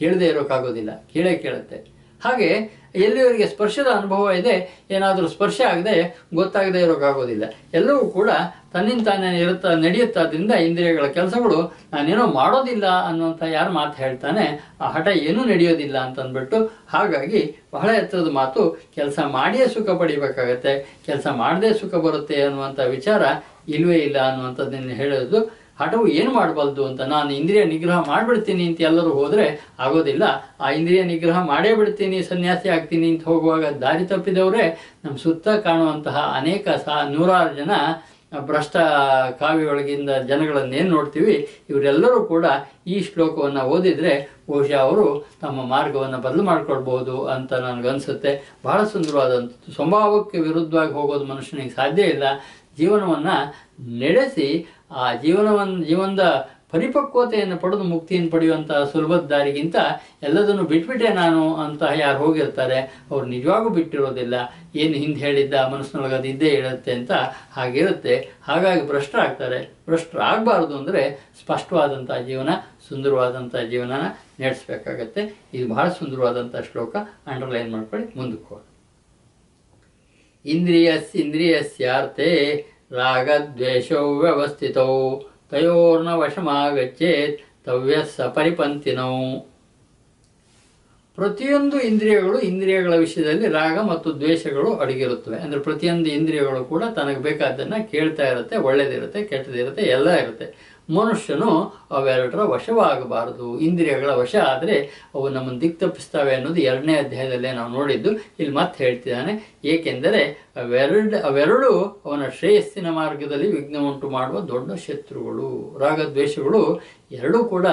ಕೇಳದೇ 0.00 0.28
ಇರೋಕ್ಕಾಗೋದಿಲ್ಲ. 0.32 0.92
ಕೇಳೇ 1.14 1.34
ಕೇಳುತ್ತೆ. 1.44 1.78
ಹಾಗೆ 2.24 2.48
ಎಲ್ಲಿವರೆಗೆ 2.94 3.46
ಸ್ಪರ್ಶದ 3.46 3.88
ಅನುಭವ 3.98 4.32
ಇದೆ, 4.40 4.54
ಏನಾದರೂ 4.90 5.28
ಸ್ಪರ್ಶ 5.28 5.60
ಆಗದೆ 5.70 5.94
ಗೊತ್ತಾಗದೆ 6.34 6.80
ಇರೋಕ್ಕಾಗೋದಿಲ್ಲ 6.82 7.44
ಎಲ್ಲವೂ 7.74 8.04
ಕೂಡ 8.06 8.30
ತನ್ನಿಂದ 8.74 9.02
ತಾನೇ 9.06 9.30
ಇರುತ್ತಾ, 9.38 9.70
ನಡೆಯುತ್ತಾದ್ರಿಂದ 9.74 10.52
ಇಂದ್ರಿಯಗಳ 10.66 11.06
ಕೆಲಸಗಳು, 11.06 11.58
ನಾನೇನೋ 11.92 12.26
ಮಾಡೋದಿಲ್ಲ 12.26 12.86
ಅನ್ನುವಂಥ 13.08 13.42
ಯಾರು 13.42 13.70
ಮಾತು 13.70 13.94
ಹೇಳ್ತಾನೆ, 14.02 14.44
ಆ 14.80 14.88
ಹಠ 14.90 15.06
ಏನೂ 15.06 15.44
ನಡೆಯೋದಿಲ್ಲ 15.44 15.98
ಅಂತ 15.98 16.20
ಅಂದ್ಬಿಟ್ಟು 16.20 16.58
ಹಾಗಾಗಿ 16.88 17.42
ಬಹಳ 17.72 17.88
ಎತ್ತರದ 18.02 18.30
ಮಾತು, 18.30 18.62
ಕೆಲಸ 18.94 19.18
ಮಾಡಿಯೇ 19.38 19.66
ಸುಖ 19.66 19.88
ಪಡಿಬೇಕಾಗತ್ತೆ, 19.90 20.74
ಕೆಲಸ 21.06 21.26
ಮಾಡದೇ 21.42 21.72
ಸುಖ 21.72 21.94
ಬರುತ್ತೆ 21.94 22.42
ಅನ್ನುವಂಥ 22.42 22.80
ವಿಚಾರ 22.96 23.22
ಇಲ್ವೇ 23.68 23.98
ಇಲ್ಲ 23.98 24.18
ಅನ್ನುವಂಥದ್ದನ್ನು 24.30 24.94
ಹೇಳೋದು 25.02 25.61
ಹಠವು 25.82 26.06
ಏನು 26.20 26.30
ಮಾಡಬಲ್ದು 26.38 26.82
ಅಂತ 26.90 27.00
ನಾನು 27.14 27.30
ಇಂದ್ರಿಯ 27.40 27.64
ನಿಗ್ರಹ 27.72 27.98
ಮಾಡಿಬಿಡ್ತೀನಿ 28.12 28.64
ಅಂತ 28.68 28.80
ಎಲ್ಲರೂ 28.90 29.12
ಹೋದರೆ 29.20 29.46
ಆಗೋದಿಲ್ಲ. 29.84 30.24
ಆ 30.64 30.68
ಇಂದ್ರಿಯ 30.78 31.02
ನಿಗ್ರಹ 31.12 31.38
ಮಾಡೇ 31.52 31.72
ಬಿಡ್ತೀನಿ, 31.80 32.20
ಸನ್ಯಾಸಿ 32.30 32.70
ಆಗ್ತೀನಿ 32.76 33.08
ಅಂತ 33.14 33.24
ಹೋಗುವಾಗ 33.32 33.64
ದಾರಿ 33.84 34.06
ತಪ್ಪಿದವರೇ 34.12 34.64
ನಮ್ಮ 35.02 35.16
ಸುತ್ತ 35.26 35.48
ಕಾಣುವಂತಹ 35.66 36.16
ಅನೇಕ 36.40 36.64
ಸಾ 36.86 36.96
ನೂರಾರು 37.14 37.52
ಜನ 37.60 37.72
ಭ್ರಷ್ಟ 38.48 38.76
ಕಾವ್ಯೊಳಗಿಂದ 39.40 40.10
ಜನಗಳನ್ನೇನು 40.28 40.90
ನೋಡ್ತೀವಿ, 40.96 41.34
ಇವರೆಲ್ಲರೂ 41.70 42.20
ಕೂಡ 42.30 42.44
ಈ 42.92 42.96
ಶ್ಲೋಕವನ್ನು 43.08 43.62
ಓದಿದರೆ 43.74 44.14
ಬಹುಶಃ 44.50 44.78
ಅವರು 44.86 45.04
ತಮ್ಮ 45.42 45.58
ಮಾರ್ಗವನ್ನು 45.72 46.18
ಬದಲು 46.26 46.44
ಮಾಡ್ಕೊಳ್ಬೋದು 46.50 47.16
ಅಂತ 47.34 47.52
ನನಗನ್ಸುತ್ತೆ. 47.66 48.32
ಬಹಳ 48.66 48.78
ಸುಂದರವಾದಂಥದ್ದು. 48.94 49.74
ಸ್ವಭಾವಕ್ಕೆ 49.76 50.38
ವಿರುದ್ಧವಾಗಿ 50.46 50.94
ಹೋಗೋದು 50.98 51.26
ಮನುಷ್ಯನಿಗೆ 51.32 51.74
ಸಾಧ್ಯ 51.80 52.12
ಇಲ್ಲ. 52.14 52.24
ಜೀವನವನ್ನು 52.78 53.36
ನಡೆಸಿ 54.02 54.48
ಆ 55.02 55.06
ಜೀವನವನ್ನು 55.24 55.78
ಜೀವನದ 55.90 56.24
ಪರಿಪಕ್ವತೆಯನ್ನು 56.72 57.56
ಪಡೆದು 57.62 57.84
ಮುಕ್ತಿಯನ್ನು 57.84 58.30
ಪಡೆಯುವಂಥ 58.30 58.72
ಸುಲಭದ 58.92 59.24
ದಾರಿಗಿಂತ 59.32 59.76
ಎಲ್ಲದನ್ನು 60.26 60.64
ಬಿಟ್ಬಿಟ್ಟೆ 60.70 61.08
ನಾನು 61.18 61.42
ಅಂತ 61.64 61.82
ಯಾರು 62.02 62.18
ಹೋಗಿರ್ತಾರೆ. 62.24 62.78
ಅವ್ರು 63.10 63.26
ನಿಜವಾಗೂ 63.26 63.68
ಬಿಟ್ಟಿರೋದಿಲ್ಲ. 63.76 64.34
ಏನು 64.82 64.94
ಹಿಂದೆ 65.02 65.20
ಹೇಳಿದ್ದ 65.26 65.54
ಮನಸ್ಸಿನೊಳಗೆ 65.74 66.16
ಅದು 66.18 66.28
ಇದ್ದೇ 66.32 66.50
ಇರುತ್ತೆ 66.60 66.92
ಅಂತ 66.98 67.12
ಹಾಗಿರುತ್ತೆ. 67.58 68.16
ಹಾಗಾಗಿ 68.48 68.82
ಭ್ರಷ್ಟರಾಗ್ತಾರೆ 68.90 69.60
ಭ್ರಷ್ಟರಾಗಬಾರ್ದು 69.88 70.74
ಅಂದರೆ 70.80 71.04
ಸ್ಪಷ್ಟವಾದಂಥ 71.42 72.10
ಜೀವನ, 72.30 72.50
ಸುಂದರವಾದಂಥ 72.88 73.54
ಜೀವನನ 73.72 74.04
ನಡೆಸಬೇಕಾಗತ್ತೆ. 74.42 75.22
ಇದು 75.54 75.66
ಬಹಳ 75.74 75.88
ಸುಂದರವಾದಂಥ 76.00 76.56
ಶ್ಲೋಕ. 76.72 76.94
ಅಂಡರ್ಲೈನ್ 77.32 77.72
ಮಾಡ್ಕೊಳ್ಳಿ, 77.76 78.08
ಮುಂದಕ್ಕೆ 78.20 78.48
ಹೋಗಿ 78.54 78.68
ಇಂದ್ರಿಯಸ್ 80.44 81.10
ಇಂದ್ರಿಯಸ್ಯಾರ್ಥೆ 81.16 82.30
ರಾಗದ್ವೇಷೌ 83.00 84.04
ವ್ಯವಸ್ಥಿತೌ 84.24 84.92
ತಯೋರ್ನ 85.52 86.10
ವಶಮಾಗಚ್ಚೇತ್ 86.22 87.38
ತವ್ಯ 87.66 87.96
ಸಪರಿಪಂತಿನೌ 88.18 89.16
ಪ್ರತಿಯೊಂದು 91.18 91.76
ಇಂದ್ರಿಯಗಳು 91.88 92.36
ಇಂದ್ರಿಯಗಳ 92.50 92.94
ವಿಷಯದಲ್ಲಿ 93.02 93.46
ರಾಗ 93.56 93.78
ಮತ್ತು 93.88 94.08
ದ್ವೇಷಗಳು 94.20 94.70
ಅಡಗಿರುತ್ತವೆ. 94.82 95.38
ಅಂದರೆ 95.44 95.60
ಪ್ರತಿಯೊಂದು 95.60 96.08
ಇಂದ್ರಿಯಗಳು 96.18 96.60
ಕೂಡ 96.70 96.84
ತನಗೆ 96.98 97.20
ಬೇಕಾದ್ದನ್ನು 97.26 97.78
ಕೇಳ್ತಾ 97.90 98.26
ಇರುತ್ತೆ, 98.32 98.56
ಒಳ್ಳೇದಿರುತ್ತೆ, 98.68 99.20
ಕೆಟ್ಟದಿರುತ್ತೆ, 99.30 99.82
ಎಲ್ಲ 99.96 100.10
ಇರುತ್ತೆ. 100.22 100.46
ಮನುಷ್ಯನು 100.96 101.50
ಅವೆರಡರ 101.98 102.42
ವಶವಾಗಬಾರದು, 102.52 103.48
ಇಂದ್ರಿಯಗಳ 103.66 104.10
ವಶ 104.20 104.34
ಆದರೆ 104.52 104.76
ಅವು 105.14 105.24
ನಮ್ಮನ್ನು 105.34 105.60
ದಿಕ್ 105.62 105.78
ತಪ್ಪಿಸ್ತವೆ 105.80 106.32
ಅನ್ನೋದು 106.36 106.60
ಎರಡನೇ 106.70 106.94
ಅಧ್ಯಾಯದಲ್ಲೇ 107.02 107.50
ನಾವು 107.58 107.70
ನೋಡಿದ್ದು, 107.78 108.10
ಇಲ್ಲಿ 108.38 108.54
ಮತ್ತೆ 108.58 108.78
ಹೇಳ್ತಿದ್ದಾನೆ. 108.84 109.32
ಏಕೆಂದರೆ 109.72 110.22
ಅವೆರಡು 110.62 111.18
ಅವೆರಡು 111.28 111.70
ಅವನ 112.06 112.22
ಶ್ರೇಯಸ್ಸಿನ 112.38 112.88
ಮಾರ್ಗದಲ್ಲಿ 112.98 113.48
ವಿಘ್ನ 113.54 113.84
ಉಂಟು 113.90 114.08
ಮಾಡುವ 114.16 114.40
ದೊಡ್ಡ 114.52 114.70
ಶತ್ರುಗಳು. 114.86 115.48
ರಾಗದ್ವೇಷಗಳು 115.84 116.62
ಎರಡೂ 117.18 117.38
ಕೂಡ 117.52 117.66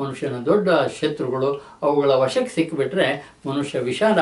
ಮನುಷ್ಯನ 0.00 0.36
ದೊಡ್ಡ 0.50 0.68
ಶತ್ರುಗಳು. 0.98 1.50
ಅವುಗಳ 1.84 2.10
ವಶಕ್ಕೆ 2.24 2.52
ಸಿಕ್ಕಿಬಿಟ್ರೆ 2.56 3.08
ಮನುಷ್ಯ 3.48 3.80
ವಿಷಾದ 3.90 4.18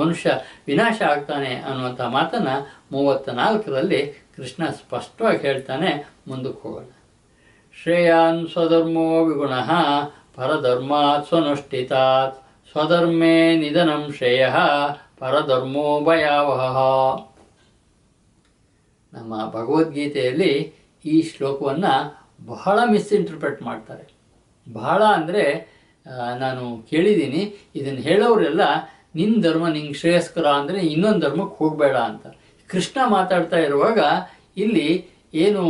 ಮನುಷ್ಯ 0.00 0.30
ವಿನಾಶ 0.68 0.98
ಆಗ್ತಾನೆ 1.12 1.52
ಅನ್ನುವಂಥ 1.68 2.02
ಮಾತನ್ನು 2.18 2.56
ಮೂವತ್ತ 2.94 3.28
ನಾಲ್ಕರಲ್ಲಿ 3.42 4.02
ಕೃಷ್ಣ 4.36 4.62
ಸ್ಪಷ್ಟವಾಗಿ 4.80 5.40
ಹೇಳ್ತಾನೆ, 5.48 5.90
ಮುಂದಕ್ಕೆ 6.30 6.60
ಹೋಗೋಣ. 6.64 6.84
ಶ್ರೇಯಾನ್ 7.86 8.38
ಸ್ವಧರ್ಮೋ 8.52 9.08
ವಿಗುಣ 9.26 9.56
ಪರಧರ್ಮಾತ್ 10.36 11.26
ಸ್ವನುಷ್ಠಿತಾತ್ 11.28 12.38
ಸ್ವಧರ್ಮೇ 12.70 13.36
ನಿಧನಂ 13.60 14.02
ಶ್ರೇಯ 14.16 14.46
ಪರಧರ್ಮೋ 15.20 15.84
ಭಯಾವಹ. 16.08 16.76
ನಮ್ಮ 19.12 19.32
ಭಗವದ್ಗೀತೆಯಲ್ಲಿ 19.54 20.52
ಈ 21.04 21.14
ಶ್ಲೋಕವನ್ನು 21.30 21.94
ಬಹಳ 22.52 22.78
ಮಿಸ್ಇಂಟರ್ಪ್ರೆಟ್ 22.92 23.60
ಮಾಡ್ತಾರೆ. 23.68 24.04
ಬಹಳ 24.66 25.00
ಅಂದರೆ 25.18 25.44
ನಾನು 26.42 26.64
ಕೇಳಿದ್ದೀನಿ, 26.90 27.42
ಇದನ್ನು 27.80 28.02
ಹೇಳೋರೆಲ್ಲ 28.10 28.62
ನಿನ್ನ 29.20 29.42
ಧರ್ಮ 29.48 29.66
ನಿಂಗೆ 29.76 29.98
ಶ್ರೇಯಸ್ಕರ 30.02 30.46
ಅಂದರೆ 30.60 30.80
ಇನ್ನೊಂದು 30.94 31.24
ಧರ್ಮಕ್ಕೆ 31.26 31.58
ಹೋಗಬೇಡ 31.62 31.96
ಅಂತ. 32.10 32.26
ಕೃಷ್ಣ 32.70 32.98
ಮಾತಾಡ್ತಾ 33.16 33.60
ಇರುವಾಗ 33.68 34.00
ಇಲ್ಲಿ 34.64 34.88
ಏನು 35.34 35.62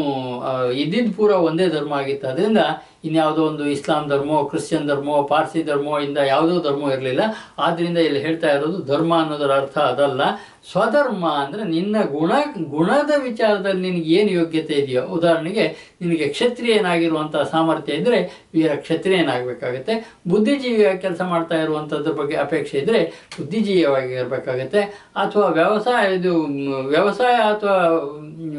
ಇದ್ದಿದ್ದು 0.72 1.12
ಪೂರ 1.16 1.30
ಒಂದೇ 1.30 1.66
ಧರ್ಮ 1.68 1.92
ಆಗಿತ್ತು. 1.92 2.28
ಅದರಿಂದ 2.28 2.58
ಇನ್ಯಾವುದೋ 3.04 3.46
ಒಂದು 3.46 3.64
ಇಸ್ಲಾಂ 3.66 4.08
ಧರ್ಮೋ, 4.08 4.44
ಕ್ರಿಶ್ಚಿಯನ್ 4.44 4.88
ಧರ್ಮೋ, 4.88 5.22
ಪಾರ್ಸಿ 5.22 5.62
ಧರ್ಮೋ 5.62 5.98
ಇಂದ 5.98 6.18
ಯಾವುದೋ 6.18 6.60
ಧರ್ಮ 6.60 6.90
ಇರಲಿಲ್ಲ. 6.90 7.20
ಆದ್ದರಿಂದ 7.58 7.98
ಇಲ್ಲಿ 7.98 8.20
ಹೇಳ್ತಾ 8.20 8.52
ಇರೋದು 8.52 8.82
ಧರ್ಮ 8.82 9.18
ಅನ್ನೋದರ 9.20 9.52
ಅರ್ಥ 9.56 9.78
ಅದಲ್ಲ. 9.78 10.22
ಸ್ವಧರ್ಮ 10.70 11.26
ಅಂದರೆ 11.26 11.64
ನಿನ್ನ 11.64 11.96
ಗುಣ, 12.10 12.32
ಗುಣದ 12.68 13.12
ವಿಚಾರದಲ್ಲಿ 13.22 13.82
ನಿನಗೆ 13.90 14.10
ಏನು 14.10 14.30
ಯೋಗ್ಯತೆ 14.30 14.74
ಇದೆಯೋ, 14.74 15.02
ಉದಾಹರಣೆಗೆ 15.02 15.64
ನಿನಗೆ 16.02 16.28
ಕ್ಷತ್ರಿಯನಾಗಿರುವಂಥ 16.28 17.36
ಸಾಮರ್ಥ್ಯ 17.36 17.92
ಇದ್ದರೆ 17.92 18.48
ವೀರ 18.54 18.74
ಕ್ಷತ್ರಿಯನಾಗಬೇಕಾಗತ್ತೆ 18.74 19.94
ಬುದ್ಧಿಜೀವಿಯ 20.28 20.90
ಕೆಲಸ 20.96 21.20
ಮಾಡ್ತಾ 21.22 21.58
ಇರುವಂಥದ್ರ 21.62 22.12
ಬಗ್ಗೆ 22.12 22.36
ಅಪೇಕ್ಷೆ 22.36 22.78
ಇದ್ದರೆ 22.78 23.00
ಬುದ್ಧಿಜೀವಿಯವಾಗಿ 23.38 24.12
ಇರಬೇಕಾಗತ್ತೆ. 24.12 24.82
ಅಥವಾ 25.16 25.48
ವ್ಯವಸಾಯ, 25.48 26.14
ಇದು 26.14 26.34
ವ್ಯವಸಾಯ 26.86 27.36
ಅಥವಾ 27.52 27.76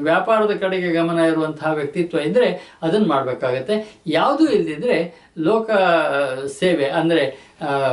ವ್ಯಾಪಾರದ 0.01 0.53
ಕಡೆಗೆ 0.60 0.89
ಗಮನ 0.91 1.20
ಇರುವಂತಹ 1.20 1.72
ವ್ಯಕ್ತಿತ್ವ 1.74 2.20
ಇದ್ದರೆ 2.20 2.49
ಅದನ್ನು 2.82 3.08
ಮಾಡಬೇಕಾಗತ್ತೆ. 3.08 3.76
ಯಾವುದೂ 4.08 4.45
ಇಲ್ಲದಿದ್ದರೆ 4.47 5.27
ಲೋಕ 5.40 5.70
ಸೇವೆ 6.60 6.86
ಅಂದರೆ 6.86 7.24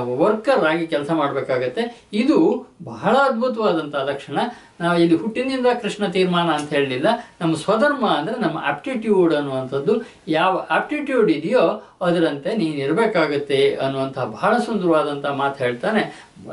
ವರ್ಕರ್ 0.00 0.64
ಆಗಿ 0.64 0.86
ಕೆಲಸ 0.86 1.10
ಮಾಡಬೇಕಾಗತ್ತೆ. 1.10 2.06
ಇದು 2.12 2.66
ಬಹಳ 2.84 3.16
ಅದ್ಭುತವಾದಂಥ 3.16 3.94
ಲಕ್ಷಣ. 3.94 4.38
ನಾವು 4.82 4.96
ಇಲ್ಲಿ 5.02 5.16
ಹುಟ್ಟಿನಿಂದ 5.22 5.68
ಕೃಷ್ಣ 5.82 6.04
ತೀರ್ಮಾನ 6.14 6.48
ಅಂತ 6.58 6.68
ಹೇಳಲಿಲ್ಲ. 6.76 7.08
ನಮ್ಮ 7.40 7.52
ಸ್ವಧರ್ಮ 7.64 8.04
ಅಂದರೆ 8.18 8.36
ನಮ್ಮ 8.44 8.56
ಆಪ್ಟಿಟ್ಯೂಡ್ 8.70 9.32
ಅನ್ನುವಂಥದ್ದು. 9.38 9.94
ಯಾವ 10.36 10.52
ಆಪ್ಟಿಟ್ಯೂಡ್ 10.76 11.28
ಇದೆಯೋ 11.36 11.64
ಅದರಂತೆ 12.08 12.50
ನೀನು 12.62 12.78
ಇರಬೇಕಾಗತ್ತೆ 12.86 13.60
ಅನ್ನುವಂಥ 13.84 14.18
ಬಹಳ 14.36 14.52
ಸುಂದರವಾದಂಥ 14.66 15.26
ಮಾತು 15.42 15.56
ಹೇಳ್ತಾನೆ. 15.64 16.02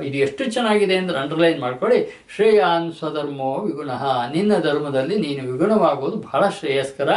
ಇದು 0.08 0.18
ಎಷ್ಟು 0.26 0.44
ಚೆನ್ನಾಗಿದೆ 0.56 0.96
ಅಂದರೆ 1.02 1.18
ಅಂಡರ್ಲೈನ್ 1.24 1.60
ಮಾಡ್ಕೊಳ್ಳಿ. 1.66 2.00
ಶ್ರೇಯಾನ್ 2.36 2.88
ಸ್ವಧರ್ಮೋ 3.00 3.52
ವಿಗುಣ. 3.68 3.92
ನಿನ್ನ 4.36 4.54
ಧರ್ಮದಲ್ಲಿ 4.68 5.18
ನೀನು 5.26 5.42
ವಿಗುಣವಾಗುವುದು 5.52 6.20
ಬಹಳ 6.30 6.44
ಶ್ರೇಯಸ್ಕರ. 6.60 7.10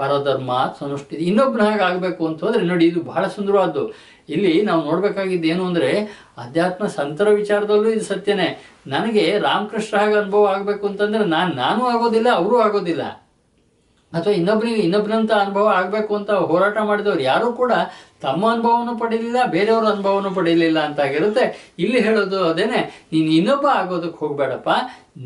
ಪರಧರ್ಮ 0.00 0.52
ಸನುಷ್ಠಿತ. 0.80 1.20
ಇನ್ನೊಬ್ಬನ 1.30 1.64
ಹಾಗೆ 1.70 1.84
ಆಗಬೇಕು 1.90 2.22
ಅಂತ 2.30 2.40
ಹೋದರೆ 2.46 2.64
ನೋಡಿ, 2.72 2.86
ಇದು 2.92 3.02
ಬಹಳ 3.12 3.24
ಸುಂದರವಾದ್ದು. 3.36 3.84
ಇಲ್ಲಿ 4.34 4.52
ನಾವು 4.68 4.80
ನೋಡ್ಬೇಕಾಗಿದ್ದು 4.90 5.48
ಏನು 5.54 5.62
ಅಂದರೆ 5.70 5.90
ಅಧ್ಯಾತ್ಮ 6.44 6.84
ಸಂತರ 6.98 7.28
ವಿಚಾರದಲ್ಲೂ 7.40 7.88
ಇದು 7.96 8.04
ಸತ್ಯನೇ. 8.12 8.50
ನನಗೆ 8.94 9.24
ರಾಮಕೃಷ್ಣ 9.48 9.96
ಹಾಗೆ 10.02 10.16
ಅನುಭವ 10.22 10.52
ಆಗಬೇಕು 10.54 10.84
ಅಂತಂದರೆ 10.90 11.26
ನಾನು 11.36 11.52
ನಾನು 11.64 11.82
ಆಗೋದಿಲ್ಲ, 11.94 12.28
ಅವರು 12.42 12.56
ಆಗೋದಿಲ್ಲ. 12.66 13.04
ಅಥವಾ 14.12 14.32
ಇನ್ನೊಬ್ಬರಿಗೆ 14.38 14.80
ಇನ್ನೊಬ್ಬರಂತ 14.86 15.32
ಅನುಭವ 15.42 15.66
ಆಗಬೇಕು 15.80 16.12
ಅಂತ 16.16 16.30
ಹೋರಾಟ 16.48 16.78
ಮಾಡಿದವರು 16.88 17.22
ಯಾರೂ 17.28 17.46
ಕೂಡ 17.60 17.72
ತಮ್ಮ 18.24 18.42
ಅನುಭವನೂ 18.54 18.92
ಪಡೀಲಿಲ್ಲ 19.02 19.38
ಬೇರೆಯವ್ರ 19.54 19.86
ಅನುಭವನೂ 19.92 20.30
ಪಡೀಲಿಲ್ಲ 20.38 20.78
ಅಂತ 20.88 21.00
ಆಗಿರುತ್ತೆ. 21.06 21.44
ಇಲ್ಲಿ 21.84 22.00
ಹೇಳೋದು 22.06 22.38
ಅದೇನೆ, 22.50 22.80
ನೀನು 23.12 23.30
ಇನ್ನೊಬ್ಬ 23.38 23.66
ಆಗೋದಕ್ಕೆ 23.80 24.18
ಹೋಗಬೇಡಪ್ಪ. 24.22 24.70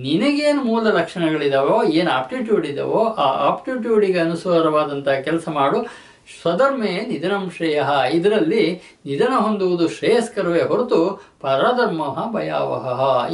ನಿನಗೇನು 0.05 0.61
ಮೂಲ 0.69 0.85
ಲಕ್ಷಣಗಳಿದಾವೋ, 0.99 1.77
ಏನು 1.99 2.11
ಆಪ್ಟಿಟ್ಯೂಡ್ 2.19 2.67
ಇದಾವೋ, 2.73 3.03
ಆ 3.25 3.27
ಆಪ್ಟಿಟ್ಯೂಡಿಗೆ 3.51 4.21
ಅನುಸಾರವಾದಂಥ 4.27 5.09
ಕೆಲಸ 5.29 5.49
ಮಾಡು. 5.61 5.81
ಸ್ವಧರ್ಮೇ 6.27 6.93
ನಿಧನಂ 7.11 7.45
ಶ್ರೇಯ 7.57 7.83
ಇದರಲ್ಲಿ 8.12 8.64
ನಿಧನ 9.07 9.33
ಹೊಂದುವುದು 9.37 9.87
ಶ್ರೇಯಸ್ಕರವೇ 9.89 10.62
ಹೊರತು 10.70 11.01
ಪರಧರ್ಮ 11.41 12.03
ಭಯಾವಹ. 12.33 12.87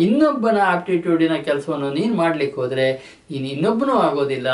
ಇನ್ನೊಬ್ಬನ 0.07 0.59
ಆಪ್ಟಿಟ್ಯೂಡಿನ 0.64 1.36
ಕೆಲಸವನ್ನು 1.49 1.90
ನೀನು 1.90 2.14
ಮಾಡ್ಲಿಕ್ಕೆ 2.14 2.59
ಹೋದರೆ 2.61 2.86
ನೀನು 3.30 3.47
ಇನ್ನೊಬ್ಬನೂ 3.47 3.95
ಆಗೋದಿಲ್ಲ, 3.99 4.49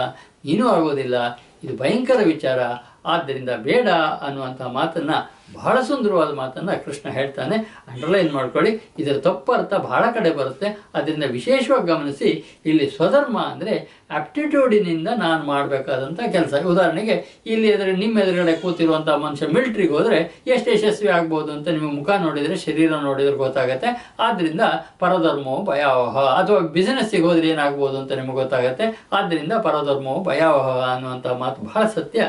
ನೀನು 0.44 0.64
ಆಗೋದಿಲ್ಲ. 0.68 1.16
ಇದು 1.64 1.74
ಭಯಂಕರ 1.76 2.20
ವಿಚಾರ. 2.24 2.60
ಆದ್ದರಿಂದ 3.06 3.50
ಬೇಡ 3.68 3.88
ಅನ್ನುವಂಥ 4.26 4.62
ಮಾತನ್ನ 4.78 5.12
ಬಹಳ 5.60 5.76
ಸುಂದರವಾದ 5.80 6.30
ಮಾತನ್ನ 6.34 6.72
ಕೃಷ್ಣ 6.84 7.06
ಹೇಳ್ತಾನೆ. 7.10 7.56
ಅಂಡರ್ಲೈನ್ 7.92 8.30
ಮಾಡ್ಕೊಳ್ಳಿ. 8.32 8.72
ಇದರ 8.98 9.16
ತಪ್ಪು 9.18 9.52
ಅರ್ಥ 9.52 9.74
ಬಹಳ 9.88 10.04
ಕಡೆ 10.14 10.30
ಬರುತ್ತೆ. 10.30 10.68
ಅದರಿಂದ 10.94 11.24
ವಿಶೇಷವಾಗಿ 11.30 11.86
ಗಮನಿಸಿ, 11.86 12.30
ಇಲ್ಲಿ 12.66 12.86
ಸ್ವಧರ್ಮ 12.96 13.38
ಅಂದರೆ 13.52 13.74
ಆಪ್ಟಿಟ್ಯೂಡಿನಿಂದ 14.10 15.08
ನಾನು 15.18 15.42
ಮಾಡಬೇಕಾದಂಥ 15.44 16.20
ಕೆಲಸ. 16.32 16.54
ಉದಾಹರಣೆಗೆ, 16.66 17.16
ಇಲ್ಲಿ 17.46 17.68
ಎದುರು 17.68 17.92
ನಿಮ್ಮ 17.96 18.18
ಎದುರುಗಡೆ 18.18 18.54
ಕೂತಿರುವಂಥ 18.62 19.08
ಮನುಷ್ಯ 19.24 19.46
ಮಿಲ್ಟ್ರಿಗೆ 19.46 19.92
ಹೋದರೆ 19.92 20.18
ಎಷ್ಟು 20.46 20.68
ಯಶಸ್ವಿ 20.74 21.08
ಆಗ್ಬೋದು 21.08 21.50
ಅಂತ 21.52 21.68
ನಿಮ್ಮ 21.68 21.90
ಮುಖ 21.98 22.10
ನೋಡಿದರೆ, 22.10 22.56
ಶರೀರ 22.56 22.90
ನೋಡಿದ್ರೆ 23.08 23.36
ಗೊತ್ತಾಗುತ್ತೆ. 23.36 23.90
ಆದ್ದರಿಂದ 24.18 24.60
ಪರಧರ್ಮವು 24.98 25.60
ಭಯಾವಹ. 25.64 26.16
ಅಥವಾ 26.40 26.60
ಬಿಸಿನೆಸ್ಸಿಗೆ 26.76 27.26
ಹೋದರೆ 27.26 27.48
ಏನಾಗ್ಬೋದು 27.48 27.96
ಅಂತ 27.98 28.12
ನಿಮಗೆ 28.12 28.38
ಗೊತ್ತಾಗುತ್ತೆ. 28.42 28.86
ಆದ್ದರಿಂದ 29.12 29.52
ಪರಧರ್ಮವು 29.62 30.20
ಭಯಾವಹ 30.24 30.68
ಅನ್ನುವಂಥ 30.94 31.26
ಮಾತು 31.42 31.58
ಬಹಳ 31.62 31.84
ಸತ್ಯ. 31.94 32.20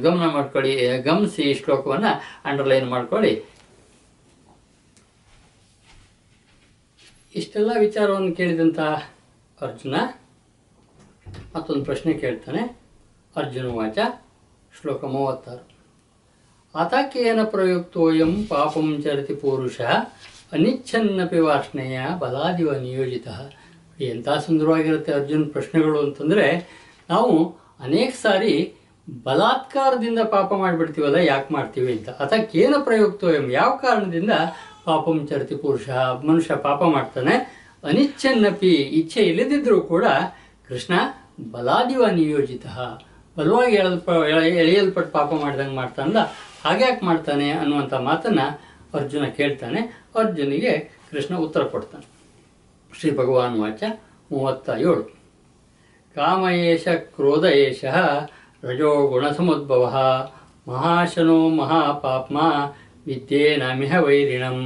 ಗಮನ 0.00 0.30
ಮಾಡ್ಕೊಳ್ಳಿ. 0.30 0.86
ಗಮನಿಸಿ 1.02 1.42
ಈ 1.42 1.54
ಶ್ಲೋಕವನ್ನು 1.54 2.20
ಅಂಡರ್ಲೈನ್ 2.44 2.90
ಮಾಡ್ಕೊಳ್ಳಿ. 2.90 3.42
ಇಷ್ಟೆಲ್ಲ 7.34 7.70
ವಿಚಾರವನ್ನು 7.78 8.34
ಕೇಳಿದಂಥ 8.34 8.80
ಅರ್ಜುನ 9.60 9.94
ಮತ್ತೊಂದು 11.56 11.84
ಪ್ರಶ್ನೆ 11.84 12.12
ಕೇಳ್ತಾನೆ. 12.12 12.78
ಅರ್ಜುನ 13.36 13.66
ವಾಚ, 13.66 13.98
ಶ್ಲೋಕ 14.80 15.04
ಮೂವತ್ತಾರು. 15.04 15.74
ಅತಕೇನ 16.78 17.38
ಪ್ರಯುಕ್ತೋಯಂ 17.44 18.46
ಪಾಪಂ 18.46 19.02
ಚರತಿ 19.02 19.34
ಪುರುಷ, 19.34 19.80
ಅನಿಚ್ಛನ್ನಪಿ 20.52 21.38
ವಾರ್ಷ್ಣೆಯ 21.38 22.00
ಬಲಾದಿವ 22.18 22.72
ನಿಯೋಜಿತ. 22.74 23.28
ಎಂಥ 24.00 24.28
ಸುಂದರವಾಗಿರುತ್ತೆ 24.28 25.12
ಅರ್ಜುನ್ 25.12 25.50
ಪ್ರಶ್ನೆಗಳು 25.50 26.00
ಅಂತಂದರೆ, 26.00 26.68
ನಾವು 27.10 27.56
ಅನೇಕ 27.80 28.14
ಸಾರಿ 28.22 28.74
ಬಲಾತ್ಕಾರದಿಂದ 29.10 30.18
ಪಾಪ 30.18 30.54
ಮಾಡಿಬಿಡ್ತೀವಲ್ಲ, 30.54 31.16
ಯಾಕೆ 31.16 31.54
ಮಾಡ್ತೀವಿ 31.54 31.92
ಅಂತ. 31.92 32.08
ಅದಕ್ಕೇನು 32.08 32.84
ಪ್ರಯುಕ್ತೋಯಂ 32.84 33.50
ಯಾವ 33.50 33.70
ಕಾರಣದಿಂದ 33.70 34.30
ಪಾಪಂ 34.84 35.26
ಚರತಿ 35.26 35.56
ಪುರುಷ, 35.56 35.88
ಮನುಷ್ಯ 36.24 36.56
ಪಾಪ 36.56 36.82
ಮಾಡ್ತಾನೆ? 36.82 37.64
ಅನಿಚ್ಛನ್ನಪಿ 37.84 38.70
ಇಚ್ಛೆ 38.70 39.20
ಇಲ್ಲದಿದ್ದರೂ 39.20 39.80
ಕೂಡ 39.80 40.04
ಕೃಷ್ಣ 40.68 40.94
ಬಲಾದಿವ 41.50 42.06
ನಿಯೋಜಿತ. 42.06 42.66
ಬಲವಾಗಿ 43.38 43.76
ಎಳೆದಲ್ಪ 43.76 44.08
ಎಳೆ- 44.08 44.52
ಎಳೆಯಲ್ಪಟ್ಟು 44.52 45.12
ಪಾಪ 45.12 45.32
ಮಾಡ್ದಂಗೆ 45.32 45.74
ಮಾಡ್ತಾನಲ್ಲ, 45.74 46.18
ಹಾಗ್ಯಾಕೆ 46.64 47.06
ಮಾಡ್ತಾನೆ 47.06 47.50
ಅನ್ನುವಂಥ 47.50 47.94
ಮಾತನ್ನ 47.94 48.40
ಅರ್ಜುನ 48.94 49.24
ಕೇಳ್ತಾನೆ. 49.24 50.04
ಅರ್ಜುನಿಗೆ 50.18 50.90
ಕೃಷ್ಣ 51.10 51.36
ಉತ್ತರ 51.36 51.62
ಕೊಡ್ತಾನೆ. 51.62 52.06
ಶ್ರೀ 53.00 53.16
ಭಗವಾನ್ 53.16 53.60
ವಾಚ 53.60 53.82
ಮೂವತ್ತ 54.32 54.70
ಏಳು. 54.78 55.24
ಕಾಮ 56.14 56.46
ಕ್ರೋಧ 56.94 57.44
ಏಷ 57.44 57.84
ರಜೋ 58.66 58.90
ಗುಣಸಮದ್ಭವ 59.12 59.84
ಮಹಾಶನೋ 60.70 61.38
ಮಹಾಪಾಪ್ಮ 61.60 62.36
ವಿದ್ಯೇನಮಿಹ 63.08 63.94
ವೈರಿಣಂ 64.06 64.58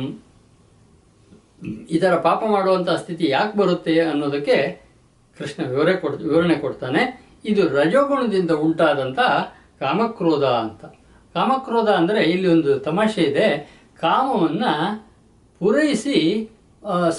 ಇದರ 1.96 2.14
ಪಾಪ 2.26 2.40
ಮಾಡುವಂಥ 2.54 2.90
ಸ್ಥಿತಿ 3.02 3.24
ಯಾಕೆ 3.36 3.54
ಬರುತ್ತೆ 3.60 3.94
ಅನ್ನೋದಕ್ಕೆ 4.10 4.56
ಕೃಷ್ಣ 5.38 5.60
ವಿವರ 5.70 5.90
ಕೊಡ್, 6.02 6.20
ವಿವರಣೆ 6.28 6.56
ಕೊಡ್ತಾನೆ. 6.64 7.02
ಇದು 7.50 7.62
ರಜೋಗುಣದಿಂದ 7.78 8.52
ಉಂಟಾದಂಥ 8.66 9.18
ಕಾಮಕ್ರೋಧ 9.82 10.44
ಅಂತ. 10.64 10.84
ಕಾಮಕ್ರೋಧ 11.34 11.88
ಅಂದರೆ 12.00 12.20
ಇಲ್ಲಿ 12.32 12.48
ಒಂದು 12.54 12.70
ತಮಾಷೆ 12.86 13.22
ಇದೆ. 13.30 13.48
ಕಾಮವನ್ನು 14.04 14.72
ಪೂರೈಸಿ 15.60 16.16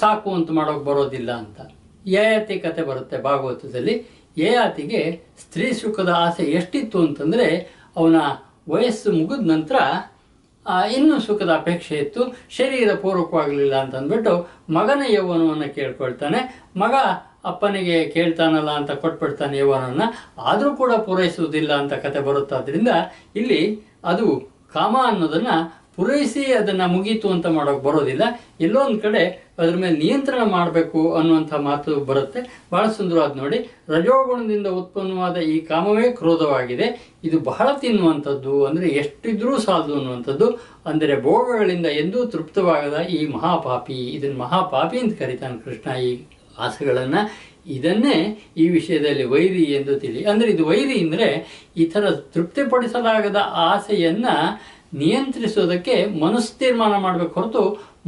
ಸಾಕು 0.00 0.30
ಅಂತ 0.38 0.50
ಮಾಡೋಕೆ 0.58 0.84
ಬರೋದಿಲ್ಲ 0.88 1.30
ಅಂತ. 1.42 1.60
ಯಾಯತಿ 2.06 2.54
ಕತೆ 2.64 2.82
ಬರುತ್ತೆ 2.90 3.16
ಭಾಗವತದಲ್ಲಿ. 3.28 3.94
ಯಯಾತಿಗೆ 4.38 5.20
ಸ್ತ್ರೀ 5.40 5.72
ಸುಖದ 5.72 6.08
ಆಸೆ 6.08 6.42
ಎಷ್ಟಿತ್ತು 6.42 6.98
ಅಂತಂದರೆ 6.98 7.46
ಅವನ 7.96 8.16
ವಯಸ್ಸು 8.68 9.12
ಮುಗಿದ 9.12 9.50
ನಂತರ 9.50 9.76
ಇನ್ನೂ 10.92 11.20
ಸುಖದ 11.20 11.50
ಅಪೇಕ್ಷೆ 11.50 11.96
ಇತ್ತು. 11.96 12.36
ಶರೀರ 12.50 12.94
ಪೂರ್ವಕವಾಗಲಿಲ್ಲ 12.94 13.76
ಅಂತಂದ್ಬಿಟ್ಟು 13.76 14.50
ಮಗನ 14.70 15.02
ಯೌವನವನ್ನು 15.08 15.74
ಕೇಳ್ಕೊಳ್ತಾನೆ. 15.74 16.64
ಮಗ 16.76 16.94
ಅಪ್ಪನಿಗೆ 17.44 18.08
ಕೇಳ್ತಾನಲ್ಲ 18.08 18.70
ಅಂತ 18.70 18.90
ಕೊಟ್ಬಿಡ್ತಾನೆ 18.90 19.58
ಯೌವನವನ್ನು. 19.58 20.32
ಆದರೂ 20.42 20.76
ಕೂಡ 20.76 20.92
ಪೂರೈಸುವುದಿಲ್ಲ 20.92 21.72
ಅಂತ 21.76 21.92
ಕತೆ 21.92 22.20
ಬರುತ್ತಾದ್ರಿಂದ 22.20 22.88
ಇಲ್ಲಿ 23.36 23.80
ಅದು 24.04 24.50
ಕಾಮ 24.74 24.96
ಅನ್ನೋದನ್ನ 25.06 25.48
ಪೂರೈಸಿ 26.00 26.42
ಅದನ್ನ 26.58 26.82
ಮುಗೀತು 26.92 27.28
ಅಂತ 27.34 27.46
ಮಾಡೋಕೆ 27.56 27.82
ಬರೋದಿಲ್ಲ. 27.86 28.24
ಎಲ್ಲೋ 28.66 28.78
ಒಂದು 28.88 29.00
ಕಡೆ 29.06 29.22
ಅದ್ರ 29.60 29.74
ಮೇಲೆ 29.82 29.96
ನಿಯಂತ್ರಣ 30.02 30.42
ಮಾಡಬೇಕು 30.54 31.00
ಅನ್ನುವಂಥ 31.18 31.52
ಮಾತು 31.66 31.94
ಬರುತ್ತೆ. 32.10 32.40
ಬಹಳ 32.72 32.84
ಸುಂದರವಾದ 32.98 33.34
ನೋಡಿ. 33.42 33.58
ರಜೋಗುಣದಿಂದ 33.94 34.68
ಉತ್ಪನ್ನವಾದ 34.80 35.36
ಈ 35.54 35.56
ಕಾಮವೇ 35.70 36.06
ಕ್ರೋಧವಾಗಿದೆ. 36.20 36.86
ಇದು 37.28 37.38
ಬಹಳ 37.50 37.68
ತಿನ್ನುವಂಥದ್ದು 37.82 38.54
ಅಂದರೆ 38.68 38.88
ಎಷ್ಟಿದ್ರೂ 39.02 39.52
ಸಾಲದು 39.66 39.94
ಅನ್ನುವಂಥದ್ದು. 39.98 40.48
ಅಂದರೆ 40.86 41.16
ಭೋಗಗಳಿಂದ 41.28 41.88
ಎಂದೂ 42.02 42.22
ತೃಪ್ತವಾಗದ 42.34 42.98
ಈ 43.18 43.20
ಮಹಾಪಾಪಿ. 43.36 44.00
ಇದನ್ನು 44.16 44.40
ಮಹಾಪಾಪಿ 44.46 44.98
ಅಂತ 45.04 45.14
ಕರಿತಾನೆ 45.22 45.58
ಕೃಷ್ಣ 45.66 45.98
ಈ 46.08 46.10
ಆಸೆಗಳನ್ನು. 46.66 47.22
ಇದನ್ನೇ 47.76 48.16
ಈ 48.62 48.64
ವಿಷಯದಲ್ಲಿ 48.76 49.24
ವೈರಿ 49.32 49.64
ಎಂದು 49.78 49.94
ತಿಳಿ. 50.02 50.20
ಅಂದರೆ 50.30 50.48
ಇದು 50.54 50.64
ವೈರಿ 50.72 50.96
ಅಂದರೆ 51.04 51.28
ಈ 51.76 51.84
ಥರ 51.92 52.04
ತೃಪ್ತಿಪಡಿಸಲಾಗದ 52.34 53.38
ಆಸೆಯನ್ನ 53.70 54.26
ನಿಯಂತ್ರಿಸೋದಕ್ಕೆ 54.92 55.94
ಮನಸ್ಸು 56.22 56.52
ತೀರ್ಮಾನ 56.60 56.94
ಮಾಡಬೇಕು 57.06 57.34
ಹೊರತು 57.40 57.62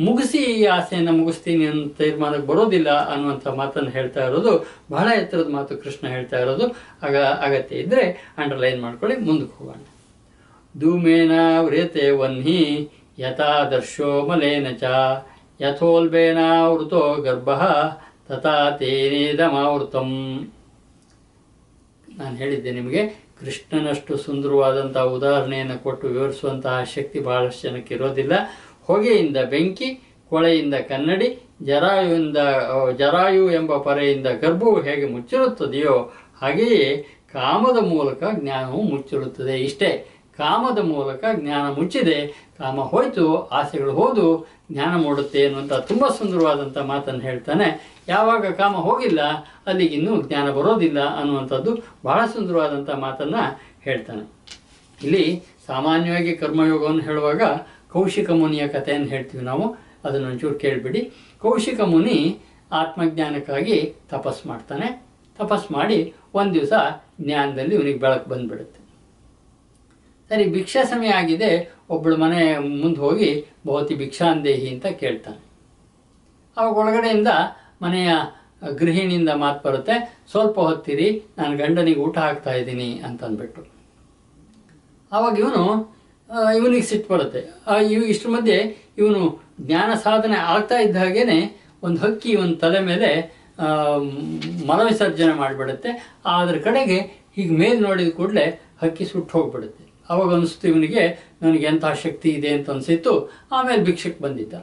ಮುಗಿಸಿ 0.06 0.40
ಈ 0.52 0.62
ಆಸೆಯನ್ನು 0.76 1.12
ಮುಗಿಸ್ತೀನಿ 1.18 1.64
ಅಂತ 1.70 1.90
ತೀರ್ಮಾನಕ್ಕೆ 1.98 2.46
ಬರೋದಿಲ್ಲ 2.50 2.90
ಅನ್ನುವಂಥ 3.12 3.46
ಮಾತನ್ನು 3.60 3.90
ಹೇಳ್ತಾ 3.96 4.22
ಇರೋದು, 4.28 4.52
ಬಹಳ 4.94 5.06
ಎತ್ತರದ 5.20 5.50
ಮಾತು 5.56 5.76
ಕೃಷ್ಣ 5.82 6.04
ಹೇಳ್ತಾ 6.14 6.38
ಇರೋದು. 6.44 6.66
ಆಗ 7.06 7.16
ಅಗತ್ಯ 7.46 7.82
ಇದ್ದರೆ 7.82 8.04
ಅಂಡರ್ಲೈನ್ 8.40 8.80
ಮಾಡ್ಕೊಳ್ಳಿ, 8.84 9.16
ಮುಂದಕ್ಕೆ 9.28 9.56
ಹೋಗೋಣ. 9.58 9.80
ಧೂಮೇನ 10.74 11.34
ವ್ರೇತೆ 11.68 12.06
ವನ್ಹಿ, 12.20 12.62
ಯಥಾದರ್ಶೋ 13.24 14.10
ಮಲೇನ 14.28 14.68
ಚ 14.82 14.84
ಯಥೋಲ್ಬೇನಾವೃತೋ 15.64 17.02
ಗರ್ಭ 17.26 17.50
ತಥಾ 18.28 18.54
ತೇನೇದಮಾವೃತಂ 18.80 20.10
ನಾನು 22.08 22.34
ಹೇಳಿದ್ದೆ 22.36 22.70
ನಿಮಗೆ 22.78 23.02
ಕೃಷ್ಣನಷ್ಟು 23.44 24.16
ಸುಂದರವಾದಂತಹ 24.16 25.02
ಉದಾಹರಣೆಯನ್ನು 25.02 25.82
ಕೊಟ್ಟು 25.82 26.08
ವಿವರಿಸುವಂತಹ 26.08 26.84
ಶಕ್ತಿ 26.94 27.20
ಬಹಳಷ್ಟು 27.20 27.68
ಜನಕ್ಕೆ 27.68 27.94
ಇರೋದಿಲ್ಲ. 27.94 28.32
ಹೊಗೆಯಿಂದ 28.82 29.36
ಬೆಂಕಿ, 29.36 30.00
ಕೊಳೆಯಿಂದ 30.28 30.74
ಕನ್ನಡಿ, 30.74 31.38
ಜರಾಯುವಿಂದ 31.62 32.36
ಜರಾಯು 32.96 33.50
ಎಂಬ 33.50 33.76
ಪರೆಯಿಂದ 33.76 34.26
ಗರ್ಭವು 34.26 34.80
ಹೇಗೆ 34.80 35.06
ಮುಚ್ಚಿರುತ್ತದೆಯೋ 35.06 36.12
ಹಾಗೆಯೇ 36.42 37.06
ಕಾಮದ 37.32 37.78
ಮೂಲಕ 37.82 38.22
ಜ್ಞಾನವು 38.32 38.82
ಮುಚ್ಚಿರುತ್ತದೆ 38.82 39.60
ಇಷ್ಟೇ. 39.60 40.11
ಕಾಮದ 40.36 40.78
ಮೂಲಕ 40.78 41.24
ಜ್ಞಾನ 41.34 41.72
ಮುಚ್ಚಿದೆ, 41.72 42.48
ಕಾಮ 42.58 42.80
ಹೋಯ್ತು, 42.80 43.46
ಆಸೆಗಳು 43.46 43.92
ಹೋದು, 43.92 44.48
ಜ್ಞಾನ 44.72 45.02
ಮೂಡುತ್ತೆ 45.02 45.44
ಅನ್ನುವಂಥ 45.44 45.72
ತುಂಬ 45.72 46.08
ಸುಂದರವಾದಂಥ 46.08 46.78
ಮಾತನ್ನು 46.78 47.20
ಹೇಳ್ತಾನೆ. 47.20 47.96
ಯಾವಾಗ 48.08 48.52
ಕಾಮ 48.52 48.76
ಹೋಗಿಲ್ಲ 48.76 49.20
ಅಲ್ಲಿಗಿನ್ನೂ 49.66 50.22
ಜ್ಞಾನ 50.22 50.50
ಬರೋದಿಲ್ಲ 50.50 51.00
ಅನ್ನುವಂಥದ್ದು 51.20 51.78
ಬಹಳ 52.04 52.26
ಸುಂದರವಾದಂಥ 52.26 52.90
ಮಾತನ್ನು 52.90 53.60
ಹೇಳ್ತಾನೆ. 53.80 54.32
ಇಲ್ಲಿ 55.04 55.42
ಸಾಮಾನ್ಯವಾಗಿ 55.66 56.36
ಕರ್ಮಯೋಗವನ್ನು 56.36 57.02
ಹೇಳುವಾಗ 57.02 57.42
ಕೌಶಿಕ 57.92 58.30
ಮುನಿಯ 58.30 58.68
ಕಥೆಯನ್ನು 58.68 59.08
ಹೇಳ್ತೀವಿ 59.08 59.44
ನಾವು, 59.44 59.76
ಅದನ್ನು 60.04 60.28
ಒಂಚೂರು 60.28 60.54
ಕೇಳಿಬಿಡಿ. 60.54 61.12
ಕೌಶಿಕ 61.38 61.80
ಮುನಿ 61.80 62.38
ಆತ್ಮಜ್ಞಾನಕ್ಕಾಗಿ 62.72 63.94
ತಪಸ್ 64.10 64.46
ಮಾಡ್ತಾನೆ. 64.46 65.06
ತಪಸ್ 65.38 65.72
ಮಾಡಿ 65.72 66.14
ಒಂದು 66.34 66.54
ದಿವಸ 66.54 66.72
ಜ್ಞಾನದಲ್ಲಿ 67.20 67.74
ಇವನಿಗೆ 67.74 67.98
ಬೆಳಕು 67.98 68.30
ಬಂದ್ಬಿಡುತ್ತೆ. 68.30 68.81
ಸರಿ, 70.32 70.44
ಭಿಕ್ಷಾ 70.52 70.82
ಸಮಯ 70.90 71.10
ಆಗಿದೆ 71.20 71.48
ಒಬ್ಬಳು 71.94 72.16
ಮನೆ 72.22 72.42
ಮುಂದೆ 72.82 73.00
ಹೋಗಿ 73.06 73.28
ಭವತಿ 73.66 73.94
ಭಿಕ್ಷಾಂದೇಹಿ 74.02 74.68
ಅಂತ 74.74 74.86
ಕೇಳ್ತಾನೆ. 75.00 75.40
ಅವಾಗ 76.56 76.74
ಒಳಗಡೆಯಿಂದ 76.82 77.30
ಮನೆಯ 77.84 78.10
ಗೃಹಿಣಿಯಿಂದ 78.80 79.32
ಮಾತು 79.42 79.60
ಬರುತ್ತೆ, 79.66 79.94
ಸ್ವಲ್ಪ 80.32 80.56
ಹೊತ್ತಿರಿ, 80.68 81.08
ನಾನು 81.38 81.52
ಗಂಡನಿಗೆ 81.62 82.00
ಊಟ 82.06 82.16
ಹಾಕ್ತಾ 82.26 82.54
ಇದ್ದೀನಿ 82.60 82.88
ಅಂತ 83.08 83.20
ಅಂದ್ಬಿಟ್ಟು 83.28 83.62
ಆವಾಗ 85.12 85.34
ಇವನು 85.42 85.62
ಇವನಿಗೆ 86.58 86.86
ಸಿಟ್ಟು 86.92 87.08
ಬರುತ್ತೆ. 87.14 87.42
ಇವ್, 87.92 88.04
ಇಷ್ಟ್ರ 88.12 88.30
ಮಧ್ಯೆ 88.36 88.58
ಇವನು 89.00 89.22
ಜ್ಞಾನ 89.68 89.90
ಸಾಧನೆ 90.06 90.38
ಆಗ್ತಾ 90.54 90.78
ಇದ್ದ 90.86 90.98
ಹಾಗೇನೆ 91.04 91.38
ಒಂದು 91.86 91.98
ಹಕ್ಕಿ 92.06 92.28
ಇವನ 92.36 92.54
ತಲೆ 92.64 92.82
ಮೇಲೆ 92.90 93.10
ಮನವಿಸರ್ಜನೆ 94.70 95.34
ಮಾಡಿಬಿಡುತ್ತೆ. 95.42 95.90
ಅದ್ರ 96.38 96.56
ಕಡೆಗೆ 96.68 96.98
ಹೀಗೆ 97.36 97.54
ಮೇಲೆ 97.62 97.78
ನೋಡಿದ 97.86 98.10
ಕೂಡಲೇ 98.20 98.46
ಹಕ್ಕಿ 98.82 99.04
ಸುಟ್ಟು 99.12 99.32
ಹೋಗ್ಬಿಡುತ್ತೆ. 99.38 99.81
ಅವಾಗ 100.12 100.30
ಅನಿಸ್ತು 100.38 100.66
ಇವನಿಗೆ, 100.72 101.04
ನನಗೆ 101.42 101.66
ಎಂಥ 101.72 101.84
ಶಕ್ತಿ 102.04 102.30
ಇದೆ? 102.38 102.50
ಅಂತ 102.56 102.70
ಅನಿಸಿತ್ತು. 102.74 103.14
ಆಮೇಲೆ 103.56 103.82
ಭಿಕ್ಷಕ್ಕೆ 103.88 104.22
ಬಂದಿದ್ದ. 104.26 104.54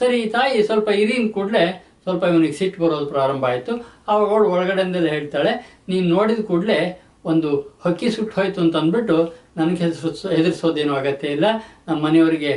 ಸರಿ, 0.00 0.16
ಈ 0.24 0.28
ತಾಯಿ 0.36 0.62
ಸ್ವಲ್ಪ 0.68 0.88
ಇರಿನ 1.02 1.26
ಕೂಡಲೇ 1.36 1.64
ಸ್ವಲ್ಪ 2.04 2.22
ಇವನಿಗೆ 2.32 2.56
ಸಿಟ್ಟು 2.58 2.78
ಬರೋದು 2.82 3.06
ಪ್ರಾರಂಭ 3.14 3.44
ಆಯಿತು. 3.52 3.72
ಆವಾಗ 4.10 4.28
ಅವಳು 4.32 4.46
ಒಳಗಡೆಯಿಂದಲೇ 4.54 5.10
ಹೇಳ್ತಾಳೆ, 5.16 5.52
ನೀನು 5.90 6.06
ನೋಡಿದ 6.16 6.42
ಕೂಡಲೇ 6.50 6.78
ಒಂದು 7.30 7.50
ಹಕ್ಕಿ 7.84 8.08
ಸುಟ್ಟು 8.14 8.32
ಹೋಯ್ತು 8.38 8.58
ಅಂತ 8.62 8.74
ಅಂದ್ಬಿಟ್ಟು 8.80 9.16
ನನಗೆ 9.58 9.78
ಹೆದರ್ಸೋ 9.82 10.28
ಹೆದರ್ಸೋದೇನು 10.36 10.92
ಅಗತ್ಯ 11.00 11.34
ಇಲ್ಲ. 11.36 11.46
ನಮ್ಮ 11.88 11.98
ಮನೆಯವರಿಗೆ, 12.06 12.52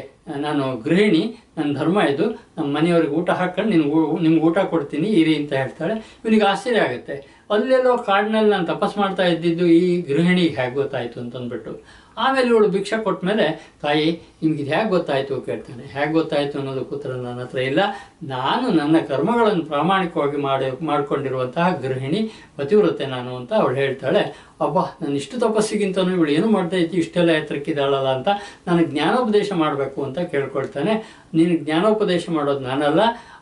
ನಾನು 0.45 0.63
ಗೃಹಿಣಿ 0.85 1.21
ನನ್ನ 1.57 1.69
ಧರ್ಮ 1.79 1.97
ಇದು. 2.13 2.25
ನಮ್ಮ 2.57 2.67
ಮನೆಯವ್ರಿಗೆ 2.77 3.13
ಊಟ 3.19 3.29
ಹಾಕ್ಕೊಂಡು 3.39 3.71
ನಿನ್ಗೆ 3.73 4.01
ನಿಮ್ಗೆ 4.25 4.41
ಊಟ 4.47 4.57
ಕೊಡ್ತೀನಿ, 4.73 5.09
ಇರಿ 5.21 5.33
ಅಂತ 5.41 5.53
ಹೇಳ್ತಾಳೆ. 5.61 5.95
ಇವನಿಗೆ 6.23 6.45
ಆಶ್ಚರ್ಯ 6.51 6.85
ಆಗುತ್ತೆ. 6.87 7.15
ಅಲ್ಲೆಲ್ಲೋ 7.55 7.93
ಕಾಡಿನಲ್ಲಿ 8.09 8.51
ನಾನು 8.55 8.67
ತಪಸ್ 8.73 8.95
ಮಾಡ್ತಾ 9.01 9.25
ಇದ್ದಿದ್ದು 9.33 9.65
ಈ 9.79 9.83
ಗೃಹಿಣಿಗೆ 10.09 10.53
ಹೇಗೆ 10.59 10.75
ಗೊತ್ತಾಯಿತು 10.81 11.17
ಅಂತ 11.23 11.35
ಅಂದ್ಬಿಟ್ಟು. 11.41 11.73
ಆಮೇಲೆ 12.17 12.47
ಇವಳು 12.47 12.67
ಭಿಕ್ಷೆ 12.67 13.03
ಕೊಟ್ಟ 13.03 13.25
ಮೇಲೆ, 13.25 13.45
ತಾಯಿ, 13.81 14.07
ನಿಮ್ಗೆ 14.41 14.63
ಇದು 14.63 14.71
ಹೇಗೆ 14.75 14.89
ಗೊತ್ತಾಯಿತು 14.89 15.41
ಕೇಳ್ತಾನೆ. 15.41 15.83
ಹೇಗೆ 15.83 16.11
ಗೊತ್ತಾಯಿತು 16.13 16.59
ಅನ್ನೋದು 16.59 16.81
ಉತ್ತರ 16.81 17.11
ನನ್ನ 17.11 17.41
ಹತ್ರ 17.41 17.59
ಇಲ್ಲ. 17.59 17.79
ನಾನು 18.23 18.69
ನನ್ನ 18.69 18.95
ಕರ್ಮಗಳನ್ನು 19.07 19.65
ಪ್ರಾಮಾಣಿಕವಾಗಿ 19.65 20.37
ಮಾಡಿ, 20.37 20.85
ಮಾಡ್ಕೊಂಡಿರುವಂತಹ 20.85 21.77
ಗೃಹಿಣಿ, 21.81 22.31
ಪತಿವ್ರತೆ 22.57 23.05
ನಾನು 23.05 23.35
ಅಂತ 23.35 23.53
ಅವಳು 23.53 23.75
ಹೇಳ್ತಾಳೆ. 23.75 24.23
ಅಬ್ಬಾ 24.61 24.83
ನಾನು 25.01 25.15
ಇಷ್ಟು 25.15 25.39
ತಪಸ್ಸಿಗಿಂತನೂ 25.39 26.11
ಇವಳು 26.15 26.31
ಏನು 26.31 26.47
ಮಾಡ್ತಾ 26.47 26.77
ಇತ್ತು 26.77 26.97
ಇಷ್ಟೆಲ್ಲ 26.97 27.31
ಎತ್ತರಕ್ಕಿದ್ದಾಳಲ್ಲ 27.31 28.07
ಅಂತ 28.07 28.27
ನನಗೆ 28.67 28.87
ಜ್ಞಾನೋಪದೇಶ 28.87 29.51
ಮಾಡಬೇಕು 29.53 30.03
ಅಂತ 30.03 30.19
ಕೇಳ್ಕೊಳ್ತಾನೆ. 30.19 30.95
ನೀನು 31.33 31.55
ಜ್ಞಾನೋಪದೇಶ 31.65 32.29
ಮಾಡೋದು 32.29 32.59
ನಾನಲ್ಲ. 32.59 32.99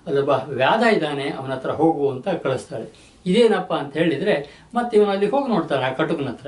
ಅದೊಬ್ಬ 0.07 0.29
ವ್ಯಾಧ 0.29 0.83
ಇದ್ದಾನೆ, 0.95 1.29
ಅವನ 1.29 1.51
ಹತ್ರ 1.51 1.71
ಹೋಗು 1.71 2.09
ಅಂತ 2.09 2.27
ಕಳಿಸ್ತಾಳೆ. 2.27 2.87
ಇದೇನಪ್ಪ 3.25 3.73
ಅಂತ 3.73 3.97
ಹೇಳಿದರೆ 3.97 4.35
ಮತ್ತೆ 4.73 4.97
ಇವನು 4.97 5.11
ಅಲ್ಲಿ 5.11 5.27
ಹೋಗಿ 5.29 5.49
ನೋಡ್ತಾರೆ 5.49 5.85
ಆ 5.85 5.93
ಕಟುಕನ 5.93 6.27
ಹತ್ರ. 6.27 6.47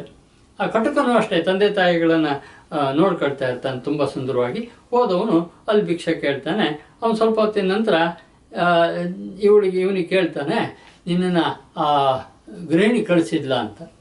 ಆ 0.60 0.68
ಕಟುಕನು 0.68 1.14
ಅಷ್ಟೇ, 1.14 1.42
ತಂದೆ 1.42 1.70
ತಾಯಿಗಳನ್ನು 1.70 2.58
ನೋಡ್ಕೊಳ್ತಾ 2.96 3.50
ಇರ್ತಾನೆ 3.50 3.80
ತುಂಬ 3.80 4.06
ಸುಂದರವಾಗಿ. 4.06 4.70
ಹೋದವನು 4.92 5.54
ಅಲ್ಲಿ 5.68 5.86
ಭಿಕ್ಷೆ 5.86 6.14
ಕೇಳ್ತಾನೆ. 6.14 6.88
ಅವನು 7.04 7.16
ಸ್ವಲ್ಪ 7.16 7.40
ಹೊತ್ತಿನ 7.40 7.72
ನಂತರ 7.72 7.94
ಇವಳಿಗೆ 9.42 9.82
ಇವನಿಗೆ 9.82 10.08
ಕೇಳ್ತಾನೆ, 10.08 10.88
ನಿನ್ನನ್ನು, 11.08 11.74
ಆ, 11.82 12.18
ಗೃಹಿಣಿ 12.68 13.02
ಕಳಿಸಿದ್ಲ 13.02 13.54
ಅಂತ. 13.54 13.92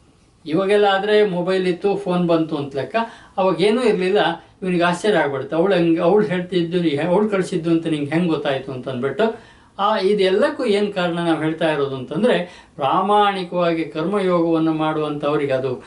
ಇವಾಗೆಲ್ಲ 0.47 0.85
ಆದರೆ 0.85 1.27
ಮೊಬೈಲ್ 1.27 1.67
ಇತ್ತು 1.67 1.97
ಫೋನ್ 1.97 2.27
ಬಂತು 2.27 2.57
ಅಂತ 2.57 2.77
ಲೆಕ್ಕ. 2.77 2.97
ಅವಾಗೇನೂ 3.37 3.83
ಇರಲಿಲ್ಲ. 3.83 4.19
ಇವನಿಗೆ 4.63 4.85
ಆಶ್ಚರ್ಯ 4.85 5.19
ಆಗ್ಬಿಡುತ್ತೆ. 5.19 5.57
ಅವಳು 5.57 5.75
ಹೆಂಗೆ, 5.75 6.01
ಅವಳು 6.01 6.27
ಹೇಳ್ತಿದ್ದು 6.27 7.09
ಅವಳು 7.09 7.29
ಕಳಿಸಿದ್ದು 7.29 7.71
ಅಂತ 7.71 7.87
ನಿಂಗೆ 7.87 8.11
ಹೆಂಗೆ 8.11 8.29
ಗೊತ್ತಾಯಿತು 8.29 8.73
ಅಂತ 8.73 8.89
ಅಂದ್ಬಿಟ್ಟು, 8.89 9.41
ಆ, 9.79 9.99
ಇದೆಲ್ಲಕ್ಕೂ 9.99 10.65
ಏನು 10.65 10.93
ಕಾರಣ 10.93 11.15
ನಾವು 11.15 11.43
ಹೇಳ್ತಾ 11.43 11.73
ಇರೋದು 11.73 11.97
ಅಂತಂದರೆ, 11.97 12.67
ಪ್ರಾಮಾಣಿಕವಾಗಿ 12.77 13.85
ಕರ್ಮಯೋಗವನ್ನು 13.85 14.73
ಮಾಡುವಂಥವ್ರಿಗೆ 14.73 15.53
ಅದು 15.53 15.85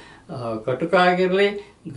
ಕಟುಕ 0.65 0.93
ಆಗಿರಲಿ, 1.09 1.47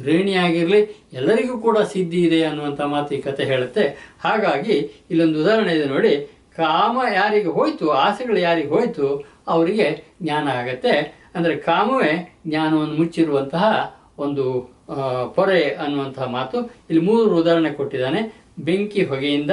ಗೃಹಿಣಿ 0.00 0.34
ಆಗಿರಲಿ, 0.44 0.80
ಎಲ್ಲರಿಗೂ 1.12 1.54
ಕೂಡ 1.66 1.78
ಸಿದ್ಧಿ 1.92 2.20
ಇದೆ 2.28 2.40
ಅನ್ನುವಂಥ 2.44 2.80
ಮಾತು 2.94 3.14
ಈ 3.14 3.20
ಕತೆ 3.22 3.44
ಹೇಳುತ್ತೆ. 3.44 3.84
ಹಾಗಾಗಿ 4.24 4.76
ಇಲ್ಲೊಂದು 5.10 5.38
ಉದಾಹರಣೆ 5.42 5.72
ಇದೆ 5.78 5.88
ನೋಡಿ. 5.94 6.14
ಕಾಮ 6.56 6.96
ಯಾರಿಗೆ 7.14 7.50
ಹೋಯ್ತು, 7.58 7.86
ಆಸೆಗಳು 8.04 8.38
ಯಾರಿಗೆ 8.38 8.68
ಹೋಯ್ತು, 8.68 9.06
ಅವರಿಗೆ 9.54 9.88
ಜ್ಞಾನ 10.22 10.46
ಆಗತ್ತೆ. 10.60 10.94
ಅಂದರೆ 11.36 11.54
ಕಾಮವೇ 11.68 12.14
ಜ್ಞಾನವನ್ನು 12.46 12.94
ಮುಚ್ಚಿರುವಂತಹ 12.94 13.66
ಒಂದು 14.24 14.44
ಪೊರೆ 15.36 15.62
ಅನ್ನುವಂತಹ 15.84 16.26
ಮಾತು. 16.38 16.58
ಇಲ್ಲಿ 16.90 17.02
ಮೂರು 17.06 17.36
ಉದಾಹರಣೆ 17.42 17.70
ಕೊಟ್ಟಿದ್ದಾನೆ. 17.70 18.20
ಬೆಂಕಿ 18.58 19.02
ಹೊಗೆಯಿಂದ 19.04 19.52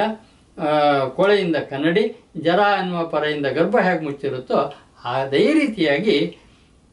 ಕೊಳೆಯಿಂದ 1.18 1.56
ಕನ್ನಡಿ, 1.70 2.04
ಜರ 2.46 2.60
ಅನ್ನುವ 2.80 3.02
ಪೊರೆಯಿಂದ 3.12 3.48
ಗರ್ಭ 3.58 3.76
ಹೇಗೆ 3.86 4.02
ಮುಚ್ಚಿರುತ್ತೋ, 4.06 4.58
ಅದೇ 5.12 5.44
ರೀತಿಯಾಗಿ 5.60 6.16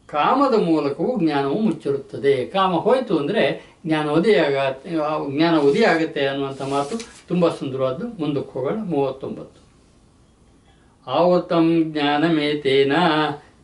ಕಾಮದ 0.07 0.55
ಮೂಲಕವೂ 0.63 1.19
ಜ್ಞಾನವು 1.19 1.59
ಮುಚ್ಚಿರುತ್ತದೆ. 1.59 2.45
ಕಾಮ 2.45 2.73
ಹೋಯಿತು 2.75 3.17
ಅಂದರೆ 3.17 3.73
ಜ್ಞಾನ 3.85 4.09
ಉದಯಾಗ 4.09 4.55
ಜ್ಞಾನ 5.35 5.55
ಆಗುತ್ತೆ 5.89 6.25
ಅನ್ನುವಂಥ 6.25 6.61
ಮಾತು 6.61 6.97
ತುಂಬ 7.27 7.49
ಸುಂದರವಾದ್ದು. 7.49 8.07
ಮುಂದಕ್ಕೆ 8.07 8.51
ಹೋಗೋಣ, 8.51 8.77
ಮೂವತ್ತೊಂಬತ್ತು. 8.83 9.59
ಆವತಂ 11.07 11.83
ಜ್ಞಾನಮೇತೇನ, 11.83 12.93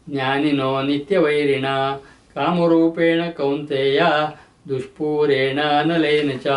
ಜ್ಞಾನಿನೋ 0.09 0.81
ನಿತ್ಯವೈರಿಣ, 0.81 1.65
ಕಾಮರೂಪೇಣ 2.35 3.21
ಕೌಂತೆಯ, 3.37 4.01
ದುಷ್ಪೂರೇಣ 4.69 5.59
ನಲೇನ 5.85 6.31
ಚ. 6.37 6.47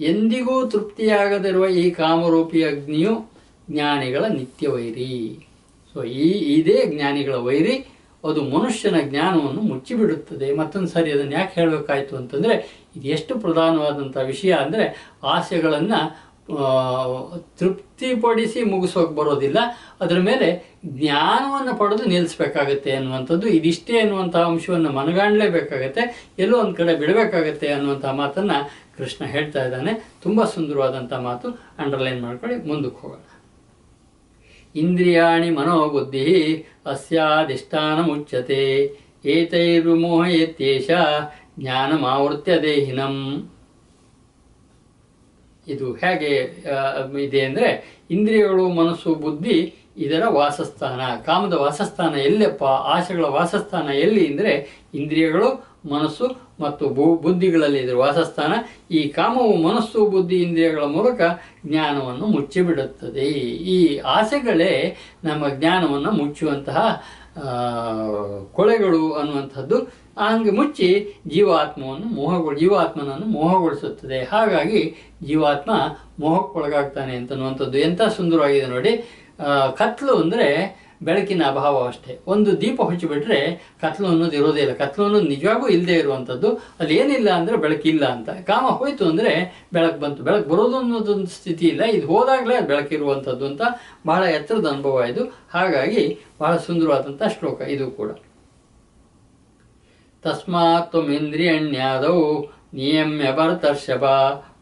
ಎಂದಿಗೂ 0.00 0.66
ತೃಪ್ತಿಯಾಗದಿರುವ 0.66 1.66
ಈ 1.66 1.90
ಕಾಮರೂಪಿ 1.90 2.64
ಅಗ್ನಿಯು 2.64 3.32
ಜ್ಞಾನಿಗಳ 3.70 4.24
ನಿತ್ಯ 4.24 4.68
ವೈರಿ 4.68 5.48
ಸೊ 5.94 6.02
ಈ, 6.02 6.28
ಇದೇ 6.58 6.86
ಜ್ಞಾನಿಗಳ 6.86 7.34
ವೈರಿ, 7.34 7.86
ಅದು 8.24 8.42
ಮನುಷ್ಯನ 8.42 8.94
ಜ್ಞಾನವನ್ನು 9.02 9.60
ಮುಚ್ಚಿಬಿಡುತ್ತದೆ. 9.60 10.54
ಮತ್ತೊಂದು 10.54 10.88
ಸಾರಿ 10.88 11.12
ಅದನ್ನು 11.12 11.32
ಯಾಕೆ 11.32 11.60
ಹೇಳಬೇಕಾಯ್ತು 11.60 12.16
ಅಂತಂದರೆ, 12.16 12.84
ಇದು 12.96 13.08
ಎಷ್ಟು 13.08 13.38
ಪ್ರಧಾನವಾದಂಥ 13.38 14.16
ವಿಷಯ 14.16 14.52
ಅಂದರೆ, 14.52 15.12
ಆಸೆಗಳನ್ನು 15.22 16.32
ತೃಪ್ತಿಪಡಿಸಿ 17.58 18.62
ಮುಗಿಸೋಕೆ 18.62 19.14
ಬರೋದಿಲ್ಲ. 19.14 19.58
ಅದರ 20.00 20.18
ಮೇಲೆ 20.18 20.78
ಜ್ಞಾನವನ್ನು 20.86 21.78
ಪಡೆದು 21.78 22.04
ನಿಲ್ಲಿಸಬೇಕಾಗತ್ತೆ 22.04 22.92
ಅನ್ನುವಂಥದ್ದು, 22.92 23.48
ಇದಿಷ್ಟೇ 23.48 23.98
ಅನ್ನುವಂಥ 23.98 24.36
ಅಂಶವನ್ನು 24.36 24.90
ಮನಗಾಣಲೇಬೇಕಾಗತ್ತೆ. 24.90 26.34
ಎಲ್ಲೋ 26.38 26.58
ಒಂದು 26.58 26.74
ಕಡೆ 26.74 26.94
ಬಿಡಬೇಕಾಗತ್ತೆ 26.94 27.68
ಅನ್ನುವಂಥ 27.68 28.04
ಮಾತನ್ನು 28.04 28.58
ಕೃಷ್ಣ 28.96 29.24
ಹೇಳ್ತಾ 29.24 29.64
ಇದ್ದಾನೆ. 29.64 29.92
ತುಂಬ 30.22 30.44
ಸುಂದರವಾದಂಥ 30.44 31.12
ಮಾತು. 31.12 31.48
ಅಂಡರ್ಲೈನ್ 31.78 32.22
ಮಾಡ್ಕೊಳ್ಳಿ, 32.22 32.68
ಮುಂದಕ್ಕೆ 32.68 33.00
ಹೋಗೋಣ. 33.00 33.31
ಇಂದ್ರಿಯಾಣಿ 34.74 35.50
ಮನೋಬುದ್ಧಿ 35.50 36.26
ಅಸ್ಯಾಧಿಷ್ಠಾನ 36.86 37.98
ಮುಚ್ಚತೆ 38.00 38.64
ಏತೈರ್ಮೋಹಯತ್ಯೇಷ 39.24 40.90
ಜ್ಞಾನಮಾವೃತ್ಯ 41.58 42.52
ದೇಹಿನಂ 42.62 43.16
ಇದು 45.66 45.86
ಹೇಗೆ 45.94 46.30
ಇದೆ 47.24 47.40
ಅಂದರೆ 47.40 47.68
ಇಂದ್ರಿಯಗಳು, 48.10 48.64
ಮನಸ್ಸು, 48.68 49.10
ಬುದ್ಧಿ 49.14 49.58
ಇದರ 49.96 50.22
ವಾಸಸ್ಥಾನ. 50.28 51.00
ಕಾಮದ 51.26 51.52
ವಾಸಸ್ಥಾನ 51.52 52.14
ಎಲ್ಲಪ್ಪ 52.14 52.64
ಆಶೆಗಳ 52.64 53.24
ವಾಸಸ್ಥಾನ 53.24 53.88
ಎಲ್ಲಿ 54.04 54.26
ಅಂದರೆ 54.26 54.52
ಇಂದ್ರಿಯಗಳು 54.94 55.48
ಮನಸ್ಸು 55.90 56.26
ಮತ್ತು 56.60 56.88
ಬು 56.88 57.04
ಬುದ್ಧಿಗಳಲ್ಲಿ 57.16 57.78
ಇದರ 57.78 57.94
ವಾಸಸ್ಥಾನ, 57.94 58.52
ಈ 58.90 59.08
ಕಾಮವು 59.08 59.54
ಮನಸ್ಸು, 59.56 60.06
ಬುದ್ಧಿ, 60.06 60.36
ಇಂದ್ರಿಯಗಳ 60.42 60.84
ಮೂಲಕ 60.84 61.20
ಜ್ಞಾನವನ್ನು 61.66 62.26
ಮುಚ್ಚಿಬಿಡುತ್ತದೆ. 62.26 63.26
ಈ 63.74 63.98
ಆಸೆಗಳೇ 63.98 64.96
ನಮ್ಮ 65.24 65.48
ಜ್ಞಾನವನ್ನು 65.48 66.10
ಮುಚ್ಚುವಂತಹ 66.10 66.78
ಕೊಳೆಗಳು 68.52 69.12
ಅನ್ನುವಂಥದ್ದು. 69.12 69.78
ಹಂಗೆ 70.18 70.50
ಮುಚ್ಚಿ 70.50 70.88
ಜೀವಾತ್ಮವನ್ನು 71.26 72.06
ಮೋಹಗೊಳ, 72.06 72.54
ಜೀವಾತ್ಮನನ್ನು 72.56 73.26
ಮೋಹಗೊಳಿಸುತ್ತದೆ. 73.26 74.24
ಹಾಗಾಗಿ 74.24 74.82
ಜೀವಾತ್ಮ 75.22 75.72
ಮೋಹಕ್ಕೊಳಗಾಗ್ತಾನೆ 76.20 77.16
ಅಂತನ್ನುವಂಥದ್ದು 77.16 77.78
ಎಂಥ 77.78 78.02
ಸುಂದರವಾಗಿದೆ 78.02 78.66
ನೋಡಿ. 78.66 78.92
ಕತ್ಲು 79.74 80.14
ಅಂದರೆ 80.14 80.48
ಬೆಳಕಿನ 81.06 81.42
ಅಭಾವ 81.50 81.76
ಅಷ್ಟೇ. 81.90 82.12
ಒಂದು 82.32 82.50
ದೀಪ 82.60 82.78
ಹಚ್ಚಿಬಿಟ್ರೆ 82.90 83.38
ಕತ್ಲು 83.82 84.06
ಅನ್ನೋದು 84.08 84.36
ಇರೋದೇ 84.40 84.60
ಇಲ್ಲ. 84.64 84.74
ಕತ್ಲು 84.74 85.02
ಅನ್ನೋದು 85.06 85.28
ನಿಜವಾಗೂ 85.34 85.66
ಇಲ್ಲದೆ 85.68 85.96
ಇರುವಂಥದ್ದು 86.02 86.48
ಅಲ್ಲಿ 86.80 86.94
ಏನಿಲ್ಲ 87.02 87.28
ಅಂದರೆ 87.38 87.56
ಬೆಳಕಿಲ್ಲ 87.56 88.04
ಅಂತ. 88.16 88.30
ಕಾಮ 88.50 88.66
ಹೋಯಿತು 88.80 89.04
ಅಂದರೆ 89.10 89.32
ಬೆಳಕು 89.72 89.98
ಬಂತು. 90.04 90.22
ಬೆಳಕು 90.22 90.46
ಬರೋದು 90.48 90.76
ಅನ್ನೋದೊಂದು 90.78 91.30
ಸ್ಥಿತಿ 91.38 91.66
ಇಲ್ಲ. 91.66 91.82
ಇದು 91.98 92.06
ಹೋದಾಗಲೇ 92.06 92.58
ಬೆಳಕಿರುವಂಥದ್ದು 92.72 93.46
ಅಂತ 93.46 93.62
ಬಹಳ 94.06 94.22
ಎತ್ತರದ 94.38 94.66
ಅನುಭವ 94.66 95.04
ಇದು. 95.12 95.24
ಹಾಗಾಗಿ 95.54 96.04
ಬಹಳ 96.40 96.52
ಸುಂದರವಾದಂಥ 96.66 97.22
ಶ್ಲೋಕ 97.38 97.60
ಇದು 97.76 97.88
ಕೂಡ. 97.90 98.10
ತಸ್ಮಾತ್ 100.24 100.90
ತ್ವಮಿಂದ್ರಿಯಣ್ಯಾದೌ 100.90 102.18
ನಿಯಮ್ಯ 102.74 103.28
ಭರತರ್ಷಭ 103.38 104.04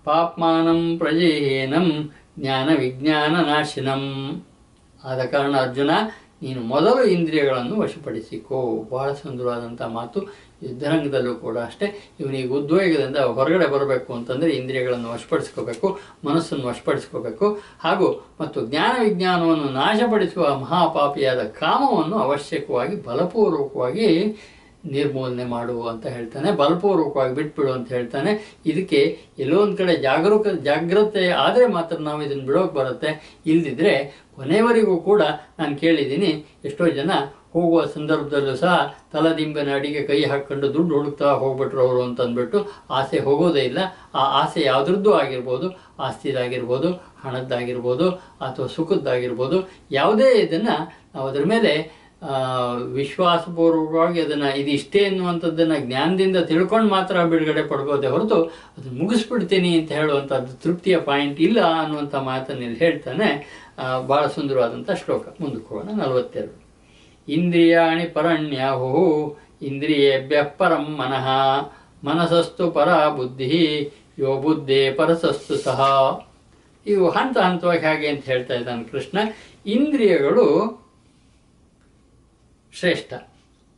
ಪಾಪ್ಮಾನಂ 0.05 0.81
ಪ್ರಜೇಹೇನಂ 0.99 1.89
ಜ್ಞಾನ 2.39 2.69
ವಿಜ್ಞಾನ 2.75 3.35
ನಾಶಿನಂ 3.49 4.05
ಆದ 5.05 5.21
ಕಾರಣ 5.25 5.55
ಅರ್ಜುನ 5.57 5.91
ನೀನು 6.43 6.61
ಮೊದಲು 6.61 7.05
ಇಂದ್ರಿಯಗಳನ್ನು 7.05 7.81
ವಶಪಡಿಸಿಕೋ. 7.81 8.89
ಬಹಳ 8.91 9.13
ಸುಂದರವಾದಂಥ 9.13 9.83
ಮಾತು 9.83 10.21
ಯುದ್ಧರಂಗದಲ್ಲೂ 10.63 11.35
ಕೂಡ 11.35 11.59
ಅಷ್ಟೇ. 11.59 12.15
ಇವನಿಗೆ 12.21 12.49
ಉದ್ವೇಗದಿಂದ 12.49 13.17
ಹೊರಗಡೆ 13.17 13.67
ಬರಬೇಕು 13.67 14.15
ಅಂತಂದರೆ 14.15 14.51
ಇಂದ್ರಿಯಗಳನ್ನು 14.51 15.13
ವಶಪಡಿಸ್ಕೋಬೇಕು, 15.13 15.99
ಮನಸ್ಸನ್ನು 16.25 16.67
ವಶಪಡಿಸ್ಕೋಬೇಕು. 16.67 17.61
ಹಾಗೂ 17.81 18.27
ಮತ್ತು 18.41 18.67
ಜ್ಞಾನ 18.67 19.03
ವಿಜ್ಞಾನವನ್ನು 19.05 19.65
ನಾಶಪಡಿಸುವ 19.65 20.59
ಮಹಾಪಾಪಿಯಾದ 20.59 21.43
ಕಾಮವನ್ನು 21.43 22.19
ಅವಶ್ಯಕವಾಗಿ, 22.19 22.97
ಬಲಪೂರ್ವಕವಾಗಿ 23.03 24.07
ನಿರ್ಮೂಲನೆ 24.95 25.45
ಮಾಡು 25.55 25.77
ಅಂತ 25.93 26.07
ಹೇಳ್ತಾನೆ, 26.17 26.49
ಬಲಪೂರ್ವಕವಾಗಿ 26.61 27.35
ಬಿಟ್ಬಿಡು 27.39 27.73
ಅಂತ 27.79 27.89
ಹೇಳ್ತಾನೆ. 27.97 28.33
ಇದಕ್ಕೆ 28.71 29.01
ಎಲ್ಲೋ 29.45 29.59
ಒಂದು 29.65 29.77
ಕಡೆ 29.81 29.95
ಜಾಗರೂಕ, 30.07 30.47
ಜಾಗ್ರತೆ 30.69 31.25
ಆದರೆ 31.45 31.67
ಮಾತ್ರ 31.77 31.99
ನಾವು 32.09 32.23
ಇದನ್ನು 32.29 32.47
ಬಿಡೋಕೆ 32.51 32.75
ಬರುತ್ತೆ. 32.79 33.13
ಇಲ್ದಿದ್ರೆ 33.53 33.95
ಕೊನೆಯವರೆಗೂ 34.39 34.97
ಕೂಡ 35.11 35.23
ನಾನು 35.61 35.75
ಕೇಳಿದ್ದೀನಿ, 35.85 36.33
ಎಷ್ಟೋ 36.69 36.87
ಜನ 37.01 37.11
ಹೋಗುವ 37.55 37.79
ಸಂದರ್ಭದಲ್ಲೂ 37.95 38.53
ಸಹ 38.61 38.73
ತಲದಿಂಬಿನ 39.13 39.71
ಅಡಿಗೆ 39.77 40.03
ಕೈ 40.09 40.19
ಹಾಕ್ಕೊಂಡು 40.33 40.67
ದುಡ್ಡು 40.75 40.93
ಹುಡುಕ್ತಾ 40.97 41.29
ಹೋಗ್ಬಿಟ್ರು 41.41 41.81
ಅವರು 41.87 42.01
ಅಂತ 42.09 42.21
ಅಂದ್ಬಿಟ್ಟು 42.27 42.59
ಆಸೆ 42.99 43.19
ಹೋಗೋದೇ 43.27 43.63
ಇಲ್ಲ. 43.71 43.81
ಆ 44.21 44.25
ಆಸೆ 44.41 44.61
ಯಾವುದ್ರದ್ದು 44.71 45.11
ಆಗಿರ್ಬೋದು, 45.23 45.69
ಆಸ್ತಿದಾಗಿರ್ಬೋದು, 46.07 46.91
ಹಣದ್ದಾಗಿರ್ಬೋದು, 47.23 48.07
ಅಥವಾ 48.47 48.69
ಸುಖದ್ದಾಗಿರ್ಬೋದು, 48.77 49.59
ಯಾವುದೇ 49.99 50.29
ಇದನ್ನು 50.45 50.77
ನಾವು 51.15 51.27
ಅದರ 51.31 51.45
ಮೇಲೆ 51.55 51.73
ವಿಶ್ವಾಸಪೂರ್ವಕವಾಗಿ 52.93 54.21
ಅದನ್ನು 54.21 54.57
ಇದು 54.57 54.71
ಇಷ್ಟೇ 54.71 55.05
ಅನ್ನುವಂಥದ್ದನ್ನು 55.05 55.87
ಜ್ಞಾನದಿಂದ 55.87 56.37
ತಿಳ್ಕೊಂಡು 56.37 56.91
ಮಾತ್ರ 56.91 57.25
ಬಿಡುಗಡೆ 57.25 57.63
ಪಡ್ಬೋದೇ 57.63 58.07
ಹೊರತು 58.07 58.45
ಅದನ್ನು 58.45 58.99
ಮುಗಿಸ್ಬಿಡ್ತೀನಿ 58.99 59.79
ಅಂತ 59.79 59.93
ಹೇಳುವಂಥದ್ದು 59.93 60.53
ತೃಪ್ತಿಯ 60.63 60.99
ಪಾಯಿಂಟ್ 60.99 61.41
ಇಲ್ಲ 61.41 61.61
ಅನ್ನುವಂಥ 61.61 62.15
ಮಾತನ್ನು 62.15 62.63
ಇಲ್ಲಿ 62.63 62.79
ಹೇಳ್ತಾನೆ 62.79 63.29
ಭಾಳ 64.09 64.27
ಸುಂದರವಾದಂಥ 64.27 64.91
ಶ್ಲೋಕ. 64.91 65.27
ಮುಂದಕ್ಕೆ 65.41 65.97
ನಲವತ್ತೆರಡು. 65.97 66.65
ಇಂದ್ರಿಯಾಣಿ 67.29 68.05
ಪರಣ್ಯಾಹು 68.05 68.91
ಇಂದ್ರಿಯೇಭ್ಯ 69.63 70.43
ಪರಂ 70.43 70.85
ಮನಃ 70.97 71.29
ಮನಸಸ್ತು 72.05 72.71
ಪರ 72.71 73.09
ಬುದ್ಧಿ, 73.09 73.93
ಯೋ 74.19 74.37
ಬುದ್ಧಿ 74.41 74.91
ಪರಸಸ್ತು 74.91 75.57
ಸಹ. 75.57 75.81
ಇವು 76.87 77.11
ಹಂತ 77.11 77.39
ಹಂತವಾಗಿ 77.39 77.87
ಹಾಗೆ 77.87 78.09
ಅಂತ 78.09 78.25
ಹೇಳ್ತಾ 78.25 78.55
ಇದ್ದಾನೆ 78.55 78.85
ಕೃಷ್ಣ. 78.85 79.19
ಇಂದ್ರಿಯಗಳು 79.67 80.80
ಶ್ರೇಷ್ಠ, 82.73 83.13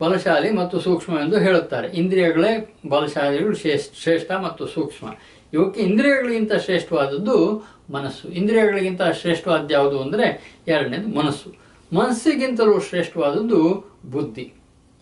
ಬಲಶಾಲಿ 0.00 0.50
ಮತ್ತು 0.50 0.76
ಸೂಕ್ಷ್ಮ 0.80 1.12
ಎಂದು 1.24 1.38
ಹೇಳುತ್ತಾರೆ. 1.38 1.88
ಇಂದ್ರಿಯಗಳೇ 2.00 2.52
ಬಲಶಾಲಿಗಳು 2.88 3.54
ಶ್ರೇಷ್ಠ 3.54 3.92
ಶ್ರೇಷ್ಠ 4.02 4.30
ಮತ್ತು 4.46 4.62
ಸೂಕ್ಷ್ಮ. 4.66 5.06
ಇವಕ್ಕೆ 5.52 5.80
ಇಂದ್ರಿಯಗಳಿಗಿಂತ 5.80 6.54
ಶ್ರೇಷ್ಠವಾದದ್ದು 6.66 7.36
ಮನಸ್ಸು. 7.90 8.26
ಇಂದ್ರಿಯಗಳಿಗಿಂತ 8.28 9.02
ಶ್ರೇಷ್ಠವಾದ 9.20 9.70
ಯಾವುದು 9.70 9.96
ಅಂದರೆ 10.02 10.26
ಎರಡನೇದು 10.68 11.08
ಮನಸ್ಸು. 11.20 11.48
ಮನಸ್ಸಿಗಿಂತಲೂ 11.92 12.76
ಶ್ರೇಷ್ಠವಾದದ್ದು 12.80 13.60
ಬುದ್ಧಿ. 14.10 14.46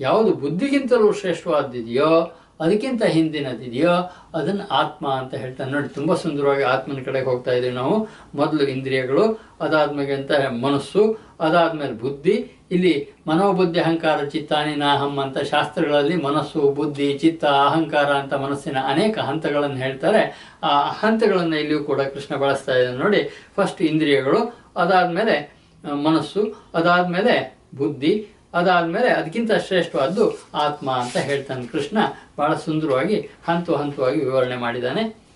ಯಾವುದು 0.00 0.30
ಬುದ್ಧಿಗಿಂತಲೂ 0.34 1.08
ಶ್ರೇಷ್ಠವಾದಿದೆಯೋ 1.12 2.12
ಅದಕ್ಕಿಂತ 2.60 3.02
ಹಿಂದಿನದಿದೆಯೋ 3.14 3.92
ಅದನ್ನು 4.34 4.64
ಆತ್ಮ 4.70 5.04
ಅಂತ 5.20 5.32
ಹೇಳ್ತಾರೆ. 5.34 5.70
ನೋಡಿ, 5.70 5.88
ತುಂಬ 5.88 6.14
ಸುಂದರವಾಗಿ 6.14 6.62
ಆತ್ಮನ 6.62 7.02
ಕಡೆಗೆ 7.04 7.26
ಹೋಗ್ತಾ 7.26 7.52
ಇದ್ದೀವಿ 7.52 7.74
ನಾವು. 7.74 7.94
ಮೊದಲು 8.34 8.64
ಇಂದ್ರಿಯಗಳು, 8.66 9.24
ಅದಾದ್ಮೇಲೆ 9.60 10.14
ಅಂತ 10.14 10.30
ಮನಸ್ಸು, 10.64 11.02
ಅದಾದ್ಮೇಲೆ 11.40 11.92
ಬುದ್ಧಿ 11.92 12.34
ಇಲ್ಲಿ 12.70 13.08
ಮನೋಬುದ್ಧಿ 13.26 13.80
ಅಹಂಕಾರ 13.80 14.24
ಚಿತ್ತಾನಿ 14.24 14.76
ನಾಹಂ 14.76 15.18
ಅಂತ 15.18 15.38
ಶಾಸ್ತ್ರಗಳಲ್ಲಿ 15.38 16.16
ಮನಸ್ಸು, 16.16 16.60
ಬುದ್ಧಿ, 16.60 17.18
ಚಿತ್ತ, 17.18 17.44
ಅಹಂಕಾರ 17.44 18.10
ಅಂತ 18.14 18.34
ಮನಸ್ಸಿನ 18.34 18.76
ಅನೇಕ 18.86 19.18
ಹಂತಗಳನ್ನು 19.18 19.76
ಹೇಳ್ತಾರೆ. 19.76 20.22
ಆ 20.62 20.90
ಹಂತಗಳನ್ನು 20.90 21.56
ಇಲ್ಲಿಯೂ 21.56 21.84
ಕೂಡ 21.84 22.00
ಕೃಷ್ಣ 22.00 22.36
ಬಳಸ್ತಾ 22.36 22.76
ಇದ್ದಾನೆ. 22.76 22.98
ನೋಡಿ 22.98 23.22
ಫಸ್ಟ್ 23.56 23.82
ಇಂದ್ರಿಯಗಳು, 23.82 24.70
ಅದಾದಮೇಲೆ 24.76 25.60
ಮನಸ್ಸು, 25.84 26.70
ಅದಾದಮೇಲೆ 26.74 27.58
ಬುದ್ಧಿ, 27.74 28.26
ಅದಾದಮೇಲೆ 28.54 29.08
ಅದಕ್ಕಿಂತ 29.08 29.50
ಶ್ರೇಷ್ಠವಾದ್ದು 29.66 30.48
ಆತ್ಮ 30.54 30.90
ಅಂತ 30.90 31.16
ಹೇಳ್ತಾನೆ 31.16 31.66
ಕೃಷ್ಣ. 31.66 31.98
ಬಹಳ 32.38 32.54
ಸುಂದರವಾಗಿ, 32.54 33.30
ಹಂತ 33.48 33.70
ಹಂತವಾಗಿ 33.70 34.20
ವಿವರಣೆ 34.24 34.56
ಮಾಡಿದ್ದಾನೆ. 34.56 35.30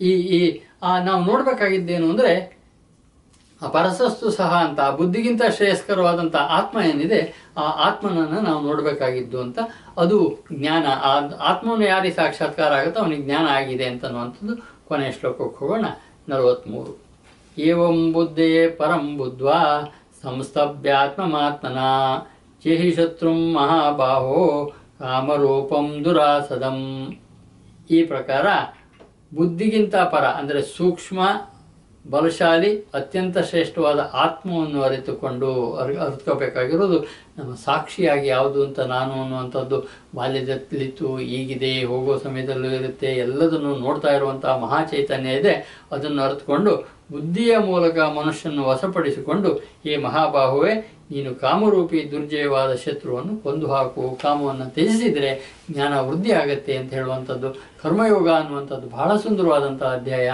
ಈ 0.00 0.10
ಈ 0.10 0.40
ನಾವು 0.82 1.20
ನೋಡಬೇಕಾಗಿದ್ದೇನು 1.24 2.06
ಅಂದರೆ 2.10 2.34
ಪರಸಸ್ತು 3.62 4.30
ಸಹ 4.30 4.52
ಅಂತ 4.66 4.80
ಬುದ್ಧಿಗಿಂತ 4.98 5.42
ಶ್ರೇಯಸ್ಕರವಾದಂಥ 5.56 6.36
ಆತ್ಮ 6.58 6.78
ಏನಿದೆ, 6.90 7.20
ಆ 7.56 7.62
ಆತ್ಮನನ್ನು 7.86 8.40
ನಾವು 8.40 8.60
ನೋಡಬೇಕಾಗಿದ್ದು 8.66 9.38
ಅಂತ, 9.40 9.58
ಅದು 10.02 10.18
ಜ್ಞಾನ, 10.52 10.86
ಆ 11.08 11.12
ಆತ್ಮವನ್ನು 11.50 11.86
ಯಾರಿಗೆ 11.86 12.14
ಸಾಕ್ಷಾತ್ಕಾರ 12.14 12.70
ಆಗುತ್ತೋ 12.80 13.00
ಅವನಿಗೆ 13.00 13.22
ಜ್ಞಾನ 13.22 13.46
ಆಗಿದೆ 13.48 13.84
ಅಂತನ್ನುವಂಥದ್ದು 13.84 14.56
ಕೊನೆಯ 14.88 15.12
ಶ್ಲೋಕಕ್ಕೆ 15.12 15.58
ಹೋಗೋಣ 15.60 15.86
ನಲವತ್ತ್ಮೂರು 16.28 16.92
ಏವಂ 17.56 17.98
ಬುದ್ಧೇ 18.12 18.68
ಪರಂ 18.68 19.04
ಬುದ್ಧ್ವಾ 19.16 19.60
ಸಂಸ್ತಭ್ಯಾತ್ಮಮಾತ್ಮನ 20.22 21.80
ಚೇಹಿ 22.64 22.90
ಶತ್ರು 22.94 23.32
ಮಹಾಬಾಹೋ 23.56 24.40
ಕಾಮರೂಪಂ 25.00 25.88
ದುರಾಸದಂ. 26.04 26.80
ಈ 27.90 27.98
ಪ್ರಕಾರ 28.02 28.46
ಬುದ್ಧಿಗಿಂತ 29.36 29.96
ಪರ, 30.14 30.24
ಅಂದರೆ 30.40 30.60
ಸೂಕ್ಷ್ಮ, 30.76 31.20
ಬಲಶಾಲಿ, 32.04 32.68
ಅತ್ಯಂತ 32.98 33.36
ಶ್ರೇಷ್ಠವಾದ 33.48 34.00
ಆತ್ಮವನ್ನು 34.24 34.80
ಅರಿತುಕೊಂಡು 34.88 35.48
ಅರ್, 35.82 35.92
ಅರಿತುಕೋಬೇಕಾಗಿರೋದು 36.04 36.98
ನಮ್ಮ 37.38 37.52
ಸಾಕ್ಷಿಯಾಗಿ 37.64 38.26
ಯಾವುದು 38.34 38.58
ಅಂತ 38.66 38.80
ನಾನು 38.94 39.14
ಅನ್ನುವಂಥದ್ದು. 39.22 39.78
ಬಾಲ್ಯದಲ್ಲಿತ್ತು 40.18 41.08
ಈಗಿದೆ, 41.38 41.72
ಹೋಗೋ 41.92 42.12
ಸಮಯದಲ್ಲೂ 42.26 42.70
ಇರುತ್ತೆ, 42.78 43.10
ಎಲ್ಲದನ್ನು 43.24 43.72
ನೋಡ್ತಾ 43.86 44.12
ಇರುವಂತಹ 44.18 44.54
ಮಹಾ 44.64 44.80
ಚೈತನ್ಯ 44.92 45.40
ಇದೆ. 45.40 45.54
ಅದನ್ನು 45.96 46.22
ಅರಿತುಕೊಂಡು 46.26 46.74
ಬುದ್ಧಿಯ 47.14 47.54
ಮೂಲಕ 47.70 47.98
ಮನುಷ್ಯನನ್ನು 48.20 48.64
ವಶಪಡಿಸಿಕೊಂಡು 48.70 49.50
ಈ 49.88 49.92
ಮಹಾಬಾಹುವೆ 50.06 50.72
ನೀನು 51.10 51.34
ಕಾಮರೂಪಿ 51.34 52.10
ದುರ್ಜಯವಾದ 52.10 52.74
ಶತ್ರುವನ್ನು 52.74 53.42
ಕೊಂದು 53.42 53.66
ಹಾಕು 53.66 54.18
ಕಾಮವನ್ನು 54.22 54.74
ತ್ಯಜಿಸಿದರೆ 54.74 55.62
ಜ್ಞಾನ 55.70 56.00
ವೃದ್ಧಿ 56.00 56.32
ಆಗತ್ತೆ 56.32 56.76
ಅಂತ 56.76 56.94
ಹೇಳುವಂಥದ್ದು, 56.94 57.52
ಕರ್ಮಯೋಗ 57.82 58.30
ಅನ್ನುವಂಥದ್ದು 58.30 58.88
ಬಹಳ 58.88 59.16
ಸುಂದರವಾದಂಥ 59.16 59.82
ಅಧ್ಯಾಯ. 59.82 60.30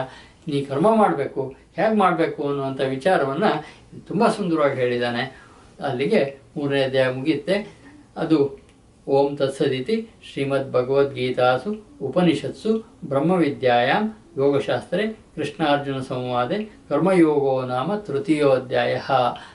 ನೀ 0.49 0.65
ಕರ್ಮ 0.65 0.97
ಮಾಡಬೇಕು, 0.97 1.55
ಹೇಗೆ 1.77 1.97
ಮಾಡಬೇಕು 1.97 2.49
ಅನ್ನುವಂಥ 2.49 2.81
ವಿಚಾರವನ್ನು 2.81 3.65
ತುಂಬ 4.09 4.27
ಸುಂದರವಾಗಿ 4.27 4.81
ಹೇಳಿದ್ದಾನೆ. 4.81 5.43
ಅಲ್ಲಿಗೆ 5.81 6.39
ಮೂರನೇ 6.57 6.83
ಅಧ್ಯಾಯ 6.83 7.13
ಮುಗಿಯುತ್ತೆ. 7.13 7.83
ಅದು 8.17 8.62
ಓಂ 9.07 9.29
ತತ್ಸದಿತಿ 9.39 9.95
ಶ್ರೀಮದ್ 10.27 10.69
ಭಗವದ್ಗೀತಾಸು 10.75 11.71
ಉಪನಿಷತ್ಸು 12.07 12.73
ಬ್ರಹ್ಮವಿದ್ಯಾಯಾಂ 13.11 14.05
ಯೋಗಶಾಸ್ತ್ರೆ 14.41 15.05
ಕೃಷ್ಣಾರ್ಜುನ 15.35 15.99
ಸಂವಾದೆ 16.09 16.59
ಕರ್ಮಯೋಗೋ 16.89 17.55
ನಾಮ 17.71 17.97
ತೃತೀಯೋಧ್ಯಾಯ. 18.07 18.93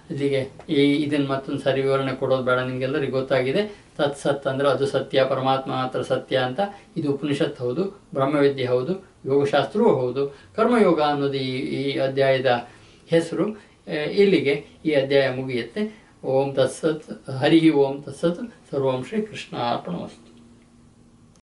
ಅಲ್ಲಿಗೆ 0.10 0.42
ಈ 0.78 0.80
ಇದನ್ನು 1.04 1.28
ಮತ್ತೊಂದು 1.34 1.62
ಸರಿ 1.66 1.82
ವಿವರಣೆ 1.86 2.14
ಕೊಡೋದು 2.22 2.46
ಬೇಡ, 2.50 2.58
ನಿಮಗೆಲ್ಲರಿಗೂ 2.70 3.16
ಗೊತ್ತಾಗಿದೆ. 3.20 3.64
ತತ್ 3.98 4.18
ಸತ್ 4.24 4.48
ಅಂದರೆ 4.52 4.68
ಅದು 4.74 4.88
ಸತ್ಯ, 4.96 5.24
ಪರಮಾತ್ಮ 5.32 5.72
ಮಾತ್ರ 5.82 6.02
ಸತ್ಯ 6.12 6.38
ಅಂತ. 6.48 6.60
ಇದು 6.98 7.08
ಉಪನಿಷತ್ 7.16 7.62
ಹೌದು, 7.66 7.86
ಬ್ರಹ್ಮವಿದ್ಯೆ 8.18 8.68
ಹೌದು, 8.74 8.96
ಯೋಗಶಾಸ್ತ್ರವೂ 9.32 9.94
ಹೌದು. 10.02 10.26
ಕರ್ಮಯೋಗ 10.58 11.00
ಅನ್ನೋದು 11.12 11.40
ಈ 11.50 11.54
ಈ 11.80 11.84
ಅಧ್ಯಾಯದ 12.08 12.52
ಹೆಸರು. 13.14 13.48
ಇಲ್ಲಿಗೆ 14.22 14.56
ಈ 14.86 14.94
ಅಧ್ಯಾಯ 15.02 15.28
ಮುಗಿಯುತ್ತೆ. 15.40 15.84
ಓಂ 16.34 16.48
ತತ್ಸತ್ 16.58 17.06
ಹರಿ 17.42 17.60
ಓಂ 17.82 17.96
ತತ್ಸತ್ 18.06 18.40
ಸರ್ವಂ 18.72 19.02
ಶ್ರೀ 19.04 19.20
ಕೃಷ್ಣ 19.22 19.56
ಅರ್ಪಣಮಸ್ತು 19.70 20.27